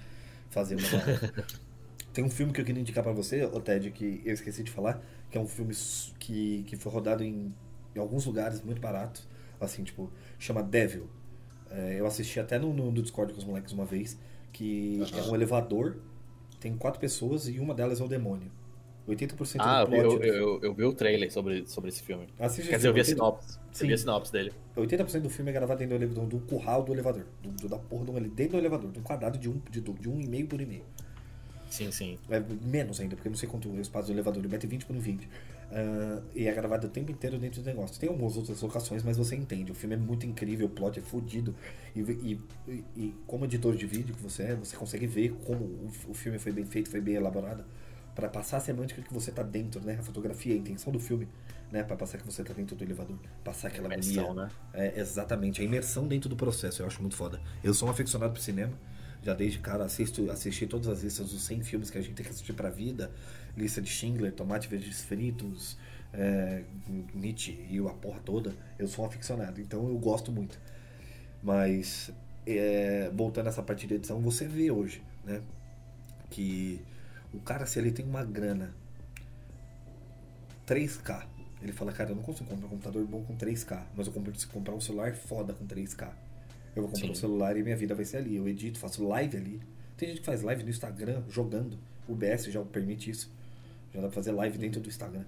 fazer 0.50 0.76
uma. 0.76 1.44
Tem 2.12 2.24
um 2.24 2.30
filme 2.30 2.52
que 2.52 2.60
eu 2.60 2.64
queria 2.64 2.80
indicar 2.80 3.04
pra 3.04 3.12
você, 3.12 3.44
ô 3.44 3.60
Ted, 3.60 3.90
que 3.90 4.22
eu 4.24 4.32
esqueci 4.32 4.62
de 4.62 4.70
falar, 4.70 5.00
que 5.30 5.36
é 5.36 5.40
um 5.40 5.46
filme 5.46 5.74
que, 6.18 6.64
que 6.66 6.76
foi 6.76 6.90
rodado 6.90 7.22
em, 7.22 7.54
em 7.94 7.98
alguns 7.98 8.24
lugares 8.24 8.62
muito 8.62 8.80
barato. 8.80 9.22
Assim, 9.60 9.84
tipo, 9.84 10.10
chama 10.38 10.62
Devil. 10.62 11.08
É, 11.70 11.96
eu 11.98 12.06
assisti 12.06 12.40
até 12.40 12.58
no, 12.58 12.72
no 12.72 13.02
Discord 13.02 13.32
com 13.32 13.38
os 13.38 13.44
moleques 13.44 13.72
uma 13.72 13.84
vez, 13.84 14.18
que 14.52 15.00
é 15.14 15.22
um 15.22 15.34
elevador, 15.34 15.98
tem 16.58 16.76
quatro 16.76 16.98
pessoas 16.98 17.46
e 17.48 17.58
uma 17.58 17.74
delas 17.74 18.00
é 18.00 18.04
o 18.04 18.08
demônio. 18.08 18.50
80% 19.08 19.56
Ah, 19.58 19.80
eu, 19.80 19.86
do 19.86 19.90
plot 19.90 20.02
eu, 20.04 20.18
do 20.18 20.24
eu, 20.24 20.60
eu 20.62 20.74
vi 20.74 20.84
o 20.84 20.92
trailer 20.92 21.32
sobre, 21.32 21.66
sobre 21.66 21.88
esse 21.88 22.02
filme. 22.02 22.28
Assiste 22.38 22.68
Quer 22.68 22.76
dizer, 22.76 22.88
eu 22.88 22.94
vi 22.94 23.00
a 23.00 23.04
sinopse. 23.04 23.58
Sim. 23.72 23.84
Eu 23.84 23.88
vi 23.88 23.94
a 23.94 23.98
sinopse 23.98 24.32
dele. 24.32 24.52
80% 24.76 25.20
do 25.22 25.30
filme 25.30 25.50
é 25.50 25.54
gravado 25.54 25.78
dentro 25.78 25.98
do, 25.98 26.04
elevador, 26.04 26.26
do 26.26 26.38
curral 26.40 26.82
do 26.82 26.92
elevador. 26.92 27.24
Do, 27.42 27.50
do- 27.50 27.68
da 27.68 27.78
porra 27.78 28.04
do 28.04 28.12
dentro 28.20 28.52
do 28.52 28.58
elevador, 28.58 28.90
de 28.92 28.98
um 28.98 29.02
quadrado 29.02 29.38
de 29.38 29.48
um, 29.48 29.60
de, 29.70 29.80
do- 29.80 29.92
de 29.94 30.08
um 30.08 30.20
e 30.20 30.26
meio 30.26 30.46
por 30.46 30.60
e 30.60 30.66
meio. 30.66 30.84
Sim, 31.70 31.90
sim. 31.90 32.18
É 32.30 32.40
menos 32.64 32.98
ainda, 32.98 33.14
porque 33.14 33.28
eu 33.28 33.30
não 33.30 33.36
sei 33.36 33.48
quanto 33.48 33.68
é 33.68 33.72
o 33.72 33.80
espaço 33.80 34.06
do 34.06 34.12
elevador, 34.14 34.40
ele 34.42 34.48
mete 34.50 34.66
20 34.66 34.86
por 34.86 34.96
um 34.96 35.00
20. 35.00 35.28
Ah, 35.70 36.22
e 36.34 36.46
é 36.48 36.52
gravado 36.54 36.86
o 36.86 36.90
tempo 36.90 37.12
inteiro 37.12 37.38
dentro 37.38 37.60
do 37.60 37.66
negócio. 37.66 38.00
Tem 38.00 38.08
algumas 38.08 38.36
outras 38.38 38.60
locações, 38.62 39.02
mas 39.02 39.16
você 39.18 39.36
entende. 39.36 39.70
O 39.70 39.74
filme 39.74 39.94
é 39.94 39.98
muito 39.98 40.24
incrível, 40.24 40.66
o 40.66 40.70
plot 40.70 40.98
é 40.98 41.02
fodido. 41.02 41.54
E, 41.94 42.00
e, 42.00 42.40
e- 42.66 42.84
e 42.96 43.14
como 43.26 43.44
editor 43.44 43.76
de 43.76 43.86
vídeo 43.86 44.14
que 44.14 44.22
você 44.22 44.44
é, 44.44 44.54
você 44.54 44.74
consegue 44.76 45.06
ver 45.06 45.34
como 45.44 45.62
o, 45.64 45.90
o 46.08 46.14
filme 46.14 46.38
foi 46.38 46.52
bem 46.52 46.64
feito, 46.64 46.88
foi 46.90 47.00
bem 47.02 47.16
elaborado. 47.16 47.64
Pra 48.18 48.28
passar 48.28 48.56
a 48.56 48.60
semântica 48.60 49.00
que 49.00 49.14
você 49.14 49.30
tá 49.30 49.44
dentro, 49.44 49.80
né? 49.80 49.96
A 49.96 50.02
fotografia, 50.02 50.52
a 50.52 50.56
intenção 50.58 50.92
do 50.92 50.98
filme, 50.98 51.28
né? 51.70 51.84
Pra 51.84 51.96
passar 51.96 52.18
que 52.18 52.26
você 52.26 52.42
tá 52.42 52.52
dentro 52.52 52.74
do 52.74 52.82
elevador. 52.82 53.16
Passar 53.44 53.68
aquela 53.68 53.86
Imersão, 53.86 54.24
agonia. 54.24 54.46
né? 54.46 54.50
É, 54.74 54.98
exatamente, 55.00 55.60
a 55.60 55.64
imersão 55.64 56.08
dentro 56.08 56.28
do 56.28 56.34
processo, 56.34 56.82
eu 56.82 56.86
acho 56.88 57.00
muito 57.00 57.14
foda. 57.14 57.40
Eu 57.62 57.72
sou 57.72 57.86
um 57.86 57.92
aficionado 57.92 58.32
por 58.32 58.40
cinema, 58.40 58.72
já 59.22 59.34
desde 59.34 59.60
cara 59.60 59.84
assisto, 59.84 60.28
assisti 60.32 60.66
todas 60.66 60.88
as 60.88 61.04
listas 61.04 61.30
dos 61.30 61.42
100 61.44 61.62
filmes 61.62 61.90
que 61.90 61.98
a 61.98 62.00
gente 62.00 62.14
tem 62.16 62.26
que 62.26 62.32
assistir 62.32 62.54
pra 62.54 62.68
vida, 62.70 63.12
lista 63.56 63.80
de 63.80 63.88
Schindler, 63.88 64.32
Tomate 64.32 64.66
Verdes 64.66 65.00
Fritos, 65.04 65.78
é, 66.12 66.64
Nietzsche 67.14 67.64
e 67.70 67.78
a 67.78 67.90
porra 67.90 68.18
toda. 68.24 68.52
Eu 68.80 68.88
sou 68.88 69.04
um 69.04 69.06
aficionado, 69.08 69.60
então 69.60 69.86
eu 69.86 69.96
gosto 69.96 70.32
muito. 70.32 70.58
Mas, 71.40 72.10
é, 72.44 73.12
voltando 73.14 73.46
a 73.46 73.50
essa 73.50 73.62
parte 73.62 73.86
de 73.86 73.94
edição, 73.94 74.20
você 74.20 74.44
vê 74.48 74.72
hoje, 74.72 75.04
né, 75.24 75.40
que 76.30 76.80
o 77.32 77.40
cara, 77.40 77.66
se 77.66 77.78
ele 77.78 77.90
tem 77.90 78.06
uma 78.06 78.24
grana 78.24 78.74
3K. 80.66 81.26
Ele 81.60 81.72
fala, 81.72 81.92
cara, 81.92 82.10
eu 82.10 82.16
não 82.16 82.22
consigo 82.22 82.48
comprar 82.48 82.66
um 82.66 82.70
computador 82.70 83.04
bom 83.04 83.24
com 83.24 83.36
3K, 83.36 83.86
mas 83.96 84.06
eu 84.06 84.12
consigo 84.12 84.52
comprar 84.52 84.74
um 84.74 84.80
celular 84.80 85.14
foda 85.14 85.52
com 85.52 85.66
3K. 85.66 86.12
Eu 86.76 86.82
vou 86.82 86.92
comprar 86.92 87.06
Sim. 87.06 87.10
um 87.10 87.14
celular 87.14 87.56
e 87.56 87.62
minha 87.62 87.76
vida 87.76 87.94
vai 87.94 88.04
ser 88.04 88.18
ali. 88.18 88.36
Eu 88.36 88.48
edito, 88.48 88.78
faço 88.78 89.06
live 89.06 89.36
ali. 89.36 89.60
Tem 89.96 90.08
gente 90.08 90.20
que 90.20 90.26
faz 90.26 90.42
live 90.42 90.62
no 90.62 90.70
Instagram 90.70 91.22
jogando. 91.28 91.76
O 92.06 92.14
BS 92.14 92.44
já 92.44 92.62
permite 92.62 93.10
isso. 93.10 93.32
Já 93.92 94.00
dá 94.00 94.06
pra 94.06 94.14
fazer 94.14 94.30
live 94.32 94.56
dentro 94.58 94.80
do 94.80 94.88
Instagram. 94.88 95.24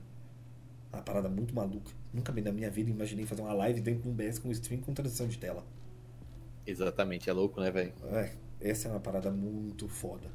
Uma 0.92 1.02
parada 1.02 1.28
muito 1.28 1.54
maluca. 1.54 1.90
Nunca 2.12 2.32
na 2.32 2.52
minha 2.52 2.70
vida 2.70 2.90
imaginei 2.90 3.26
fazer 3.26 3.42
uma 3.42 3.52
live 3.52 3.80
dentro 3.80 4.02
de 4.02 4.08
um 4.08 4.12
BS 4.12 4.38
com 4.38 4.50
stream 4.52 4.80
com 4.80 4.92
transição 4.92 5.26
de 5.26 5.38
tela. 5.38 5.64
Exatamente, 6.66 7.28
é 7.28 7.32
louco, 7.32 7.60
né, 7.60 7.70
velho? 7.70 7.92
É, 8.12 8.32
essa 8.60 8.88
é 8.88 8.90
uma 8.90 9.00
parada 9.00 9.30
muito 9.30 9.88
foda. 9.88 10.28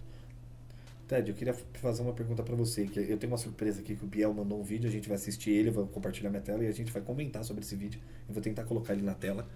Ted, 1.07 1.29
eu 1.29 1.35
queria 1.35 1.53
fazer 1.53 2.01
uma 2.01 2.13
pergunta 2.13 2.41
pra 2.43 2.55
você. 2.55 2.85
Que 2.85 2.99
eu 2.99 3.17
tenho 3.17 3.31
uma 3.31 3.37
surpresa 3.37 3.81
aqui 3.81 3.95
que 3.95 4.03
o 4.03 4.07
Biel 4.07 4.33
mandou 4.33 4.59
um 4.59 4.63
vídeo, 4.63 4.89
a 4.89 4.91
gente 4.91 5.07
vai 5.07 5.15
assistir 5.15 5.51
ele, 5.51 5.69
eu 5.69 5.73
vou 5.73 5.87
compartilhar 5.87 6.29
minha 6.29 6.41
tela 6.41 6.63
e 6.63 6.67
a 6.67 6.71
gente 6.71 6.91
vai 6.91 7.01
comentar 7.01 7.43
sobre 7.43 7.63
esse 7.63 7.75
vídeo. 7.75 7.99
Eu 8.27 8.33
vou 8.33 8.41
tentar 8.41 8.63
colocar 8.63 8.93
ele 8.93 9.03
na 9.03 9.13
tela. 9.13 9.47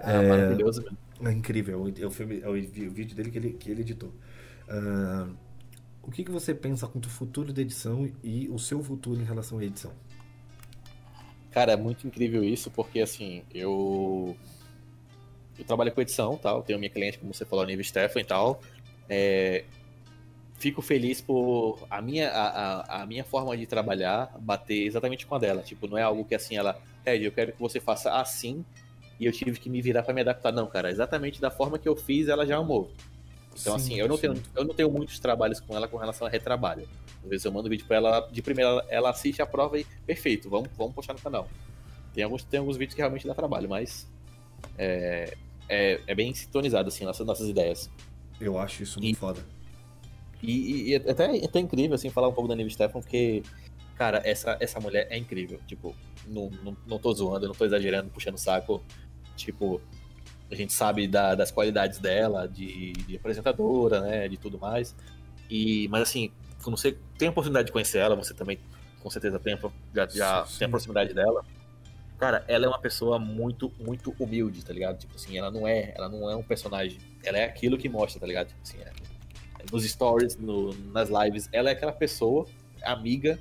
Ah, 0.00 0.22
maravilhoso, 0.22 0.82
velho. 0.82 0.96
É 1.24 1.32
incrível, 1.32 1.92
é 1.96 2.06
o, 2.06 2.10
filme, 2.10 2.40
é 2.40 2.48
o, 2.48 2.52
o 2.52 2.90
vídeo 2.90 3.16
dele 3.16 3.30
que 3.30 3.38
ele, 3.38 3.52
que 3.52 3.70
ele 3.70 3.80
editou. 3.82 4.12
Ah, 4.68 5.28
o 6.02 6.10
que, 6.10 6.24
que 6.24 6.30
você 6.30 6.54
pensa 6.54 6.86
quanto 6.86 7.06
ao 7.06 7.14
futuro 7.14 7.52
da 7.52 7.60
edição 7.60 8.10
e 8.24 8.48
o 8.48 8.58
seu 8.58 8.82
futuro 8.82 9.20
em 9.20 9.24
relação 9.24 9.58
à 9.58 9.64
edição? 9.64 9.92
Cara, 11.50 11.72
é 11.72 11.76
muito 11.76 12.06
incrível 12.06 12.42
isso, 12.42 12.70
porque 12.70 13.00
assim, 13.00 13.42
eu. 13.52 14.36
Eu 15.58 15.64
trabalho 15.64 15.92
com 15.92 16.00
edição 16.00 16.36
tal, 16.36 16.62
tenho 16.62 16.78
minha 16.78 16.90
cliente, 16.90 17.18
como 17.18 17.34
você 17.34 17.44
falou, 17.44 17.64
a 17.64 17.66
Nive 17.66 17.82
Stefan 17.84 18.20
e 18.20 18.24
tal. 18.24 18.60
É, 19.08 19.64
Fico 20.58 20.82
feliz 20.82 21.20
por 21.20 21.78
a 21.88 22.02
minha, 22.02 22.30
a, 22.30 23.02
a, 23.02 23.06
minha 23.06 23.22
forma 23.22 23.56
de 23.56 23.64
trabalhar 23.66 24.34
bater 24.40 24.84
exatamente 24.86 25.24
com 25.26 25.36
a 25.36 25.38
dela. 25.38 25.62
Tipo, 25.62 25.86
não 25.86 25.96
é 25.96 26.02
algo 26.02 26.24
que 26.24 26.34
assim, 26.34 26.56
ela, 26.56 26.76
Ted, 27.04 27.24
eu 27.24 27.30
quero 27.32 27.52
que 27.52 27.60
você 27.60 27.78
faça 27.78 28.12
assim, 28.12 28.64
e 29.20 29.26
eu 29.26 29.30
tive 29.32 29.58
que 29.60 29.70
me 29.70 29.80
virar 29.80 30.02
pra 30.02 30.12
me 30.12 30.20
adaptar. 30.20 30.50
Não, 30.52 30.66
cara, 30.66 30.90
exatamente 30.90 31.40
da 31.40 31.48
forma 31.50 31.78
que 31.78 31.88
eu 31.88 31.94
fiz, 31.94 32.26
ela 32.26 32.44
já 32.44 32.56
amou. 32.56 32.90
Então, 33.60 33.78
Sim, 33.78 33.84
assim, 33.84 34.00
eu 34.00 34.08
não, 34.08 34.16
sim. 34.16 34.22
tenho, 34.22 34.42
eu 34.56 34.64
não 34.64 34.74
tenho 34.74 34.90
muitos 34.90 35.18
trabalhos 35.20 35.60
com 35.60 35.76
ela 35.76 35.86
com 35.86 35.96
relação 35.96 36.26
a 36.26 36.30
retrabalho. 36.30 36.88
Às 37.22 37.28
vezes 37.30 37.44
eu 37.44 37.52
mando 37.52 37.68
vídeo 37.68 37.86
pra 37.86 37.96
ela, 37.96 38.28
de 38.30 38.42
primeira 38.42 38.70
ela- 38.70 38.84
ela 38.88 39.10
assiste, 39.10 39.40
aprova 39.40 39.78
e 39.78 39.84
perfeito, 40.06 40.50
vamos, 40.50 40.68
vamos 40.76 40.92
postar 40.94 41.12
no 41.12 41.20
canal. 41.20 41.48
Tem 42.14 42.24
alguns, 42.24 42.42
tem 42.42 42.58
alguns 42.58 42.76
vídeos 42.76 42.94
que 42.94 43.00
realmente 43.00 43.26
dá 43.28 43.34
trabalho, 43.34 43.68
mas 43.68 44.08
é, 44.76 45.34
é, 45.68 46.00
é 46.06 46.14
bem 46.16 46.34
sintonizado, 46.34 46.88
assim, 46.88 47.04
nossas, 47.04 47.24
nossas 47.26 47.48
ideias. 47.48 47.88
Eu 48.40 48.58
acho 48.58 48.82
isso 48.82 49.00
muito 49.00 49.14
E- 49.16 49.18
foda. 49.18 49.57
E, 50.42 50.50
e- 50.52 50.88
e 50.90 50.94
é 50.94 50.96
até, 51.10 51.36
é 51.36 51.44
até 51.44 51.58
incrível, 51.60 51.94
assim, 51.94 52.10
falar 52.10 52.28
um 52.28 52.32
pouco 52.32 52.48
da 52.48 52.54
Nive 52.54 52.70
Stefan, 52.70 53.00
porque, 53.00 53.42
cara, 53.96 54.20
essa, 54.24 54.56
essa 54.60 54.78
mulher 54.80 55.06
é 55.10 55.18
incrível. 55.18 55.60
Tipo, 55.66 55.94
não, 56.26 56.50
não, 56.62 56.76
não 56.86 56.98
tô 56.98 57.12
zoando, 57.12 57.46
não 57.48 57.54
tô 57.54 57.64
exagerando, 57.64 58.10
puxando 58.10 58.34
o 58.34 58.38
saco. 58.38 58.82
Tipo, 59.36 59.80
a 60.50 60.54
gente 60.54 60.72
sabe 60.72 61.06
da- 61.08 61.34
das 61.34 61.50
qualidades 61.50 61.98
dela, 61.98 62.46
de, 62.48 62.92
de 62.92 63.16
apresentadora, 63.16 64.00
né, 64.00 64.28
de 64.28 64.36
tudo 64.36 64.58
mais. 64.58 64.94
E, 65.50 65.88
mas 65.88 66.02
assim, 66.02 66.30
quando 66.62 66.76
você 66.76 66.96
tem 67.18 67.28
a 67.28 67.30
oportunidade 67.30 67.66
de 67.66 67.72
conhecer 67.72 67.98
ela, 67.98 68.14
você 68.16 68.34
também 68.34 68.58
com 69.02 69.10
certeza 69.10 69.38
tem, 69.38 69.56
já, 69.94 70.06
já 70.08 70.46
Sim. 70.46 70.58
tem 70.58 70.66
a 70.66 70.70
proximidade 70.70 71.14
dela. 71.14 71.44
Cara, 72.18 72.44
ela 72.48 72.64
é 72.66 72.68
uma 72.68 72.80
pessoa 72.80 73.16
muito, 73.18 73.72
muito 73.78 74.12
humilde, 74.18 74.64
tá 74.64 74.72
ligado? 74.72 74.98
Tipo 74.98 75.14
assim, 75.14 75.38
ela 75.38 75.50
não 75.52 75.68
é, 75.68 75.92
ela 75.96 76.08
não 76.08 76.28
é 76.28 76.34
um 76.34 76.42
personagem. 76.42 76.98
Ela 77.22 77.38
é 77.38 77.44
aquilo 77.44 77.78
que 77.78 77.88
mostra, 77.88 78.18
tá 78.20 78.26
ligado? 78.26 78.48
Tipo 78.48 78.60
assim, 78.62 78.78
é- 78.80 78.90
nos 79.72 79.84
stories, 79.84 80.36
no- 80.36 80.72
nas 80.92 81.08
lives, 81.10 81.48
ela 81.52 81.68
é 81.70 81.72
aquela 81.72 81.92
pessoa, 81.92 82.46
amiga, 82.82 83.38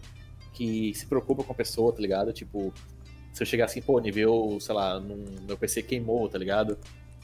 que 0.53 0.93
se 0.93 1.05
preocupa 1.05 1.43
com 1.43 1.51
a 1.51 1.55
pessoa, 1.55 1.93
tá 1.93 2.01
ligado? 2.01 2.33
Tipo, 2.33 2.73
se 3.31 3.43
eu 3.43 3.47
chegar 3.47 3.65
assim, 3.65 3.81
pô, 3.81 3.99
nível, 3.99 4.57
sei 4.59 4.73
lá, 4.75 4.99
num, 4.99 5.23
meu 5.47 5.57
PC 5.57 5.83
queimou, 5.83 6.27
tá 6.27 6.37
ligado? 6.37 6.77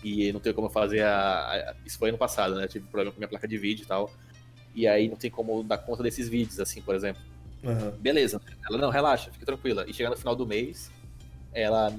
E 0.03 0.31
não 0.31 0.39
tem 0.39 0.53
como 0.53 0.69
fazer 0.69 1.01
a, 1.01 1.71
a- 1.71 1.75
Isso 1.85 1.97
foi 1.97 2.09
ano 2.09 2.17
passado, 2.17 2.55
né? 2.55 2.65
Eu 2.65 2.67
tive 2.67 2.85
problema 2.87 3.11
com 3.11 3.17
minha 3.19 3.27
placa 3.27 3.47
de 3.47 3.57
vídeo 3.57 3.83
e 3.83 3.85
tal. 3.87 4.11
E 4.75 4.87
aí 4.87 5.07
não 5.07 5.15
tem 5.15 5.31
como 5.31 5.63
dar 5.63 5.77
conta 5.77 6.03
desses 6.03 6.27
vídeos, 6.29 6.59
assim, 6.59 6.81
por 6.81 6.93
exemplo. 6.95 7.21
Aham. 7.65 7.91
Beleza. 7.99 8.41
Ela, 8.69 8.77
não, 8.77 8.89
relaxa, 8.89 9.31
fica 9.31 9.45
tranquila. 9.45 9.85
E 9.87 9.93
chegar 9.93 10.09
no 10.09 10.17
final 10.17 10.35
do 10.35 10.45
mês, 10.45 10.91
ela, 11.53 11.89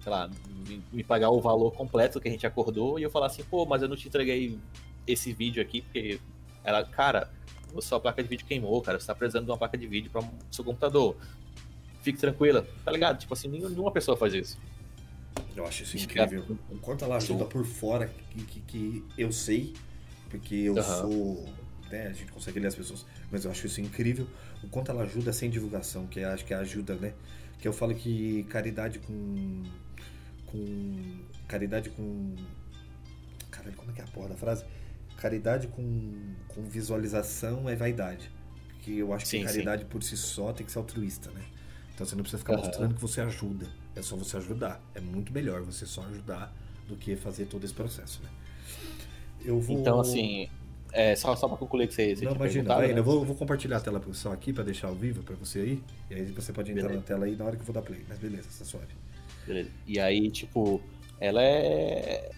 sei 0.00 0.10
lá, 0.10 0.30
me, 0.66 0.82
me 0.92 1.04
pagar 1.04 1.30
o 1.30 1.40
valor 1.40 1.72
completo 1.72 2.20
que 2.20 2.28
a 2.28 2.30
gente 2.30 2.46
acordou 2.46 2.98
e 2.98 3.02
eu 3.02 3.10
falar 3.10 3.26
assim, 3.26 3.44
pô, 3.44 3.66
mas 3.66 3.82
eu 3.82 3.88
não 3.88 3.96
te 3.96 4.08
entreguei 4.08 4.58
esse 5.06 5.32
vídeo 5.32 5.60
aqui, 5.62 5.82
porque 5.82 6.18
ela, 6.64 6.84
cara, 6.84 7.30
sua 7.80 8.00
placa 8.00 8.22
de 8.22 8.28
vídeo 8.28 8.46
queimou, 8.46 8.80
cara, 8.82 8.98
você 8.98 9.06
tá 9.06 9.14
precisando 9.14 9.44
de 9.44 9.50
uma 9.50 9.58
placa 9.58 9.76
de 9.76 9.86
vídeo 9.86 10.10
para 10.10 10.22
seu 10.50 10.64
computador. 10.64 11.16
Fique 12.02 12.18
tranquila, 12.18 12.66
tá 12.84 12.90
ligado? 12.90 13.18
Tipo 13.18 13.34
assim, 13.34 13.48
nenhuma 13.48 13.90
pessoa 13.90 14.16
faz 14.16 14.34
isso. 14.34 14.58
Eu 15.54 15.66
acho 15.66 15.82
isso 15.84 15.96
incrível. 15.96 16.58
O 16.70 16.78
quanto 16.78 17.04
ela 17.04 17.16
ajuda 17.16 17.44
por 17.44 17.64
fora, 17.64 18.10
que, 18.30 18.44
que, 18.44 18.60
que 18.60 19.04
eu 19.16 19.30
sei, 19.30 19.74
porque 20.28 20.54
eu 20.54 20.78
Aham. 20.78 21.00
sou 21.00 21.48
né? 21.90 22.08
A 22.08 22.12
gente 22.12 22.32
consegue 22.32 22.58
ler 22.58 22.68
as 22.68 22.74
pessoas, 22.74 23.06
mas 23.30 23.44
eu 23.44 23.50
acho 23.50 23.66
isso 23.66 23.80
incrível. 23.80 24.26
O 24.62 24.68
quanto 24.68 24.90
ela 24.90 25.02
ajuda 25.02 25.32
sem 25.32 25.48
divulgação, 25.50 26.06
que 26.06 26.20
eu 26.20 26.28
acho 26.28 26.44
que 26.44 26.52
é 26.52 26.56
ajuda, 26.56 26.94
né? 26.96 27.14
Que 27.58 27.68
eu 27.68 27.72
falo 27.72 27.94
que 27.94 28.44
caridade 28.44 28.98
com. 28.98 29.62
com. 30.46 31.20
caridade 31.46 31.90
com. 31.90 32.34
Caralho, 33.50 33.76
como 33.76 33.90
é 33.90 33.94
que 33.94 34.00
é 34.00 34.04
a 34.04 34.08
porra 34.08 34.30
da 34.30 34.36
frase? 34.36 34.64
Caridade 35.16 35.68
com, 35.68 36.34
com 36.48 36.62
visualização 36.64 37.68
é 37.68 37.76
vaidade. 37.76 38.30
Que 38.80 38.98
eu 38.98 39.12
acho 39.12 39.24
que 39.24 39.30
Sim, 39.30 39.44
caridade 39.44 39.84
por 39.86 40.02
si 40.02 40.16
só 40.16 40.52
tem 40.52 40.66
que 40.66 40.72
ser 40.72 40.78
altruísta, 40.78 41.30
né? 41.30 41.42
Então 41.94 42.06
você 42.06 42.14
não 42.14 42.22
precisa 42.22 42.38
ficar 42.38 42.54
Aham. 42.54 42.62
mostrando 42.66 42.94
que 42.94 43.00
você 43.00 43.20
ajuda. 43.20 43.66
É 43.94 44.02
só 44.02 44.16
você 44.16 44.36
ajudar. 44.36 44.80
É 44.94 45.00
muito 45.00 45.32
melhor 45.32 45.62
você 45.62 45.86
só 45.86 46.02
ajudar 46.02 46.52
do 46.88 46.96
que 46.96 47.16
fazer 47.16 47.46
todo 47.46 47.64
esse 47.64 47.72
processo, 47.72 48.20
né? 48.22 48.28
Eu 49.44 49.60
vou. 49.60 49.78
Então, 49.78 50.00
assim, 50.00 50.48
é, 50.92 51.14
só, 51.16 51.34
só 51.34 51.48
pra 51.48 51.56
concluir 51.56 51.88
que 51.88 51.94
você, 51.94 52.14
você 52.14 52.24
Não, 52.24 52.34
imagina, 52.34 52.74
vai, 52.74 52.92
né? 52.92 52.98
eu 52.98 53.04
vou, 53.04 53.24
vou 53.24 53.34
compartilhar 53.34 53.78
a 53.78 53.80
tela 53.80 54.00
pessoal 54.00 54.34
aqui 54.34 54.52
pra 54.52 54.62
deixar 54.62 54.88
ao 54.88 54.94
vivo 54.94 55.22
pra 55.22 55.34
você 55.36 55.60
aí. 55.60 55.82
E 56.10 56.14
aí 56.14 56.24
você 56.26 56.52
pode 56.52 56.70
entrar 56.70 56.82
Beleza. 56.84 57.00
na 57.00 57.06
tela 57.06 57.24
aí 57.26 57.36
na 57.36 57.44
hora 57.44 57.56
que 57.56 57.62
eu 57.62 57.66
vou 57.66 57.74
dar 57.74 57.82
play. 57.82 58.04
Mas 58.08 58.18
beleza, 58.18 58.48
tá 58.58 58.64
suave. 58.64 58.94
Beleza. 59.46 59.70
E 59.86 59.98
aí, 59.98 60.30
tipo, 60.30 60.80
ela 61.20 61.42
é. 61.42 62.30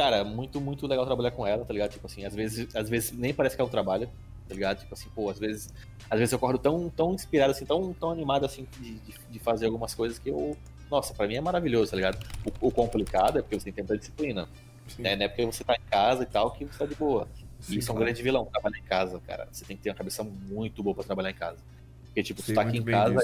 Cara, 0.00 0.24
muito, 0.24 0.58
muito 0.62 0.86
legal 0.86 1.04
trabalhar 1.04 1.30
com 1.30 1.46
ela, 1.46 1.62
tá 1.62 1.74
ligado? 1.74 1.90
Tipo 1.90 2.06
assim, 2.06 2.24
às 2.24 2.34
vezes, 2.34 2.74
às 2.74 2.88
vezes 2.88 3.12
nem 3.12 3.34
parece 3.34 3.54
que 3.54 3.60
é 3.60 3.64
um 3.66 3.68
trabalho, 3.68 4.08
tá 4.48 4.54
ligado? 4.54 4.78
Tipo 4.78 4.94
assim, 4.94 5.10
pô, 5.14 5.28
às 5.28 5.38
vezes. 5.38 5.74
Às 6.08 6.18
vezes 6.18 6.32
eu 6.32 6.38
acordo 6.38 6.58
tão, 6.58 6.88
tão 6.88 7.12
inspirado, 7.12 7.50
assim, 7.50 7.66
tão, 7.66 7.92
tão 7.92 8.10
animado 8.10 8.46
assim 8.46 8.66
de, 8.80 8.94
de, 8.94 9.14
de 9.30 9.38
fazer 9.38 9.66
algumas 9.66 9.94
coisas 9.94 10.18
que 10.18 10.30
eu. 10.30 10.56
Nossa, 10.90 11.12
pra 11.12 11.28
mim 11.28 11.34
é 11.34 11.40
maravilhoso, 11.42 11.90
tá 11.90 11.98
ligado? 11.98 12.18
O, 12.62 12.68
o 12.68 12.72
complicado 12.72 13.40
é 13.40 13.42
porque 13.42 13.60
você 13.60 13.64
tem 13.64 13.74
que 13.74 13.76
ter 13.76 13.82
muita 13.82 13.98
disciplina. 13.98 14.48
Sim, 14.88 15.02
Né? 15.02 15.16
Não 15.16 15.24
é 15.26 15.28
porque 15.28 15.44
você 15.44 15.62
tá 15.62 15.74
em 15.74 15.90
casa 15.90 16.22
e 16.22 16.26
tal 16.26 16.50
que 16.50 16.64
você 16.64 16.78
tá 16.78 16.86
de 16.86 16.94
boa. 16.94 17.28
sim, 17.60 17.76
isso 17.78 17.90
é 17.90 17.94
um 17.94 17.98
grande 17.98 18.22
vilão, 18.22 18.46
trabalhar 18.46 18.78
em 18.78 18.84
casa, 18.84 19.20
cara. 19.26 19.48
Você 19.52 19.66
tem 19.66 19.76
que 19.76 19.82
ter 19.82 19.90
uma 19.90 19.96
cabeça 19.96 20.24
muito 20.24 20.82
boa 20.82 20.94
pra 20.94 21.04
trabalhar 21.04 21.30
em 21.30 21.34
casa. 21.34 21.58
Porque, 22.06 22.22
tipo, 22.22 22.40
Sei 22.40 22.54
tu 22.54 22.56
tá 22.56 22.62
aqui 22.62 22.78
em 22.78 22.84
casa. 22.84 23.22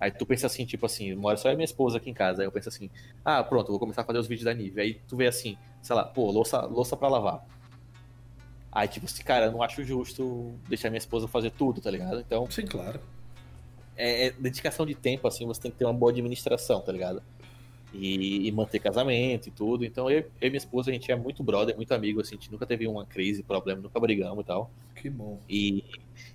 Aí 0.00 0.10
tu 0.10 0.24
pensa 0.24 0.46
assim, 0.46 0.64
tipo 0.64 0.86
assim, 0.86 1.14
mora 1.14 1.36
só 1.36 1.50
e 1.50 1.54
minha 1.54 1.64
esposa 1.64 1.98
aqui 1.98 2.08
em 2.08 2.14
casa. 2.14 2.40
Aí 2.40 2.48
eu 2.48 2.52
penso 2.52 2.70
assim, 2.70 2.88
ah, 3.22 3.44
pronto, 3.44 3.68
vou 3.68 3.78
começar 3.78 4.00
a 4.00 4.04
fazer 4.04 4.18
os 4.18 4.26
vídeos 4.26 4.46
da 4.46 4.54
Nive. 4.54 4.80
Aí 4.80 4.94
tu 5.06 5.14
vê 5.14 5.26
assim, 5.26 5.58
sei 5.82 5.94
lá, 5.94 6.04
pô, 6.04 6.30
louça, 6.30 6.62
louça 6.62 6.96
pra 6.96 7.08
lavar. 7.08 7.44
Aí, 8.72 8.88
tipo 8.88 9.04
assim, 9.04 9.22
cara, 9.22 9.46
eu 9.46 9.52
não 9.52 9.62
acho 9.62 9.84
justo 9.84 10.54
deixar 10.68 10.88
minha 10.88 10.98
esposa 10.98 11.28
fazer 11.28 11.50
tudo, 11.50 11.80
tá 11.80 11.90
ligado? 11.90 12.20
Então, 12.20 12.48
Sim, 12.50 12.64
claro. 12.66 13.00
é, 13.96 14.28
é 14.28 14.30
dedicação 14.30 14.86
de 14.86 14.94
tempo, 14.94 15.26
assim, 15.28 15.44
você 15.44 15.60
tem 15.60 15.70
que 15.70 15.76
ter 15.76 15.84
uma 15.84 15.92
boa 15.92 16.12
administração, 16.12 16.80
tá 16.80 16.92
ligado? 16.92 17.22
E, 17.92 18.46
e 18.46 18.52
manter 18.52 18.78
casamento 18.78 19.48
e 19.48 19.50
tudo. 19.50 19.84
Então, 19.84 20.08
eu, 20.08 20.20
eu 20.20 20.26
e 20.42 20.48
minha 20.50 20.58
esposa, 20.58 20.90
a 20.90 20.94
gente 20.94 21.10
é 21.10 21.16
muito 21.16 21.42
brother, 21.42 21.74
muito 21.76 21.92
amigo, 21.92 22.20
assim, 22.20 22.36
a 22.36 22.38
gente 22.38 22.50
nunca 22.52 22.64
teve 22.64 22.86
uma 22.86 23.04
crise, 23.04 23.42
problema, 23.42 23.82
nunca 23.82 23.98
brigamos 23.98 24.44
e 24.44 24.46
tal. 24.46 24.70
Que 24.94 25.10
bom. 25.10 25.40
E, 25.48 25.78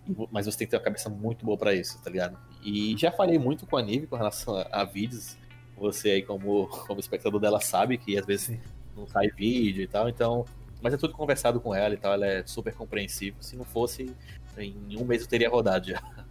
e- 0.05 0.27
mas 0.31 0.45
você 0.45 0.57
tem 0.57 0.67
que 0.67 0.71
ter 0.71 0.77
uma 0.77 0.83
cabeça 0.83 1.09
muito 1.09 1.45
boa 1.45 1.57
pra 1.57 1.73
isso, 1.73 1.97
tá 2.03 2.09
ligado? 2.09 2.37
E 2.63 2.95
já 2.97 3.09
falei 3.11 3.39
muito 3.39 3.65
com 3.65 3.77
a 3.77 3.81
Nive 3.81 4.05
com 4.07 4.17
relação 4.17 4.57
a, 4.57 4.63
a 4.69 4.83
vídeos. 4.83 5.37
Você 5.77 6.09
aí, 6.11 6.21
como, 6.23 6.67
como 6.67 6.99
espectador 6.99 7.39
dela, 7.39 7.61
sabe 7.61 7.97
que 7.97 8.17
às 8.17 8.25
vezes 8.25 8.59
não 8.95 9.07
sai 9.07 9.29
vídeo 9.29 9.81
e 9.83 9.87
tal, 9.87 10.09
então. 10.09 10.45
Mas 10.81 10.93
é 10.93 10.97
tudo 10.97 11.13
conversado 11.13 11.59
com 11.61 11.73
ela 11.73 11.93
e 11.93 11.97
tal, 11.97 12.13
ela 12.13 12.25
é 12.27 12.45
super 12.45 12.73
compreensiva. 12.73 13.37
Se 13.41 13.55
não 13.55 13.63
fosse, 13.65 14.13
em 14.57 14.97
um 14.97 15.05
mês 15.05 15.21
eu 15.21 15.27
teria 15.27 15.49
rodado 15.49 15.87
já. 15.87 16.01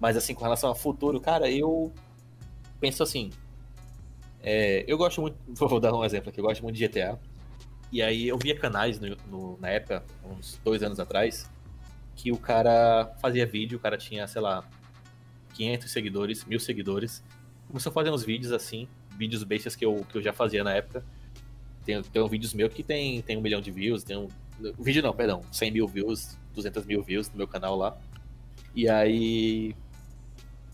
Mas 0.00 0.16
assim, 0.16 0.34
com 0.34 0.42
relação 0.42 0.68
ao 0.70 0.74
futuro, 0.74 1.20
cara, 1.20 1.50
eu 1.50 1.92
penso 2.80 3.02
assim. 3.02 3.30
É, 4.42 4.84
eu 4.86 4.96
gosto 4.98 5.20
muito. 5.20 5.36
Vou 5.54 5.80
dar 5.80 5.92
um 5.94 6.04
exemplo 6.04 6.30
aqui, 6.30 6.40
eu 6.40 6.44
gosto 6.44 6.62
muito 6.62 6.76
de 6.76 6.86
GTA. 6.86 7.18
E 7.90 8.02
aí 8.02 8.28
eu 8.28 8.36
via 8.36 8.54
canais 8.58 9.00
no, 9.00 9.16
no- 9.30 9.58
na 9.58 9.68
época, 9.70 10.04
uns 10.24 10.60
dois 10.62 10.82
anos 10.82 11.00
atrás, 11.00 11.50
que 12.14 12.30
o 12.30 12.36
cara 12.36 13.14
fazia 13.20 13.46
vídeo, 13.46 13.78
o 13.78 13.80
cara 13.80 13.96
tinha, 13.96 14.26
sei 14.26 14.42
lá, 14.42 14.64
500 15.54 15.90
seguidores, 15.90 16.44
mil 16.44 16.60
seguidores. 16.60 17.22
Começou 17.66 17.90
a 17.90 17.92
fazer 17.92 18.10
uns 18.10 18.22
vídeos 18.24 18.52
assim, 18.52 18.86
vídeos 19.16 19.42
bestas 19.44 19.74
que 19.74 19.84
eu, 19.84 20.04
que 20.10 20.18
eu 20.18 20.22
já 20.22 20.32
fazia 20.32 20.62
na 20.62 20.72
época. 20.74 21.04
Tem, 21.84 22.02
tem 22.02 22.22
um 22.22 22.28
vídeos 22.28 22.52
meus 22.52 22.72
que 22.74 22.82
tem, 22.82 23.22
tem 23.22 23.36
um 23.36 23.40
milhão 23.40 23.60
de 23.60 23.70
views, 23.70 24.04
tem 24.04 24.16
um. 24.16 24.28
Vídeo 24.78 25.02
não, 25.02 25.14
perdão, 25.14 25.42
100 25.52 25.70
mil 25.70 25.86
views, 25.88 26.36
200 26.54 26.84
mil 26.84 27.02
views 27.02 27.30
no 27.30 27.36
meu 27.38 27.48
canal 27.48 27.76
lá. 27.76 27.96
E 28.74 28.88
aí. 28.88 29.74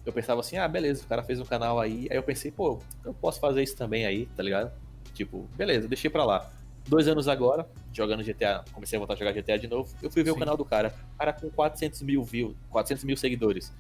Eu 0.05 0.13
pensava 0.13 0.41
assim, 0.41 0.59
ah, 0.59 0.69
beleza, 0.69 1.03
o 1.05 1.07
cara 1.07 1.23
fez 1.23 1.41
um 1.41 1.45
canal 1.45 1.81
aí. 1.81 2.07
Aí 2.11 2.17
eu 2.17 2.23
pensei, 2.23 2.51
pô, 2.51 2.79
eu 3.05 3.15
posso 3.15 3.41
fazer 3.41 3.63
isso 3.63 3.77
também 3.77 4.05
aí, 4.07 4.27
tá 4.37 4.43
ligado? 4.43 4.71
Tipo, 5.15 5.49
beleza, 5.57 5.89
deixei 5.89 6.11
pra 6.11 6.25
lá. 6.25 6.51
Dois 6.87 7.09
anos 7.09 7.29
agora, 7.29 7.67
jogando 7.93 8.23
GTA, 8.23 8.63
comecei 8.73 8.97
a 8.97 9.01
voltar 9.01 9.15
a 9.15 9.17
jogar 9.17 9.33
GTA 9.33 9.59
de 9.59 9.67
novo. 9.67 9.89
Eu 10.03 10.11
fui 10.11 10.23
ver 10.23 10.31
Sim. 10.33 10.37
o 10.37 10.39
canal 10.39 10.57
do 10.57 10.65
cara. 10.65 10.95
O 11.15 11.19
cara 11.19 11.33
com 11.33 11.49
400 11.51 12.03
mil 12.03 12.23
views, 12.23 12.55
400 12.69 13.05
mil 13.05 13.17
seguidores. 13.17 13.73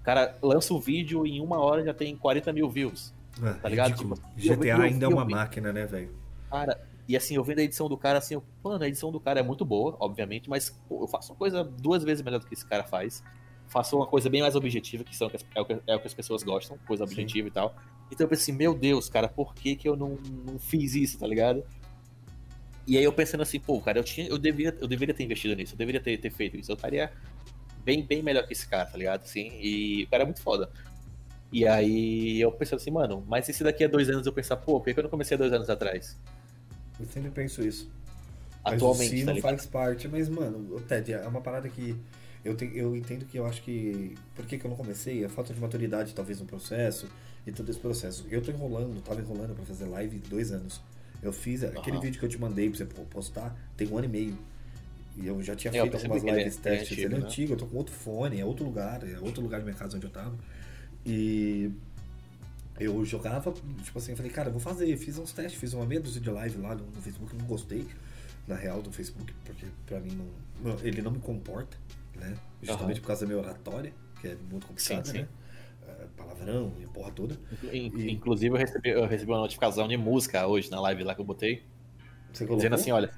O 0.00 0.04
cara 0.04 0.38
lança 0.42 0.72
o 0.72 0.80
vídeo 0.80 1.26
e 1.26 1.32
em 1.36 1.40
uma 1.42 1.58
hora 1.58 1.84
já 1.84 1.92
tem 1.92 2.16
40 2.16 2.50
mil 2.52 2.70
views. 2.70 3.12
Ah, 3.42 3.52
Tá 3.60 3.68
ligado? 3.68 3.90
ridículo. 3.90 4.14
Tipo, 4.14 4.54
eu- 4.54 4.56
GTA 4.56 4.76
eu- 4.76 4.80
ainda 4.82 5.04
é 5.04 5.08
eu- 5.08 5.12
uma 5.12 5.24
máquina, 5.26 5.70
né, 5.72 5.84
velho? 5.84 6.10
Cara, 6.50 6.80
e 7.06 7.14
assim, 7.14 7.36
eu 7.36 7.44
vendo 7.44 7.58
a 7.58 7.62
edição 7.62 7.86
do 7.90 7.96
cara, 7.98 8.18
assim, 8.18 8.34
eu, 8.34 8.42
mano, 8.64 8.82
a 8.82 8.88
edição 8.88 9.12
do 9.12 9.20
cara 9.20 9.40
é 9.40 9.42
muito 9.42 9.66
boa, 9.66 9.94
obviamente, 10.00 10.48
mas 10.48 10.70
pô, 10.88 11.02
eu 11.02 11.08
faço 11.08 11.32
uma 11.32 11.36
coisa 11.38 11.62
duas 11.62 12.02
vezes 12.02 12.24
melhor 12.24 12.40
do 12.40 12.46
que 12.46 12.54
esse 12.54 12.64
cara 12.66 12.84
faz. 12.84 13.22
Faço 13.68 13.96
uma 13.96 14.06
coisa 14.06 14.28
bem 14.30 14.40
mais 14.40 14.56
objetiva, 14.56 15.04
que, 15.04 15.14
são, 15.14 15.30
é, 15.54 15.60
o 15.60 15.64
que, 15.64 15.78
é 15.86 15.94
o 15.94 16.00
que 16.00 16.06
as 16.06 16.14
pessoas 16.14 16.42
gostam, 16.42 16.78
coisa 16.86 17.06
Sim. 17.06 17.12
objetiva 17.12 17.48
e 17.48 17.50
tal. 17.50 17.74
Então 18.10 18.24
eu 18.24 18.28
pensei, 18.28 18.54
meu 18.54 18.74
Deus, 18.74 19.08
cara, 19.08 19.28
por 19.28 19.54
que, 19.54 19.76
que 19.76 19.88
eu 19.88 19.94
não, 19.94 20.18
não 20.46 20.58
fiz 20.58 20.94
isso, 20.94 21.18
tá 21.18 21.26
ligado? 21.26 21.62
E 22.86 22.96
aí 22.96 23.04
eu 23.04 23.12
pensando 23.12 23.42
assim, 23.42 23.60
pô, 23.60 23.78
cara, 23.80 23.98
eu, 23.98 24.04
tinha, 24.04 24.26
eu, 24.26 24.38
deveria, 24.38 24.74
eu 24.80 24.88
deveria 24.88 25.14
ter 25.14 25.22
investido 25.22 25.54
nisso, 25.54 25.74
eu 25.74 25.78
deveria 25.78 26.00
ter, 26.00 26.16
ter 26.16 26.30
feito 26.30 26.56
isso. 26.56 26.72
Eu 26.72 26.74
estaria 26.74 27.12
bem, 27.84 28.02
bem 28.02 28.22
melhor 28.22 28.46
que 28.46 28.54
esse 28.54 28.66
cara, 28.66 28.86
tá 28.86 28.96
ligado? 28.96 29.22
Assim, 29.22 29.52
e 29.60 30.04
o 30.04 30.08
cara 30.08 30.22
é 30.22 30.26
muito 30.26 30.40
foda. 30.40 30.70
E 31.52 31.66
aí 31.66 32.40
eu 32.40 32.50
pensando 32.50 32.78
assim, 32.78 32.90
mano, 32.90 33.24
mas 33.26 33.48
e 33.48 33.52
se 33.52 33.62
daqui 33.62 33.84
a 33.84 33.88
dois 33.88 34.08
anos 34.08 34.26
eu 34.26 34.32
pensar, 34.32 34.56
pô, 34.56 34.78
por 34.78 34.86
que 34.86 34.94
que 34.94 35.00
eu 35.00 35.04
não 35.04 35.10
comecei 35.10 35.34
há 35.34 35.38
dois 35.38 35.52
anos 35.52 35.68
atrás? 35.68 36.18
Eu 36.98 37.06
sempre 37.06 37.30
penso 37.30 37.62
isso. 37.62 37.90
Mas 38.64 38.74
Atualmente, 38.74 39.14
o 39.14 39.18
si 39.18 39.24
tá 39.24 39.32
ligado? 39.32 39.50
faz 39.50 39.66
parte, 39.66 40.08
mas, 40.08 40.28
mano, 40.28 40.74
o 40.74 40.80
Ted, 40.80 41.12
é 41.12 41.26
uma 41.26 41.40
parada 41.40 41.68
que 41.68 41.94
eu, 42.48 42.56
te, 42.56 42.70
eu 42.74 42.96
entendo 42.96 43.24
que 43.26 43.38
eu 43.38 43.46
acho 43.46 43.62
que. 43.62 44.16
Por 44.34 44.44
que, 44.46 44.58
que 44.58 44.64
eu 44.64 44.70
não 44.70 44.76
comecei? 44.76 45.24
A 45.24 45.28
falta 45.28 45.52
de 45.54 45.60
maturidade, 45.60 46.14
talvez, 46.14 46.40
no 46.40 46.46
processo 46.46 47.06
e 47.46 47.52
todo 47.52 47.68
esse 47.70 47.78
processo. 47.78 48.26
Eu 48.30 48.42
tô 48.42 48.50
enrolando, 48.50 49.00
tava 49.02 49.20
enrolando 49.20 49.54
pra 49.54 49.64
fazer 49.64 49.84
live 49.86 50.18
dois 50.28 50.50
anos. 50.52 50.80
Eu 51.22 51.32
fiz 51.32 51.62
aquele 51.64 51.96
Aham. 51.96 52.00
vídeo 52.00 52.18
que 52.20 52.24
eu 52.24 52.28
te 52.28 52.38
mandei 52.40 52.68
pra 52.68 52.78
você 52.78 52.84
po- 52.84 53.04
postar, 53.06 53.56
tem 53.76 53.88
um 53.88 53.96
ano 53.98 54.06
e 54.06 54.08
meio. 54.08 54.38
E 55.16 55.26
eu 55.26 55.42
já 55.42 55.56
tinha 55.56 55.72
É, 55.72 55.78
eu 55.78 55.82
feito 55.82 55.96
algumas 55.96 56.22
é- 56.24 56.26
lives 56.38 56.58
ele 56.64 56.74
é 56.74 56.78
testes. 56.78 56.92
antigo, 56.92 57.06
ele 57.08 57.14
é 57.14 57.18
né? 57.18 57.24
antigo, 57.26 57.52
eu 57.52 57.56
tô 57.56 57.66
com 57.66 57.76
outro 57.76 57.92
fone, 57.94 58.40
é 58.40 58.44
outro 58.44 58.64
lugar, 58.64 59.02
é 59.08 59.18
outro 59.18 59.42
lugar 59.42 59.58
da 59.60 59.64
minha 59.66 59.76
casa 59.76 59.96
onde 59.96 60.06
eu 60.06 60.10
tava. 60.10 60.36
E 61.04 61.70
eu 62.78 63.04
jogava, 63.04 63.52
tipo 63.82 63.98
assim, 63.98 64.12
eu 64.12 64.16
falei, 64.16 64.30
cara, 64.30 64.48
eu 64.48 64.52
vou 64.52 64.60
fazer. 64.60 64.96
Fiz 64.96 65.18
uns 65.18 65.32
testes, 65.32 65.58
fiz 65.58 65.72
uma 65.72 65.84
meia 65.84 66.00
dúzia 66.00 66.20
de 66.20 66.30
live 66.30 66.58
lá 66.58 66.74
no, 66.76 66.84
no 66.86 67.02
Facebook, 67.02 67.34
não 67.36 67.46
gostei, 67.46 67.84
na 68.46 68.54
real, 68.54 68.80
do 68.80 68.92
Facebook, 68.92 69.32
porque 69.44 69.66
pra 69.86 69.98
mim 69.98 70.16
não- 70.62 70.76
ele 70.84 71.02
não 71.02 71.10
me 71.10 71.18
comporta, 71.18 71.76
né? 72.18 72.36
Justamente 72.62 72.96
Aham. 72.96 73.00
por 73.00 73.06
causa 73.08 73.26
da 73.26 73.32
minha 73.32 73.38
oratória, 73.42 73.92
que 74.20 74.28
é 74.28 74.34
muito 74.50 74.66
complicada, 74.66 75.04
Sim, 75.04 75.10
sim. 75.10 75.18
né? 75.18 75.28
É, 75.86 76.06
palavrão 76.16 76.72
e 76.80 76.84
a 76.84 76.88
porra 76.88 77.10
toda. 77.12 77.36
In- 77.72 77.92
E- 77.96 78.10
Inclusive, 78.12 78.54
eu 78.54 78.58
recebi, 78.58 78.88
eu 78.90 79.06
recebi 79.06 79.30
uma 79.32 79.40
notificação 79.40 79.88
de 79.88 79.96
música 79.96 80.46
hoje 80.46 80.70
na 80.70 80.80
live 80.80 81.04
lá 81.04 81.14
que 81.14 81.20
eu 81.20 81.24
botei, 81.24 81.62
Você 82.32 82.44
colocou? 82.44 82.56
dizendo 82.56 82.74
assim, 82.74 82.90
olha. 82.92 83.10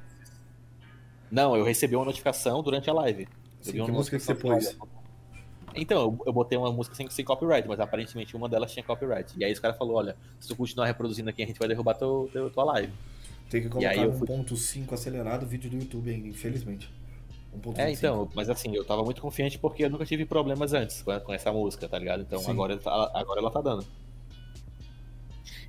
Não, 1.30 1.56
eu 1.56 1.64
recebi 1.64 1.94
uma 1.96 2.04
notificação 2.04 2.62
durante 2.62 2.90
a 2.90 2.92
live. 2.92 3.28
Sim, 3.60 3.84
que 3.84 3.90
música 3.92 4.18
que 4.18 4.22
você 4.24 4.34
pôs? 4.34 4.76
Então, 5.76 6.00
eu, 6.02 6.18
eu 6.26 6.32
botei 6.32 6.58
uma 6.58 6.72
música 6.72 6.96
sem, 6.96 7.08
sem 7.10 7.24
copyright, 7.24 7.68
mas 7.68 7.78
aparentemente 7.78 8.36
uma 8.36 8.48
delas 8.48 8.72
tinha 8.72 8.82
copyright. 8.82 9.32
E 9.38 9.44
aí 9.44 9.52
os 9.52 9.60
cara 9.60 9.72
falou, 9.74 9.96
olha, 9.96 10.16
se 10.40 10.48
tu 10.48 10.56
continuar 10.56 10.86
reproduzindo 10.86 11.30
aqui, 11.30 11.42
a 11.42 11.46
gente 11.46 11.58
vai 11.58 11.68
derrubar 11.68 11.94
teu, 11.94 12.28
teu, 12.32 12.50
tua 12.50 12.64
live. 12.64 12.92
Tem 13.48 13.62
que 13.62 13.68
colocar 13.68 13.90
aí 13.90 14.02
eu 14.02 14.12
fui- 14.12 14.26
1.5 14.26 14.94
acelerado 14.94 15.46
vídeo 15.46 15.70
do 15.70 15.76
YouTube 15.76 16.10
ainda, 16.10 16.26
infelizmente. 16.28 16.90
1.25. 17.58 17.78
É, 17.78 17.90
então, 17.90 18.28
mas 18.34 18.48
assim, 18.48 18.74
eu 18.74 18.84
tava 18.84 19.02
muito 19.02 19.20
confiante 19.20 19.58
porque 19.58 19.84
eu 19.84 19.90
nunca 19.90 20.06
tive 20.06 20.24
problemas 20.24 20.72
antes 20.72 21.02
com, 21.02 21.32
essa 21.32 21.52
música, 21.52 21.88
tá 21.88 21.98
ligado? 21.98 22.22
Então 22.22 22.38
Sim. 22.38 22.50
agora, 22.50 22.76
tá- 22.78 23.10
agora 23.14 23.40
ela 23.40 23.50
tá 23.50 23.60
dando. 23.60 23.84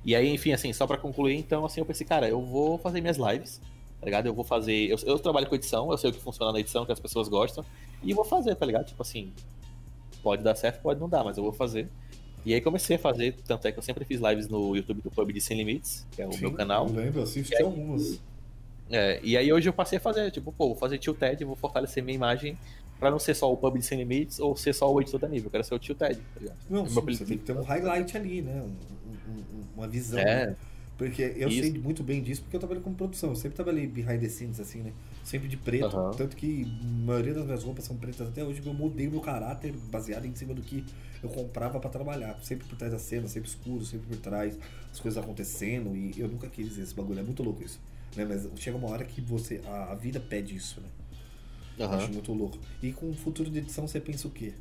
E 0.04 0.14
aí, 0.16 0.28
enfim, 0.32 0.52
assim, 0.52 0.72
só 0.72 0.86
pra 0.86 0.96
concluir, 0.98 1.36
então, 1.36 1.64
assim, 1.64 1.80
eu 1.80 1.86
pensei, 1.86 2.06
cara, 2.06 2.28
eu 2.28 2.40
vou 2.42 2.76
fazer 2.78 3.00
minhas 3.00 3.16
lives, 3.16 3.60
tá 4.00 4.04
ligado? 4.04 4.26
Eu 4.26 4.34
vou 4.34 4.44
fazer. 4.44 4.88
Eu, 4.90 4.96
eu 5.04 5.18
trabalho 5.18 5.46
com 5.48 5.54
edição, 5.54 5.90
eu 5.90 5.98
sei 5.98 6.10
o 6.10 6.12
que 6.12 6.20
funciona 6.20 6.52
na 6.52 6.58
edição, 6.60 6.84
que 6.84 6.92
as 6.92 6.98
pessoas 7.00 7.28
gostam, 7.28 7.64
e 8.02 8.12
vou 8.12 8.24
fazer, 8.24 8.54
tá 8.56 8.66
ligado? 8.66 8.86
Tipo 8.86 9.02
assim, 9.02 9.32
pode 10.22 10.42
dar 10.42 10.54
certo, 10.56 10.80
pode 10.82 10.98
não 11.00 11.08
dar, 11.08 11.22
mas 11.22 11.36
eu 11.36 11.42
vou 11.44 11.52
fazer. 11.52 11.88
E 12.44 12.52
aí 12.52 12.60
comecei 12.60 12.96
a 12.96 12.98
fazer, 12.98 13.36
tanto 13.46 13.68
é 13.68 13.72
que 13.72 13.78
eu 13.78 13.82
sempre 13.82 14.04
fiz 14.04 14.20
lives 14.20 14.48
no 14.48 14.74
YouTube 14.74 15.00
do 15.02 15.10
Pub 15.12 15.30
de 15.32 15.40
Sem 15.40 15.56
Limites, 15.56 16.04
que 16.10 16.20
é 16.20 16.26
o 16.26 16.32
Sim, 16.32 16.40
meu 16.40 16.52
canal. 16.52 16.88
Eu 16.88 16.94
lembro, 16.94 17.22
assisti 17.22 17.54
aí- 17.54 17.62
algumas. 17.62 18.20
É, 18.92 19.18
e 19.22 19.36
aí 19.36 19.52
hoje 19.52 19.68
eu 19.68 19.72
passei 19.72 19.96
a 19.98 20.00
fazer, 20.00 20.30
tipo, 20.30 20.52
pô, 20.52 20.68
vou 20.68 20.76
fazer 20.76 20.98
Tio 20.98 21.14
Ted, 21.14 21.42
vou 21.44 21.56
fortalecer 21.56 22.02
minha 22.04 22.14
imagem 22.14 22.58
pra 23.00 23.10
não 23.10 23.18
ser 23.18 23.34
só 23.34 23.50
o 23.52 23.56
Pub 23.56 23.76
de 23.78 23.84
Sem 23.84 23.98
Limites 23.98 24.38
ou 24.38 24.54
ser 24.56 24.74
só 24.74 24.92
o 24.92 25.00
editor 25.00 25.18
da 25.18 25.28
nível, 25.28 25.46
eu 25.46 25.50
quero 25.50 25.64
ser 25.64 25.74
o 25.74 25.78
Tio 25.78 25.94
Ted, 25.94 26.16
tá 26.34 26.40
ligado? 26.40 26.58
Não, 26.70 26.86
sim, 26.86 27.00
você 27.00 27.24
tem 27.24 27.38
que 27.38 27.44
ter 27.44 27.52
um 27.52 27.62
highlight 27.62 28.16
ali, 28.16 28.42
né? 28.42 28.62
Um- 28.62 29.32
um- 29.32 29.64
uma 29.76 29.88
visão. 29.88 30.20
É, 30.20 30.46
né? 30.48 30.56
Porque 30.98 31.22
eu 31.36 31.48
Isso. 31.48 31.62
sei 31.62 31.72
muito 31.80 32.02
bem 32.02 32.22
disso 32.22 32.42
porque 32.42 32.54
eu 32.54 32.60
trabalho 32.60 32.80
com 32.80 32.92
produção. 32.94 33.30
Eu 33.30 33.34
sempre 33.34 33.56
trabalhei 33.56 33.86
behind 33.88 34.20
the 34.20 34.28
scenes, 34.28 34.60
assim, 34.60 34.82
né? 34.82 34.92
Sempre 35.24 35.48
de 35.48 35.56
preto. 35.56 35.96
Uhum. 35.96 36.12
Tanto 36.12 36.36
que 36.36 36.64
a 36.80 37.06
maioria 37.06 37.34
das 37.34 37.44
minhas 37.44 37.64
roupas 37.64 37.84
são 37.84 37.96
pretas 37.96 38.28
até 38.28 38.44
hoje. 38.44 38.62
Eu 38.64 38.72
mudei 38.72 39.08
meu 39.08 39.20
caráter 39.20 39.72
baseado 39.90 40.26
em 40.26 40.34
cima 40.36 40.54
do 40.54 40.62
que 40.62 40.84
eu 41.20 41.28
comprava 41.28 41.80
para 41.80 41.90
trabalhar. 41.90 42.38
Sempre 42.42 42.68
por 42.68 42.76
trás 42.76 42.92
da 42.92 43.00
cena, 43.00 43.26
sempre 43.26 43.48
escuro, 43.48 43.84
sempre 43.84 44.06
por 44.06 44.16
trás, 44.18 44.56
as 44.92 45.00
coisas 45.00 45.20
acontecendo. 45.20 45.96
E 45.96 46.14
eu 46.20 46.28
nunca 46.28 46.46
quis 46.46 46.78
esse 46.78 46.94
bagulho. 46.94 47.18
É 47.18 47.22
muito 47.22 47.42
louco 47.42 47.64
isso. 47.64 47.80
Né? 48.16 48.24
Mas 48.24 48.48
chega 48.60 48.76
uma 48.76 48.90
hora 48.90 49.04
que 49.04 49.20
você. 49.20 49.60
A, 49.66 49.92
a 49.92 49.94
vida 49.94 50.20
pede 50.20 50.54
isso, 50.54 50.80
né? 50.80 50.88
Uhum. 51.78 51.92
Acho 51.92 52.12
muito 52.12 52.32
louco. 52.32 52.58
E 52.82 52.92
com 52.92 53.10
o 53.10 53.14
futuro 53.14 53.50
de 53.50 53.58
edição 53.58 53.86
você 53.86 54.00
pensa 54.00 54.28
o 54.28 54.30
quê? 54.30 54.52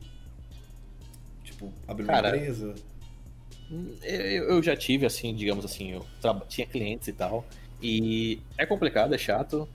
Tipo, 1.44 1.72
abrir 1.88 2.06
uma 2.06 2.18
empresa? 2.18 2.76
Eu, 4.04 4.50
eu 4.50 4.64
já 4.64 4.76
tive, 4.76 5.06
assim, 5.06 5.34
digamos 5.34 5.64
assim, 5.64 5.92
eu 5.92 6.06
tinha 6.48 6.68
clientes 6.68 7.08
e 7.08 7.14
tal. 7.14 7.46
E 7.82 8.40
é 8.58 8.66
complicado, 8.66 9.14
é 9.14 9.18
chato. 9.18 9.68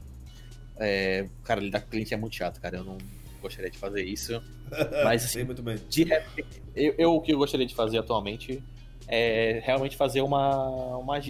É, 0.79 1.27
cara, 1.43 1.61
lidar 1.61 1.81
com 1.81 1.91
cliente 1.91 2.13
é 2.13 2.17
muito 2.17 2.37
chato, 2.37 2.61
cara. 2.61 2.79
Eu 2.79 2.85
não 2.85 2.99
gostaria 3.41 3.71
de 3.71 3.79
fazer 3.79 4.05
isso. 4.05 4.43
Mas, 5.05 5.25
assim, 5.25 5.45
muito 5.45 5.63
bem. 5.63 5.79
De 5.89 6.05
repente, 6.05 6.63
eu, 6.75 6.95
eu, 6.99 7.15
o 7.15 7.21
que 7.21 7.33
eu 7.33 7.39
gostaria 7.39 7.67
de 7.67 7.75
fazer 7.75 7.99
atualmente 7.99 8.63
é 9.09 9.63
realmente 9.65 9.97
fazer 9.97 10.21
uma, 10.21 10.97
uma, 10.99 11.21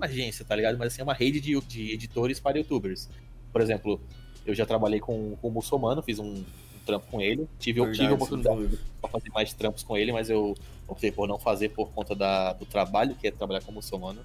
uma 0.00 0.06
agência, 0.06 0.44
tá 0.44 0.56
ligado? 0.56 0.78
Mas 0.78 0.92
assim, 0.92 1.02
uma 1.02 1.14
rede 1.14 1.40
de, 1.40 1.60
de 1.60 1.92
editores 1.92 2.40
para 2.40 2.58
youtubers. 2.58 3.08
Por 3.52 3.60
exemplo, 3.60 4.00
eu 4.46 4.54
já 4.54 4.64
trabalhei 4.64 5.00
com, 5.00 5.36
com 5.36 5.48
o 5.48 5.50
Muçulmano, 5.50 6.02
fiz 6.02 6.18
um, 6.18 6.42
trampo 6.90 7.06
com 7.10 7.20
ele. 7.20 7.48
Tive, 7.58 7.80
Verdade, 7.80 7.98
tive 7.98 8.10
a 8.10 8.14
oportunidade 8.14 8.78
para 9.00 9.10
fazer 9.10 9.30
mais 9.30 9.52
trampos 9.52 9.82
com 9.82 9.96
ele, 9.96 10.12
mas 10.12 10.28
eu 10.28 10.54
optei 10.88 11.12
por 11.12 11.28
não 11.28 11.38
fazer 11.38 11.70
por 11.70 11.90
conta 11.90 12.14
da, 12.14 12.52
do 12.52 12.66
trabalho, 12.66 13.14
que 13.14 13.28
é 13.28 13.30
trabalhar 13.30 13.60
como 13.60 13.76
muçulmano. 13.76 14.20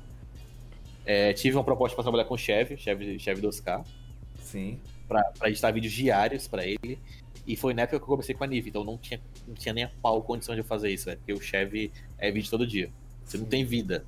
É, 1.05 1.33
tive 1.33 1.55
uma 1.55 1.63
proposta 1.63 1.95
para 1.95 2.03
trabalhar 2.03 2.25
com 2.25 2.33
o 2.33 2.37
chefe, 2.37 2.77
chefe, 2.77 3.19
chefe 3.19 3.41
do 3.41 3.47
Oscar. 3.47 3.83
Sim. 4.41 4.79
Para 5.07 5.49
editar 5.49 5.71
vídeos 5.71 5.93
diários 5.93 6.47
para 6.47 6.65
ele. 6.65 6.99
E 7.45 7.55
foi 7.55 7.75
na 7.75 7.83
época 7.83 7.99
que 7.99 8.03
eu 8.03 8.07
comecei 8.07 8.33
com 8.33 8.43
a 8.43 8.47
Nive, 8.47 8.69
então 8.69 8.83
não 8.83 8.97
tinha, 8.97 9.21
não 9.47 9.53
tinha 9.53 9.71
nem 9.71 9.83
a 9.83 9.91
pau 10.01 10.19
condição 10.23 10.55
de 10.55 10.61
eu 10.61 10.65
fazer 10.65 10.91
isso, 10.91 11.07
né? 11.07 11.15
Porque 11.15 11.31
o 11.31 11.39
chefe 11.39 11.91
é 12.17 12.31
vídeo 12.31 12.49
todo 12.49 12.65
dia. 12.65 12.89
Você 13.23 13.37
não 13.37 13.45
tem 13.45 13.63
vida. 13.63 14.03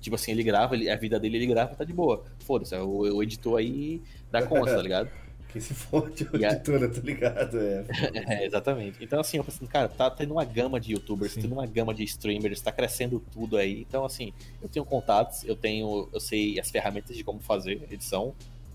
Tipo 0.00 0.16
assim, 0.16 0.32
ele 0.32 0.42
grava, 0.42 0.74
ele, 0.74 0.88
a 0.88 0.96
vida 0.96 1.18
dele 1.20 1.36
ele 1.36 1.46
grava, 1.46 1.74
tá 1.74 1.84
de 1.84 1.92
boa. 1.92 2.24
Foda-se, 2.40 2.74
o, 2.76 3.16
o 3.16 3.22
editor 3.22 3.58
aí 3.58 4.00
dá 4.30 4.42
conta, 4.42 4.74
tá 4.76 4.82
ligado? 4.82 5.10
Que 5.52 5.60
se 5.60 5.74
fode 5.74 6.28
a 6.32 6.52
editora, 6.52 6.88
tá 6.88 7.00
ligado? 7.00 7.58
É. 7.58 7.84
é, 8.14 8.46
exatamente. 8.46 9.02
Então, 9.02 9.18
assim, 9.18 9.36
eu 9.36 9.42
pensando, 9.42 9.68
cara, 9.68 9.88
tá 9.88 10.08
tendo 10.08 10.32
uma 10.34 10.44
gama 10.44 10.78
de 10.78 10.92
youtubers, 10.92 11.32
Sim. 11.32 11.42
tendo 11.42 11.54
uma 11.54 11.66
gama 11.66 11.92
de 11.92 12.04
streamers, 12.04 12.60
tá 12.60 12.70
crescendo 12.70 13.20
tudo 13.32 13.56
aí. 13.56 13.80
Então, 13.80 14.04
assim, 14.04 14.32
eu 14.62 14.68
tenho 14.68 14.84
contatos, 14.84 15.42
eu 15.42 15.56
tenho, 15.56 16.08
eu 16.12 16.20
sei 16.20 16.60
as 16.60 16.70
ferramentas 16.70 17.16
de 17.16 17.24
como 17.24 17.40
fazer 17.40 17.82
edição, 17.90 18.32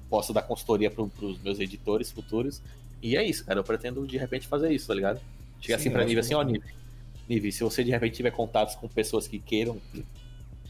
posso 0.10 0.34
dar 0.34 0.42
consultoria 0.42 0.92
pro, 0.92 1.08
pros 1.08 1.42
meus 1.42 1.62
editores 1.62 2.12
futuros. 2.12 2.62
E 3.02 3.16
é 3.16 3.24
isso, 3.24 3.46
cara. 3.46 3.60
Eu 3.60 3.64
pretendo 3.64 4.06
de 4.06 4.18
repente 4.18 4.46
fazer 4.46 4.70
isso, 4.74 4.88
tá 4.88 4.94
ligado? 4.96 5.22
Chegar 5.62 5.78
assim 5.78 5.90
pra 5.90 6.04
nível 6.04 6.20
assim, 6.20 6.34
ó, 6.34 6.44
nível. 6.44 6.70
Nível, 7.30 7.52
se 7.54 7.64
você 7.64 7.86
de 7.86 7.92
repente 7.92 8.18
tiver 8.18 8.32
contatos 8.32 8.76
com 8.76 8.88
pessoas 8.90 9.28
que 9.28 9.40
queiram 9.40 9.80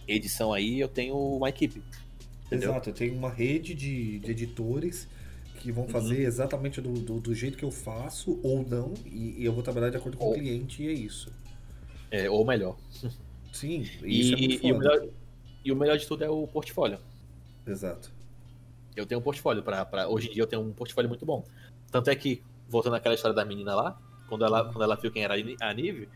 edição 0.07 0.53
aí, 0.53 0.80
eu 0.80 0.88
tenho 0.88 1.15
uma 1.15 1.49
equipe. 1.49 1.82
Entendeu? 2.45 2.72
Exato, 2.72 2.90
eu 2.90 2.94
tenho 2.94 3.15
uma 3.15 3.30
rede 3.30 3.73
de, 3.73 4.19
de 4.19 4.32
editores 4.32 5.07
que 5.60 5.72
vão 5.72 5.88
fazer 5.88 6.22
uhum. 6.22 6.27
exatamente 6.27 6.80
do, 6.80 6.94
do, 6.94 7.19
do, 7.19 7.34
jeito 7.34 7.57
que 7.57 7.65
eu 7.65 7.72
faço 7.72 8.40
ou 8.44 8.64
não, 8.68 8.94
e, 9.06 9.41
e 9.41 9.45
eu 9.45 9.52
vou 9.52 9.64
trabalhar 9.64 9.90
de 9.90 9.98
acordo 9.98 10.15
com 10.18 10.26
ou, 10.26 10.32
o 10.32 10.36
cliente 10.36 10.84
e 10.84 10.88
é 10.88 10.91
isso. 10.91 11.34
É, 12.11 12.30
ou 12.30 12.45
melhor. 12.45 12.77
Sim, 13.52 13.84
e, 14.03 14.34
é 14.34 14.68
e, 14.68 14.72
o 14.72 14.77
melhor, 14.77 15.07
e 15.64 15.72
o 15.72 15.76
melhor 15.76 15.98
de 15.98 16.06
tudo 16.06 16.23
é 16.23 16.30
o 16.30 16.45
portfólio. 16.45 16.99
Exato. 17.65 18.11
Eu 18.95 19.06
tenho 19.06 19.19
um 19.19 19.23
portfólio 19.23 19.64
para 19.64 20.07
hoje 20.07 20.30
em 20.30 20.34
dia 20.34 20.44
eu 20.44 20.48
tenho 20.48 20.61
um 20.61 20.72
portfólio 20.72 21.10
muito 21.10 21.26
bom. 21.26 21.44
Tanto 21.91 22.10
é 22.10 22.15
que 22.15 22.44
voltando 22.69 22.95
àquela 22.95 23.15
história 23.15 23.36
da 23.36 23.44
menina 23.44 23.73
lá, 23.73 23.99
quando 24.30 24.45
ela 24.45 24.65
quando 24.65 24.84
ela 24.84 24.95
viu 24.95 25.11
quem 25.11 25.23
era 25.23 25.36
a 25.61 25.73
Nive, 25.73 26.07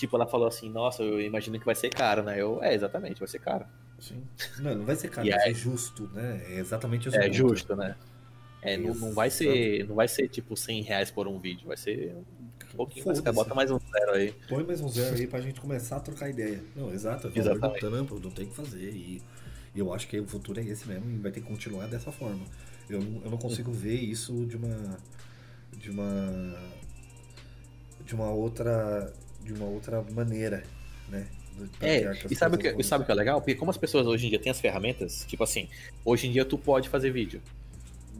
tipo 0.00 0.16
ela 0.16 0.26
falou 0.26 0.48
assim: 0.48 0.70
"Nossa, 0.70 1.02
eu 1.02 1.20
imagino 1.20 1.58
que 1.58 1.66
vai 1.66 1.74
ser 1.74 1.90
caro, 1.90 2.22
né?" 2.22 2.40
Eu, 2.40 2.62
é, 2.62 2.74
exatamente, 2.74 3.18
vai 3.18 3.28
ser 3.28 3.38
caro. 3.38 3.66
Sim. 3.98 4.22
Não, 4.58 4.74
não 4.74 4.84
vai 4.84 4.96
ser 4.96 5.08
caro, 5.08 5.28
ser 5.28 5.54
justo, 5.54 6.08
né? 6.12 6.42
É 6.48 6.58
exatamente 6.58 7.08
isso. 7.08 7.16
É 7.16 7.30
justo, 7.30 7.76
né? 7.76 7.94
É, 8.62 8.76
não, 8.76 8.94
não, 8.94 9.12
vai 9.12 9.30
ser, 9.30 9.86
não 9.86 9.94
vai 9.94 10.06
ser 10.06 10.28
tipo 10.28 10.54
100 10.54 10.82
reais 10.82 11.10
por 11.10 11.26
um 11.26 11.38
vídeo, 11.38 11.66
vai 11.66 11.78
ser 11.78 12.14
um 12.74 12.76
pouquinho 12.76 13.06
mais, 13.06 13.20
bota 13.20 13.54
mais 13.54 13.70
um 13.70 13.78
zero 13.78 14.12
aí. 14.12 14.34
Põe 14.48 14.64
mais 14.64 14.80
um 14.82 14.88
zero 14.88 15.16
aí 15.16 15.26
pra 15.26 15.40
gente 15.40 15.60
começar 15.60 15.96
a 15.96 16.00
trocar 16.00 16.28
ideia. 16.28 16.62
Não, 16.76 16.92
exato, 16.92 17.28
é 17.34 17.38
Exatamente. 17.38 17.80
do 17.80 17.90
trampo, 17.90 18.20
não 18.20 18.30
tem 18.30 18.46
que 18.46 18.54
fazer. 18.54 18.90
E, 18.90 19.22
eu 19.74 19.94
acho 19.94 20.08
que 20.08 20.18
o 20.18 20.26
futuro 20.26 20.60
é 20.60 20.64
esse 20.64 20.86
mesmo 20.86 21.10
e 21.10 21.16
vai 21.18 21.30
ter 21.30 21.40
que 21.40 21.46
continuar 21.46 21.86
dessa 21.86 22.10
forma. 22.10 22.44
Eu, 22.88 23.00
eu 23.00 23.30
não 23.30 23.38
consigo 23.38 23.72
ver 23.72 23.94
isso 23.94 24.44
de 24.46 24.56
uma. 24.56 24.98
de 25.72 25.90
uma. 25.90 26.58
de 28.04 28.14
uma 28.14 28.30
outra. 28.30 29.12
De 29.42 29.52
uma 29.52 29.66
outra 29.66 30.02
maneira, 30.12 30.62
né? 31.08 31.26
É, 31.80 32.12
e 32.30 32.34
sabe, 32.34 32.56
o 32.56 32.58
que, 32.58 32.68
e 32.68 32.82
sabe 32.82 33.02
o 33.02 33.06
que 33.06 33.12
é 33.12 33.14
legal? 33.14 33.40
Porque 33.40 33.54
como 33.54 33.70
as 33.70 33.76
pessoas 33.76 34.06
hoje 34.06 34.26
em 34.26 34.30
dia 34.30 34.38
têm 34.38 34.50
as 34.50 34.60
ferramentas, 34.60 35.26
tipo 35.28 35.44
assim, 35.44 35.68
hoje 36.04 36.26
em 36.26 36.32
dia 36.32 36.44
tu 36.44 36.56
pode 36.56 36.88
fazer 36.88 37.10
vídeo 37.10 37.42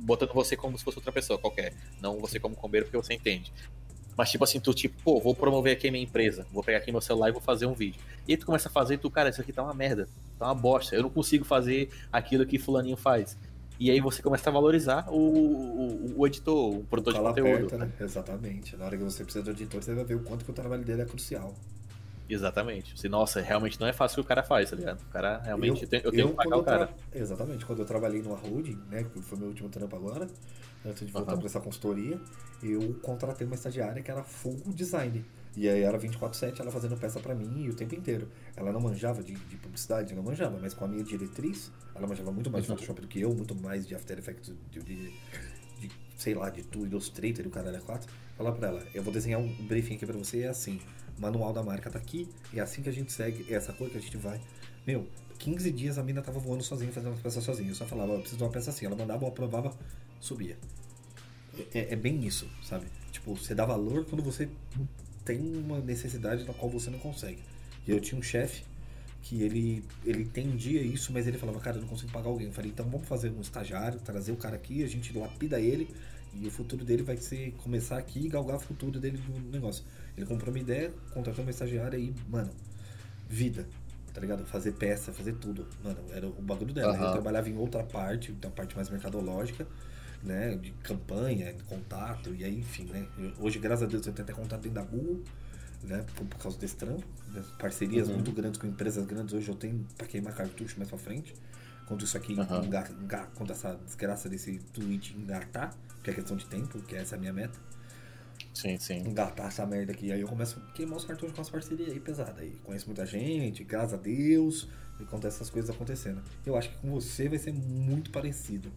botando 0.01 0.33
você 0.33 0.57
como 0.57 0.77
se 0.77 0.85
fosse 0.85 0.99
outra 0.99 1.13
pessoa 1.13 1.39
qualquer. 1.39 1.73
Não 2.01 2.19
você 2.19 2.41
como 2.41 2.57
combeiro, 2.57 2.87
porque 2.87 2.97
você 2.97 3.15
entende. 3.15 3.53
Mas 4.17 4.31
tipo 4.31 4.45
assim, 4.45 4.61
tu 4.61 4.75
tipo, 4.75 5.01
pô, 5.03 5.21
vou 5.21 5.35
promover 5.35 5.73
aqui 5.73 5.89
a 5.89 5.93
minha 5.93 6.05
empresa, 6.05 6.47
vou 6.53 6.63
pegar 6.63 6.79
aqui 6.79 6.91
meu 6.91 7.01
celular 7.01 7.29
e 7.29 7.33
vou 7.33 7.41
fazer 7.41 7.67
um 7.67 7.73
vídeo. 7.73 8.01
E 8.27 8.33
aí 8.33 8.37
tu 8.37 8.45
começa 8.45 8.69
a 8.69 8.73
fazer 8.73 8.95
e 8.95 8.99
tu, 8.99 9.11
cara, 9.11 9.31
isso 9.31 9.41
aqui 9.41 9.53
tá 9.53 9.63
uma 9.63 9.73
merda, 9.73 10.09
tá 10.39 10.47
uma 10.47 10.55
bosta, 10.55 10.95
eu 10.95 11.03
não 11.03 11.11
consigo 11.11 11.45
fazer 11.45 11.89
aquilo 12.13 12.45
que 12.45 12.59
fulaninho 12.59 12.97
faz. 12.97 13.37
E 13.81 13.91
aí 13.91 13.99
você 13.99 14.21
começa 14.21 14.51
a 14.51 14.53
valorizar 14.53 15.09
o, 15.09 15.17
o, 15.17 16.21
o 16.21 16.27
editor, 16.27 16.77
o 16.77 16.85
produtor 16.85 17.15
de 17.15 17.19
conteúdo. 17.19 17.65
Aperta, 17.65 17.79
né? 17.79 17.91
Exatamente. 17.99 18.77
Na 18.77 18.85
hora 18.85 18.99
que 18.99 19.03
você 19.03 19.25
precisa 19.25 19.43
do 19.43 19.53
editor, 19.53 19.83
você 19.83 19.95
vai 19.95 20.05
ver 20.05 20.17
o 20.17 20.21
quanto 20.21 20.45
que 20.45 20.51
o 20.51 20.55
trabalho 20.55 20.85
dele 20.85 21.01
é 21.01 21.07
crucial. 21.07 21.55
Exatamente. 22.29 23.01
Se, 23.01 23.09
nossa, 23.09 23.41
realmente 23.41 23.81
não 23.81 23.87
é 23.87 23.93
fácil 23.95 24.21
o 24.21 24.23
que 24.23 24.27
o 24.27 24.29
cara 24.29 24.43
faz, 24.43 24.69
tá 24.69 24.77
ligado? 24.77 25.01
O 25.01 25.07
cara 25.07 25.41
realmente. 25.41 25.79
Eu, 25.79 25.85
eu 25.85 25.89
tenho, 25.89 26.03
eu 26.05 26.11
tenho 26.11 26.25
eu, 26.25 26.29
que 26.29 26.37
pagar 26.37 26.57
o 26.59 26.63
cara. 26.63 26.87
Tra... 26.89 27.21
Exatamente. 27.21 27.65
Quando 27.65 27.79
eu 27.79 27.87
trabalhei 27.87 28.21
numa 28.21 28.37
holding, 28.37 28.79
né? 28.91 29.03
Que 29.03 29.23
foi 29.23 29.39
meu 29.39 29.49
último 29.49 29.71
trampo 29.71 29.97
agora, 29.97 30.29
antes 30.85 31.07
de 31.07 31.11
voltar 31.11 31.33
uhum. 31.33 31.39
pra 31.39 31.47
essa 31.47 31.61
consultoria, 31.61 32.21
eu 32.63 32.95
contratei 33.03 33.47
uma 33.47 33.57
estagiária 33.57 34.03
que 34.03 34.11
era 34.11 34.23
full 34.23 34.61
design. 34.75 35.25
E 35.57 35.69
aí 35.69 35.83
era 35.83 35.99
24-7 35.99 36.61
ela 36.61 36.71
fazendo 36.71 36.97
peça 36.97 37.19
para 37.21 37.35
mim 37.35 37.69
o 37.69 37.75
tempo 37.75 37.95
inteiro. 37.95 38.29
Ela 38.57 38.73
não 38.73 38.81
manjava 38.81 39.23
de, 39.23 39.35
de, 39.35 39.57
publicidade, 39.57 40.15
não 40.15 40.23
manjava, 40.23 40.59
mas 40.61 40.75
com 40.75 40.85
a 40.85 40.89
minha 40.89 41.03
diretriz, 41.03 41.73
ela 41.95 42.07
manjava 42.07 42.31
muito 42.31 42.51
mais 42.51 42.65
de. 42.65 42.71
Photoshop 42.71 43.01
do 43.01 43.09
que 43.09 43.21
eu, 43.21 43.35
muito 43.35 43.55
mais 43.55 43.87
de 43.87 43.95
After 43.95 44.19
Effects, 44.19 44.55
de, 44.71 44.81
de, 44.81 45.13
de 45.81 45.91
sei 46.17 46.35
lá, 46.35 46.51
de 46.51 46.63
tudo, 46.63 46.87
Illustrator 46.87 47.45
e 47.45 47.49
o 47.49 47.51
caralho 47.51 47.77
é 47.77 47.81
4. 47.81 48.13
Falar 48.37 48.53
pra 48.53 48.69
ela, 48.69 48.87
eu 48.95 49.03
vou 49.03 49.13
desenhar 49.13 49.41
um 49.41 49.67
briefing 49.67 49.97
aqui 49.97 50.07
pra 50.07 50.17
você, 50.17 50.43
é 50.43 50.49
assim 50.49 50.81
manual 51.21 51.53
da 51.53 51.63
marca 51.63 51.91
tá 51.91 51.99
aqui, 51.99 52.27
e 52.53 52.59
é 52.59 52.63
assim 52.63 52.83
que 52.83 52.89
a 52.89 52.93
gente 52.93 53.13
segue, 53.13 53.45
é 53.53 53.55
essa 53.55 53.73
cor 53.75 53.91
que 53.91 53.99
a 53.99 54.01
gente 54.01 54.17
vai. 54.17 54.41
Meu, 54.87 55.07
15 55.39 55.71
dias 55.71 55.99
a 55.99 56.03
mina 56.03 56.23
tava 56.23 56.39
voando 56.39 56.63
sozinha, 56.63 56.91
fazendo 56.91 57.13
uma 57.13 57.21
peça 57.21 57.41
sozinha. 57.41 57.71
Eu 57.71 57.75
só 57.75 57.87
falava, 57.87 58.13
eu 58.13 58.21
preciso 58.21 58.39
de 58.39 58.45
uma 58.45 58.51
peça 58.51 58.71
assim. 58.71 58.87
Ela 58.87 58.97
mandava, 58.97 59.25
eu 59.25 59.29
aprovava, 59.29 59.73
subia. 60.19 60.57
É, 61.75 61.93
é, 61.93 61.97
bem 61.97 62.25
isso, 62.25 62.49
sabe? 62.63 62.87
Tipo, 63.13 63.37
você 63.37 63.55
dá 63.55 63.67
valor 63.67 64.07
quando 64.07 64.23
você 64.23 64.49
tem 65.25 65.57
uma 65.57 65.81
necessidade 65.81 66.45
na 66.45 66.53
qual 66.53 66.71
você 66.71 66.91
não 66.91 66.99
consegue. 66.99 67.43
E 67.87 67.91
eu 67.91 68.01
tinha 68.01 68.19
um 68.19 68.23
chefe 68.23 68.63
que 69.23 69.43
ele, 69.43 69.85
ele 70.05 70.23
entendia 70.23 70.81
isso, 70.83 71.13
mas 71.13 71.27
ele 71.27 71.39
falava, 71.39 71.61
cara, 71.61 71.77
eu 71.77 71.83
não 71.83 71.89
consigo 71.89 72.11
pagar 72.11 72.29
alguém. 72.29 72.47
Eu 72.47 72.53
falei, 72.53 72.71
então 72.71 72.89
vamos 72.89 73.07
fazer 73.07 73.31
um 73.31 73.41
estagiário, 73.41 73.99
trazer 74.01 74.33
o 74.33 74.37
cara 74.37 74.57
aqui, 74.57 74.83
a 74.83 74.87
gente 74.87 75.17
lapida 75.17 75.61
ele 75.61 75.89
e 76.35 76.47
o 76.47 76.51
futuro 76.51 76.85
dele 76.85 77.03
vai 77.03 77.17
ser 77.17 77.53
começar 77.63 77.99
aqui 77.99 78.27
e 78.27 78.29
galgar 78.29 78.57
o 78.57 78.61
futuro 78.61 78.99
dele 79.01 79.21
no 79.29 79.51
negócio. 79.51 79.85
Ele 80.17 80.27
comprou 80.27 80.55
uma 80.55 80.61
ideia, 80.61 80.93
contratou 81.13 81.45
uma 81.45 81.51
estagiária 81.51 81.97
e, 81.97 82.15
mano, 82.29 82.51
vida, 83.29 83.67
tá 84.15 84.21
ligado? 84.21 84.45
Fazer 84.47 84.73
peça, 84.73 85.13
fazer 85.13 85.35
tudo. 85.35 85.67
Mano, 85.83 85.99
era 86.13 86.27
o 86.27 86.43
bagulho 86.43 86.73
dela. 86.73 86.97
Uhum. 86.97 87.03
Ele 87.03 87.13
trabalhava 87.13 87.49
em 87.49 87.57
outra 87.57 87.83
parte, 87.83 88.33
da 88.33 88.49
parte 88.49 88.77
mais 88.77 88.89
mercadológica, 88.89 89.67
né? 90.23 90.57
De 90.57 90.71
campanha, 90.83 91.53
de 91.53 91.63
contato, 91.65 92.35
e 92.35 92.45
aí, 92.45 92.59
enfim, 92.59 92.85
né? 92.85 93.07
Hoje, 93.39 93.59
graças 93.59 93.85
a 93.85 93.87
Deus, 93.87 94.07
eu 94.07 94.13
tenho 94.13 94.25
até 94.25 94.33
contato 94.33 94.61
dentro 94.61 94.75
da 94.75 94.85
Google, 94.85 95.23
né? 95.83 96.05
Por, 96.15 96.27
por 96.27 96.39
causa 96.39 96.59
desse 96.59 96.77
trampo. 96.77 97.07
Né? 97.33 97.43
Parcerias 97.59 98.09
uhum. 98.09 98.15
muito 98.15 98.33
grandes 98.33 98.61
com 98.61 98.67
empresas 98.67 99.05
grandes. 99.07 99.35
Hoje 99.35 99.49
eu 99.49 99.55
tenho 99.55 99.87
pra 99.97 100.07
queimar 100.07 100.35
cartucho 100.35 100.77
mais 100.79 100.89
pra 100.89 100.99
frente. 100.99 101.35
Quando 101.87 102.05
isso 102.05 102.17
aqui 102.17 102.35
uhum. 102.35 102.65
engar, 102.65 102.91
engar, 102.91 103.31
quando 103.35 103.51
essa 103.51 103.75
desgraça 103.85 104.29
desse 104.29 104.59
tweet 104.73 105.17
engatar, 105.17 105.75
que 106.03 106.11
é 106.11 106.15
questão 106.15 106.37
de 106.37 106.47
tempo, 106.47 106.81
que 106.83 106.95
essa 106.95 107.15
é 107.15 107.19
a 107.19 107.21
minha 107.21 107.33
meta. 107.33 107.59
Sim, 108.55 108.79
sim. 108.79 108.99
Engatar 108.99 109.47
essa 109.47 109.67
merda 109.67 109.93
aqui. 109.93 110.13
Aí 110.13 110.21
eu 110.21 110.29
começo 110.29 110.61
a 110.61 110.73
queimar 110.73 110.97
os 110.97 111.05
cartões 111.05 111.33
com 111.33 111.41
as 111.41 111.51
parcerias 111.51 111.91
aí 111.91 112.01
pesadas. 112.01 112.39
Aí 112.39 112.57
conheço 112.65 112.87
muita 112.87 113.07
gente, 113.07 113.65
graças 113.65 113.95
a 113.95 113.97
Deus, 113.97 114.69
e 114.99 115.03
acontece 115.03 115.37
essas 115.37 115.51
coisas 115.51 115.71
acontecendo. 115.71 116.23
Eu 116.45 116.57
acho 116.57 116.71
que 116.71 116.77
com 116.79 116.91
você 116.91 117.29
vai 117.29 117.39
ser 117.39 117.53
muito 117.53 118.11
parecido. 118.11 118.71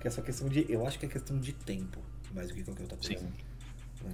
Que 0.00 0.08
é 0.08 0.10
só 0.10 0.22
questão 0.22 0.48
de. 0.48 0.66
Eu 0.68 0.86
acho 0.86 0.98
que 0.98 1.06
é 1.06 1.08
questão 1.08 1.38
de 1.38 1.52
tempo, 1.52 2.00
mais 2.32 2.48
do 2.48 2.54
que 2.54 2.64
qualquer 2.64 2.82
outra 2.82 2.98
coisa. 2.98 3.20
Sim. 3.20 3.32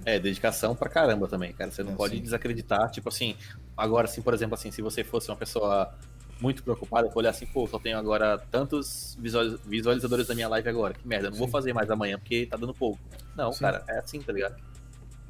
É, 0.05 0.19
dedicação 0.19 0.75
pra 0.75 0.89
caramba 0.89 1.27
também, 1.27 1.53
cara. 1.53 1.71
Você 1.71 1.81
não, 1.81 1.95
pode 1.95 2.17
sim. 2.17 2.21
desacreditar. 2.21 2.91
Tipo 2.91 3.07
assim, 3.09 3.35
agora, 3.75 4.05
assim, 4.05 4.21
por 4.21 4.33
exemplo, 4.33 4.55
assim, 4.55 4.69
se 4.69 4.81
você 4.81 5.03
fosse 5.03 5.29
uma 5.29 5.37
pessoa 5.37 5.97
muito 6.41 6.61
preocupado, 6.61 7.07
eu 7.07 7.11
vou 7.11 7.19
olhar 7.19 7.29
assim, 7.29 7.45
pô, 7.45 7.65
só 7.67 7.79
tenho 7.79 7.97
agora 7.97 8.37
tantos 8.51 9.17
visualiz- 9.19 9.59
visualizadores 9.65 10.27
da 10.27 10.35
minha 10.35 10.49
live 10.49 10.67
agora. 10.69 10.93
Que 10.93 11.07
merda, 11.07 11.27
eu 11.27 11.31
não 11.31 11.37
vou 11.37 11.47
Sim. 11.47 11.51
fazer 11.51 11.73
mais 11.73 11.89
amanhã 11.89 12.19
porque 12.19 12.45
tá 12.45 12.57
dando 12.57 12.73
pouco. 12.73 12.99
Não, 13.35 13.51
Sim. 13.51 13.59
cara, 13.61 13.83
é 13.87 13.99
assim, 13.99 14.21
tá 14.21 14.33
ligado? 14.33 14.55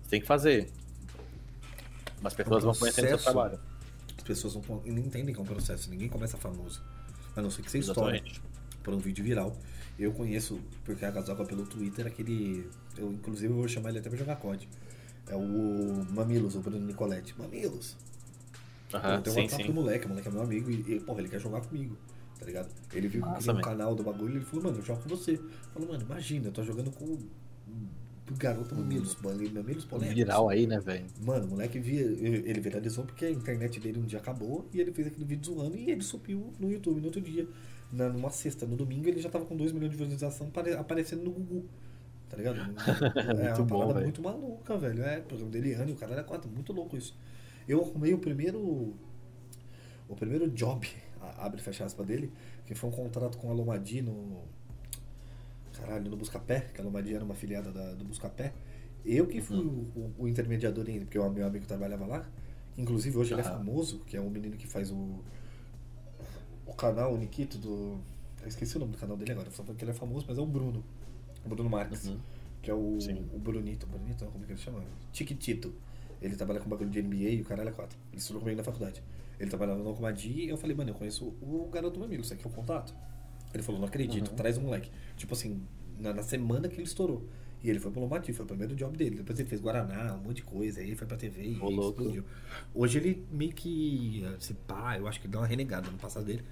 Você 0.03 0.09
tem 0.09 0.21
que 0.21 0.27
fazer. 0.27 0.69
Mas 2.21 2.33
as 2.33 2.33
pessoas 2.33 2.63
vão 2.63 2.73
conhecendo 2.73 3.07
seu 3.09 3.17
trabalho. 3.19 3.59
As 4.17 4.23
pessoas 4.23 4.55
não, 4.55 4.61
não 4.63 4.97
entendem 4.97 5.33
que 5.33 5.39
é 5.39 5.43
um 5.43 5.45
processo. 5.45 5.89
Ninguém 5.89 6.09
começa 6.09 6.35
famoso. 6.35 6.81
A 7.35 7.41
não 7.41 7.51
ser 7.51 7.61
que 7.61 7.69
você 7.69 7.77
Exatamente. 7.77 8.41
por 8.81 8.93
um 8.93 8.97
vídeo 8.97 9.23
viral. 9.23 9.55
Eu 9.97 10.11
conheço, 10.11 10.59
porque 10.83 11.03
a 11.03 11.11
Gazoca 11.11 11.43
pelo 11.43 11.65
Twitter, 11.65 12.05
aquele. 12.05 12.69
Eu, 12.97 13.11
inclusive, 13.11 13.51
eu 13.51 13.57
vou 13.57 13.67
chamar 13.67 13.89
ele 13.89 13.99
até 13.99 14.09
pra 14.09 14.17
jogar 14.17 14.35
COD. 14.35 14.69
É 15.27 15.35
o 15.35 16.05
Mamilos, 16.11 16.55
o 16.55 16.59
Bruno 16.59 16.85
Nicoletti. 16.85 17.33
Mamilos! 17.37 17.97
Aham, 18.93 19.15
eu 19.15 19.21
tenho 19.21 19.33
sim, 19.33 19.41
WhatsApp 19.41 19.63
sim. 19.63 19.69
do 19.69 19.73
moleque, 19.73 20.05
o 20.05 20.09
moleque 20.09 20.27
é 20.27 20.31
meu 20.31 20.41
amigo 20.41 20.71
e, 20.71 20.95
e, 20.95 20.99
porra, 21.01 21.19
ele 21.19 21.29
quer 21.29 21.39
jogar 21.39 21.61
comigo, 21.61 21.97
tá 22.39 22.45
ligado? 22.45 22.69
Ele 22.93 23.07
viu 23.07 23.25
um 23.25 23.33
velho. 23.33 23.61
canal 23.61 23.93
do 23.93 24.03
bagulho 24.03 24.35
e 24.35 24.37
ele 24.37 24.45
falou, 24.45 24.65
mano, 24.65 24.77
eu 24.77 24.83
jogo 24.83 25.01
com 25.01 25.09
você. 25.09 25.37
Falei, 25.73 25.89
mano, 25.89 26.03
imagina, 26.03 26.47
eu 26.47 26.51
tô 26.51 26.63
jogando 26.63 26.91
com 26.91 27.05
o 27.05 28.35
garoto 28.37 28.75
Mamilos, 28.75 29.15
mano, 29.21 29.43
Mamilos 29.51 29.83
polêmicos. 29.83 30.15
Viral 30.15 30.49
aí, 30.49 30.65
né, 30.65 30.79
velho? 30.79 31.05
Mano, 31.21 31.47
o 31.47 31.49
moleque 31.49 31.79
via, 31.79 32.01
ele 32.01 32.59
viralizou 32.61 33.03
porque 33.03 33.25
a 33.25 33.31
internet 33.31 33.79
dele 33.79 33.99
um 33.99 34.05
dia 34.05 34.19
acabou 34.19 34.69
e 34.73 34.79
ele 34.79 34.93
fez 34.93 35.07
aquele 35.07 35.25
vídeo 35.25 35.53
zoando 35.53 35.75
e 35.75 35.91
ele 35.91 36.01
subiu 36.01 36.53
no 36.59 36.71
YouTube 36.71 36.99
no 36.99 37.07
outro 37.07 37.19
dia. 37.19 37.47
Na, 37.91 38.09
numa 38.09 38.29
sexta, 38.29 38.65
no 38.65 38.75
domingo, 38.75 39.07
ele 39.07 39.21
já 39.21 39.29
tava 39.29 39.45
com 39.45 39.55
2 39.55 39.71
milhões 39.71 39.91
de 39.91 39.97
visualização 39.97 40.47
apare- 40.47 40.73
aparecendo 40.75 41.23
no 41.23 41.31
Google. 41.31 41.65
Tá 42.29 42.37
ligado? 42.37 42.57
É 43.39 43.53
Muito 43.53 43.59
uma 43.61 43.65
bom, 43.65 43.79
parada 43.79 44.01
muito 44.01 44.21
maluca, 44.21 44.77
velho. 44.77 45.03
É, 45.03 45.19
o 45.19 45.23
programa 45.23 45.51
dele 45.51 45.69
Eliane, 45.71 45.91
o 45.93 45.95
cara 45.95 46.13
era 46.13 46.23
quatro, 46.23 46.49
muito 46.49 46.73
louco 46.73 46.97
isso. 46.97 47.15
Eu 47.67 47.81
arrumei 47.81 48.13
o 48.13 48.19
primeiro. 48.19 48.93
O 50.09 50.15
primeiro 50.15 50.49
job, 50.51 50.87
abre 51.37 51.59
e 51.59 51.63
fecha 51.63 51.85
aspas 51.85 52.05
dele, 52.05 52.31
que 52.65 52.75
foi 52.75 52.89
um 52.89 52.93
contrato 52.93 53.37
com 53.37 53.49
a 53.49 53.53
Lomadi 53.53 54.01
no. 54.01 54.41
Caralho, 55.73 56.09
no 56.09 56.17
Buscapé, 56.17 56.61
que 56.73 56.81
a 56.81 56.83
Lomadi 56.83 57.13
era 57.13 57.23
uma 57.23 57.35
filiada 57.35 57.71
da- 57.71 57.93
do 57.93 58.03
Buscapé. 58.03 58.53
Eu 59.05 59.27
que 59.27 59.39
fui 59.41 59.57
Uhum. 59.57 59.85
o, 59.95 59.99
o- 59.99 60.23
o 60.23 60.27
intermediador 60.27 60.85
ainda, 60.87 61.05
porque 61.05 61.19
o 61.19 61.29
meu 61.29 61.45
amigo 61.45 61.65
trabalhava 61.65 62.05
lá. 62.05 62.27
Inclusive 62.77 63.17
hoje 63.17 63.33
ele 63.33 63.41
é 63.41 63.43
famoso, 63.43 63.99
que 63.99 64.17
é 64.17 64.21
um 64.21 64.29
menino 64.29 64.55
que 64.57 64.67
faz 64.67 64.91
o. 64.91 65.23
O 66.67 66.73
canal, 66.73 67.13
o 67.13 67.17
Nikito 67.17 67.57
do. 67.57 67.97
Eu 68.41 68.47
esqueci 68.47 68.75
o 68.77 68.79
nome 68.79 68.91
do 68.91 68.97
canal 68.97 69.17
dele 69.17 69.31
agora, 69.31 69.49
só 69.51 69.63
porque 69.63 69.83
ele 69.83 69.91
é 69.91 69.93
famoso, 69.93 70.25
mas 70.27 70.37
é 70.37 70.41
o 70.41 70.45
Bruno. 70.45 70.83
O 71.45 71.49
Bruno 71.49 71.69
Marques. 71.69 72.05
Uhum. 72.07 72.17
Que 72.61 72.69
é 72.69 72.73
o, 72.73 72.99
Sim. 72.99 73.25
o 73.33 73.39
Brunito. 73.39 73.87
Brunito, 73.87 74.25
como 74.25 74.43
é 74.43 74.47
que 74.47 74.53
ele 74.53 74.59
chama? 74.59 74.83
Chiquitito. 75.13 75.73
Ele 76.21 76.35
trabalha 76.35 76.59
com 76.59 76.69
bagulho 76.69 76.89
de 76.89 77.01
NBA 77.01 77.29
e 77.29 77.41
o 77.41 77.45
caralho 77.45 77.69
é 77.69 77.71
4. 77.71 77.97
Ele 78.11 78.17
estudou 78.17 78.41
comigo 78.41 78.57
na 78.57 78.63
faculdade. 78.63 79.01
Ele 79.39 79.49
trabalhava 79.49 79.81
no 79.83 79.93
Comadi 79.93 80.45
e 80.45 80.49
eu 80.49 80.57
falei, 80.57 80.75
mano, 80.75 80.89
eu 80.89 80.95
conheço 80.95 81.25
o 81.41 81.69
garoto 81.71 81.99
Mamilo, 81.99 82.23
você 82.23 82.35
quer 82.35 82.47
o 82.47 82.49
contato? 82.49 82.93
Ele 83.53 83.61
falou, 83.61 83.79
não 83.79 83.87
acredito, 83.87 84.29
Uhum. 84.29 84.35
traz 84.35 84.57
o 84.57 84.61
moleque. 84.61 84.89
Tipo 85.15 85.33
assim, 85.33 85.61
na, 85.99 86.13
na 86.13 86.23
semana 86.23 86.67
que 86.67 86.75
ele 86.75 86.83
estourou. 86.83 87.23
E 87.63 87.69
ele 87.69 87.79
foi 87.79 87.91
pro 87.91 88.01
Lomati, 88.01 88.31
foi 88.33 88.45
o 88.45 88.47
primeiro 88.47 88.75
job 88.75 88.95
dele. 88.95 89.17
Depois 89.17 89.39
ele 89.39 89.49
fez 89.49 89.59
Guaraná, 89.59 90.13
um 90.15 90.19
monte 90.19 90.37
de 90.37 90.43
coisa, 90.43 90.79
aí 90.79 90.95
foi 90.95 91.07
pra 91.07 91.17
TV 91.17 91.41
e 91.41 91.53
explodiu. 91.53 92.23
Hoje 92.73 92.99
ele 92.99 93.25
meio 93.31 93.51
que. 93.51 94.23
Se 94.39 94.53
pá, 94.53 94.97
eu 94.97 95.07
acho 95.07 95.19
que 95.19 95.27
deu 95.27 95.39
uma 95.39 95.47
renegada 95.47 95.89
no 95.89 95.97
passado 95.97 96.25
dele. 96.25 96.43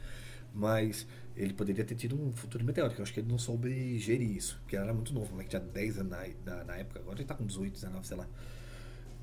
Mas 0.53 1.06
ele 1.36 1.53
poderia 1.53 1.84
ter 1.84 1.95
tido 1.95 2.15
um 2.19 2.32
futuro 2.32 2.64
meteórico. 2.64 2.99
Eu 2.99 3.03
acho 3.03 3.14
que 3.14 3.19
ele 3.19 3.27
não 3.27 3.38
soube 3.38 3.99
gerir 3.99 4.36
isso. 4.36 4.57
Porque 4.61 4.76
ele 4.76 4.84
era 4.84 4.94
muito 4.94 5.14
novo, 5.14 5.32
moleque 5.32 5.49
tinha 5.49 5.60
10 5.60 5.99
anos 5.99 6.11
na, 6.11 6.27
na, 6.45 6.64
na 6.64 6.77
época. 6.77 6.99
Agora 6.99 7.19
ele 7.19 7.27
tá 7.27 7.36
com 7.36 7.45
18, 7.45 7.73
19, 7.73 8.07
sei 8.07 8.18
lá. 8.18 8.27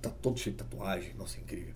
Tá 0.01 0.11
todo 0.11 0.39
cheio 0.39 0.55
de 0.55 0.63
tatuagem. 0.63 1.15
Nossa, 1.15 1.41
incrível. 1.41 1.75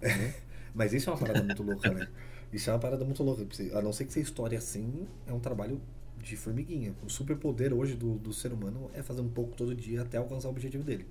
Mas 0.74 0.92
isso 0.92 1.10
é 1.10 1.12
uma 1.12 1.18
parada 1.18 1.42
muito 1.42 1.62
louca, 1.62 1.90
né? 1.90 2.08
Isso 2.52 2.70
é 2.70 2.72
uma 2.72 2.78
parada 2.78 3.04
muito 3.04 3.22
louca. 3.22 3.46
A 3.74 3.82
não 3.82 3.92
ser 3.92 4.04
que 4.04 4.12
você 4.12 4.20
estoure 4.20 4.56
assim, 4.56 5.06
é 5.26 5.32
um 5.32 5.40
trabalho 5.40 5.80
de 6.26 6.36
formiguinha. 6.36 6.94
O 7.04 7.08
superpoder 7.08 7.72
hoje 7.72 7.94
do, 7.94 8.18
do 8.18 8.32
ser 8.32 8.52
humano 8.52 8.90
é 8.94 9.02
fazer 9.02 9.20
um 9.20 9.28
pouco 9.28 9.54
todo 9.54 9.74
dia 9.74 10.02
até 10.02 10.18
alcançar 10.18 10.48
o 10.48 10.50
objetivo 10.50 10.82
dele. 10.82 11.06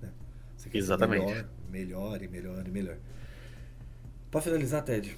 Né? 0.00 0.10
Você 0.56 0.68
quer 0.68 0.78
ser 0.78 0.78
Exatamente. 0.78 1.26
Melhor, 1.26 1.48
melhor 1.70 2.22
e 2.22 2.28
melhor 2.28 2.66
e 2.66 2.70
melhor. 2.70 2.96
Pra 4.30 4.40
finalizar, 4.40 4.84
Ted. 4.84 5.16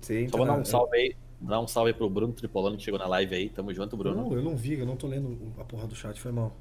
Você 0.00 0.20
entra 0.20 0.32
Só 0.32 0.38
vou 0.38 0.46
dar 0.46 0.60
um 0.60 0.64
salve 0.64 0.96
aí. 0.96 1.16
Dar 1.40 1.60
um 1.60 1.66
salve 1.66 1.92
pro 1.94 2.08
Bruno 2.08 2.32
Tripolano 2.32 2.76
que 2.76 2.82
chegou 2.82 2.98
na 2.98 3.06
live 3.06 3.34
aí. 3.34 3.48
Tamo 3.48 3.72
junto, 3.72 3.96
Bruno. 3.96 4.22
Não, 4.24 4.32
eu 4.34 4.42
não 4.42 4.56
vi, 4.56 4.78
eu 4.78 4.86
não 4.86 4.96
tô 4.96 5.06
lendo 5.06 5.38
a 5.58 5.64
porra 5.64 5.86
do 5.86 5.94
chat, 5.94 6.20
foi 6.20 6.32
mal. 6.32 6.54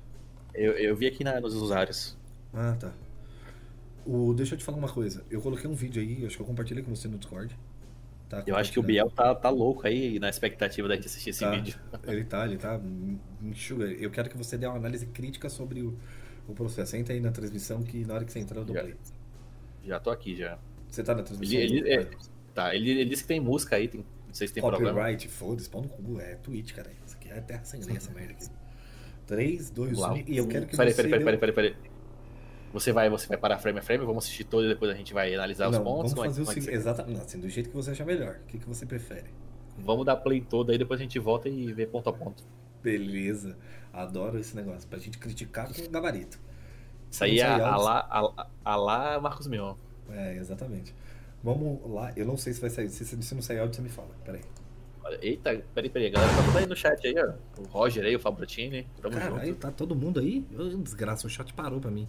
Eu, 0.53 0.71
eu 0.73 0.95
vi 0.95 1.07
aqui 1.07 1.23
na- 1.23 1.39
nos 1.41 1.53
usuários. 1.53 2.17
Ah, 2.53 2.75
tá. 2.79 2.93
O, 4.05 4.33
deixa 4.33 4.53
eu 4.55 4.57
te 4.57 4.63
falar 4.63 4.77
uma 4.77 4.89
coisa. 4.89 5.23
Eu 5.29 5.41
coloquei 5.41 5.69
um 5.69 5.73
vídeo 5.73 6.01
aí, 6.01 6.25
acho 6.25 6.37
que 6.37 6.41
eu 6.41 6.45
compartilhei 6.45 6.83
com 6.83 6.95
você 6.95 7.07
no 7.07 7.17
Discord. 7.17 7.57
Tá 8.29 8.43
Eu 8.47 8.55
acho 8.55 8.71
que 8.71 8.79
o 8.79 8.83
Biel 8.83 9.09
tá, 9.09 9.35
tá 9.35 9.49
louco 9.49 9.85
aí 9.85 10.17
na 10.19 10.29
expectativa 10.29 10.87
da 10.87 10.95
gente 10.95 11.05
assistir 11.07 11.29
esse 11.29 11.41
Tá. 11.41 11.51
vídeo. 11.51 11.77
Ele 12.07 12.23
tá, 12.23 12.45
ele 12.45 12.57
tá. 12.57 12.79
Enxuga. 13.41 13.85
Eu 13.85 14.09
quero 14.09 14.29
que 14.29 14.37
você 14.37 14.57
dê 14.57 14.65
uma 14.65 14.75
análise 14.77 15.05
crítica 15.07 15.47
sobre 15.49 15.81
o, 15.81 15.95
o 16.47 16.53
processo. 16.53 16.95
Entra 16.95 17.13
aí 17.13 17.19
na 17.19 17.31
transmissão 17.31 17.83
que 17.83 18.03
na 18.05 18.15
hora 18.15 18.25
que 18.25 18.31
você 18.31 18.39
entrar 18.39 18.57
eu 18.59 18.65
dou 18.65 18.75
Já. 18.75 18.81
play. 18.81 18.95
Já 19.83 19.99
tô 19.99 20.09
aqui 20.09 20.35
já. 20.35 20.57
Você 20.89 21.03
tá 21.03 21.13
na 21.13 21.21
transmissão? 21.23 21.59
Ele, 21.59 21.77
ele, 21.79 21.93
é, 21.93 22.09
tá, 22.53 22.75
ele, 22.75 22.89
ele 22.91 23.05
disse 23.05 23.21
que 23.23 23.27
tem 23.27 23.39
música 23.39 23.75
aí, 23.75 23.87
tem, 23.87 24.01
não 24.27 24.33
sei 24.33 24.47
se 24.47 24.53
tem 24.53 24.63
problema. 24.63 24.91
Copyright, 24.93 25.27
foda-se, 25.27 25.69
pau 25.69 25.81
no 25.83 25.89
cu. 25.89 26.19
É 26.19 26.35
Twitch, 26.35 26.73
cara. 26.73 26.89
Isso 27.05 27.15
aqui 27.15 27.29
é 27.29 27.39
terra 27.41 27.63
sem 27.63 27.81
lei, 27.83 27.97
essa 27.97 28.11
merda 28.11 28.33
aqui. 28.33 28.45
3, 29.27 29.69
2, 29.71 29.89
Vamos 29.97 29.99
lá. 30.01 30.13
1. 30.13 30.23
E 30.27 30.37
eu 30.37 30.47
quero 30.47 30.65
que 30.65 30.75
você. 30.75 30.93
peraí, 30.93 31.23
peraí, 31.23 31.37
peraí, 31.37 31.53
peraí. 31.53 31.75
Você 32.75 32.91
vai, 32.91 33.09
você 33.09 33.25
vai 33.27 33.37
parar 33.37 33.57
frame 33.57 33.79
a 33.79 33.81
frame, 33.81 34.05
vamos 34.05 34.25
assistir 34.25 34.43
todo 34.43 34.65
e 34.65 34.67
depois 34.67 34.91
a 34.91 34.93
gente 34.93 35.13
vai 35.13 35.33
analisar 35.33 35.69
os 35.69 35.77
Não, 35.77 35.83
pontos. 35.83 36.11
vamos 36.13 36.25
é- 36.25 36.29
fazer 36.29 36.41
o 36.41 36.43
é 36.43 36.47
seguinte. 36.47 36.65
você- 36.65 36.71
Exatamente. 36.73 37.21
Assim, 37.21 37.39
do 37.39 37.47
jeito 37.49 37.69
que 37.69 37.75
você 37.75 37.91
achar 37.91 38.05
melhor. 38.05 38.39
O 38.43 38.45
que, 38.47 38.57
que 38.59 38.67
você 38.67 38.85
prefere? 38.85 39.29
Vamos 39.77 40.05
dar 40.05 40.17
play 40.17 40.41
todo 40.41 40.71
aí, 40.71 40.77
depois 40.77 40.99
a 40.99 41.03
gente 41.03 41.17
volta 41.17 41.47
e 41.47 41.71
vê 41.71 41.85
ponto 41.87 42.09
a 42.09 42.13
ponto. 42.13 42.43
Beleza. 42.83 43.57
Adoro 43.93 44.37
esse 44.37 44.55
negócio. 44.55 44.87
Pra 44.89 44.99
gente 44.99 45.17
criticar 45.17 45.67
com 45.73 45.89
gabarito. 45.89 46.37
Isso 47.09 47.23
aí 47.23 47.39
é 47.39 47.45
a 47.45 47.77
lá, 47.77 48.45
a, 48.63 48.75
lá 48.75 49.19
Marcos 49.21 49.47
Mion. 49.47 49.75
É, 50.11 50.35
exatamente. 50.35 50.93
Vamos 51.41 51.79
lá. 51.89 52.11
Eu 52.15 52.25
não 52.25 52.35
sei 52.35 52.51
se 52.53 52.59
vai 52.59 52.69
sair. 52.69 52.89
Se, 52.89 53.05
se 53.05 53.35
não 53.35 53.41
sair 53.41 53.59
áudio, 53.59 53.75
você 53.75 53.81
me 53.81 53.89
fala. 53.89 54.09
Peraí. 54.25 54.41
Eita, 55.21 55.63
peraí, 55.73 55.89
peraí, 55.89 56.07
a 56.07 56.11
galera 56.11 56.33
tá 56.35 56.43
tudo 56.43 56.57
aí 56.57 56.65
no 56.65 56.75
chat 56.75 57.05
aí, 57.07 57.15
ó. 57.17 57.61
O 57.61 57.65
Roger 57.67 58.03
aí, 58.03 58.15
o 58.15 58.19
Fabrotini, 58.19 58.87
tamo 59.01 59.13
Caralho, 59.15 59.45
junto. 59.47 59.59
tá 59.59 59.71
todo 59.71 59.95
mundo 59.95 60.19
aí? 60.19 60.43
Desgraça, 60.81 61.27
o 61.27 61.29
chat 61.29 61.53
parou 61.53 61.79
pra 61.79 61.91
mim. 61.91 62.07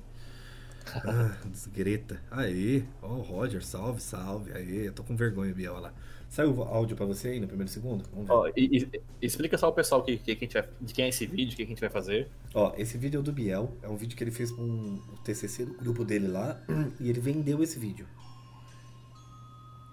Ah, 0.95 1.37
desgreta. 1.51 2.21
Aê, 2.31 2.85
ó, 3.03 3.09
o 3.15 3.21
Roger, 3.23 3.65
salve, 3.65 4.01
salve. 4.01 4.53
Aê, 4.53 4.89
eu 4.89 4.93
tô 4.93 5.03
com 5.03 5.17
vergonha, 5.17 5.53
Biel, 5.55 5.73
olha 5.75 5.83
lá. 5.83 5.95
Saiu 6.29 6.55
o 6.57 6.63
áudio 6.63 6.97
pra 6.97 7.07
você 7.07 7.29
aí 7.29 7.41
no 7.41 7.47
primeiro 7.47 7.71
segundo? 7.71 8.05
Vamos 8.13 8.27
ver. 8.27 8.33
Ó, 8.33 8.49
e, 8.57 8.79
e- 8.79 9.01
explica 9.23 9.57
só 9.57 9.69
o 9.69 9.73
pessoal 9.73 10.03
que, 10.03 10.17
que, 10.19 10.33
a 10.33 10.35
vai, 10.61 10.69
de 10.81 10.93
quem 10.93 11.05
é 11.05 11.09
esse 11.09 11.25
vídeo, 11.25 11.53
o 11.53 11.57
que 11.57 11.63
a 11.63 11.67
gente 11.67 11.81
vai 11.81 11.89
fazer. 11.89 12.29
Ó, 12.53 12.73
esse 12.77 12.99
vídeo 12.99 13.21
é 13.21 13.23
do 13.23 13.33
Biel. 13.33 13.73
É 13.83 13.89
um 13.89 13.97
vídeo 13.97 14.17
que 14.17 14.25
ele 14.25 14.33
fez 14.33 14.51
com 14.51 14.63
o 14.63 15.17
TCC 15.25 15.65
do 15.67 15.75
grupo 15.75 16.05
dele 16.05 16.27
lá. 16.29 16.61
E 17.01 17.09
ele 17.09 17.21
vendeu 17.21 17.63
esse 17.63 17.79
vídeo. 17.79 18.07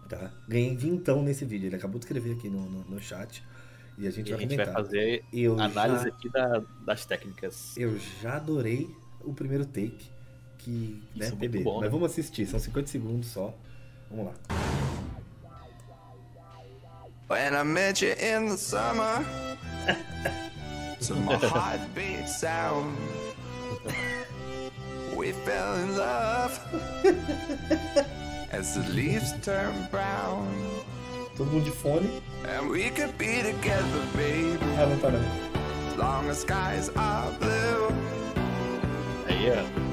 Tá? 0.09 0.31
Ganhei 0.47 0.75
vintão 0.75 1.21
nesse 1.23 1.45
vídeo. 1.45 1.67
Ele 1.67 1.75
acabou 1.75 1.99
de 1.99 2.05
escrever 2.05 2.33
aqui 2.33 2.49
no, 2.49 2.69
no, 2.69 2.83
no 2.83 2.99
chat. 2.99 3.43
E 3.97 4.07
a 4.07 4.11
gente 4.11 4.29
E 4.29 4.33
a 4.33 4.37
vai 4.37 4.47
gente 4.47 4.55
vai 4.57 4.65
fazer 4.73 5.23
Eu 5.31 5.59
análise 5.59 6.03
já- 6.05 6.09
aqui 6.09 6.29
da- 6.29 6.63
das 6.85 7.05
técnicas. 7.05 7.77
Eu 7.77 7.97
já 8.21 8.37
adorei 8.37 8.89
o 9.21 9.33
primeiro 9.33 9.65
take. 9.65 10.11
Que, 10.63 11.03
né, 11.15 11.25
Isso 11.25 11.25
é 11.25 11.29
muito 11.29 11.39
bebê. 11.39 11.59
bom, 11.63 11.73
Mas 11.75 11.83
né? 11.83 11.89
vamos 11.89 12.11
assistir, 12.11 12.45
são 12.45 12.59
50 12.59 12.87
segundos 12.87 13.27
só. 13.29 13.53
Vamos 14.09 14.27
lá. 14.27 14.33
When 17.29 17.53
I 17.55 17.63
met 17.63 18.01
you 18.05 18.11
in 18.13 18.49
the 18.49 18.57
summer, 18.57 19.23
to 21.01 21.15
my 21.15 21.35
heartbeat 21.41 22.27
sound, 22.29 22.95
we 25.15 25.31
fell 25.31 25.75
in 25.83 25.97
love 25.97 26.59
as 28.51 28.75
the 28.75 28.81
leaves 28.93 29.33
turn 29.41 29.87
brown, 29.89 30.47
Todo 31.35 31.49
mundo 31.49 31.65
de 31.65 31.71
fone. 31.71 32.21
and 32.45 32.69
we 32.69 32.89
could 32.91 33.17
be 33.17 33.41
together, 33.41 34.05
baby, 34.15 34.59
Ah, 34.77 34.85
não 34.85 34.97
tá 34.99 35.09
não. 35.09 35.19
as 35.89 35.97
long 35.97 36.29
as 36.29 36.37
skies 36.39 36.89
are 36.95 37.31
blue. 37.39 37.89
Aí, 39.27 39.49
ó. 39.49 39.92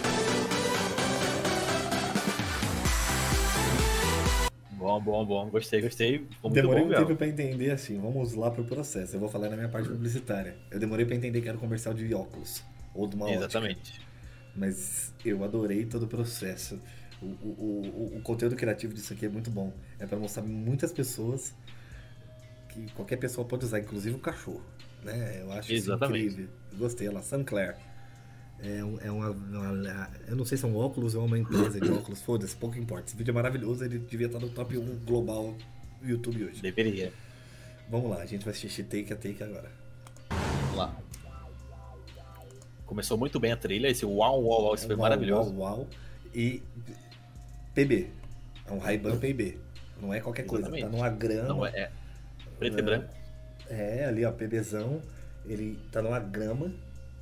Bom, 4.99 5.25
bom, 5.25 5.25
bom. 5.25 5.49
Gostei, 5.49 5.81
gostei. 5.81 6.27
Demorei 6.51 6.83
bom, 6.83 6.89
um 6.89 6.93
tempo 6.93 7.15
pra 7.15 7.27
entender 7.27 7.71
assim. 7.71 7.99
Vamos 7.99 8.33
lá 8.33 8.51
pro 8.51 8.63
processo. 8.63 9.15
Eu 9.15 9.19
vou 9.19 9.29
falar 9.29 9.49
na 9.49 9.55
minha 9.55 9.69
parte 9.69 9.87
publicitária. 9.87 10.55
Eu 10.69 10.79
demorei 10.79 11.05
pra 11.05 11.15
entender 11.15 11.41
que 11.41 11.47
era 11.47 11.57
um 11.57 11.59
comercial 11.59 11.93
de 11.93 12.13
óculos. 12.13 12.63
Ou 12.93 13.07
de 13.07 13.15
uma 13.15 13.25
ótica. 13.25 13.39
Exatamente. 13.39 14.01
Mas 14.55 15.13
eu 15.23 15.43
adorei 15.43 15.85
todo 15.85 16.03
o 16.03 16.07
processo. 16.07 16.79
O, 17.21 17.25
o, 17.25 18.11
o, 18.13 18.17
o 18.17 18.21
conteúdo 18.21 18.55
criativo 18.55 18.93
disso 18.93 19.13
aqui 19.13 19.25
é 19.25 19.29
muito 19.29 19.49
bom. 19.49 19.71
É 19.99 20.05
para 20.05 20.17
mostrar 20.17 20.43
muitas 20.43 20.91
pessoas 20.91 21.53
que 22.69 22.91
qualquer 22.93 23.17
pessoa 23.17 23.47
pode 23.47 23.65
usar, 23.65 23.79
inclusive 23.79 24.15
o 24.15 24.19
cachorro. 24.19 24.63
Né? 25.03 25.41
Eu 25.41 25.51
acho 25.51 25.71
Exatamente. 25.71 26.25
incrível. 26.25 26.49
Eu 26.71 26.77
gostei, 26.77 27.07
ela, 27.07 27.21
Sinclair. 27.21 27.75
É, 28.63 28.83
um- 28.83 28.99
é 29.01 29.11
uma, 29.11 29.31
uma- 29.31 30.09
Eu 30.27 30.35
não 30.35 30.45
sei 30.45 30.57
se 30.57 30.65
é 30.65 30.67
um 30.67 30.75
óculos 30.75 31.15
ou 31.15 31.23
é 31.23 31.25
uma 31.25 31.37
empresa 31.39 31.79
de 31.79 31.91
óculos, 31.91 32.21
foda-se, 32.21 32.55
pouco 32.55 32.77
importa. 32.77 33.07
Esse 33.07 33.15
vídeo 33.17 33.31
é 33.31 33.33
maravilhoso, 33.33 33.83
ele 33.83 33.97
devia 33.97 34.27
estar 34.27 34.39
no 34.39 34.49
top 34.49 34.77
1 34.77 34.99
global 35.05 35.55
do 36.01 36.07
YouTube 36.09 36.45
hoje. 36.45 36.61
Deveria. 36.61 37.11
Vamos 37.89 38.09
lá, 38.11 38.21
a 38.21 38.25
gente 38.25 38.45
vai 38.45 38.53
assistir 38.53 38.83
Take 38.83 39.11
a 39.11 39.15
Take 39.15 39.43
agora. 39.43 39.69
Vamos 40.29 40.77
lá. 40.77 40.95
Começou 42.85 43.17
muito 43.17 43.39
bem 43.39 43.51
a 43.51 43.57
trilha, 43.57 43.87
esse 43.87 44.05
uau, 44.05 44.43
uau, 44.43 44.63
uau, 44.65 44.75
isso 44.75 44.85
foi 44.85 44.95
Uau, 44.95 45.01
maravilhoso. 45.01 45.53
Uau, 45.55 45.77
uau. 45.79 45.87
E 46.33 46.61
PB. 47.73 48.09
É 48.67 48.71
um 48.71 48.77
Ray-Ban 48.79 49.17
PB. 49.17 49.57
Não 50.01 50.13
é 50.13 50.19
qualquer 50.19 50.43
coisa. 50.45 50.67
Exatamente. 50.67 50.85
Tá 50.85 50.89
numa 50.97 51.09
grama. 51.09 51.47
Não 51.47 51.65
é, 51.65 51.69
é 51.69 51.91
preto 52.59 52.77
É. 52.77 52.79
e 52.79 52.83
branco. 52.83 53.13
É, 53.69 54.05
ali, 54.05 54.25
ó, 54.25 54.31
PBzão. 54.31 55.01
Ele 55.45 55.79
tá 55.91 56.01
numa 56.01 56.19
grama 56.19 56.71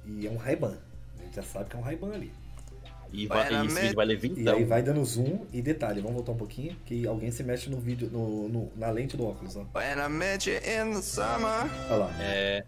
e 0.06 0.26
é 0.28 0.30
um 0.32 0.38
Ray-Ban. 0.38 0.76
Gente 1.30 1.36
já 1.36 1.44
sabe 1.44 1.70
que 1.70 1.76
é 1.76 1.80
um 1.80 1.84
Ray-Ban 1.84 2.14
ali. 2.14 2.34
E, 3.12 3.28
vai, 3.28 3.52
e 3.52 3.66
esse 3.68 3.82
vídeo 3.82 3.96
vai 3.96 4.06
ler 4.06 4.18
20 4.18 4.40
E 4.40 4.50
aí 4.50 4.64
vai 4.64 4.84
dando 4.84 5.04
zoom 5.04 5.46
e 5.52 5.62
detalhe. 5.62 6.00
Vamos 6.00 6.16
voltar 6.16 6.32
um 6.32 6.38
pouquinho, 6.38 6.76
que 6.86 7.08
alguém 7.08 7.32
se 7.32 7.44
mexe 7.44 7.70
no 7.70 7.78
vídeo, 7.78 8.10
no, 8.12 8.48
no- 8.50 8.72
na 8.76 8.90
lente 8.92 9.16
do 9.18 9.26
óculos, 9.28 9.56
ó. 9.56 9.66
When 9.76 9.98
I 10.00 10.10
met 10.10 10.50
you 10.50 10.58
in 10.58 10.94
the 10.94 11.02
summer. 11.02 11.70
Olha 11.90 11.96
lá. 11.96 12.16
É, 12.20 12.64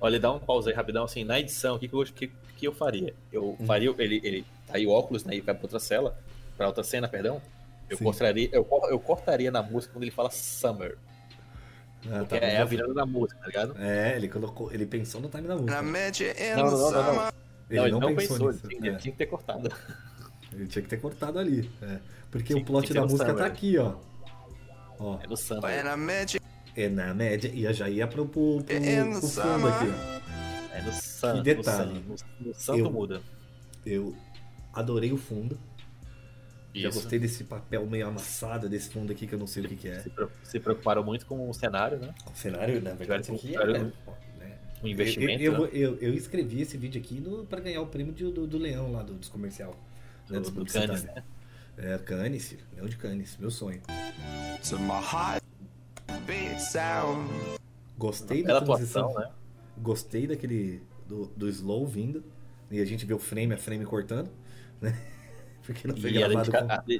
olha, 0.00 0.18
dá 0.18 0.32
um 0.32 0.38
pause 0.40 0.68
aí 0.68 0.74
rapidão, 0.74 1.04
assim, 1.04 1.22
na 1.24 1.38
edição, 1.38 1.76
o 1.76 1.78
que, 1.78 1.86
que, 1.88 1.94
eu, 1.94 2.04
que, 2.04 2.26
que 2.56 2.66
eu 2.66 2.72
faria? 2.74 3.14
Eu 3.32 3.56
faria, 3.66 3.94
ele, 3.98 4.20
ele 4.24 4.44
tá 4.66 4.76
aí 4.76 4.86
o 4.86 4.90
óculos, 4.90 5.24
né, 5.24 5.36
e 5.36 5.40
vai 5.40 5.54
pra 5.54 5.64
outra 5.64 5.78
cela, 5.78 6.18
pra 6.56 6.66
outra 6.66 6.82
cena, 6.82 7.08
perdão. 7.08 7.40
Eu 7.88 7.96
Sim. 7.96 8.04
cortaria, 8.04 8.48
eu, 8.52 8.66
eu 8.90 8.98
cortaria 8.98 9.50
na 9.50 9.62
música 9.62 9.92
quando 9.92 10.02
ele 10.02 10.10
fala 10.10 10.30
Summer, 10.30 10.96
Ah, 12.10 12.24
que 12.24 12.38
tá, 12.40 12.46
é 12.46 12.56
a 12.58 12.64
virada 12.64 12.94
da 12.94 13.06
música, 13.06 13.38
tá 13.38 13.46
ligado? 13.46 13.76
É, 13.78 14.16
ele 14.16 14.26
colocou. 14.28 14.72
Ele 14.72 14.86
pensou 14.86 15.20
no 15.20 15.28
time 15.28 15.46
da 15.46 15.54
música. 15.54 15.80
you 15.80 16.30
in 16.30 16.56
Não, 16.56 16.64
não, 16.64 16.78
não, 16.78 16.90
não, 16.90 17.14
summer. 17.14 17.34
Ele 17.82 17.90
não, 17.92 18.00
não, 18.00 18.08
ele 18.10 18.14
não 18.16 18.20
pensou, 18.22 18.36
pensou, 18.36 18.52
nisso. 18.52 18.66
ele 18.66 18.76
tinha, 18.76 18.90
é. 18.90 18.92
ele 18.94 19.00
tinha 19.02 19.12
que 19.12 19.18
ter 19.18 19.26
cortado. 19.26 19.72
Ele 20.52 20.66
tinha 20.66 20.82
que 20.82 20.88
ter 20.88 21.00
cortado 21.00 21.38
ali. 21.38 21.70
é. 21.82 21.98
Porque 22.30 22.48
Tinha- 22.52 22.62
o 22.62 22.64
plot 22.64 22.92
da 22.92 23.02
música 23.02 23.24
tá 23.26 23.30
Summer. 23.32 23.44
aqui, 23.46 23.78
ó. 23.78 23.94
Ó. 24.98 25.18
É 25.22 25.26
no. 25.26 25.34
When 25.62 25.86
I 25.92 25.96
met 25.96 26.36
you 26.36 26.42
É 26.76 26.88
na 26.88 27.12
média. 27.14 27.50
E 27.52 27.72
já 27.72 27.88
ia 27.88 28.06
pro, 28.06 28.26
pro, 28.26 28.62
pro, 28.62 28.74
É 28.76 29.02
no 29.04 29.18
pro 29.20 29.28
fundo 29.28 29.68
aqui, 29.68 29.84
ó. 29.86 30.74
É 30.76 30.82
no 30.82 30.92
Sun, 30.92 31.36
Que 31.36 31.42
detalhe. 31.54 32.04
no, 32.06 32.16
no 32.48 32.54
Santo 32.54 32.78
Eu- 32.80 32.90
muda. 32.90 33.20
Eu 33.86 34.16
adorei 34.72 35.12
o 35.12 35.16
fundo. 35.16 35.58
Já 36.74 36.88
Isso. 36.88 36.98
gostei 37.00 37.18
desse 37.20 37.44
papel 37.44 37.86
meio 37.86 38.08
amassado 38.08 38.68
desse 38.68 38.90
fundo 38.90 39.12
aqui 39.12 39.28
que 39.28 39.34
eu 39.34 39.38
não 39.38 39.46
sei 39.46 39.64
o 39.64 39.68
que, 39.68 39.76
que 39.76 39.88
é. 39.88 40.00
Se, 40.00 40.10
pre- 40.10 40.26
se 40.42 40.58
preocuparam 40.58 41.04
muito 41.04 41.24
com 41.26 41.48
o 41.48 41.54
cenário, 41.54 41.98
né? 41.98 42.12
O 42.32 42.36
cenário, 42.36 42.82
na 42.82 42.94
verdade, 42.94 43.22
isso 43.22 43.32
aqui 43.34 43.56
é. 43.56 43.92
Né? 44.84 44.90
O 44.90 44.92
investimento, 44.92 45.42
Eu, 45.42 45.52
eu, 45.54 45.62
né? 45.62 45.70
eu, 45.72 45.96
eu 45.98 46.14
escrevi 46.14 46.60
esse 46.60 46.76
vídeo 46.76 47.00
aqui 47.00 47.22
pra 47.48 47.60
ganhar 47.60 47.80
o 47.80 47.86
prêmio 47.86 48.12
de- 48.12 48.30
do, 48.30 48.46
do 48.46 48.58
Leão 48.58 48.92
lá 48.92 49.02
do, 49.02 49.14
dos 49.14 49.28
comercial. 49.28 49.70
né, 50.28 50.38
do, 50.40 50.50
dos 50.50 50.50
do. 50.50 50.66
Cannes, 50.66 51.04
né? 51.04 51.24
É, 51.76 51.98
Cannes, 51.98 52.56
Leão 52.74 52.86
de 52.86 52.96
Cannes, 52.96 53.36
meu 53.38 53.50
sonho. 53.50 53.80
to 54.68 54.78
my 54.78 55.00
heartbeat 55.02 56.60
sound. 56.60 57.28
Gostei 57.98 58.42
Bela 58.42 58.60
da 58.60 58.66
transição. 58.66 59.08
atuação, 59.10 59.28
né? 59.30 59.34
Gostei 59.78 60.26
daquele. 60.26 60.82
Do, 61.08 61.26
do 61.36 61.48
slow 61.48 61.86
vindo. 61.86 62.24
E 62.70 62.80
a 62.80 62.84
gente 62.84 63.04
vê 63.04 63.12
o 63.12 63.18
frame 63.18 63.52
a 63.54 63.58
frame 63.58 63.84
cortando, 63.84 64.30
né? 64.80 64.96
Porque 65.64 65.86
não 65.86 65.96
foi 65.96 66.10
E, 66.10 66.12
gravado 66.14 66.50
de, 66.50 66.58
com. 66.58 66.90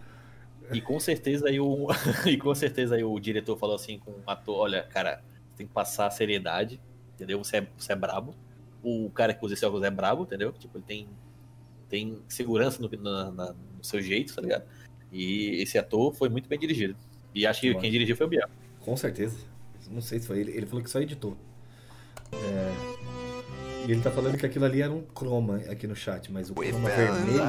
e, 0.74 0.76
e 0.78 0.80
com 0.80 1.00
certeza 1.00 1.48
aí 1.48 1.58
o 1.60 1.88
e 2.26 2.36
com 2.36 2.54
certeza 2.54 2.94
aí 2.96 3.04
o 3.04 3.18
diretor 3.18 3.56
falou 3.56 3.74
assim 3.76 3.98
com 3.98 4.10
o 4.10 4.22
ator, 4.26 4.56
olha, 4.56 4.82
cara, 4.84 5.22
tem 5.56 5.66
que 5.66 5.72
passar 5.72 6.06
a 6.06 6.10
seriedade, 6.10 6.80
entendeu? 7.14 7.42
Você 7.42 7.58
é, 7.58 7.66
você 7.76 7.92
é 7.92 7.96
brabo. 7.96 8.34
O 8.82 9.10
cara 9.10 9.32
que 9.32 9.44
usa 9.44 9.54
esse 9.54 9.64
óculos 9.64 9.84
é 9.84 9.90
brabo, 9.90 10.24
entendeu? 10.24 10.52
Tipo, 10.52 10.78
ele 10.78 10.84
tem 10.86 11.08
tem 11.88 12.18
segurança 12.28 12.82
no, 12.82 12.88
na- 13.02 13.30
na- 13.30 13.52
no 13.52 13.84
seu 13.84 14.00
jeito, 14.02 14.34
tá 14.34 14.42
ligado? 14.42 14.64
E 15.12 15.62
esse 15.62 15.78
ator 15.78 16.12
foi 16.14 16.28
muito 16.28 16.48
bem 16.48 16.58
dirigido. 16.58 16.96
E 17.34 17.46
acho 17.46 17.60
que 17.60 17.68
Ótimo. 17.68 17.80
quem 17.82 17.90
dirigiu 17.90 18.16
foi 18.16 18.26
o 18.26 18.28
Biel. 18.28 18.48
Com 18.80 18.96
certeza. 18.96 19.36
Não 19.90 20.00
sei 20.00 20.18
se 20.18 20.26
foi 20.26 20.40
ele. 20.40 20.50
Ele 20.52 20.66
falou 20.66 20.82
que 20.82 20.90
só 20.90 21.00
editou. 21.00 21.36
É, 22.32 23.86
E 23.86 23.92
ele 23.92 24.00
tá 24.00 24.10
falando 24.10 24.36
que 24.38 24.46
aquilo 24.46 24.64
ali 24.64 24.80
era 24.82 24.90
um 24.92 25.02
croma 25.02 25.56
aqui 25.70 25.86
no 25.86 25.94
chat, 25.94 26.32
mas 26.32 26.50
o 26.50 26.54
croma 26.54 26.88
vermelho, 26.88 27.42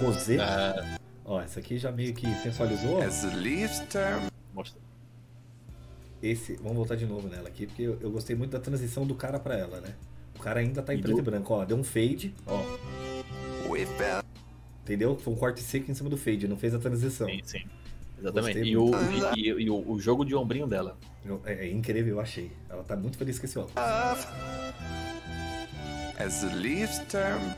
rosé. 0.00 0.36
Ah, 0.38 0.98
Ó, 1.24 1.40
essa 1.40 1.58
aqui 1.58 1.78
já 1.78 1.90
meio 1.90 2.12
que 2.14 2.26
sensualizou. 2.42 3.00
as 3.02 3.22
the 3.22 3.34
leaves 3.34 3.80
turn. 3.88 4.28
mostra. 4.52 4.80
Esse, 6.26 6.54
vamos 6.56 6.76
voltar 6.76 6.96
de 6.96 7.04
novo 7.04 7.28
nela 7.28 7.48
aqui, 7.48 7.66
porque 7.66 7.82
eu, 7.82 7.98
eu 8.00 8.10
gostei 8.10 8.34
muito 8.34 8.52
da 8.52 8.60
transição 8.60 9.06
do 9.06 9.14
cara 9.14 9.38
pra 9.38 9.56
ela, 9.58 9.80
né? 9.80 9.94
O 10.34 10.38
cara 10.40 10.60
ainda 10.60 10.82
tá 10.82 10.94
em 10.94 10.98
E 10.98 11.02
preto 11.02 11.16
do- 11.16 11.20
e 11.20 11.22
branco, 11.22 11.52
ó. 11.52 11.64
Deu 11.64 11.76
um 11.76 11.84
fade, 11.84 12.34
ó. 12.46 12.62
Entendeu? 14.82 15.16
Foi 15.16 15.32
um 15.32 15.36
corte 15.36 15.60
seco 15.60 15.90
em 15.90 15.94
cima 15.94 16.08
do 16.10 16.16
fade, 16.16 16.46
não 16.48 16.56
fez 16.56 16.74
a 16.74 16.78
transição. 16.78 17.26
Sim, 17.28 17.40
sim. 17.44 17.64
Exatamente. 18.18 18.58
E, 18.60 18.76
o, 18.76 18.90
e, 19.36 19.48
e 19.48 19.70
o, 19.70 19.90
o 19.92 19.98
jogo 20.00 20.24
de 20.24 20.34
ombrinho 20.34 20.66
dela. 20.66 20.96
É, 21.44 21.66
é 21.66 21.70
incrível, 21.70 22.14
eu 22.16 22.20
achei. 22.20 22.50
Ela 22.70 22.82
tá 22.84 22.96
muito 22.96 23.18
feliz 23.18 23.38
com 23.38 23.44
esse 23.46 23.58
óculos. 23.58 23.74
love. 23.76 24.26
As 26.18 26.40
the 26.42 26.54
leaves 26.54 26.98
turn. 27.10 27.54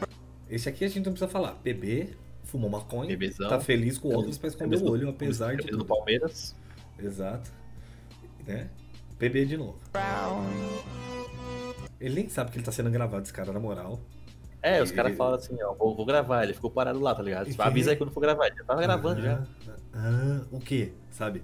Esse 0.49 0.69
aqui 0.69 0.85
a 0.85 0.89
gente 0.89 1.05
não 1.07 1.13
precisa 1.13 1.29
falar. 1.29 1.53
PB, 1.63 2.15
fumou 2.45 2.71
maconha, 2.71 3.09
Bebezão. 3.09 3.49
tá 3.49 3.61
feliz 3.61 3.99
com 3.99 4.09
o 4.09 4.13
óculos 4.19 4.39
pra 4.39 4.49
esconder 4.49 4.77
Camisa 4.77 4.85
o 4.85 4.93
olho, 4.93 5.09
apesar 5.09 5.57
de 5.57 5.67
do. 5.69 5.85
Palmeiras. 5.85 6.55
Exato. 6.99 7.51
Né? 8.47 8.69
PB 9.19 9.45
de 9.47 9.57
novo. 9.57 9.79
Ele 12.01 12.15
nem 12.15 12.29
sabe 12.29 12.51
que 12.51 12.59
ele 12.59 12.65
tá 12.65 12.71
sendo 12.73 12.91
gravado, 12.91 13.23
esse 13.23 13.33
cara, 13.33 13.53
na 13.53 13.59
moral. 13.61 13.99
É, 14.63 14.83
os 14.83 14.91
Ele- 14.91 14.97
caras 14.97 15.17
falam 15.17 15.35
assim, 15.37 15.57
ó, 15.63 15.75
vou, 15.75 15.95
vou 15.97 16.05
gravar, 16.05 16.43
ele 16.45 16.53
ficou 16.55 16.71
parado 16.71 16.99
lá, 17.01 17.15
tá 17.15 17.23
ligado? 17.23 17.49
Tipo, 17.49 17.63
avisa 17.63 17.91
aí 17.91 17.97
quando 17.97 18.11
for 18.11 18.21
gravar, 18.21 18.47
ele 18.49 18.57
já 18.57 18.65
tava 18.65 18.83
gravando 18.83 19.23
já. 19.23 19.43
Ah, 19.95 20.41
ah, 20.43 20.47
o 20.51 20.59
quê? 20.61 20.93
Sabe? 21.11 21.43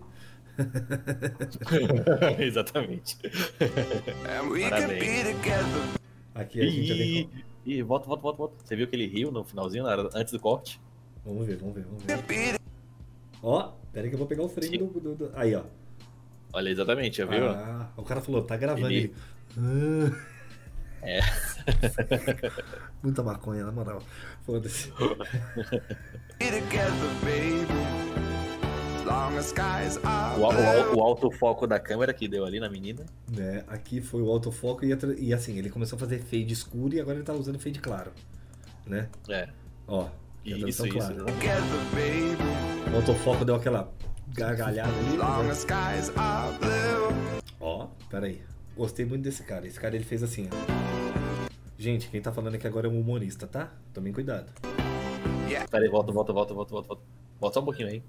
Exatamente. 2.39 3.17
Parabéns. 4.71 5.37
Aqui 6.35 6.61
a 6.61 6.65
gente 6.65 6.85
já 6.87 6.95
vem 6.95 7.19
E, 7.19 7.25
com... 7.25 7.31
e 7.67 7.83
volta, 7.83 8.07
volta, 8.07 8.23
volta, 8.23 8.39
volta. 8.39 8.55
Você 8.65 8.77
viu 8.77 8.87
que 8.89 8.97
ele 8.97 9.07
riu 9.07 9.31
no 9.31 9.45
finalzinho, 9.45 9.85
na 9.85 9.91
hora- 9.91 10.11
antes 10.15 10.33
do 10.33 10.41
corte? 10.41 10.81
Vamos 11.25 11.47
ver, 11.47 11.57
vamos 11.57 11.75
ver, 11.75 11.85
vamos 11.85 12.03
ver. 12.03 12.59
Ó, 13.43 13.73
pera 13.93 14.05
aí 14.07 14.09
que 14.11 14.15
eu 14.15 14.19
vou 14.19 14.27
pegar 14.27 14.43
o 14.43 14.49
frame 14.49 14.79
do, 14.79 14.87
do- 14.87 15.15
do- 15.15 15.31
Aí, 15.35 15.55
ó. 15.55 15.63
Olha, 16.53 16.69
exatamente, 16.71 17.19
já 17.19 17.27
viu? 17.27 17.49
Ah, 17.49 17.91
o 17.97 18.03
cara 18.03 18.21
falou, 18.21 18.43
tá 18.43 18.57
gravando 18.57 18.87
ele. 18.91 19.15
Ele- 19.57 20.13
Ah. 20.15 20.33
É. 21.05 21.21
Muita 23.03 23.23
maconha, 23.25 23.65
na 23.65 23.73
moral. 23.73 24.01
Foda-se. 24.47 24.93
O, 30.39 30.95
o, 30.95 30.97
o 30.99 31.01
autofoco 31.03 31.67
da 31.67 31.81
câmera 31.81 32.15
que 32.15 32.29
deu 32.29 32.45
ali 32.45 32.61
na 32.61 32.69
menina. 32.71 33.05
Né? 33.37 33.65
Aqui 33.67 34.01
foi 34.01 34.23
o 34.23 34.31
autofoco 34.31 34.85
e, 34.85 34.97
e 35.19 35.35
assim, 35.35 35.59
ele 35.59 35.71
começou 35.71 35.97
a 35.97 36.01
fazer 36.01 36.21
fade 36.21 36.53
escuro 36.53 36.95
e 36.95 37.01
agora 37.01 37.17
ele 37.17 37.25
tá 37.25 37.33
usando 37.33 37.59
fade 37.59 37.81
claro. 37.81 38.13
Né? 38.87 39.09
É. 39.29 39.49
Ó, 39.89 40.07
Isso, 40.45 40.87
isso. 40.87 40.89
clara. 40.89 41.15
Together, 41.17 41.63
baby. 41.93 42.93
O 42.93 42.97
autofoco 42.97 43.45
deu 43.45 43.57
aquela 43.57 43.91
gargalhada 44.35 44.91
ali. 44.91 45.09
As 45.09 45.17
long 45.17 45.43
né? 45.45 45.51
as 45.51 45.59
skies 45.59 46.13
are 46.17 46.59
blue. 46.59 47.43
Ó, 47.61 47.89
pera 48.11 48.27
aí. 48.27 48.41
Gostei 48.77 49.05
muito 49.05 49.23
desse 49.23 49.43
cara. 49.43 49.67
Esse 49.67 49.79
cara 49.79 49.95
ele 49.95 50.05
fez 50.05 50.23
assim, 50.23 50.49
ó. 50.51 51.53
Gente, 51.79 52.09
quem 52.09 52.21
tá 52.21 52.33
falando 52.33 52.55
aqui 52.55 52.67
agora 52.67 52.87
é 52.87 52.91
um 52.91 53.01
humorista, 53.01 53.47
tá? 53.47 53.73
Tomem 53.93 54.13
cuidado. 54.13 54.51
Pera 55.71 55.85
aí, 55.85 55.91
volta, 55.91 56.13
volta, 56.13 56.33
volta, 56.33 56.55
volta, 56.55 56.73
volta, 56.73 56.89
volta. 56.89 57.03
Volta 57.41 57.55
só 57.55 57.61
um 57.61 57.65
pouquinho 57.65 57.89
aí. 57.89 58.03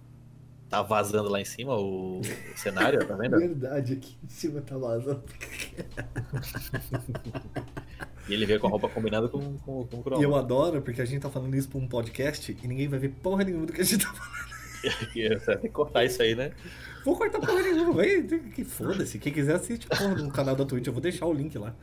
Tá 0.70 0.82
vazando 0.82 1.30
lá 1.30 1.40
em 1.40 1.46
cima 1.46 1.76
o, 1.76 2.20
o 2.20 2.22
cenário, 2.56 3.06
tá 3.06 3.16
vendo? 3.16 3.38
Verdade, 3.38 3.94
aqui 3.94 4.18
em 4.24 4.30
cima 4.30 4.62
tá 4.62 4.78
vazando. 4.78 5.24
E 8.28 8.34
ele 8.34 8.46
veio 8.46 8.60
com 8.60 8.68
a 8.68 8.70
roupa 8.70 8.88
combinada 8.88 9.28
com, 9.28 9.58
com, 9.58 9.86
com 9.86 9.98
o 9.98 10.04
croma. 10.04 10.22
E 10.22 10.26
eu 10.26 10.36
adoro 10.36 10.82
porque 10.82 11.02
a 11.02 11.06
gente 11.06 11.22
tá 11.22 11.30
falando 11.30 11.56
isso 11.56 11.68
pra 11.68 11.78
um 11.78 11.88
podcast 11.88 12.58
e 12.64 12.68
ninguém 12.68 12.88
vai 12.88 12.98
ver 12.98 13.10
porra 13.10 13.44
nenhuma 13.44 13.66
do 13.66 13.74
que 13.74 13.82
a 13.82 13.84
gente 13.84 14.06
tá 14.06 14.14
falando. 14.14 14.53
E 15.16 15.30
Você 15.30 15.46
vai 15.46 15.58
ter 15.58 15.68
que 15.68 15.74
cortar 15.74 16.04
isso 16.04 16.22
aí, 16.22 16.36
né? 16.36 16.52
Vou 17.06 17.18
cortar 17.18 17.40
porra 17.40 17.62
nenhuma, 17.62 17.94
vai. 17.94 18.22
Que 18.24 18.64
foda-se. 18.64 19.20
Quem 19.20 19.34
quiser 19.34 19.56
assiste 19.56 19.88
porra 19.88 20.16
no 20.16 20.32
canal 20.32 20.56
da 20.56 20.66
Twitch, 20.66 20.88
eu 20.88 20.94
vou 20.94 21.02
deixar 21.02 21.26
o 21.26 21.34
link 21.34 21.58
lá. 21.58 21.76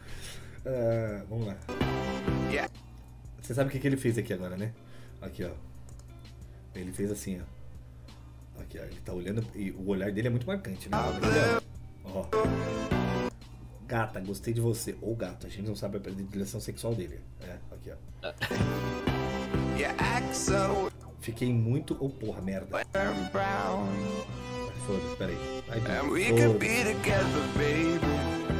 Ah, 0.64 1.24
vamos 1.28 1.47
lá. 1.47 1.56
Você 3.40 3.55
sabe 3.55 3.68
o 3.68 3.72
que, 3.72 3.78
que 3.78 3.86
ele 3.86 3.97
fez 3.97 4.16
aqui 4.18 4.32
agora, 4.32 4.56
né? 4.56 4.72
Aqui, 5.20 5.44
ó. 5.44 5.51
Ele 6.74 6.93
fez 6.93 7.10
assim, 7.10 7.40
ó. 7.40 8.60
Aqui, 8.62 8.78
ó. 8.78 8.82
Ele 8.82 9.01
tá 9.05 9.12
olhando 9.12 9.44
e 9.55 9.70
o 9.72 9.89
olhar 9.89 10.12
dele 10.12 10.28
é 10.28 10.31
muito 10.31 10.47
marcante, 10.47 10.89
né? 10.89 10.97
Ó. 12.05 12.24
Gata, 13.86 14.20
gostei 14.20 14.55
de 14.55 14.60
você. 14.60 14.97
Ou 15.02 15.16
gato, 15.16 15.47
a 15.47 15.51
gente 15.51 15.66
não 15.66 15.74
sabe 15.74 15.97
a 15.97 16.01
predileção 16.01 16.60
sexual 16.60 16.94
dele. 16.94 17.20
É, 17.40 17.56
aqui, 17.72 17.90
ó. 17.90 17.97
Fiquei 21.20 21.52
muito. 21.52 21.97
Oh, 22.01 22.09
porra, 22.09 22.40
merda. 22.40 22.84
Foda-se, 24.86 25.16
peraí. 25.16 25.36
Ai. 25.68 25.80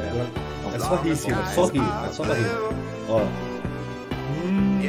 Ela- 0.09 0.75
É 0.75 0.79
só 0.79 0.97
rir, 0.97 1.17
Silva. 1.17 1.47
Só 1.47 1.67
rir. 1.67 1.81
É 1.81 2.13
só 2.13 2.23
rir. 2.25 2.47
Ó. 3.09 3.23
Hum, 4.45 4.81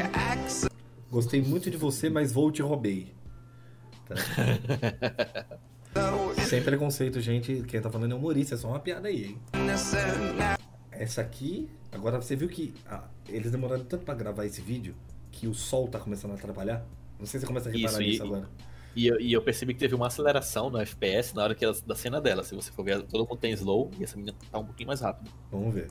so 0.48 0.68
gostei 1.10 1.42
muito 1.42 1.72
de 1.72 1.78
você, 1.78 2.10
mas 2.10 2.32
vou 2.32 2.52
te 2.52 2.62
roubei. 2.62 3.14
Tá. 4.08 4.16
Sem 6.46 6.62
preconceito, 6.62 7.20
gente. 7.22 7.64
Quem 7.68 7.82
tá 7.82 7.90
falando 7.90 8.12
é 8.12 8.16
humorista, 8.16 8.56
é 8.56 8.58
só 8.58 8.68
uma 8.68 8.80
piada 8.80 9.08
aí, 9.08 9.26
hein? 9.26 9.38
Essa 10.92 11.22
aqui, 11.22 11.70
agora 11.92 12.22
você 12.22 12.36
viu 12.36 12.48
que 12.50 12.74
ah, 12.86 13.04
eles 13.28 13.52
demoraram 13.52 13.84
tanto 13.86 14.04
pra 14.06 14.14
gravar 14.14 14.46
esse 14.46 14.62
vídeo 14.62 14.94
que 15.32 15.48
o 15.48 15.54
sol 15.54 15.88
tá 15.88 15.98
começando 16.00 16.32
a 16.32 16.36
atrapalhar? 16.36 16.86
Não 17.22 17.28
sei 17.28 17.40
se 17.40 17.46
você 17.46 17.48
começa 17.48 17.70
a 17.70 17.72
reparar 17.72 18.02
Isso, 18.02 18.02
nisso 18.02 18.24
e- 18.24 18.28
agora. 18.28 18.50
E 18.94 19.08
eu, 19.08 19.22
e 19.22 19.32
eu 19.32 19.42
percebi 19.42 19.74
que 19.74 19.80
teve 19.80 19.96
uma 19.96 20.08
aceleração 20.08 20.70
no 20.70 20.78
FPS 20.78 21.34
na 21.34 21.44
hora 21.44 21.56
que 21.56 21.64
ela, 21.64 21.74
da 21.86 21.96
cena 21.96 22.20
dela. 22.20 22.44
Se 22.44 22.54
você 22.54 22.72
for 22.74 22.84
ver, 22.84 23.02
todo 23.04 23.22
mundo 23.26 23.38
tem 23.38 23.54
slow 23.54 23.90
e 23.98 24.04
essa 24.04 24.18
menina 24.18 24.36
tá 24.52 24.58
um 24.60 24.66
pouquinho 24.66 24.88
mais 24.88 25.00
rápido. 25.00 25.32
Vamos 25.50 25.74
ver. 25.74 25.88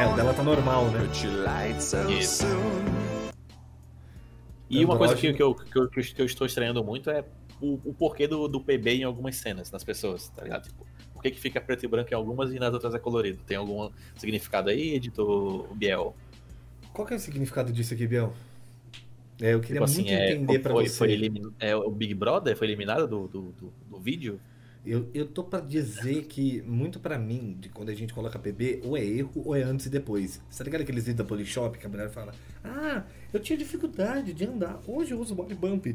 É, 0.00 0.06
o 0.06 0.16
dela 0.16 0.32
tá 0.32 0.42
normal, 0.42 0.86
né? 0.90 1.00
Isso. 2.08 2.46
E 4.70 4.82
uma 4.84 4.96
coisa 4.96 5.14
que, 5.16 5.34
que, 5.34 5.42
eu, 5.42 5.54
que 5.54 5.76
eu- 5.78 5.88
que 5.88 6.22
eu 6.22 6.24
estou 6.26 6.46
estranhando 6.46 6.82
muito 6.84 7.10
é 7.10 7.24
o, 7.60 7.74
o 7.84 7.92
porquê 7.92 8.26
do, 8.26 8.46
do 8.48 8.60
PB 8.60 9.00
em 9.00 9.04
algumas 9.04 9.36
cenas, 9.36 9.70
nas 9.70 9.82
pessoas, 9.84 10.28
tá 10.30 10.44
ligado? 10.44 10.62
Tipo, 10.68 10.86
por 11.12 11.22
que, 11.22 11.30
que 11.32 11.40
fica 11.40 11.60
preto 11.60 11.84
e 11.84 11.88
branco 11.88 12.08
em 12.10 12.14
algumas 12.14 12.52
e 12.52 12.58
nas 12.58 12.72
outras 12.72 12.94
é 12.94 12.98
colorido? 12.98 13.42
Tem 13.46 13.56
algum 13.58 13.90
significado 14.16 14.70
aí, 14.70 14.94
editor 14.94 15.66
Biel? 15.74 16.16
Qual 16.92 17.06
que 17.06 17.12
é 17.12 17.16
o 17.16 17.20
significado 17.20 17.70
disso 17.70 17.92
aqui, 17.92 18.06
Biel? 18.06 18.32
É, 19.40 19.54
eu 19.54 19.60
queria 19.60 19.74
Tipo 19.76 19.84
assim, 19.84 20.02
muito 20.02 20.12
é, 20.14 20.32
entender 20.32 20.58
pra 20.58 20.72
foi, 20.72 20.88
você. 20.88 20.96
foi 20.96 21.12
elimin... 21.12 21.52
é, 21.60 21.74
o 21.76 21.90
Big 21.90 22.12
Brother 22.14 22.56
foi 22.56 22.66
eliminado 22.66 23.06
do, 23.06 23.28
do, 23.28 23.42
do, 23.52 23.72
do 23.88 24.00
vídeo? 24.00 24.40
Eu, 24.84 25.08
eu 25.12 25.26
tô 25.26 25.44
pra 25.44 25.60
dizer 25.60 26.24
que, 26.24 26.62
muito 26.62 26.98
pra 26.98 27.18
mim, 27.18 27.56
de 27.60 27.68
quando 27.68 27.90
a 27.90 27.94
gente 27.94 28.14
coloca 28.14 28.38
PB, 28.38 28.80
ou 28.84 28.96
é 28.96 29.04
erro 29.04 29.42
ou 29.44 29.54
é 29.54 29.62
antes 29.62 29.86
e 29.86 29.90
depois. 29.90 30.40
Você 30.48 30.58
tá 30.58 30.64
ligado 30.64 30.80
aqueles 30.82 31.04
vídeos 31.04 31.18
da 31.18 31.24
Polishop 31.24 31.78
que 31.78 31.86
a 31.86 31.88
mulher 31.88 32.08
fala: 32.08 32.32
Ah, 32.64 33.04
eu 33.32 33.38
tinha 33.38 33.56
dificuldade 33.58 34.32
de 34.32 34.44
andar, 34.44 34.80
hoje 34.86 35.12
eu 35.12 35.20
uso 35.20 35.34
body 35.34 35.54
bump. 35.54 35.94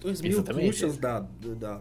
Dois 0.00 0.20
mil 0.20 0.32
Exatamente. 0.32 0.66
puxas 0.66 0.96
da. 0.96 1.20
da 1.58 1.80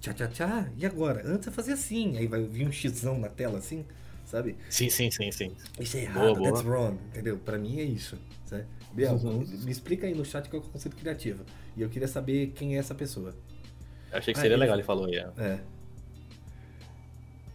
tchá 0.00 0.12
tchá 0.12 0.28
tchá, 0.28 0.70
e 0.76 0.86
agora? 0.86 1.22
Antes 1.26 1.46
eu 1.46 1.52
fazia 1.52 1.74
assim, 1.74 2.16
aí 2.16 2.26
vai 2.26 2.42
vir 2.44 2.66
um 2.68 2.72
xzão 2.72 3.18
na 3.18 3.28
tela 3.28 3.58
assim, 3.58 3.84
sabe? 4.26 4.56
Sim, 4.68 4.90
sim, 4.90 5.10
sim, 5.10 5.30
sim. 5.32 5.56
Isso 5.80 5.96
é 5.96 6.00
Boa, 6.06 6.26
errado, 6.26 6.36
boa. 6.38 6.52
that's 6.52 6.66
wrong, 6.66 6.98
entendeu? 7.08 7.38
Pra 7.38 7.56
mim 7.58 7.80
é 7.80 7.84
isso. 7.84 8.18
Sabe? 8.44 8.64
Biel, 8.92 9.14
Uhum. 9.14 9.38
me 9.64 9.70
explica 9.70 10.06
aí 10.06 10.14
no 10.14 10.24
chat 10.24 10.48
qual 10.48 10.62
é 10.62 10.66
o 10.66 10.68
conceito 10.68 10.96
criativo. 10.96 11.44
E 11.76 11.82
eu 11.82 11.88
queria 11.88 12.08
saber 12.08 12.48
quem 12.54 12.76
é 12.76 12.78
essa 12.78 12.94
pessoa. 12.94 13.34
Eu 14.12 14.18
achei 14.18 14.32
que 14.34 14.38
Ah, 14.38 14.42
seria 14.42 14.54
ele- 14.54 14.60
legal, 14.60 14.76
ele 14.76 14.84
falou. 14.84 15.08
É. 15.12 15.28
É. 15.38 15.60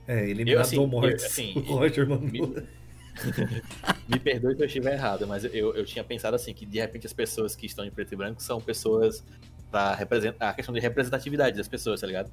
É, 0.08 0.30
eliminado 0.30 0.62
assim, 0.66 0.78
ou 0.78 0.88
mortos. 0.88 1.22
eu, 1.24 1.28
assim, 1.30 1.54
o 1.56 1.76
Roger 1.76 2.08
mandou. 2.08 2.48
me- 2.50 2.82
Me 4.08 4.20
perdoe 4.20 4.56
se 4.56 4.62
eu 4.62 4.66
estiver 4.66 4.94
errado, 4.94 5.28
mas 5.28 5.44
eu, 5.46 5.76
eu 5.76 5.86
tinha 5.86 6.04
pensado 6.04 6.36
assim, 6.36 6.54
que 6.54 6.66
de 6.66 6.80
repente 6.80 7.06
as 7.06 7.14
pessoas 7.14 7.56
que 7.56 7.66
estão 7.66 7.86
em 7.86 7.92
preto 7.92 8.14
e 8.14 8.16
branco 8.18 8.42
são 8.42 8.60
pessoas 8.60 9.24
pra 9.70 9.94
representar 9.96 10.50
a 10.50 10.54
questão 10.54 10.74
de 10.74 10.80
representatividade 10.82 11.56
das 11.58 11.68
pessoas, 11.68 12.02
tá 12.02 12.08
ligado? 12.08 12.32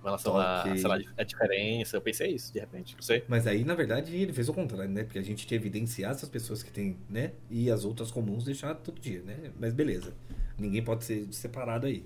Com 0.00 0.06
relação 0.06 0.34
Ok. 0.34 0.72
a, 0.72 0.76
sei 0.76 0.88
lá, 0.88 0.98
a 1.18 1.22
diferença. 1.24 1.96
Eu 1.96 2.00
pensei 2.00 2.34
isso, 2.34 2.52
de 2.52 2.58
repente, 2.58 2.94
não 2.94 3.02
sei. 3.02 3.22
Mas 3.28 3.46
aí, 3.46 3.64
na 3.64 3.74
verdade, 3.74 4.16
ele 4.16 4.32
fez 4.32 4.48
o 4.48 4.54
contrário, 4.54 4.90
né? 4.90 5.04
Porque 5.04 5.18
a 5.18 5.22
gente 5.22 5.46
tinha 5.46 5.56
evidenciar 5.60 6.12
essas 6.12 6.28
pessoas 6.28 6.62
que 6.62 6.70
tem, 6.70 6.96
né? 7.08 7.32
E 7.50 7.70
as 7.70 7.84
outras 7.84 8.10
comuns 8.10 8.44
deixar 8.44 8.74
todo 8.76 8.98
dia, 9.00 9.20
né? 9.22 9.50
Mas 9.58 9.74
beleza. 9.74 10.14
Ninguém 10.58 10.82
pode 10.82 11.04
ser 11.04 11.26
separado 11.32 11.86
aí. 11.86 12.04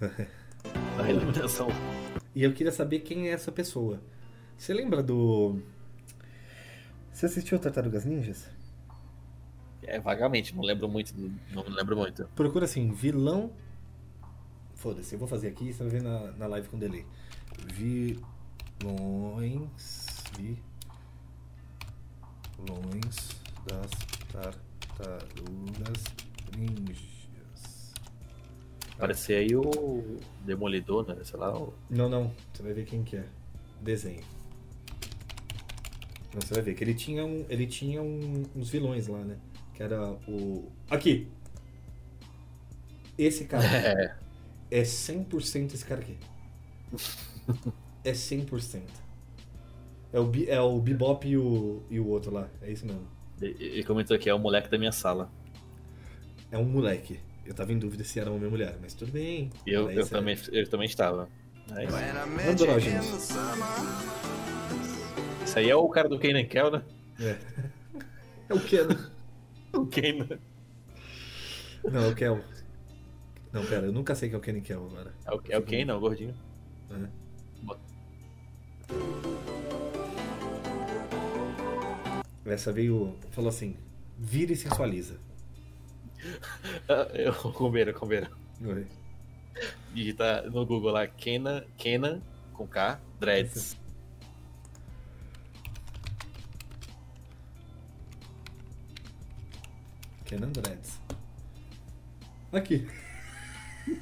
A 0.98 1.08
eliminação. 1.10 1.68
E 2.34 2.42
eu 2.44 2.52
queria 2.52 2.72
saber 2.72 3.00
quem 3.00 3.28
é 3.28 3.32
essa 3.32 3.50
pessoa. 3.50 4.00
Você 4.56 4.72
lembra 4.74 5.02
do. 5.02 5.60
Você 7.12 7.26
assistiu 7.26 7.58
Tartarugas 7.58 8.04
Ninjas? 8.04 8.48
É, 9.82 9.98
vagamente, 9.98 10.54
não 10.54 10.62
lembro 10.62 10.88
muito. 10.88 11.12
Não 11.50 11.64
lembro 11.68 11.96
muito. 11.96 12.24
Procura 12.34 12.66
assim, 12.66 12.92
vilão. 12.92 13.50
Foda-se, 14.80 15.14
eu 15.14 15.18
vou 15.18 15.28
fazer 15.28 15.48
aqui 15.48 15.68
e 15.68 15.72
você 15.74 15.82
vai 15.82 15.92
ver 15.92 16.02
na, 16.02 16.32
na 16.32 16.46
live 16.46 16.66
com 16.68 16.78
delay. 16.78 17.04
Vilões. 17.74 18.14
Vilões 22.56 23.28
das 23.66 23.90
tartarugas 24.32 26.02
ninjas. 26.56 27.92
Parecia 28.96 29.36
aí 29.38 29.54
o 29.54 30.16
Demolidor, 30.46 31.06
né? 31.06 31.22
Sei 31.24 31.38
lá. 31.38 31.54
O... 31.54 31.74
Não, 31.90 32.08
não. 32.08 32.32
Você 32.54 32.62
vai 32.62 32.72
ver 32.72 32.86
quem 32.86 33.04
que 33.04 33.16
é. 33.16 33.26
Desenho. 33.82 34.24
Não, 36.32 36.40
você 36.40 36.54
vai 36.54 36.62
ver 36.62 36.74
que 36.74 36.82
ele 36.84 36.94
tinha, 36.94 37.22
um, 37.24 37.44
ele 37.50 37.66
tinha 37.66 38.00
um- 38.02 38.44
uns 38.56 38.70
vilões 38.70 39.08
lá, 39.08 39.18
né? 39.18 39.36
Que 39.74 39.82
era 39.82 40.10
o. 40.26 40.70
Aqui! 40.88 41.28
Esse 43.18 43.44
cara 43.44 43.64
aqui. 43.66 44.14
é 44.70 44.82
100% 44.82 45.74
esse 45.74 45.84
cara 45.84 46.00
aqui. 46.00 46.16
É 48.02 48.12
100%. 48.12 48.80
É 50.10 50.18
o, 50.18 50.32
é 50.48 50.58
o 50.60 50.80
Bebop 50.80 51.28
e 51.28 51.36
o, 51.36 51.82
e 51.90 52.00
o 52.00 52.06
outro 52.08 52.32
lá. 52.32 52.48
É 52.62 52.72
isso 52.72 52.86
mesmo. 52.86 53.06
Ele 53.42 53.84
comentou 53.84 54.16
aqui, 54.16 54.30
é 54.30 54.34
o 54.34 54.38
moleque 54.38 54.70
da 54.70 54.78
minha 54.78 54.90
sala. 54.90 55.30
É 56.50 56.56
um 56.56 56.64
moleque. 56.64 57.20
Eu 57.44 57.52
tava 57.52 57.74
em 57.74 57.78
dúvida 57.78 58.02
se 58.02 58.18
era 58.18 58.30
homem 58.30 58.44
ou 58.46 58.50
mulher, 58.50 58.78
mas 58.80 58.94
tudo 58.94 59.12
bem. 59.12 59.50
E 59.66 59.70
eu, 59.70 59.90
eu, 59.90 60.02
você- 60.02 60.14
também, 60.14 60.34
eu 60.50 60.66
também 60.70 60.86
estava. 60.86 61.28
É 61.76 61.84
isso. 61.84 62.50
Andrógenos. 62.50 63.04
summer. 63.04 63.68
Isso 65.44 65.58
aí 65.58 65.68
é 65.68 65.76
o 65.76 65.88
cara 65.88 66.08
do 66.08 66.18
Kenan 66.18 66.44
Kel, 66.44 66.70
né? 66.70 66.82
É. 67.20 67.36
É 68.48 68.54
o 68.54 68.60
Ken. 68.60 68.88
O 69.78 69.86
Kenan. 69.86 70.38
Não, 71.84 72.04
é 72.04 72.08
o 72.08 72.14
Kel. 72.14 72.40
Não, 73.52 73.64
pera, 73.66 73.86
eu 73.86 73.92
nunca 73.92 74.14
sei 74.14 74.28
quem 74.28 74.36
é 74.36 74.38
o 74.38 74.42
Kenny 74.42 74.60
Kel 74.60 74.84
agora. 74.86 75.12
É 75.24 75.32
o, 75.34 75.42
é 75.50 75.58
o 75.58 75.62
Kenan, 75.62 75.96
o 75.96 76.00
gordinho. 76.00 76.34
É. 76.90 77.20
Essa 82.44 82.72
veio. 82.72 83.16
Falou 83.30 83.48
assim: 83.50 83.76
vira 84.18 84.52
e 84.52 84.56
sensualiza. 84.56 85.18
Ah, 86.86 87.08
Eu, 87.14 87.32
Combeira, 87.54 87.94
Combeira. 87.94 88.30
Oi. 88.62 88.86
Digita 89.94 90.42
no 90.50 90.66
Google 90.66 90.92
lá, 90.92 91.06
Kenan, 91.06 91.64
Kenan, 91.78 92.20
com 92.52 92.66
K, 92.66 93.00
Dreads. 93.18 93.78
Kenan 100.26 100.52
Dreads. 100.52 101.00
Aqui. 102.52 102.86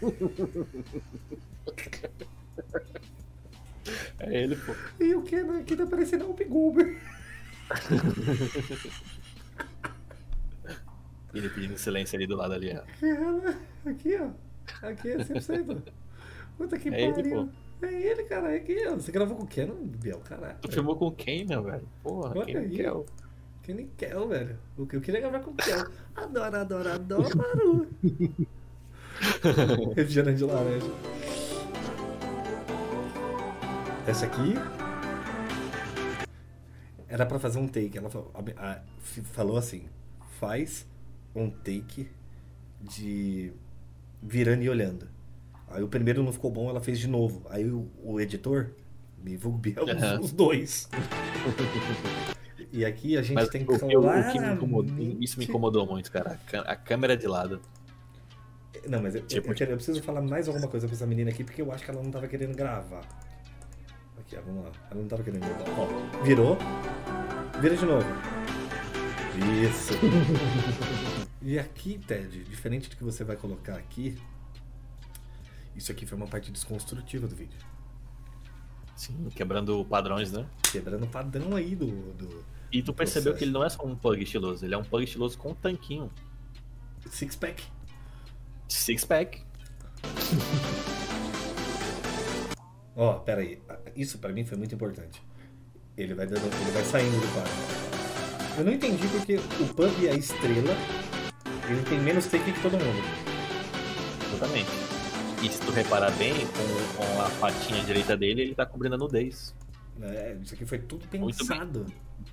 É 4.20 4.42
ele, 4.42 4.54
pô. 4.56 4.74
E 5.00 5.14
o 5.14 5.22
Kenan 5.22 5.60
aqui 5.60 5.74
tá 5.74 5.86
parecendo 5.86 6.28
um 6.28 6.34
Goober. 6.34 7.00
Ele 11.34 11.48
pedindo 11.50 11.76
silêncio 11.78 12.16
ali 12.16 12.26
do 12.26 12.36
lado 12.36 12.54
ali, 12.54 12.74
ó. 12.76 12.82
Aqui, 13.88 14.16
ó. 14.16 14.30
Aqui 14.86 15.10
é 15.10 15.18
100%. 15.18 15.82
Puta 16.56 16.78
que 16.78 16.88
É 16.88 17.02
ele, 17.02 17.12
pariu. 17.14 17.50
É 17.82 17.92
ele, 17.92 18.24
cara. 18.24 18.52
É 18.52 18.56
aqui, 18.56 18.76
ó. 18.88 18.94
Você 18.94 19.12
gravou 19.12 19.36
com 19.36 19.44
o 19.44 19.46
Kenan, 19.46 19.74
Biel? 19.74 20.20
Caralho. 20.20 20.58
Tu 20.60 20.72
filmou 20.72 20.96
com 20.96 21.10
quem, 21.12 21.46
meu 21.46 21.62
velho? 21.62 21.86
Porra, 22.02 22.32
Olha 22.36 22.60
aí. 22.60 22.76
Kel? 22.76 23.06
Kenny 23.62 23.90
Kel, 23.96 24.28
velho. 24.28 24.58
Eu 24.78 24.86
queria 24.86 25.20
gravar 25.20 25.40
com 25.40 25.50
o 25.50 25.54
Kel. 25.54 25.84
Adoro, 26.16 26.56
adoro, 26.56 26.90
adoro. 26.90 27.88
Refrigerante 29.96 30.38
de 30.38 30.44
laranja. 30.44 30.86
Essa 34.06 34.26
aqui 34.26 34.54
era 37.08 37.26
pra 37.26 37.38
fazer 37.38 37.58
um 37.58 37.66
take. 37.68 37.96
Ela 37.98 38.10
falou, 38.10 38.30
a- 38.34 38.70
a- 38.72 38.80
falou 39.32 39.56
assim: 39.56 39.86
faz 40.38 40.86
um 41.34 41.50
take 41.50 42.08
de 42.80 43.52
virando 44.22 44.62
e 44.62 44.70
olhando. 44.70 45.08
Aí 45.68 45.82
o 45.82 45.88
primeiro 45.88 46.22
não 46.22 46.32
ficou 46.32 46.50
bom, 46.50 46.70
ela 46.70 46.80
fez 46.80 46.98
de 46.98 47.06
novo. 47.08 47.42
Aí 47.50 47.68
o, 47.70 47.88
o 48.02 48.20
editor, 48.20 48.70
me 49.22 49.36
vulgo 49.36 49.58
Biel, 49.60 49.84
os- 50.20 50.32
dois. 50.32 50.88
E 52.72 52.84
aqui 52.84 53.16
a 53.16 53.22
gente 53.22 53.34
Mas 53.34 53.48
tem 53.48 53.64
que- 53.64 53.72
o 53.72 53.78
que 53.78 53.84
me 53.84 53.94
incomodou, 54.54 55.16
isso 55.20 55.38
me 55.38 55.44
incomodou 55.44 55.86
muito, 55.86 56.10
cara. 56.10 56.38
A 56.66 56.76
câmera 56.76 57.16
de 57.16 57.26
lado. 57.26 57.60
Não, 58.88 59.02
mas 59.02 59.14
eu, 59.14 59.26
Tipo- 59.26 59.48
eu, 59.50 59.54
quero- 59.54 59.70
eu 59.72 59.76
preciso 59.76 60.02
falar 60.02 60.20
mais 60.22 60.46
alguma 60.48 60.68
coisa 60.68 60.86
pra 60.86 60.94
essa 60.94 61.06
menina 61.06 61.30
aqui, 61.30 61.42
porque 61.44 61.60
eu 61.62 61.72
acho 61.72 61.84
que 61.84 61.90
ela 61.90 62.02
não 62.02 62.10
tava 62.10 62.28
querendo 62.28 62.54
gravar. 62.56 63.02
Aqui, 64.18 64.36
ó, 64.36 64.40
vamos 64.42 64.64
lá. 64.64 64.72
Ela 64.90 65.00
não 65.00 65.08
tava 65.08 65.22
querendo 65.22 65.40
gravar. 65.40 65.64
Ó, 65.80 66.22
virou. 66.22 66.56
Vira 67.60 67.76
de 67.76 67.84
novo. 67.86 68.06
Isso. 69.64 69.92
e 71.42 71.58
aqui, 71.58 71.98
Ted, 71.98 72.44
diferente 72.44 72.90
do 72.90 72.96
que 72.96 73.04
você 73.04 73.24
vai 73.24 73.36
colocar 73.36 73.76
aqui, 73.76 74.16
isso 75.76 75.90
aqui 75.92 76.04
foi 76.06 76.16
uma 76.18 76.26
parte 76.26 76.50
desconstrutiva 76.50 77.26
do 77.26 77.34
vídeo. 77.36 77.58
Sim, 78.96 79.28
quebrando 79.34 79.84
padrões, 79.84 80.32
né? 80.32 80.44
Quebrando 80.72 81.04
o 81.04 81.08
padrão 81.08 81.54
aí 81.54 81.74
do. 81.76 81.86
do 82.14 82.44
E 82.72 82.82
tu 82.82 82.92
percebeu 82.92 83.32
processo. 83.32 83.38
que 83.38 83.44
ele 83.44 83.52
não 83.52 83.64
é 83.64 83.68
só 83.68 83.84
um 83.86 83.94
pug 83.96 84.20
estiloso, 84.22 84.64
ele 84.64 84.74
é 84.74 84.78
um 84.78 84.82
pug 84.84 85.04
estiloso 85.04 85.38
com 85.38 85.50
um 85.50 85.54
tanquinho. 85.54 86.10
six 87.10 87.36
pack. 87.36 87.62
Six 88.68 89.04
pack. 89.04 89.42
Ó, 92.96 93.12
pera 93.20 93.40
aí. 93.42 93.60
Isso 93.96 94.18
pra 94.18 94.32
mim 94.32 94.44
foi 94.44 94.58
muito 94.58 94.74
importante. 94.74 95.22
Ele 95.96 96.14
vai, 96.14 96.26
dando, 96.26 96.44
ele 96.44 96.70
vai 96.72 96.84
saindo 96.84 97.18
do 97.20 97.32
quadro. 97.32 97.52
Eu 98.58 98.64
não 98.64 98.72
entendi 98.72 99.06
porque 99.08 99.36
o 99.36 99.74
Pub 99.74 100.04
é 100.04 100.10
a 100.10 100.14
estrela. 100.14 100.74
Ele 101.68 101.82
tem 101.88 102.00
menos 102.00 102.26
take 102.26 102.50
que 102.52 102.60
todo 102.62 102.72
mundo. 102.72 103.02
Exatamente. 104.34 104.68
E 105.42 105.48
se 105.48 105.60
tu 105.60 105.70
reparar 105.70 106.10
bem, 106.12 106.34
com, 106.34 106.96
com 106.96 107.20
a 107.22 107.30
patinha 107.40 107.82
direita 107.84 108.16
dele, 108.16 108.42
ele 108.42 108.54
tá 108.54 108.66
cobrindo 108.66 108.96
a 108.96 108.98
nudez. 108.98 109.54
É, 110.00 110.36
isso 110.42 110.54
aqui 110.54 110.64
foi 110.66 110.78
tudo 110.78 111.06
pensado. 111.08 111.86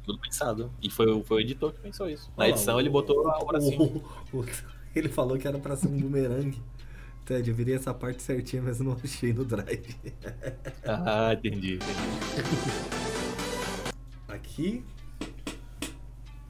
Tudo 0.03 0.19
pensado. 0.19 0.71
E 0.81 0.89
foi, 0.89 1.11
o- 1.11 1.23
foi 1.23 1.37
o 1.37 1.39
editor 1.41 1.71
que 1.73 1.79
pensou 1.79 2.09
isso. 2.09 2.31
Na 2.37 2.49
edição 2.49 2.79
ele 2.79 2.89
botou 2.89 3.27
a 3.29 3.37
obra 3.39 3.57
assim. 3.59 4.01
Ele 4.95 5.09
falou 5.09 5.37
que 5.37 5.47
era 5.47 5.59
pra 5.59 5.75
ser 5.75 5.87
um 5.87 5.97
bumerangue. 5.97 6.61
Ted, 7.25 7.49
eu 7.49 7.55
virei 7.55 7.75
essa 7.75 7.93
parte 7.93 8.21
certinha, 8.21 8.61
mas 8.61 8.79
não 8.79 8.97
achei 9.03 9.33
no 9.33 9.43
drive. 9.43 9.95
Ah, 10.85 11.33
entendi. 11.33 11.79
Aqui. 14.27 14.83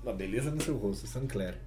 Uma 0.03 0.13
beleza 0.13 0.51
no 0.51 0.61
seu 0.61 0.77
rosto, 0.77 1.07
Sancler. 1.07 1.57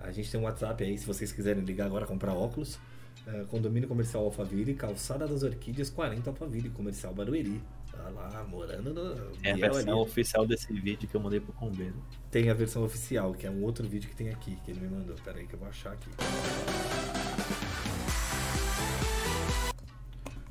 A 0.00 0.10
gente 0.10 0.30
tem 0.30 0.40
um 0.40 0.44
WhatsApp 0.44 0.82
aí, 0.84 0.98
se 0.98 1.06
vocês 1.06 1.32
quiserem 1.32 1.64
ligar 1.64 1.86
agora, 1.86 2.04
comprar 2.06 2.34
óculos. 2.34 2.78
É, 3.26 3.44
condomínio 3.44 3.88
Comercial 3.88 4.24
Alphaville, 4.24 4.74
Calçada 4.74 5.26
das 5.26 5.42
Orquídeas 5.42 5.90
40 5.90 6.30
Alphaville, 6.30 6.70
Comercial 6.70 7.14
Barueri. 7.14 7.60
Tá 7.98 8.10
lá, 8.10 8.44
morando 8.44 8.94
no. 8.94 9.32
É 9.42 9.50
a 9.50 9.56
versão 9.56 9.94
ali. 9.94 10.02
oficial 10.02 10.46
desse 10.46 10.72
vídeo 10.72 11.08
que 11.08 11.16
eu 11.16 11.20
mandei 11.20 11.40
pro 11.40 11.52
Combeiro. 11.52 12.00
Tem 12.30 12.48
a 12.48 12.54
versão 12.54 12.84
oficial, 12.84 13.34
que 13.34 13.44
é 13.44 13.50
um 13.50 13.64
outro 13.64 13.86
vídeo 13.88 14.08
que 14.08 14.14
tem 14.14 14.30
aqui, 14.30 14.56
que 14.64 14.70
ele 14.70 14.80
me 14.80 14.88
mandou. 14.88 15.16
Pera 15.16 15.38
aí 15.38 15.46
que 15.48 15.54
eu 15.54 15.58
vou 15.58 15.68
achar 15.68 15.92
aqui. 15.92 16.08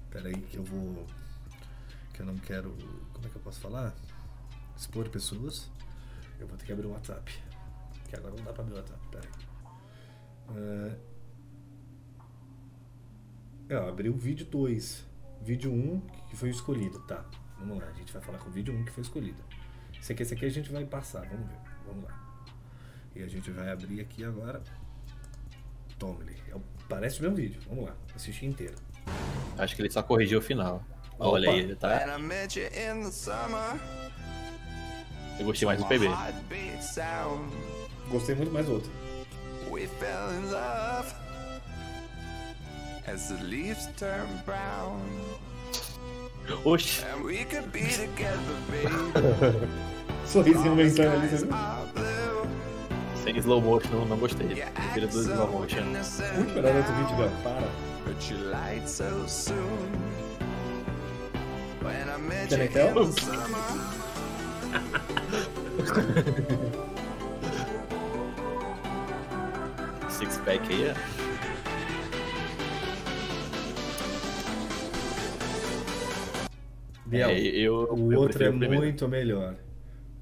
Pera 0.09 0.27
aí 0.27 0.35
que 0.41 0.57
eu 0.57 0.63
vou. 0.63 1.07
Que 2.13 2.21
eu 2.21 2.25
não 2.25 2.35
quero. 2.35 2.75
Como 3.13 3.25
é 3.25 3.29
que 3.29 3.37
eu 3.37 3.41
posso 3.41 3.61
falar? 3.61 3.95
Expor 4.75 5.07
pessoas. 5.09 5.71
Eu 6.39 6.47
vou 6.47 6.57
ter 6.57 6.65
que 6.65 6.73
abrir 6.73 6.87
o 6.87 6.91
WhatsApp. 6.91 7.33
Que 8.09 8.15
agora 8.17 8.35
não 8.35 8.43
dá 8.43 8.51
pra 8.51 8.61
abrir 8.61 8.75
o 8.75 8.77
WhatsApp. 8.77 9.01
Pera 9.09 9.23
aí. 10.49 10.97
É, 13.69 13.77
ó, 13.77 13.87
abri 13.87 14.09
o 14.09 14.17
vídeo 14.17 14.45
2. 14.45 15.06
Vídeo 15.41 15.71
1 15.71 15.75
um, 15.75 16.01
que 16.29 16.35
foi 16.35 16.49
escolhido. 16.49 16.99
Tá, 17.01 17.25
vamos 17.59 17.79
lá. 17.79 17.87
A 17.87 17.93
gente 17.93 18.11
vai 18.11 18.21
falar 18.21 18.37
com 18.39 18.49
o 18.49 18.51
vídeo 18.51 18.73
1 18.73 18.77
um 18.77 18.85
que 18.85 18.91
foi 18.91 19.03
escolhido. 19.03 19.41
Esse 19.99 20.13
aqui, 20.13 20.23
esse 20.23 20.33
aqui 20.33 20.45
a 20.45 20.49
gente 20.49 20.71
vai 20.71 20.85
passar. 20.85 21.25
Vamos 21.27 21.47
ver. 21.47 21.57
Vamos 21.85 22.03
lá. 22.03 22.45
E 23.15 23.23
a 23.23 23.27
gente 23.27 23.49
vai 23.51 23.69
abrir 23.69 23.99
aqui 23.99 24.23
agora. 24.23 24.61
Tome-lhe. 25.97 26.37
É 26.49 26.59
Parece 26.87 27.19
o 27.19 27.23
mesmo 27.23 27.35
vídeo. 27.35 27.59
Vamos 27.67 27.85
lá. 27.85 27.95
Assistir 28.15 28.45
inteiro. 28.45 28.75
Acho 29.57 29.75
que 29.75 29.81
ele 29.81 29.89
só 29.89 30.03
corrigiu 30.03 30.39
o 30.39 30.41
final. 30.41 30.83
Opa. 31.15 31.29
Olha 31.29 31.49
aí, 31.49 31.59
ele 31.59 31.73
And 31.73 31.77
tá. 31.77 32.17
I 32.17 32.21
met 32.21 32.59
you 32.59 32.67
in 32.67 33.03
the 33.03 33.11
summer. 33.11 33.79
Eu 35.39 35.45
gostei 35.45 35.67
mais 35.67 35.79
do 35.79 35.85
PB. 35.85 36.07
Gostei 38.09 38.35
muito 38.35 38.51
mais 38.51 38.65
do 38.65 38.73
outro. 38.73 38.91
We 39.69 39.87
fell 39.87 40.31
in 40.33 40.51
love. 40.51 41.13
As 43.07 43.29
the 43.29 43.37
leaves 43.43 43.87
turn 43.97 44.27
brown. 44.45 45.01
Oxi, 46.65 47.03
And 47.13 47.23
we 47.23 47.43
could 47.45 47.71
be 47.71 47.85
together, 47.87 48.55
baby. 48.71 48.93
Sorrisinho 50.25 50.71
aumentando 50.71 51.17
ali, 51.17 51.27
are 51.51 51.85
blue. 51.93 52.47
sem 53.23 53.37
slow 53.37 53.61
motion, 53.61 53.91
não, 53.91 54.05
não 54.05 54.17
gostei. 54.17 54.47
Prefiro 54.47 55.07
do 55.07 55.21
slow 55.21 55.47
motion. 55.47 55.83
Muito 55.83 56.53
melhor 56.53 56.75
outro 56.75 56.93
vídeo, 56.95 57.17
Léo. 57.19 57.31
Para. 57.43 57.67
But 58.05 58.29
you 58.29 58.37
lied 58.49 58.87
so 58.87 59.25
soon. 59.27 59.91
When 61.81 62.09
I 62.09 62.17
met 62.17 62.49
Can 62.49 62.59
you 62.59 62.65
in 62.65 63.11
the 63.11 63.11
summer. 63.21 64.67
Six 70.09 70.37
pack 70.45 70.61
aí, 70.69 70.93
Biel, 77.07 77.29
É, 77.29 77.39
eu, 77.39 77.93
o 77.93 78.11
eu 78.11 78.19
outro 78.19 78.43
é 78.43 78.47
primeiro. 78.49 78.75
muito 78.75 79.07
melhor. 79.07 79.55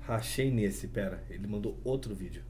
Rachei 0.01 0.51
nesse, 0.51 0.87
pera. 0.87 1.23
Ele 1.29 1.47
mandou 1.47 1.79
outro 1.83 2.13
vídeo. 2.15 2.43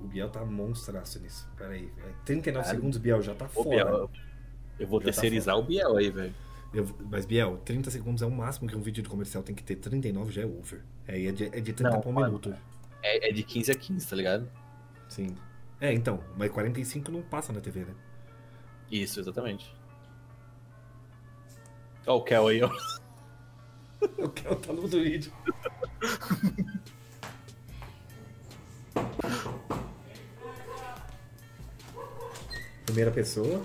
O 0.00 0.06
Biel 0.06 0.30
tá 0.30 0.44
monstraço 0.44 1.18
nisso. 1.20 1.48
Pera 1.56 1.72
aí. 1.74 1.90
É 1.98 2.12
39 2.24 2.64
Cara, 2.64 2.76
segundos, 2.76 2.98
Biel, 2.98 3.20
já 3.22 3.34
tá 3.34 3.46
Ô, 3.46 3.48
fora. 3.48 3.68
Biel, 3.84 4.10
eu 4.78 4.86
vou 4.86 5.00
Já 5.00 5.12
tá 5.12 5.12
terceirizar 5.12 5.56
o 5.58 5.62
Biel 5.62 5.96
aí, 5.96 6.10
velho. 6.10 6.34
Mas, 7.10 7.24
Biel, 7.26 7.58
30 7.64 7.90
segundos 7.90 8.22
é 8.22 8.26
o 8.26 8.30
máximo 8.30 8.68
que 8.68 8.76
um 8.76 8.80
vídeo 8.82 9.02
de 9.02 9.08
comercial 9.08 9.42
tem 9.42 9.54
que 9.54 9.62
ter. 9.64 9.76
39 9.76 10.30
já 10.32 10.42
é 10.42 10.46
over. 10.46 10.84
É, 11.06 11.24
é 11.24 11.32
de, 11.32 11.44
é 11.46 11.60
de 11.60 11.72
30 11.72 11.90
Não, 11.90 12.00
por 12.00 12.12
mano. 12.12 12.26
minuto. 12.26 12.54
É, 13.02 13.28
é 13.30 13.32
de 13.32 13.42
15 13.42 13.72
a 13.72 13.74
15, 13.74 14.06
tá 14.06 14.14
ligado? 14.16 14.48
Sim. 15.08 15.34
É, 15.80 15.92
então. 15.92 16.22
Mas 16.36 16.50
45 16.50 17.10
não 17.10 17.22
passa 17.22 17.52
na 17.52 17.60
TV, 17.60 17.80
né? 17.84 17.94
Isso, 18.90 19.20
exatamente. 19.20 19.74
Ó 22.08 22.16
o 22.16 22.24
Kel 22.24 22.48
aí, 22.48 22.62
ó. 22.62 22.70
Eu 24.16 24.30
quero 24.30 24.56
tá 24.56 24.72
no 24.72 24.86
vídeo. 24.88 25.30
Primeira 32.86 33.10
pessoa. 33.10 33.62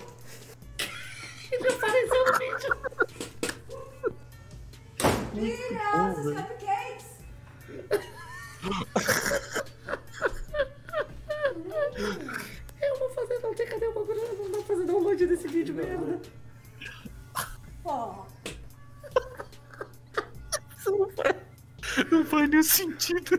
Mira, 5.32 6.12
os 6.12 6.34
cupcakes! 6.34 7.06
Eu 12.82 12.98
vou 12.98 13.10
fazer, 13.10 13.38
não 13.38 13.54
tem 13.54 13.66
cadê 13.66 13.86
o 13.86 13.94
bagulho? 13.94 14.20
Não 14.38 14.50
dá 14.50 14.58
pra 14.58 14.66
fazer 14.66 14.84
download 14.84 15.26
desse 15.26 15.48
vídeo, 15.48 15.74
merda. 15.74 16.20
Pô, 17.84 18.26
Não 22.10 22.24
faz 22.24 22.50
nenhum 22.50 22.62
sentido. 22.62 23.38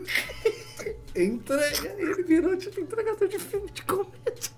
Entrega, 1.14 1.88
ele 1.98 2.22
virou 2.22 2.56
tipo 2.56 2.80
entregador 2.80 3.28
de 3.28 3.38
filme 3.38 3.70
de 3.70 3.82
comédia. 3.82 4.56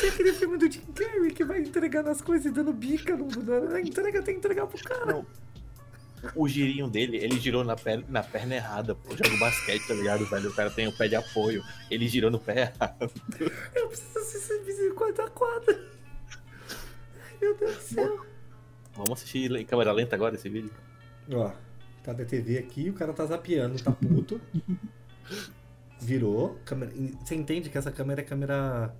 Tem 0.00 0.10
aquele 0.10 0.32
filme 0.32 0.58
do 0.58 0.70
Jim 0.70 0.82
Carrey 0.94 1.32
que 1.32 1.44
vai 1.44 1.58
entregando 1.60 2.10
as 2.10 2.20
coisas 2.20 2.46
e 2.46 2.50
dando 2.50 2.72
bica 2.72 3.16
no. 3.16 3.26
na- 3.28 3.80
Entrega, 3.80 4.22
tem 4.22 4.34
que 4.34 4.38
entregar 4.38 4.66
pro 4.66 4.82
cara. 4.84 5.06
Não. 5.06 5.26
O 6.34 6.46
girinho 6.48 6.88
dele, 6.88 7.16
ele 7.18 7.38
girou 7.38 7.62
na, 7.64 7.76
per 7.76 8.04
na 8.08 8.22
perna 8.22 8.54
errada, 8.56 8.94
pô. 8.94 9.10
Joga 9.16 9.36
basquete, 9.38 9.86
tá 9.86 9.94
ligado, 9.94 10.26
velho? 10.26 10.50
O 10.50 10.54
cara 10.54 10.70
tem 10.70 10.86
o 10.88 10.92
pé 10.96 11.08
de 11.08 11.14
apoio. 11.16 11.62
Ele 11.90 12.06
girou 12.08 12.30
no 12.30 12.38
pé 12.38 12.72
errado. 12.74 13.10
Eu 13.74 13.88
preciso 13.88 14.18
assistir 14.18 14.62
esse 14.68 14.90
quadra 14.92 15.24
a 15.24 15.30
quadra. 15.30 15.78
Meu 17.40 17.54
Deus 17.56 17.76
do 17.76 17.82
céu. 17.82 18.26
Vamos 18.96 19.12
assistir 19.12 19.50
em 19.52 19.64
câmera 19.64 19.92
lenta 19.92 20.16
agora 20.16 20.34
esse 20.34 20.48
vídeo? 20.48 20.70
Ó, 21.32 21.52
tá 22.02 22.12
da 22.12 22.24
TV 22.24 22.58
aqui, 22.58 22.88
o 22.88 22.94
cara 22.94 23.12
tá 23.12 23.26
zapeando, 23.26 23.82
tá 23.82 23.92
puto. 23.92 24.40
Virou. 26.00 26.58
Câmera... 26.64 26.92
Você 27.22 27.34
entende 27.34 27.68
que 27.68 27.76
essa 27.76 27.92
câmera 27.92 28.22
é 28.22 28.24
câmera. 28.24 28.94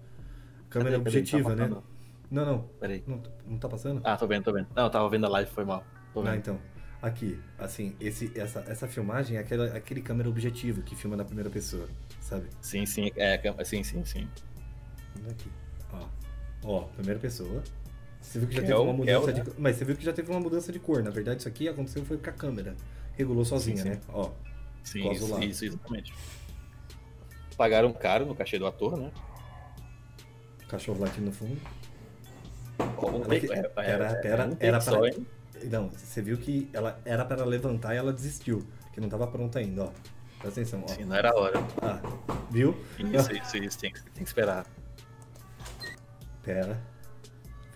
Câmera 0.68 0.98
Cadê? 0.98 1.04
Cadê? 1.04 1.18
objetiva, 1.18 1.56
Tá 1.56 1.68
né? 1.68 1.82
Não, 2.30 2.44
não. 2.44 2.58
Peraí. 2.80 3.02
Não, 3.06 3.22
não 3.46 3.58
tá 3.58 3.68
passando? 3.68 4.00
Ah, 4.04 4.16
tô 4.16 4.26
vendo, 4.26 4.44
tô 4.44 4.52
vendo. 4.52 4.66
Não, 4.74 4.84
eu 4.84 4.90
tava 4.90 5.08
vendo 5.08 5.26
a 5.26 5.28
live, 5.28 5.50
foi 5.50 5.64
mal. 5.64 5.84
Tô 6.12 6.22
vendo. 6.22 6.32
Ah, 6.32 6.36
então. 6.36 6.58
Aqui, 7.00 7.38
assim, 7.58 7.94
esse, 8.00 8.32
essa, 8.38 8.60
essa 8.66 8.88
filmagem 8.88 9.36
é 9.36 9.40
aquela, 9.40 9.66
aquele 9.66 10.00
câmera 10.00 10.28
objetivo 10.28 10.82
que 10.82 10.96
filma 10.96 11.16
na 11.16 11.24
primeira 11.24 11.48
pessoa, 11.48 11.86
sabe? 12.20 12.46
Sim, 12.60 12.84
sim, 12.84 13.12
é, 13.16 13.40
sim, 13.64 13.84
sim, 13.84 14.04
sim. 14.04 14.28
Aqui. 15.30 15.50
Ó. 15.92 16.08
Ó, 16.64 16.80
primeira 16.96 17.20
pessoa. 17.20 17.62
Você 18.20 18.38
viu 18.38 18.48
que 18.48 18.54
já 18.54 18.60
Que 18.62 18.66
teve 18.66 18.78
é 18.78 18.82
uma 18.82 18.92
é 18.92 18.96
mudança 18.96 19.32
né? 19.32 19.40
de 19.40 19.50
Mas 19.60 19.76
você 19.76 19.84
viu 19.84 19.96
que 19.96 20.04
já 20.04 20.12
teve 20.12 20.30
uma 20.30 20.40
mudança 20.40 20.72
de 20.72 20.78
cor. 20.78 21.02
Na 21.02 21.10
verdade, 21.10 21.40
isso 21.40 21.48
aqui 21.48 21.68
aconteceu 21.68 22.04
foi 22.04 22.16
com 22.18 22.28
a 22.30 22.32
câmera. 22.32 22.74
Regulou 23.14 23.44
sozinha, 23.44 23.76
Sim, 23.76 23.82
sim. 23.82 23.88
né? 23.90 24.00
Ó. 24.08 24.30
Sim, 24.84 25.10
isso, 25.10 25.40
isso, 25.42 25.64
exatamente. 25.64 26.12
Pagaram 27.56 27.92
caro 27.92 28.26
no 28.26 28.34
cachê 28.34 28.58
do 28.58 28.66
ator, 28.66 28.96
né? 28.96 29.10
Cachorro 30.68 31.00
latindo 31.00 31.26
no 31.26 31.32
fundo. 31.32 31.58
Ela 32.78 33.40
que- 33.40 33.52
é- 33.52 33.56
é- 33.58 33.90
era- 33.90 34.20
é 34.22 34.26
era- 34.26 34.56
era 34.60 35.08
hein? 35.08 35.26
Não, 35.70 35.88
você 35.88 36.20
viu 36.20 36.36
que 36.36 36.68
ela 36.72 37.00
era 37.04 37.24
para 37.24 37.44
levantar 37.44 37.94
e 37.94 37.98
ela 37.98 38.12
desistiu. 38.12 38.66
Que 38.92 39.00
não 39.00 39.08
tava 39.08 39.26
pronta 39.26 39.58
ainda, 39.58 39.84
ó. 39.84 39.90
Presta 40.40 40.60
atenção, 40.60 40.84
ó. 40.84 40.88
Sim, 40.88 41.04
não 41.04 41.16
era 41.16 41.30
a 41.30 41.34
hora. 41.34 41.58
Ah, 41.82 42.00
viu? 42.50 42.76
Isso, 42.98 43.32
isso, 43.32 43.56
isso. 43.56 43.78
Tem, 43.78 43.92
tem 43.92 44.02
que 44.12 44.22
esperar. 44.24 44.66
Pera. 46.42 46.78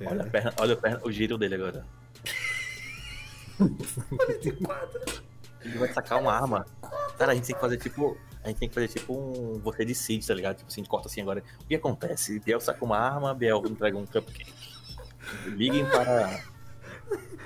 Olha, 0.07 0.23
a 0.23 0.27
perna, 0.27 0.55
olha 0.59 0.75
a 0.75 0.77
perna, 0.77 1.01
o 1.05 1.13
giro 1.13 1.37
dele 1.37 1.55
agora. 1.57 1.87
Ele 5.63 5.79
vai 5.79 5.93
sacar 5.93 6.21
uma 6.21 6.33
arma. 6.33 6.67
Cara, 7.19 7.33
a 7.33 7.35
gente 7.35 7.47
tem 7.47 7.55
que 7.55 7.61
fazer 7.61 7.77
tipo. 7.77 8.17
A 8.43 8.49
gente 8.49 8.59
tem 8.59 8.69
que 8.69 8.75
fazer 8.75 8.89
tipo 8.89 9.13
um. 9.13 9.59
Você 9.61 9.85
decide, 9.85 10.27
tá 10.27 10.33
ligado? 10.33 10.57
Tipo 10.57 10.69
assim, 10.69 10.81
a 10.81 10.83
gente 10.83 10.91
corta 10.91 11.09
assim 11.09 11.21
agora. 11.21 11.43
O 11.61 11.67
que 11.67 11.75
acontece? 11.75 12.41
Biel 12.41 12.61
saca 12.61 12.83
uma 12.85 12.99
arma, 12.99 13.35
Biel 13.35 13.63
entrega 13.67 13.99
um 13.99 14.07
cupcake. 14.07 14.55
Liguem 15.47 15.85
para. 15.87 16.43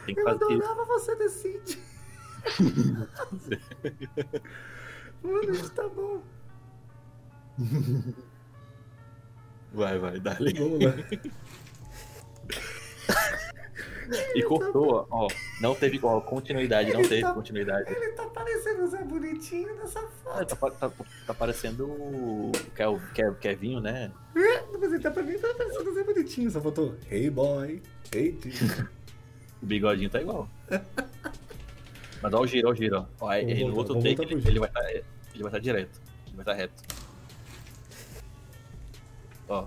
Tem 0.07 0.15
que 0.15 0.21
Eu 0.21 0.25
fazer 0.25 0.45
adorava 0.45 0.85
você 0.85 1.17
decide. 1.17 1.79
Mano, 5.23 5.51
isso 5.53 5.71
tá 5.71 5.89
bom. 5.89 6.23
Vai, 9.73 9.99
vai, 9.99 10.21
dá-lhe. 10.21 10.53
Vamos 10.53 10.85
lá. 10.85 10.93
E 14.35 14.43
cortou, 14.43 15.07
ó. 15.11 15.29
Não 15.61 15.75
teve 15.75 15.99
ó, 16.03 16.21
continuidade, 16.21 16.93
não 16.93 17.01
Ele 17.01 17.09
teve 17.09 17.23
tá- 17.23 17.33
continuidade. 17.33 17.91
Ele 17.91 18.13
tá 18.13 18.27
parecendo 18.27 18.85
o 18.85 18.87
Zé 18.87 19.03
Bonitinho 19.03 19.75
nessa 19.77 20.01
foto. 20.01 20.41
Ah, 20.41 20.45
tá, 20.45 20.71
tá, 20.71 20.91
tá 21.27 21.35
parecendo 21.35 21.87
o 21.87 22.53
Kev, 22.75 23.01
Kev, 23.15 23.37
Kevinho, 23.39 23.81
né? 23.81 24.13
Mas 24.35 24.93
ele 24.93 25.03
tá 25.03 25.11
pra 25.11 25.23
mim, 25.23 25.39
tá 25.39 25.49
parecendo 25.57 25.91
o 25.91 25.95
Zé 25.95 26.05
Bonitinho. 26.05 26.51
Só 26.51 26.61
faltou, 26.61 26.97
hey 27.11 27.31
boy, 27.31 27.83
hey 28.15 28.33
dude. 28.33 28.89
O 29.63 29.67
bigodinho 29.67 30.11
tá 30.11 30.21
igual. 30.21 30.49
Mas 32.21 32.33
olha 32.33 32.43
o 32.43 32.47
giro, 32.47 32.69
olha 32.69 32.75
o 32.75 32.77
giro, 32.77 32.99
ó. 32.99 33.25
ó 33.25 33.29
aí, 33.31 33.47
Vamos 33.47 33.69
no 33.69 33.75
voltar, 33.75 33.95
outro 33.95 34.03
take 34.03 34.17
voltar 34.17 34.33
ele, 34.35 34.49
ele 34.49 34.59
vai 34.59 34.69
estar 34.69 34.91
ele 35.35 35.43
vai 35.43 35.47
estar 35.47 35.59
direto. 35.59 36.01
Ele 36.27 36.37
vai 36.37 36.43
estar 36.43 36.55
reto. 36.55 36.83
Ó. 39.49 39.67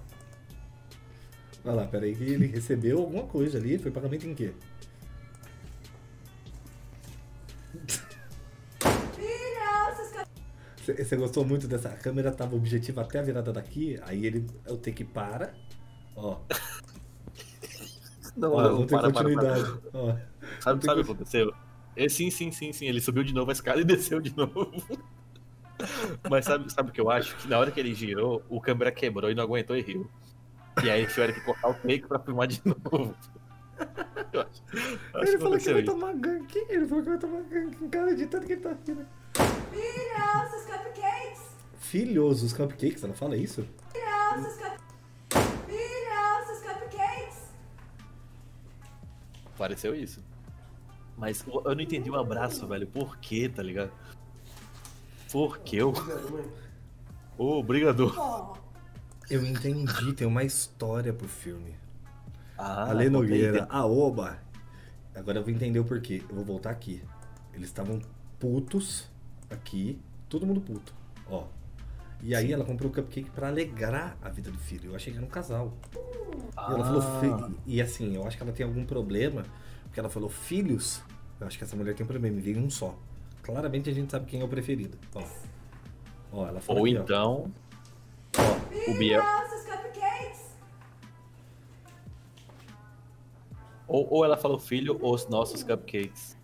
Olha 1.68 1.76
lá, 1.82 1.86
peraí 1.86 2.16
que 2.16 2.24
ele 2.24 2.48
recebeu 2.48 2.98
alguma 3.00 3.24
coisa 3.24 3.58
ali. 3.58 3.78
Foi 3.78 3.92
pagamento 3.92 4.26
em 4.26 4.34
quê? 4.34 4.54
Você 10.86 11.16
gostou 11.18 11.44
muito 11.46 11.68
dessa? 11.68 11.90
A 11.90 11.98
câmera 11.98 12.32
tava 12.32 12.56
objetiva 12.56 13.02
até 13.02 13.20
a 13.20 13.22
virada 13.22 13.52
daqui, 13.52 14.00
aí 14.04 14.26
ele 14.26 14.48
eu 14.66 14.78
tenho 14.78 14.96
que 14.96 15.04
para. 15.04 15.54
Ó, 16.16 16.38
Não, 18.38 18.54
ó 18.54 18.62
não, 18.64 18.72
não 18.80 18.86
tem 18.88 18.98
para, 18.98 19.12
para, 19.12 19.24
para. 19.24 19.24
continuidade. 19.24 19.80
Ó. 19.94 20.16
Sabe, 20.62 20.86
sabe 20.86 21.02
o 21.02 21.04
que- 21.04 21.12
aconteceu? 21.12 21.54
Ele, 21.96 22.10
sim, 22.10 22.30
sim, 22.30 22.52
sim, 22.52 22.72
sim. 22.72 22.86
Ele 22.86 23.02
subiu 23.02 23.24
de 23.24 23.34
novo 23.34 23.50
a 23.50 23.54
escada 23.54 23.82
e 23.82 23.84
desceu 23.84 24.22
de 24.22 24.36
novo. 24.38 24.72
Mas 26.30 26.46
sabe, 26.46 26.72
sabe 26.72 26.90
o 26.92 26.94
que 26.94 27.02
eu 27.02 27.10
acho? 27.10 27.36
Que 27.38 27.48
na 27.48 27.58
hora 27.60 27.72
que 27.72 27.80
ele 27.80 27.94
girou, 27.94 28.44
o 28.48 28.62
câmera 28.62 28.92
quebrou 28.92 29.30
e 29.30 29.36
não 29.36 29.44
aguentou 29.44 29.76
e 29.76 29.82
riu. 29.82 30.10
E 30.84 30.90
aí 30.90 31.08
tiveram 31.08 31.34
que 31.34 31.42
cortar 31.42 31.70
o 31.70 31.74
take 31.74 32.08
pra 32.08 32.20
filmar 32.20 32.48
de 32.48 32.62
novo. 32.66 33.16
Eu 34.34 34.42
acho, 34.42 34.64
eu 34.74 35.22
acho 35.22 35.32
Ele 35.32 35.32
que 35.32 35.38
falou 35.38 35.58
que 35.58 35.74
vai 35.74 35.84
tomar 35.84 36.14
gank. 36.14 36.66
Ele 36.70 36.88
falou 36.88 37.04
que 37.04 37.10
vai 37.10 37.18
tomar 37.20 37.42
gank 37.44 37.84
em 37.84 37.90
cara 37.90 38.16
de 38.16 38.26
tanto 38.28 38.46
que 38.46 38.54
ele 38.54 38.62
tá 38.62 38.76
rindo. 38.86 39.06
Filhos, 39.72 40.54
os 40.56 40.66
cupcakes! 40.66 41.42
Filhos, 41.80 42.44
os 42.44 42.54
cupcakes, 42.54 43.04
ela 43.04 43.14
fala 43.14 43.38
isso? 43.38 43.68
Filhos, 43.94 44.48
os 44.48 44.58
cup... 44.58 44.78
Filhos, 45.68 46.50
os 46.52 46.60
cupcakes! 46.64 47.38
Pareceu 49.58 49.96
isso. 49.96 50.24
Mas 51.18 51.44
eu 51.48 51.64
eu 51.66 51.76
não 51.76 51.82
entendi 51.82 52.10
o 52.10 52.16
abraço, 52.16 52.68
velho. 52.68 52.88
Por 52.88 53.18
quê, 53.18 53.50
tá 53.50 53.64
ligado? 53.64 53.92
Por 55.32 55.60
quê? 55.60 55.78
Eu... 55.78 55.94
Ô, 57.38 57.62
brigador. 57.62 58.14
Oh, 58.18 58.58
Eu 59.30 59.46
entendi, 59.46 60.14
tem 60.14 60.26
uma 60.28 60.44
história 60.44 61.12
pro 61.14 61.28
filme. 61.28 61.76
Ah, 62.58 62.90
Ale 62.90 63.10
Nogueira, 63.10 63.68
a 63.70 63.86
Oba. 63.86 64.38
Agora 65.14 65.40
eu 65.40 65.44
vou 65.44 65.52
entender 65.54 65.80
o 65.80 65.86
porquê. 65.86 66.24
Eu 66.30 66.36
vou 66.36 66.46
voltar 66.46 66.70
aqui. 66.70 67.04
Eles 67.54 67.68
estavam 67.70 68.00
putos 68.40 69.10
aqui, 69.50 70.00
todo 70.30 70.46
mundo 70.46 70.62
puto, 70.62 70.94
ó. 71.30 71.46
E 72.22 72.34
aí 72.36 72.52
ela 72.52 72.64
comprou 72.66 72.90
o 72.90 72.94
cupcake 72.94 73.30
pra 73.30 73.48
alegrar 73.50 74.18
a 74.22 74.30
vida 74.30 74.50
do 74.50 74.58
filho. 74.58 74.92
Eu 74.92 74.96
achei 74.96 75.12
que 75.12 75.18
era 75.18 75.26
um 75.26 75.30
casal. 75.30 75.74
E 75.94 76.74
ela 76.74 76.84
falou, 76.84 77.02
Ah. 77.02 77.20
fi- 77.48 77.56
e 77.68 77.82
assim, 77.82 78.16
eu 78.16 78.26
acho 78.26 78.38
que 78.38 78.44
ela 78.44 78.52
tem 78.52 78.66
algum 78.66 78.86
problema, 78.86 79.44
porque 79.84 80.00
ela 80.00 80.10
falou 80.10 80.30
filhos. 80.30 81.02
Eu 81.40 81.46
acho 81.46 81.58
que 81.58 81.64
essa 81.64 81.76
mulher 81.76 81.94
tem 81.94 82.04
um 82.04 82.08
problema, 82.08 82.40
veio 82.40 82.60
um 82.60 82.70
só. 82.70 82.98
Claramente 83.44 83.90
a 83.90 83.94
gente 83.94 84.10
sabe 84.12 84.26
quem 84.26 84.42
é 84.42 84.44
o 84.44 84.48
preferido. 84.48 84.98
Ó, 85.14 85.24
ó 86.32 86.48
ela 86.48 86.60
falou 86.60 86.82
Ou 86.82 86.88
aqui, 86.88 86.98
então. 86.98 87.52
Ó, 87.54 87.67
o 88.88 88.98
Biel. 88.98 89.24
Ou, 93.88 94.08
ou 94.12 94.26
ela 94.26 94.36
falou 94.38 94.60
filho, 94.60 94.98
ou 95.02 95.14
os 95.14 95.28
nossos 95.28 95.64
cupcakes. 95.64 96.36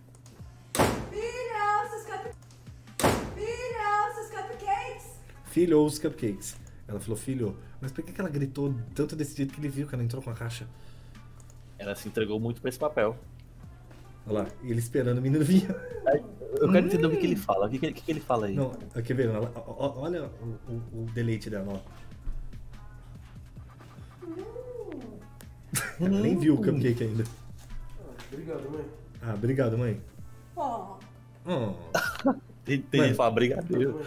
Filho 5.44 5.78
ou 5.78 5.86
os 5.86 5.98
cupcakes. 6.00 6.56
Ela 6.88 6.98
falou 6.98 7.16
filho. 7.16 7.56
Mas 7.80 7.92
por 7.92 8.02
que 8.02 8.12
que 8.12 8.20
ela 8.20 8.30
gritou 8.30 8.74
tanto 8.94 9.14
desse 9.14 9.36
jeito 9.36 9.54
que 9.54 9.60
ele 9.60 9.68
viu 9.68 9.86
que 9.86 9.94
ela 9.94 10.02
entrou 10.02 10.20
com 10.20 10.30
a 10.30 10.34
caixa? 10.34 10.66
Ela 11.78 11.94
se 11.94 12.08
entregou 12.08 12.40
muito 12.40 12.60
pra 12.60 12.68
esse 12.70 12.78
papel. 12.78 13.16
Olha 14.26 14.40
lá, 14.42 14.46
e 14.62 14.70
ele 14.70 14.80
esperando 14.80 15.18
o 15.18 15.22
menino 15.22 15.44
vir. 15.44 15.68
Eu 16.60 16.72
quero 16.72 16.86
entender 16.86 17.06
o 17.06 17.10
que, 17.10 17.24
ele 17.24 17.36
fala. 17.36 17.66
O 17.66 17.70
que, 17.70 17.78
que, 17.78 17.92
que 17.92 18.10
ele 18.10 18.20
fala 18.20 18.46
aí? 18.46 18.54
Não, 18.54 18.70
quer 18.70 19.14
ver? 19.14 19.28
Ó- 19.30 19.92
olha 20.00 20.30
o, 20.40 20.72
o, 20.72 21.02
o 21.02 21.06
deleite 21.12 21.50
dela, 21.50 21.74
ó. 21.74 22.03
Ela 26.00 26.20
nem 26.20 26.36
viu 26.38 26.54
o 26.54 26.56
cupcake 26.58 27.04
ainda. 27.04 27.24
Obrigado, 28.32 28.70
mãe. 28.70 28.84
Ah, 29.22 29.34
obrigado, 29.34 29.78
mãe. 29.78 30.00
Oh, 30.56 30.96
Oh. 31.46 31.74
Tem, 32.64 32.80
tem 32.80 33.00
Mano. 33.00 33.02
gente 33.04 33.10
que 33.10 33.14
fala 33.16 33.30
brigadeiro. 33.30 34.00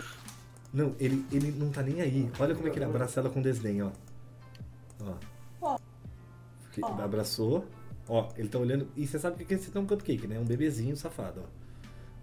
Não, 0.73 0.95
ele, 0.99 1.23
ele 1.31 1.51
não 1.51 1.69
tá 1.69 1.84
nem 1.84 2.01
aí. 2.01 2.30
Olha 2.39 2.55
como 2.55 2.68
é 2.68 2.72
que 2.72 2.77
ele 2.80 2.85
abraça 2.85 3.19
ela 3.19 3.30
com 3.30 3.41
desdém, 3.41 3.81
ó. 3.84 3.91
Ó. 5.61 5.77
Porque 6.64 6.81
Abraçou. 6.84 7.65
Ó, 8.09 8.30
ele 8.38 8.47
tá 8.49 8.57
olhando. 8.57 8.88
E 8.95 9.05
você 9.05 9.19
sabe 9.19 9.35
o 9.35 9.38
que 9.39 9.45
que 9.45 9.53
é 9.53 9.57
esse 9.57 9.76
é 9.76 9.80
um 9.80 9.85
cupcake, 9.85 10.27
né? 10.27 10.39
Um 10.39 10.45
bebezinho 10.45 10.95
safado, 10.97 11.43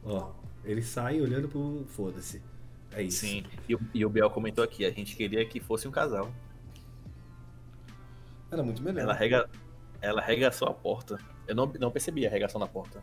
ó. 0.04 0.10
Ó. 0.16 0.32
Ele 0.64 0.82
sai 0.82 1.20
olhando 1.20 1.48
pro. 1.48 1.84
Foda-se. 1.88 2.42
É 2.92 3.02
isso. 3.02 3.20
Sim. 3.20 3.44
E, 3.68 3.74
o- 3.74 3.80
e 3.92 4.04
o 4.04 4.08
Biel 4.10 4.30
comentou 4.30 4.64
aqui, 4.64 4.84
a 4.84 4.90
gente 4.90 5.14
queria 5.16 5.44
que 5.46 5.60
fosse 5.60 5.86
um 5.86 5.90
casal. 5.90 6.30
Era 8.54 8.62
muito 8.62 8.80
melhor. 8.82 9.02
Ela, 9.02 9.12
rega, 9.14 9.50
ela 10.00 10.20
arregaçou 10.20 10.68
a 10.68 10.72
porta. 10.72 11.18
Eu 11.46 11.56
não, 11.56 11.66
não 11.66 11.90
percebi 11.90 12.24
a 12.24 12.28
arregação 12.28 12.60
na 12.60 12.68
porta. 12.68 13.02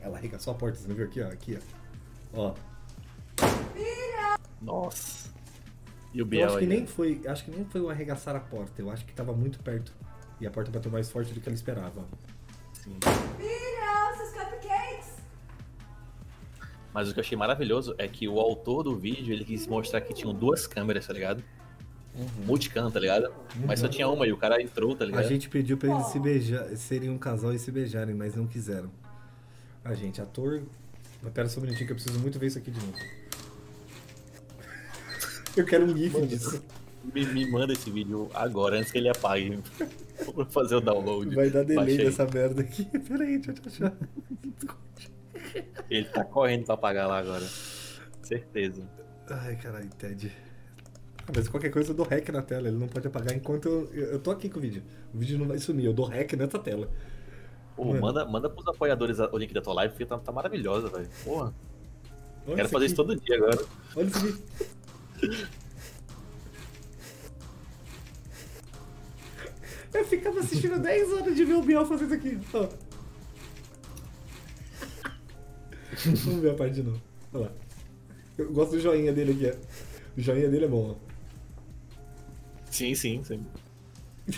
Ela 0.00 0.16
arregaçou 0.16 0.54
a 0.54 0.56
porta, 0.56 0.78
você 0.78 0.86
não 0.86 0.94
viu 0.94 1.06
aqui, 1.06 1.20
ó? 1.20 1.26
Aqui, 1.26 1.58
ó. 2.32 2.40
Ó. 2.40 2.54
Nossa. 4.62 5.30
E 6.12 6.20
o 6.20 6.22
Eu 6.22 6.26
Biel 6.26 6.46
acho 6.46 6.58
que 6.58 6.62
aí, 6.62 6.68
nem 6.68 6.84
ó. 6.84 6.86
foi. 6.86 7.20
Acho 7.26 7.44
que 7.44 7.50
nem 7.50 7.64
foi 7.64 7.80
o 7.80 7.90
arregaçar 7.90 8.36
a 8.36 8.40
porta. 8.40 8.80
Eu 8.80 8.88
acho 8.88 9.04
que 9.04 9.12
tava 9.12 9.32
muito 9.32 9.58
perto. 9.58 9.92
E 10.40 10.46
a 10.46 10.50
porta 10.50 10.70
bateu 10.70 10.92
mais 10.92 11.10
forte 11.10 11.34
do 11.34 11.40
que 11.40 11.48
ela 11.48 11.56
esperava. 11.56 12.04
Sim. 12.72 12.96
cupcakes! 14.32 15.16
Mas 16.92 17.08
o 17.08 17.14
que 17.14 17.18
eu 17.18 17.24
achei 17.24 17.36
maravilhoso 17.36 17.96
é 17.98 18.06
que 18.06 18.28
o 18.28 18.38
autor 18.38 18.84
do 18.84 18.96
vídeo, 18.96 19.34
ele 19.34 19.44
quis 19.44 19.66
mostrar 19.66 20.00
que 20.02 20.14
tinham 20.14 20.32
duas 20.32 20.68
câmeras, 20.68 21.04
tá 21.04 21.12
ligado? 21.12 21.42
Multicam, 22.46 22.90
tá 22.90 23.00
ligado? 23.00 23.32
Mas 23.66 23.80
só 23.80 23.88
tinha 23.88 24.08
uma 24.08 24.26
e 24.26 24.32
o 24.32 24.36
cara 24.36 24.62
entrou, 24.62 24.94
tá 24.94 25.04
A 25.04 25.06
ligado? 25.06 25.26
gente 25.28 25.48
pediu 25.48 25.76
pra 25.76 25.90
eles 25.92 26.06
se 26.06 26.20
beijar, 26.20 26.68
serem 26.76 27.10
um 27.10 27.18
casal 27.18 27.52
e 27.52 27.58
se 27.58 27.70
beijarem, 27.72 28.14
mas 28.14 28.36
não 28.36 28.46
quiseram. 28.46 28.90
A 29.84 29.94
gente, 29.94 30.20
ator. 30.20 30.62
Mas 31.22 31.32
pera 31.32 31.48
só 31.48 31.58
um 31.58 31.64
minutinho 31.64 31.86
que 31.86 31.92
eu 31.92 31.96
preciso 31.96 32.20
muito 32.20 32.38
ver 32.38 32.46
isso 32.46 32.58
aqui 32.58 32.70
de 32.70 32.78
novo. 32.80 32.96
Eu 35.56 35.64
quero 35.64 35.84
um 35.84 35.96
gif 35.96 36.20
disso. 36.26 36.62
Me, 37.14 37.24
me 37.26 37.50
manda 37.50 37.72
esse 37.72 37.90
vídeo 37.90 38.28
agora, 38.34 38.76
antes 38.78 38.90
que 38.90 38.98
ele 38.98 39.08
apague. 39.08 39.58
Vou 40.34 40.44
fazer 40.46 40.76
o 40.76 40.80
download. 40.80 41.34
Vai 41.34 41.50
dar 41.50 41.62
delay 41.64 41.86
Baixei. 41.86 42.04
dessa 42.06 42.26
merda 42.26 42.62
aqui. 42.62 42.84
Pera 43.06 43.24
aí, 43.24 43.38
deixa 43.38 43.60
eu 43.62 43.66
achar. 43.88 43.92
Ele 45.90 46.06
tá 46.08 46.24
correndo 46.24 46.64
pra 46.64 46.74
apagar 46.74 47.06
lá 47.06 47.18
agora. 47.18 47.44
Certeza. 48.22 48.82
Ai, 49.28 49.54
caralho, 49.56 49.88
Ted. 49.98 50.32
Mas 51.34 51.48
qualquer 51.48 51.70
coisa 51.70 51.90
eu 51.90 51.94
dou 51.94 52.06
hack 52.06 52.28
na 52.30 52.42
tela, 52.42 52.68
ele 52.68 52.76
não 52.76 52.88
pode 52.88 53.06
apagar 53.06 53.34
enquanto 53.34 53.66
eu, 53.66 53.94
eu 53.94 54.18
tô 54.18 54.30
aqui 54.30 54.48
com 54.48 54.58
o 54.58 54.62
vídeo. 54.62 54.82
O 55.12 55.18
vídeo 55.18 55.38
não 55.38 55.46
vai 55.46 55.58
sumir, 55.58 55.86
eu 55.86 55.92
dou 55.92 56.06
hack 56.06 56.32
nessa 56.34 56.58
tela. 56.58 56.90
Pô, 57.76 57.86
Mano. 57.86 58.00
manda, 58.00 58.24
manda 58.26 58.50
pros 58.50 58.66
apoiadores 58.68 59.18
o 59.18 59.38
link 59.38 59.52
da 59.52 59.60
tua 59.62 59.74
live, 59.74 59.92
porque 59.92 60.06
tá, 60.06 60.18
tá 60.18 60.30
maravilhosa, 60.30 60.88
velho. 60.88 61.08
Porra, 61.24 61.54
Olha 62.46 62.56
quero 62.56 62.68
fazer 62.68 62.84
aqui. 62.84 62.86
isso 62.86 62.96
todo 62.96 63.16
dia 63.16 63.36
agora. 63.36 63.64
Olha 63.96 64.06
isso 64.06 64.18
aqui. 64.18 65.46
Eu 69.94 70.04
ficava 70.04 70.40
assistindo 70.40 70.78
10 70.82 71.12
horas 71.12 71.36
de 71.36 71.44
ver 71.44 71.54
o 71.54 71.62
Biel 71.62 71.86
fazer 71.86 72.04
isso 72.06 72.14
aqui. 72.14 72.38
Ó. 72.52 72.68
Vamos 76.04 76.42
ver 76.42 76.50
a 76.50 76.54
parte 76.54 76.74
de 76.74 76.82
novo. 76.82 77.00
Olha 77.32 77.44
lá. 77.44 77.52
Eu 78.36 78.52
gosto 78.52 78.72
do 78.72 78.80
joinha 78.80 79.12
dele 79.12 79.32
aqui, 79.32 79.56
ó. 79.56 80.18
O 80.18 80.20
joinha 80.20 80.48
dele 80.48 80.64
é 80.64 80.68
bom, 80.68 80.96
ó. 81.00 81.13
Sim, 82.74 82.92
sim, 82.96 83.22
sim. 83.22 83.46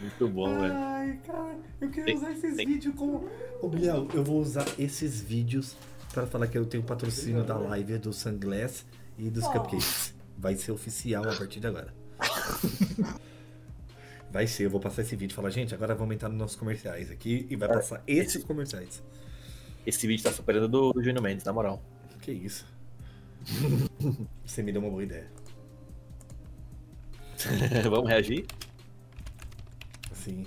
Muito 0.00 0.28
bom, 0.28 0.60
velho. 0.60 0.74
Ai, 0.74 1.18
cara, 1.26 1.58
eu 1.80 1.90
quero 1.90 2.06
Tem- 2.06 2.16
usar 2.16 2.30
esses 2.30 2.54
tem- 2.54 2.66
vídeos 2.68 2.94
como. 2.94 3.28
Ô, 3.60 3.68
Biel, 3.68 4.06
eu 4.14 4.22
vou 4.22 4.40
usar 4.40 4.64
esses 4.78 5.20
vídeos 5.20 5.74
para 6.14 6.24
falar 6.24 6.46
que 6.46 6.56
eu 6.56 6.64
tenho 6.64 6.84
patrocínio 6.84 7.42
da 7.42 7.56
live 7.58 7.98
do 7.98 8.12
Sunglass 8.12 8.84
e 9.18 9.28
dos 9.28 9.42
Oh. 9.44 9.50
cupcakes. 9.50 10.14
Vai 10.38 10.54
ser 10.54 10.70
oficial 10.70 11.24
a 11.28 11.34
partir 11.34 11.58
de 11.58 11.66
agora. 11.66 11.92
Vai 14.30 14.46
ser, 14.46 14.64
eu 14.66 14.70
vou 14.70 14.78
passar 14.80 15.02
esse 15.02 15.16
vídeo 15.16 15.32
e 15.32 15.36
falar, 15.36 15.48
gente, 15.50 15.74
agora 15.74 15.94
vamos 15.96 16.14
entrar 16.14 16.28
nos 16.28 16.36
nossos 16.38 16.56
comerciais 16.56 17.10
aqui 17.10 17.46
e 17.48 17.56
vai 17.56 17.68
passar 17.68 18.02
esses 18.06 18.44
comerciais. 18.44 19.02
Esse 19.86 20.06
vídeo 20.06 20.22
tá 20.22 20.30
superando 20.32 20.68
do, 20.68 20.92
do 20.92 21.02
Júnior 21.02 21.22
Mendes, 21.22 21.44
na 21.44 21.52
moral. 21.54 21.82
Que 22.20 22.32
isso? 22.32 22.66
Você 24.44 24.62
me 24.62 24.72
deu 24.72 24.80
uma 24.80 24.90
boa 24.90 25.02
ideia. 25.02 25.30
Vamos 27.88 28.08
reagir? 28.08 28.46
Sim. 30.12 30.46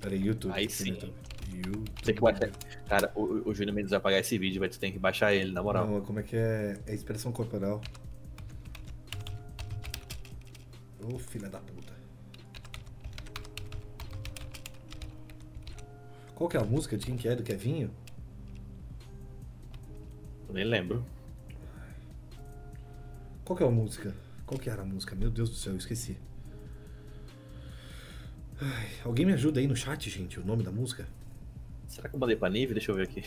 Peraí, 0.00 0.24
YouTube. 0.24 0.52
Aí 0.54 0.68
sim. 0.70 0.90
YouTube. 0.90 1.12
YouTube. 1.52 1.90
Tem 2.02 2.14
que 2.14 2.20
baixar. 2.20 2.50
Cara, 2.88 3.12
o, 3.14 3.48
o 3.50 3.54
Júnior 3.54 3.74
Mendes 3.74 3.90
vai 3.90 4.00
pagar 4.00 4.18
esse 4.18 4.38
vídeo, 4.38 4.60
vai 4.60 4.68
tu 4.68 4.78
tem 4.78 4.92
que 4.92 4.98
baixar 4.98 5.34
ele, 5.34 5.52
na 5.52 5.62
moral. 5.62 5.86
Não, 5.86 6.00
como 6.00 6.20
é 6.20 6.22
que 6.22 6.36
é? 6.36 6.78
É 6.86 6.94
expressão 6.94 7.32
corporal. 7.32 7.80
Ô 11.02 11.18
filha 11.18 11.48
da 11.48 11.60
puta. 11.60 11.94
Qual 16.34 16.48
que 16.48 16.56
é 16.56 16.60
a 16.60 16.64
música 16.64 16.96
de 16.96 17.06
quem 17.06 17.16
que 17.16 17.28
é? 17.28 17.34
Do 17.34 17.42
Kevinho? 17.42 17.90
Nem 20.52 20.64
lembro. 20.64 21.04
Qual 23.46 23.56
que 23.56 23.62
é 23.62 23.66
a 23.66 23.70
música? 23.70 24.12
Qual 24.44 24.58
que 24.58 24.68
era 24.68 24.82
a 24.82 24.84
música? 24.84 25.14
Meu 25.14 25.30
Deus 25.30 25.48
do 25.48 25.54
céu, 25.54 25.72
eu 25.72 25.78
esqueci. 25.78 26.18
Ai, 28.60 28.88
alguém 29.04 29.24
me 29.24 29.32
ajuda 29.34 29.60
aí 29.60 29.68
no 29.68 29.76
chat, 29.76 30.10
gente, 30.10 30.40
o 30.40 30.44
nome 30.44 30.64
da 30.64 30.72
música? 30.72 31.06
Será 31.86 32.08
que 32.08 32.16
eu 32.16 32.18
mandei 32.18 32.34
pra 32.34 32.50
Nive? 32.50 32.74
Deixa 32.74 32.90
eu 32.90 32.96
ver 32.96 33.04
aqui. 33.04 33.22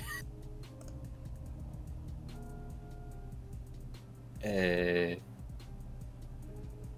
É. 4.41 5.19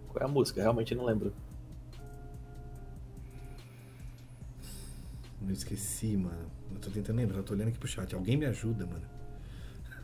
Qual 0.07 0.23
é 0.23 0.25
a 0.25 0.27
música? 0.27 0.59
Realmente 0.59 0.95
não 0.95 1.05
lembro. 1.05 1.31
Eu 5.43 5.51
esqueci, 5.51 6.17
mano. 6.17 6.49
Eu 6.73 6.79
tô 6.79 6.89
tentando 6.89 7.17
lembrar, 7.17 7.37
eu 7.37 7.43
tô 7.43 7.53
olhando 7.53 7.67
aqui 7.67 7.77
pro 7.77 7.87
chat. 7.87 8.15
Alguém 8.15 8.35
me 8.35 8.47
ajuda, 8.47 8.87
mano. 8.87 9.05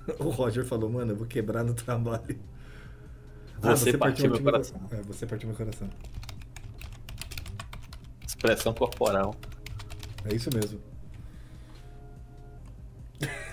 O 0.20 0.30
Roger 0.30 0.64
falou, 0.64 0.90
mano, 0.90 1.14
eu 1.14 1.16
vou 1.18 1.26
quebrar 1.28 1.64
no 1.64 1.74
trabalho. 1.74 2.40
Você 3.62 3.98
partiu 3.98 4.30
meu 4.30 4.42
coração. 4.42 4.80
É, 4.92 5.02
você 5.02 5.26
partiu 5.26 5.48
meu 5.50 5.58
coração. 5.58 5.90
Expressão 8.26 8.74
corporal. 8.74 9.36
É 10.26 10.36
isso 10.36 10.50
mesmo. 10.54 10.80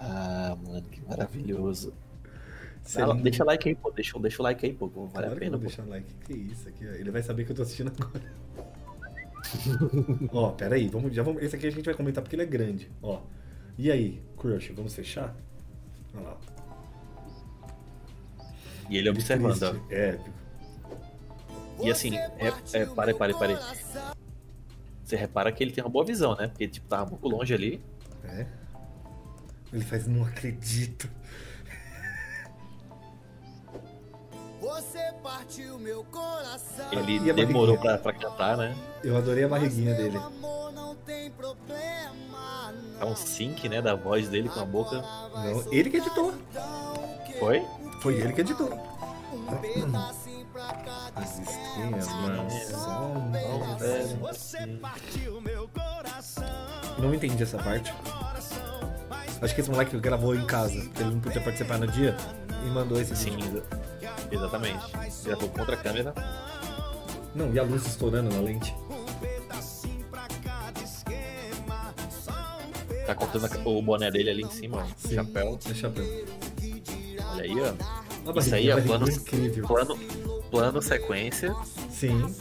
Ah, 0.00 0.56
mano, 0.62 0.80
que 0.88 1.00
maravilhoso. 1.04 1.92
Lindo. 2.96 3.22
deixa 3.22 3.44
like 3.44 3.68
aí, 3.68 3.74
pô. 3.74 3.90
Deixa, 3.90 4.18
deixa 4.20 4.40
o 4.40 4.44
like 4.44 4.64
aí, 4.64 4.72
pô. 4.72 4.86
Vale 4.86 5.10
Claro 5.10 5.32
a 5.32 5.36
pena, 5.36 5.56
vou 5.56 5.66
deixar 5.66 5.84
like. 5.86 6.14
Que 6.24 6.32
isso 6.32 6.68
aqui, 6.68 6.86
ó. 6.86 6.92
Ele 6.92 7.10
vai 7.10 7.22
saber 7.22 7.44
que 7.44 7.50
eu 7.52 7.56
tô 7.56 7.62
assistindo 7.62 7.92
agora. 7.98 8.22
ó, 10.32 10.50
pera 10.52 10.76
aí. 10.76 10.88
Vamos, 10.88 11.12
já 11.14 11.22
vamos, 11.22 11.42
esse 11.42 11.56
aqui 11.56 11.66
a 11.66 11.70
gente 11.70 11.84
vai 11.84 11.94
comentar 11.94 12.22
porque 12.22 12.36
ele 12.36 12.42
é 12.44 12.46
grande. 12.46 12.90
Ó. 13.02 13.20
E 13.76 13.90
aí, 13.90 14.22
Crush, 14.36 14.72
vamos 14.72 14.94
fechar? 14.94 15.34
Olha 16.14 16.24
lá. 16.24 16.38
E 18.88 18.96
ele 18.96 19.10
observando. 19.10 19.80
É, 19.90 20.18
E 21.82 21.90
assim, 21.90 22.16
é, 22.16 22.52
é, 22.72 22.86
pare, 22.86 23.14
pare, 23.14 23.34
pare. 23.34 23.56
Você 25.04 25.16
repara 25.16 25.50
que 25.52 25.62
ele 25.62 25.72
tem 25.72 25.82
uma 25.82 25.90
boa 25.90 26.04
visão, 26.04 26.34
né? 26.36 26.48
Porque, 26.48 26.68
tipo, 26.68 26.86
tava 26.88 27.04
um 27.04 27.08
pouco 27.08 27.28
longe 27.28 27.54
ali. 27.54 27.82
é. 28.24 28.46
Ele 29.70 29.84
faz, 29.84 30.06
não 30.06 30.24
acredito. 30.24 31.10
Você 34.60 35.12
partiu 35.22 35.78
meu 35.78 36.04
coração. 36.04 36.86
Ele 36.90 37.18
E 37.26 37.30
a 37.30 37.34
demorou 37.34 37.78
pra, 37.78 37.98
pra 37.98 38.12
cantar, 38.12 38.56
né? 38.56 38.74
Eu 39.04 39.16
adorei 39.16 39.44
a 39.44 39.48
barriguinha 39.48 39.94
dele. 39.94 40.18
É 43.00 43.04
um 43.04 43.14
sync, 43.14 43.68
né? 43.68 43.80
Da 43.80 43.94
voz 43.94 44.28
dele 44.28 44.48
com 44.48 44.60
a 44.60 44.64
boca. 44.64 45.00
Não, 45.00 45.72
ele 45.72 45.90
que 45.90 45.98
editou. 45.98 46.34
Foi? 47.38 47.64
Foi 48.00 48.14
ele 48.14 48.32
que 48.32 48.40
editou. 48.40 48.68
Um 49.32 49.56
pedacinho 49.60 50.46
pra 50.52 50.66
cada 50.72 51.20
As 51.20 51.38
estrelas, 51.38 52.04
só 52.04 53.12
um 53.12 53.30
Não 57.02 57.14
entendi 57.14 57.42
essa 57.42 57.58
parte. 57.58 57.92
Acho 59.40 59.54
que 59.54 59.60
esse 59.60 59.70
moleque 59.70 59.96
gravou 59.98 60.34
em 60.34 60.44
casa, 60.44 60.80
porque 60.80 61.02
ele 61.02 61.12
não 61.12 61.20
podia 61.20 61.40
participar 61.40 61.78
no 61.78 61.86
dia 61.86 62.16
e 62.66 62.70
mandou 62.70 63.00
esse 63.00 63.14
Sim, 63.14 63.36
vídeo. 63.36 63.62
exa- 64.00 64.16
exatamente. 64.32 64.84
Gravou 65.24 65.48
contra 65.48 65.74
a 65.74 65.76
câmera. 65.78 66.14
Não, 67.34 67.52
e 67.52 67.58
a 67.58 67.62
luz 67.62 67.86
estourando 67.86 68.34
na 68.34 68.40
lente. 68.40 68.74
Tá 73.06 73.14
cortando 73.14 73.48
o 73.64 73.80
boné 73.82 74.10
dele 74.10 74.30
ali 74.30 74.42
em 74.42 74.50
cima, 74.50 74.84
ó. 74.84 75.08
Chapéu. 75.08 75.58
É 75.70 75.74
chapéu. 75.74 76.04
Olha 77.38 77.44
aí, 77.44 77.60
ó. 77.60 78.30
A 78.32 78.38
Isso 78.40 78.54
aí 78.54 78.70
é 78.70 78.80
plano, 78.80 79.08
incrível. 79.08 79.66
plano, 79.66 79.98
plano 80.50 80.82
sequência. 80.82 81.54
Sim. 81.90 82.34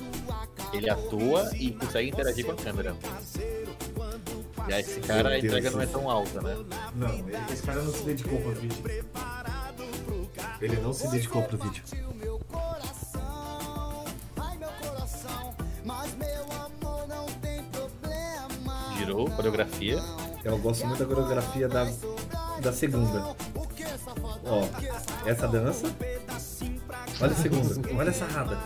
Ele 0.73 0.89
atua 0.89 1.49
e 1.55 1.71
consegue 1.71 2.09
interagir 2.09 2.45
com 2.45 2.51
a 2.51 2.55
câmera. 2.55 2.95
Já 4.67 4.79
esse 4.79 4.99
cara, 5.01 5.29
a 5.29 5.39
entrega 5.39 5.71
não 5.71 5.81
é 5.81 5.85
tão 5.85 6.09
alta, 6.09 6.41
né? 6.41 6.57
Não, 6.95 7.53
esse 7.53 7.63
cara 7.63 7.81
não 7.81 7.93
se 7.93 8.03
dedicou 8.03 8.39
pro 8.41 8.51
vídeo. 8.51 8.83
Ele 10.59 10.75
não 10.77 10.93
se 10.93 11.07
dedicou 11.09 11.43
pro 11.43 11.57
vídeo. 11.57 11.83
Girou, 18.97 19.29
coreografia. 19.31 19.99
Eu 20.43 20.57
gosto 20.57 20.85
muito 20.85 20.99
da 20.99 21.05
coreografia 21.05 21.67
da, 21.67 21.87
da 22.61 22.73
segunda. 22.73 23.35
Ó, 24.49 24.67
essa 25.25 25.47
dança. 25.47 25.87
Olha 27.19 27.31
a 27.31 27.35
segunda, 27.35 27.95
olha 27.99 28.09
essa 28.09 28.25
rada. 28.25 28.57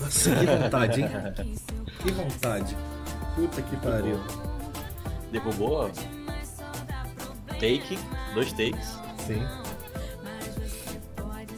Nossa, 0.00 0.30
que 0.34 0.46
vontade, 0.46 1.00
hein? 1.02 1.08
Que 2.02 2.12
vontade. 2.12 2.76
Puta 3.34 3.62
que 3.62 3.76
pariu. 3.76 4.20
Derrubou, 5.30 5.86
ó. 5.86 5.90
Take, 7.54 7.98
dois 8.34 8.52
takes. 8.52 8.98
Sim. 9.26 9.46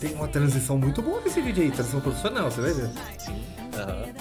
Tem 0.01 0.15
uma 0.15 0.29
transição 0.29 0.77
muito 0.79 1.01
boa 1.01 1.21
nesse 1.23 1.41
vídeo 1.41 1.63
aí, 1.65 1.71
transição 1.71 2.01
profissional, 2.01 2.51
você 2.51 2.61
vai 2.61 2.73
ver. 2.73 2.91
Aham. 3.79 4.13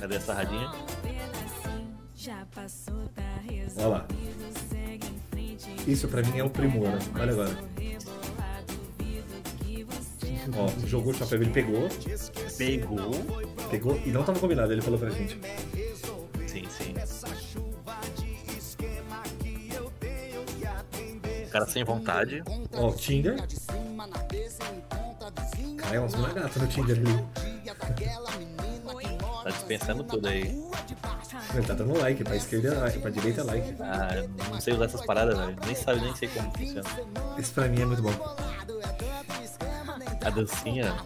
Cadê 0.00 0.16
essa 0.16 0.34
radinha? 0.34 0.72
Olha 3.76 3.86
lá. 3.88 4.06
Isso 5.86 6.08
pra 6.08 6.22
mim 6.22 6.38
é 6.38 6.44
o 6.44 6.50
primor, 6.50 6.88
né? 6.88 6.98
Olha 7.14 7.32
agora. 7.32 7.56
Ó, 10.56 10.86
jogou 10.86 11.12
o 11.12 11.16
chapéu, 11.16 11.40
ele 11.40 11.50
pegou, 11.50 11.88
Pegou. 12.58 13.10
pegou 13.70 14.00
e 14.04 14.10
não 14.10 14.22
tava 14.22 14.38
combinado, 14.38 14.72
ele 14.72 14.82
falou 14.82 14.98
pra 14.98 15.10
gente. 15.10 15.38
Sim, 16.46 16.64
sim. 16.68 16.94
Cara 21.50 21.66
sem 21.66 21.84
vontade. 21.84 22.42
Ó, 22.74 22.88
o 22.88 22.94
Tinder. 22.94 23.36
Cara, 25.76 25.96
é 25.96 26.00
umas 26.00 26.14
mulher 26.14 26.34
gata 26.34 26.58
no 26.60 26.66
Tinder 26.66 26.98
ali. 26.98 27.24
Tá 29.44 29.50
dispensando 29.50 30.04
tudo 30.04 30.28
aí. 30.28 30.58
Ele 31.54 31.66
tá 31.66 31.74
dando 31.74 31.98
like, 31.98 32.24
pra 32.24 32.36
esquerda, 32.36 32.90
pra 33.00 33.10
direita 33.10 33.40
é 33.42 33.44
like. 33.44 33.76
Ah, 33.80 34.08
não 34.50 34.60
sei 34.60 34.74
usar 34.74 34.86
essas 34.86 35.04
paradas, 35.06 35.38
velho. 35.38 35.56
Nem 35.64 35.74
sabe, 35.74 36.00
nem 36.00 36.14
sei 36.16 36.28
como 36.28 36.50
funciona. 36.52 36.88
Isso 37.38 37.52
pra 37.52 37.68
mim 37.68 37.82
é 37.82 37.86
muito 37.86 38.02
bom. 38.02 38.12
A 40.24 40.30
dancinha. 40.30 40.96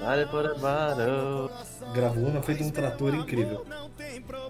Vale 0.00 0.26
por 0.26 0.58
varo. 0.58 1.50
Gravou 1.94 2.32
na 2.32 2.42
frente 2.42 2.58
de 2.58 2.64
um 2.64 2.70
trator 2.70 3.14
incrível. 3.14 3.64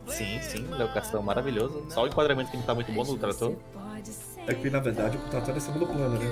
Sim, 0.09 0.41
sim, 0.41 0.67
locação 0.69 1.23
maravilhoso. 1.23 1.87
Só 1.91 2.05
o 2.05 2.07
enquadramento 2.07 2.51
que 2.51 2.57
não 2.57 2.65
tá 2.65 2.75
muito 2.75 2.91
bom 2.93 3.05
no 3.05 3.19
trator. 3.19 3.57
É 4.47 4.55
que 4.55 4.71
na 4.71 4.81
verdade 4.81 5.17
o 5.17 5.21
trator 5.29 5.57
é 5.57 5.61
segundo 5.61 5.87
plano, 5.87 6.19
né? 6.19 6.27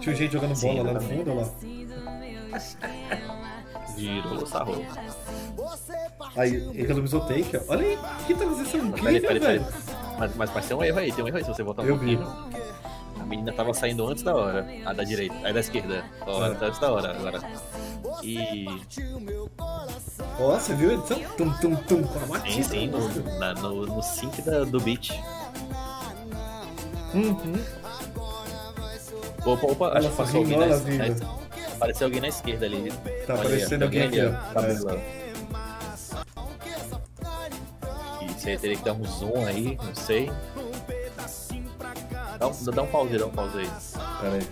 Tinha 0.00 0.14
um 0.14 0.18
gente 0.18 0.32
jogando 0.32 0.58
bola 0.60 0.82
lá 0.82 0.92
no 0.94 1.00
fundo, 1.00 1.34
lá. 1.34 1.50
Girou 3.96 4.34
o 4.34 4.46
sarro. 4.46 4.84
Aí, 6.36 6.70
economizou 6.80 7.20
take, 7.22 7.56
ó. 7.56 7.60
Olha 7.68 7.86
aí, 7.86 7.98
que 8.26 8.34
transição 8.34 8.80
Peraí, 8.92 9.16
incrível, 9.16 9.20
peraí, 9.28 9.40
peraí. 9.40 9.58
velho. 9.58 9.66
Mas, 10.18 10.36
mas, 10.36 10.50
mas 10.54 10.66
tem 10.66 10.76
um 10.76 10.84
erro 10.84 10.98
aí, 10.98 11.12
tem 11.12 11.24
um 11.24 11.28
erro 11.28 11.36
aí. 11.38 11.44
Se 11.44 11.50
você 11.50 11.62
voltar 11.62 11.82
um 11.82 11.86
Eu 11.86 11.96
vi. 11.98 12.16
pouquinho. 12.16 12.60
A 13.20 13.24
menina 13.26 13.52
tava 13.52 13.72
saindo 13.74 14.06
antes 14.06 14.22
da 14.22 14.34
hora. 14.34 14.66
A 14.84 14.92
da 14.92 15.02
direita. 15.04 15.34
A 15.48 15.52
da 15.52 15.60
esquerda. 15.60 16.04
Ó, 16.26 16.42
Ah. 16.42 16.56
antes 16.60 16.78
da 16.80 16.92
hora 16.92 17.10
agora. 17.16 17.40
E. 18.22 18.66
Ó, 20.38 20.58
você 20.58 20.74
viu 20.74 20.90
a 20.90 20.94
edição? 20.94 21.18
Tum, 21.36 21.50
tum, 21.54 21.74
tum, 21.76 22.02
com 22.02 22.34
a 22.34 22.40
Sim, 22.40 22.62
sim, 22.62 22.86
no, 22.88 23.38
na- 23.38 23.54
no, 23.54 23.86
no 23.86 24.02
sync 24.02 24.42
da, 24.42 24.64
do 24.64 24.80
beat. 24.80 25.10
Uhum. 27.14 27.60
Opa, 29.44 29.66
opa, 29.66 29.86
acho 29.88 29.96
Ela 29.98 30.10
que 30.10 30.16
passou 30.16 30.40
alguém 30.40 30.58
na, 30.58 30.66
na- 30.66 31.40
Apareceu 31.74 32.06
alguém 32.06 32.20
na 32.20 32.28
esquerda 32.28 32.66
ali. 32.66 32.92
Tá 33.26 33.34
Olha 33.34 33.40
aparecendo 33.42 33.82
alguém 33.84 34.02
aqui, 34.02 34.20
ali, 34.20 34.34
ó. 34.34 34.52
cabelo, 34.52 34.86
ó. 34.90 35.19
Aí 38.44 38.58
teria 38.58 38.76
que 38.76 38.84
dar 38.84 38.94
um 38.94 39.04
zoom 39.04 39.44
aí, 39.46 39.76
não 39.76 39.94
sei. 39.94 40.30
Dá 42.38 42.48
um, 42.48 42.64
dá 42.74 42.82
um 42.82 42.86
pause, 42.86 43.18
dá 43.18 43.26
um 43.26 43.30
pause 43.30 43.58
aí. 43.58 43.66
Pera 44.20 44.34
aí. 44.36 44.46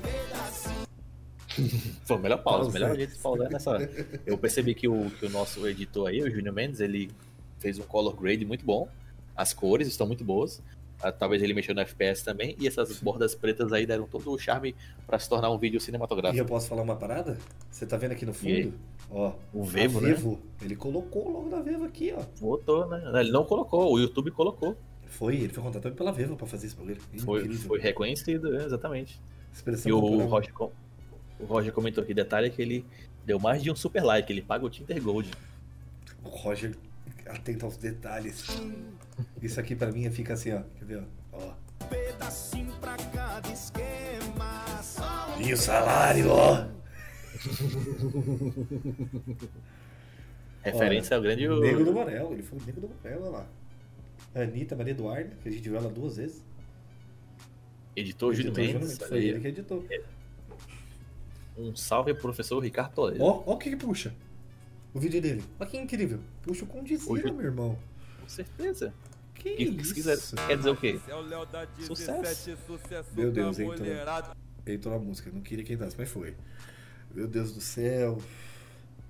Pô, 2.06 2.18
melhor 2.18 2.38
pause, 2.42 2.70
melhor 2.72 2.94
jeito 2.94 3.14
de 3.14 3.18
pausar 3.18 3.50
nessa 3.50 3.70
hora. 3.70 3.90
Eu 4.26 4.36
percebi 4.38 4.74
que 4.74 4.86
o, 4.86 5.10
que 5.10 5.26
o 5.26 5.30
nosso 5.30 5.66
editor 5.66 6.08
aí, 6.08 6.22
o 6.22 6.30
Júnior 6.30 6.54
Mendes, 6.54 6.80
ele 6.80 7.10
fez 7.58 7.78
um 7.78 7.82
color 7.82 8.14
grade 8.14 8.44
muito 8.44 8.64
bom. 8.64 8.88
As 9.34 9.52
cores 9.52 9.88
estão 9.88 10.06
muito 10.06 10.22
boas. 10.24 10.62
Ah, 11.00 11.10
Talvez 11.10 11.42
ele 11.42 11.54
mexeu 11.54 11.74
no 11.74 11.80
FPS 11.80 12.22
também. 12.24 12.54
E 12.60 12.66
essas 12.68 13.00
bordas 13.00 13.34
pretas 13.34 13.72
aí 13.72 13.86
deram 13.86 14.06
todo 14.06 14.30
o 14.30 14.38
charme 14.38 14.74
pra 15.06 15.18
se 15.18 15.28
tornar 15.28 15.50
um 15.50 15.58
vídeo 15.58 15.78
E 15.78 15.80
cinematográfico. 15.80 16.40
eu 16.40 16.46
posso 16.46 16.68
falar 16.68 16.82
uma 16.82 16.96
parada? 16.96 17.38
Você 17.70 17.86
tá 17.86 17.96
vendo 17.96 18.12
aqui 18.12 18.26
no 18.26 18.32
E 18.32 18.34
fundo? 18.34 18.74
Ó, 19.10 19.32
O 19.52 19.64
Vevo, 19.64 20.00
né? 20.00 20.12
Vivo, 20.12 20.38
ele 20.60 20.76
colocou 20.76 21.28
o 21.28 21.32
logo 21.32 21.48
da 21.50 21.60
Vevo 21.60 21.84
aqui, 21.84 22.12
ó. 22.16 22.22
Botou, 22.40 22.86
né? 22.88 23.20
Ele 23.20 23.30
não 23.30 23.44
colocou, 23.44 23.92
o 23.92 23.98
YouTube 23.98 24.30
colocou. 24.30 24.76
Foi, 25.06 25.36
ele 25.36 25.48
foi 25.52 25.62
contratado 25.62 25.94
pela 25.94 26.12
Vevo 26.12 26.36
pra 26.36 26.46
fazer 26.46 26.66
esse 26.66 26.76
bagulho. 26.76 26.98
Foi, 27.18 27.48
foi 27.54 27.80
reconhecido, 27.80 28.54
é, 28.56 28.64
exatamente. 28.64 29.20
Expressão 29.52 29.90
E 29.90 29.92
o. 29.92 30.26
Roger, 30.26 30.52
o 31.40 31.44
Roger 31.44 31.72
comentou 31.72 32.04
aqui, 32.04 32.12
detalhe 32.12 32.50
que 32.50 32.60
ele 32.60 32.84
deu 33.24 33.38
mais 33.38 33.62
de 33.62 33.70
um 33.70 33.76
super 33.76 34.02
like, 34.02 34.30
ele 34.30 34.42
paga 34.42 34.66
o 34.66 34.70
Tinter 34.70 35.02
Gold. 35.02 35.30
O 36.22 36.28
Roger 36.28 36.76
atento 37.26 37.64
aos 37.66 37.76
detalhes. 37.76 38.44
Isso 39.42 39.60
aqui 39.60 39.74
pra 39.74 39.90
mim 39.90 40.10
fica 40.10 40.34
assim, 40.34 40.52
ó. 40.52 40.62
Quer 40.78 40.84
ver, 40.84 41.04
ó? 41.32 41.38
ó. 41.38 41.52
E 45.40 45.52
o 45.52 45.56
salário, 45.56 46.30
ó. 46.30 46.77
Referência 50.62 51.16
ao 51.16 51.22
grande. 51.22 51.48
O 51.48 51.60
Nego 51.60 51.84
do 51.84 51.92
Borel, 51.92 52.32
ele 52.32 52.42
foi 52.42 52.58
o 52.58 52.62
Nego 52.64 52.80
do 52.80 52.88
Borel, 52.88 53.22
olha 53.22 53.30
lá. 53.30 53.46
Anitta 54.34 54.76
Maria 54.76 54.92
Eduarda, 54.92 55.36
que 55.42 55.48
a 55.48 55.52
gente 55.52 55.68
viu 55.68 55.78
ela 55.78 55.88
duas 55.88 56.16
vezes. 56.16 56.44
Editor 57.96 58.34
Júlio 58.34 58.50
Editor 58.50 58.64
Mendes. 58.64 58.90
Mendes, 58.90 59.08
Foi 59.08 59.24
ele 59.24 59.40
que 59.40 59.48
editou. 59.48 59.84
Um 61.56 61.74
salve 61.74 62.12
pro 62.12 62.22
professor 62.22 62.58
Ricardo 62.60 62.94
Toledo. 62.94 63.22
Ó, 63.22 63.42
ó 63.46 63.54
o 63.54 63.58
que 63.58 63.70
que 63.70 63.76
puxa. 63.76 64.14
O 64.94 65.00
vídeo 65.00 65.20
dele. 65.20 65.42
Olha 65.58 65.68
que 65.68 65.76
incrível. 65.76 66.20
Puxa 66.42 66.64
o 66.64 66.68
Condizila, 66.68 67.32
meu 67.32 67.46
irmão. 67.46 67.78
Com 68.20 68.28
certeza. 68.28 68.94
Que 69.34 69.50
isso? 69.50 69.84
se 69.86 69.94
quiser, 69.94 70.18
quer 70.46 70.56
dizer 70.56 70.70
o 70.70 70.76
quê? 70.76 71.00
Sucesso. 71.80 72.56
Meu 73.14 73.30
Deus, 73.30 73.58
entrou. 73.58 73.76
Entrou 74.66 74.98
na 74.98 75.04
música. 75.04 75.30
Não 75.32 75.40
queria 75.40 75.64
que 75.64 75.72
entrasse, 75.72 75.96
mas 75.96 76.08
foi. 76.08 76.34
Meu 77.18 77.26
Deus 77.26 77.52
do 77.52 77.60
céu. 77.60 78.18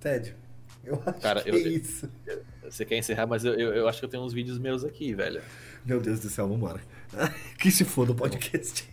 Ted, 0.01 0.35
eu 0.83 0.95
acho 1.05 1.21
Cara, 1.21 1.43
que 1.43 1.51
eu- 1.51 1.55
é 1.57 1.59
isso. 1.59 2.09
Você 2.65 2.83
quer 2.87 2.97
encerrar, 2.97 3.27
mas 3.27 3.45
eu, 3.45 3.53
eu, 3.53 3.75
eu 3.75 3.87
acho 3.89 3.99
que 3.99 4.05
eu 4.07 4.09
tenho 4.09 4.23
uns 4.23 4.33
vídeos 4.33 4.59
meus 4.59 4.83
aqui, 4.83 5.15
velho. 5.15 5.43
Meu 5.85 6.01
Deus 6.01 6.19
do 6.21 6.31
céu, 6.31 6.49
vambora. 6.49 6.81
que 7.61 7.71
se 7.71 7.85
foda 7.85 8.13
o 8.13 8.15
podcast. 8.15 8.89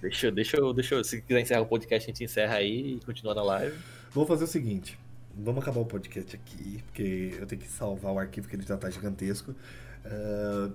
Deixa, 0.00 0.28
eu- 0.28 0.32
deixa, 0.32 0.56
eu, 0.56 0.72
deixa 0.72 0.94
eu, 0.94 1.02
se 1.02 1.20
quiser 1.20 1.40
encerrar 1.40 1.62
o 1.62 1.66
podcast, 1.66 2.08
a 2.08 2.12
gente 2.12 2.22
encerra 2.22 2.54
aí 2.54 2.94
e 2.94 3.00
continua 3.04 3.34
na 3.34 3.42
live. 3.42 3.76
Vamos 4.12 4.28
fazer 4.28 4.44
o 4.44 4.46
seguinte. 4.46 4.96
Vamos 5.36 5.62
acabar 5.62 5.80
o 5.80 5.86
podcast 5.86 6.36
aqui, 6.36 6.80
porque 6.86 7.36
eu 7.40 7.46
tenho 7.46 7.60
que 7.60 7.68
salvar 7.68 8.12
o 8.12 8.18
arquivo 8.20 8.46
que 8.48 8.54
ele 8.54 8.64
já 8.64 8.76
tá 8.76 8.88
gigantesco. 8.88 9.52
Ah, 10.04 10.70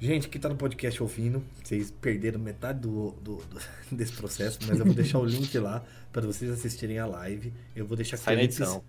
gente 0.00 0.28
que 0.28 0.38
tá 0.38 0.48
no 0.48 0.56
podcast 0.56 1.02
ouvindo, 1.02 1.42
vocês 1.62 1.90
perderam 1.90 2.38
metade 2.40 2.80
do, 2.80 3.12
do- 3.22 3.36
do- 3.36 3.60
desse 3.96 4.12
processo, 4.12 4.58
mas 4.66 4.78
eu 4.78 4.84
vou 4.84 4.94
deixar 4.94 5.18
o 5.18 5.24
link 5.24 5.56
lá 5.58 5.84
para 6.12 6.26
vocês 6.26 6.50
assistirem 6.50 6.98
a 6.98 7.06
live. 7.06 7.52
Eu 7.74 7.86
vou 7.86 7.96
deixar 7.96 8.16
Sai 8.16 8.36
clipes. 8.36 8.60
edição. 8.60 8.82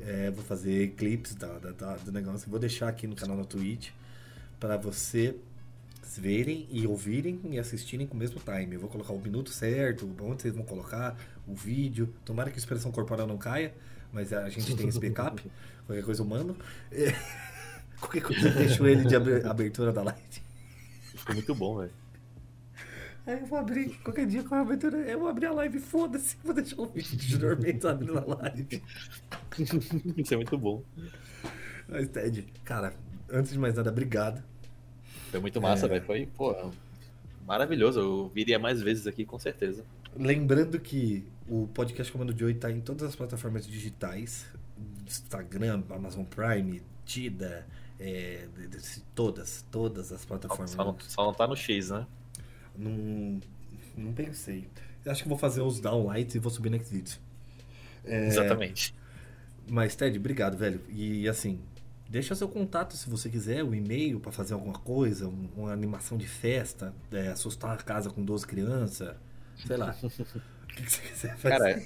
É, 0.00 0.30
vou 0.30 0.44
fazer 0.44 0.90
clipes 0.96 1.34
da, 1.34 1.58
da- 1.58 1.70
da- 1.72 1.96
do 1.96 2.12
negócio. 2.12 2.48
Vou 2.50 2.58
deixar 2.58 2.88
aqui 2.88 3.06
no 3.06 3.14
canal 3.16 3.36
na 3.36 3.44
Twitch 3.44 3.90
para 4.60 4.76
vocês 4.76 5.34
verem 6.18 6.66
e 6.70 6.86
ouvirem 6.86 7.40
e 7.50 7.58
assistirem 7.58 8.06
com 8.06 8.14
o 8.14 8.16
mesmo 8.18 8.40
time. 8.40 8.74
Eu 8.76 8.80
vou 8.80 8.88
colocar 8.88 9.12
o 9.12 9.20
minuto 9.20 9.50
certo, 9.50 10.08
onde 10.22 10.42
vocês 10.42 10.54
vão 10.54 10.64
colocar, 10.64 11.16
o 11.46 11.54
vídeo. 11.54 12.08
Tomara 12.24 12.50
que 12.50 12.56
a 12.56 12.58
expressão 12.58 12.90
corporal 12.92 13.26
não 13.26 13.36
caia, 13.36 13.74
mas 14.12 14.32
a 14.32 14.48
gente 14.48 14.74
tem 14.76 14.88
esse 14.88 14.98
backup. 15.00 15.42
Qualquer 15.86 16.04
coisa 16.04 16.22
eu 16.22 16.26
mando. 16.26 16.56
Qualquer 18.00 18.22
coisa 18.22 18.48
eu 18.48 18.54
deixo 18.54 18.86
ele 18.86 19.04
de 19.04 19.16
aber- 19.16 19.46
abertura 19.46 19.92
da 19.92 20.02
live. 20.02 20.45
Ficou 21.26 21.34
muito 21.34 21.54
bom, 21.54 21.78
velho. 21.78 21.90
Aí 23.26 23.40
eu 23.40 23.46
vou 23.46 23.58
abrir, 23.58 23.88
qualquer 24.04 24.24
dia 24.26 24.44
com 24.44 24.54
a 24.54 24.60
abertura, 24.60 24.98
eu 24.98 25.18
vou 25.18 25.28
abrir 25.28 25.46
a 25.46 25.52
live, 25.52 25.80
foda-se, 25.80 26.36
vou 26.44 26.54
deixar 26.54 26.80
o 26.80 26.86
vídeo 26.86 27.16
de 27.16 27.26
Junior 27.28 27.58
Mendes 27.60 27.84
abrindo 27.84 28.16
a 28.18 28.24
live. 28.24 28.80
Isso 30.16 30.32
é 30.32 30.36
muito 30.36 30.56
bom. 30.56 30.84
Mas, 31.88 32.08
Ted, 32.08 32.46
cara, 32.64 32.94
antes 33.28 33.50
de 33.52 33.58
mais 33.58 33.74
nada, 33.74 33.90
obrigado. 33.90 34.40
Foi 35.32 35.40
muito 35.40 35.60
massa, 35.60 35.86
É. 35.86 35.88
velho. 35.88 36.04
Foi, 36.04 36.26
pô, 36.36 36.70
maravilhoso. 37.44 37.98
Eu 37.98 38.28
viria 38.32 38.60
mais 38.60 38.80
vezes 38.80 39.08
aqui, 39.08 39.24
com 39.24 39.38
certeza. 39.40 39.84
Lembrando 40.16 40.78
que 40.78 41.26
o 41.48 41.66
podcast 41.74 42.12
Comando 42.12 42.32
de 42.32 42.44
Oi 42.44 42.54
tá 42.54 42.70
em 42.70 42.80
todas 42.80 43.08
as 43.08 43.16
plataformas 43.16 43.66
digitais: 43.66 44.46
Instagram, 45.04 45.82
Amazon 45.90 46.24
Prime, 46.24 46.80
Tida, 47.04 47.66
é, 47.98 48.46
todas, 49.14 49.64
todas 49.70 50.12
as 50.12 50.24
plataformas. 50.24 50.70
Só 50.70 50.84
não, 50.84 50.96
só 51.00 51.24
não 51.24 51.34
tá 51.34 51.46
no 51.46 51.56
X, 51.56 51.90
né? 51.90 52.06
Não, 52.76 53.40
não 53.96 54.12
pensei. 54.12 54.68
Eu 55.04 55.12
acho 55.12 55.22
que 55.22 55.28
vou 55.28 55.38
fazer 55.38 55.62
os 55.62 55.80
downlights 55.80 56.34
e 56.34 56.38
vou 56.38 56.50
subir 56.50 56.70
no 56.70 56.78
Xvideos. 56.78 57.20
É, 58.04 58.26
Exatamente. 58.26 58.94
Mas, 59.68 59.96
Ted, 59.96 60.18
obrigado, 60.18 60.56
velho. 60.56 60.80
E 60.88 61.28
assim, 61.28 61.60
deixa 62.08 62.34
seu 62.34 62.48
contato 62.48 62.96
se 62.96 63.08
você 63.08 63.28
quiser, 63.28 63.64
o 63.64 63.74
e-mail 63.74 64.20
pra 64.20 64.30
fazer 64.30 64.54
alguma 64.54 64.78
coisa, 64.78 65.28
um- 65.28 65.48
uma 65.56 65.72
animação 65.72 66.16
de 66.18 66.26
festa, 66.26 66.94
é, 67.10 67.28
assustar 67.28 67.72
a 67.72 67.82
casa 67.82 68.10
com 68.10 68.24
12 68.24 68.46
crianças, 68.46 69.16
sei 69.66 69.76
lá. 69.76 69.96
o 70.02 70.66
que, 70.66 70.82
que 70.82 70.90
você 70.92 71.02
quiser 71.02 71.36
fazer. 71.36 71.58
Cara, 71.58 71.82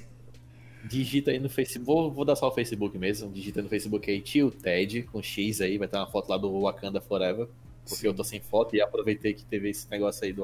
digita 0.85 1.31
aí 1.31 1.39
no 1.39 1.49
Facebook. 1.51 1.87
Vou, 1.87 2.11
vou 2.11 2.25
dar 2.25 2.37
só 2.37 2.49
o 2.49 2.53
Facebook 2.53 2.97
mesmo. 2.99 3.31
Digita 3.31 3.63
no 3.63 3.69
Facebook 3.69 4.11
aí, 4.11 4.21
tio 4.21 4.51
Ted, 4.51 5.03
com 5.05 5.23
X 5.23 5.61
aí. 5.61 5.79
Vai 5.79 5.89
ter 5.89 5.97
uma 5.97 6.07
foto 6.11 6.29
lá 6.29 6.37
do 6.37 6.61
Wakanda 6.63 7.01
Forever. 7.01 7.47
Porque 7.85 8.03
Sim. 8.03 8.07
eu 8.09 8.15
tô 8.15 8.23
sem 8.25 8.41
foto 8.41 8.77
e 8.77 8.81
aproveitei 8.81 9.35
que 9.35 9.45
teve 9.45 9.71
esse 9.71 9.91
negócio 9.91 10.25
aí 10.25 10.33
do, 10.33 10.43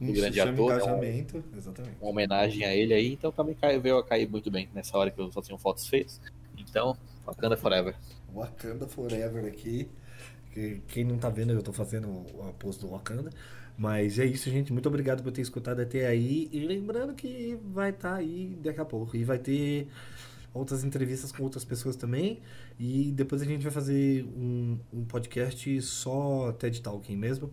do 0.00 0.12
grande 0.12 0.36
chama 0.36 0.52
ator. 0.52 0.68
né? 0.70 0.76
engajamento, 0.76 1.44
exatamente. 1.56 1.96
uma 2.00 2.10
homenagem 2.10 2.64
a 2.64 2.74
ele 2.74 2.94
aí, 2.94 3.12
então 3.12 3.30
também 3.32 3.54
caiu, 3.54 3.80
veio 3.80 3.98
a 3.98 4.04
cair 4.04 4.28
muito 4.30 4.50
bem 4.50 4.68
nessa 4.72 4.96
hora 4.96 5.10
que 5.10 5.20
eu 5.20 5.30
só 5.30 5.42
tenho 5.42 5.58
fotos 5.58 5.86
feitas. 5.88 6.20
Então, 6.56 6.96
Wakanda 7.26 7.56
Forever. 7.56 7.94
Wakanda 8.34 8.86
Forever 8.86 9.44
aqui. 9.44 9.88
Que- 10.52 10.80
Quem 10.88 11.04
não 11.04 11.18
tá 11.18 11.28
vendo, 11.28 11.52
eu 11.52 11.62
tô 11.62 11.72
fazendo 11.72 12.08
o 12.08 12.54
post 12.58 12.80
do 12.80 12.88
Wakanda. 12.90 13.30
Mas 13.78 14.18
é 14.18 14.26
isso, 14.26 14.50
gente. 14.50 14.72
Muito 14.72 14.88
obrigado 14.88 15.22
por 15.22 15.30
ter 15.30 15.40
escutado 15.40 15.80
até 15.80 16.04
aí. 16.06 16.48
E 16.52 16.66
lembrando 16.66 17.14
que 17.14 17.56
vai 17.72 17.90
estar 17.90 18.16
aí 18.16 18.58
daqui 18.60 18.80
a 18.80 18.84
pouco. 18.84 19.16
E 19.16 19.22
vai 19.22 19.38
ter 19.38 19.86
outras 20.52 20.82
entrevistas 20.82 21.30
com 21.30 21.44
outras 21.44 21.64
pessoas 21.64 21.94
também. 21.94 22.40
E 22.78 23.12
depois 23.12 23.40
a 23.40 23.44
gente 23.44 23.62
vai 23.62 23.70
fazer 23.70 24.24
um, 24.36 24.78
um 24.92 25.04
podcast 25.04 25.80
só 25.82 26.50
TED 26.58 26.82
Talking 26.82 27.16
mesmo. 27.16 27.52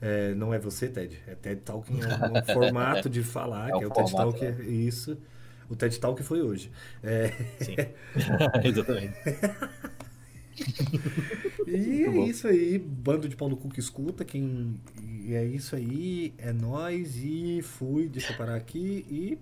É, 0.00 0.34
não 0.34 0.52
é 0.52 0.58
você, 0.58 0.88
Ted. 0.88 1.18
É 1.26 1.34
TED 1.34 1.60
Talking, 1.62 2.00
é 2.00 2.26
um, 2.26 2.38
um 2.38 2.44
formato 2.54 3.08
de 3.10 3.22
falar, 3.22 3.68
É 3.68 3.78
que 3.78 3.84
é 3.84 3.86
o 3.86 3.90
TED 3.90 4.12
Talk. 4.12 4.44
é 4.44 4.50
Isso. 4.62 5.18
O 5.68 5.76
TED 5.76 5.98
Talk 5.98 6.22
foi 6.22 6.40
hoje. 6.42 6.70
É, 7.02 7.28
Sim. 7.60 7.76
Exatamente. 8.64 9.14
E 11.66 12.04
é 12.04 12.10
bom. 12.10 12.24
isso 12.24 12.46
aí, 12.46 12.78
bando 12.78 13.28
de 13.28 13.34
pau 13.34 13.48
no 13.48 13.56
cu 13.56 13.68
que 13.68 13.80
escuta, 13.80 14.24
quem... 14.24 14.74
E 15.24 15.34
é 15.34 15.44
isso 15.44 15.74
aí, 15.74 16.32
é 16.38 16.52
nóis 16.52 17.16
e 17.16 17.60
fui, 17.60 18.06
deixa 18.06 18.32
eu 18.32 18.36
parar 18.36 18.54
aqui 18.54 19.04
e 19.10 19.36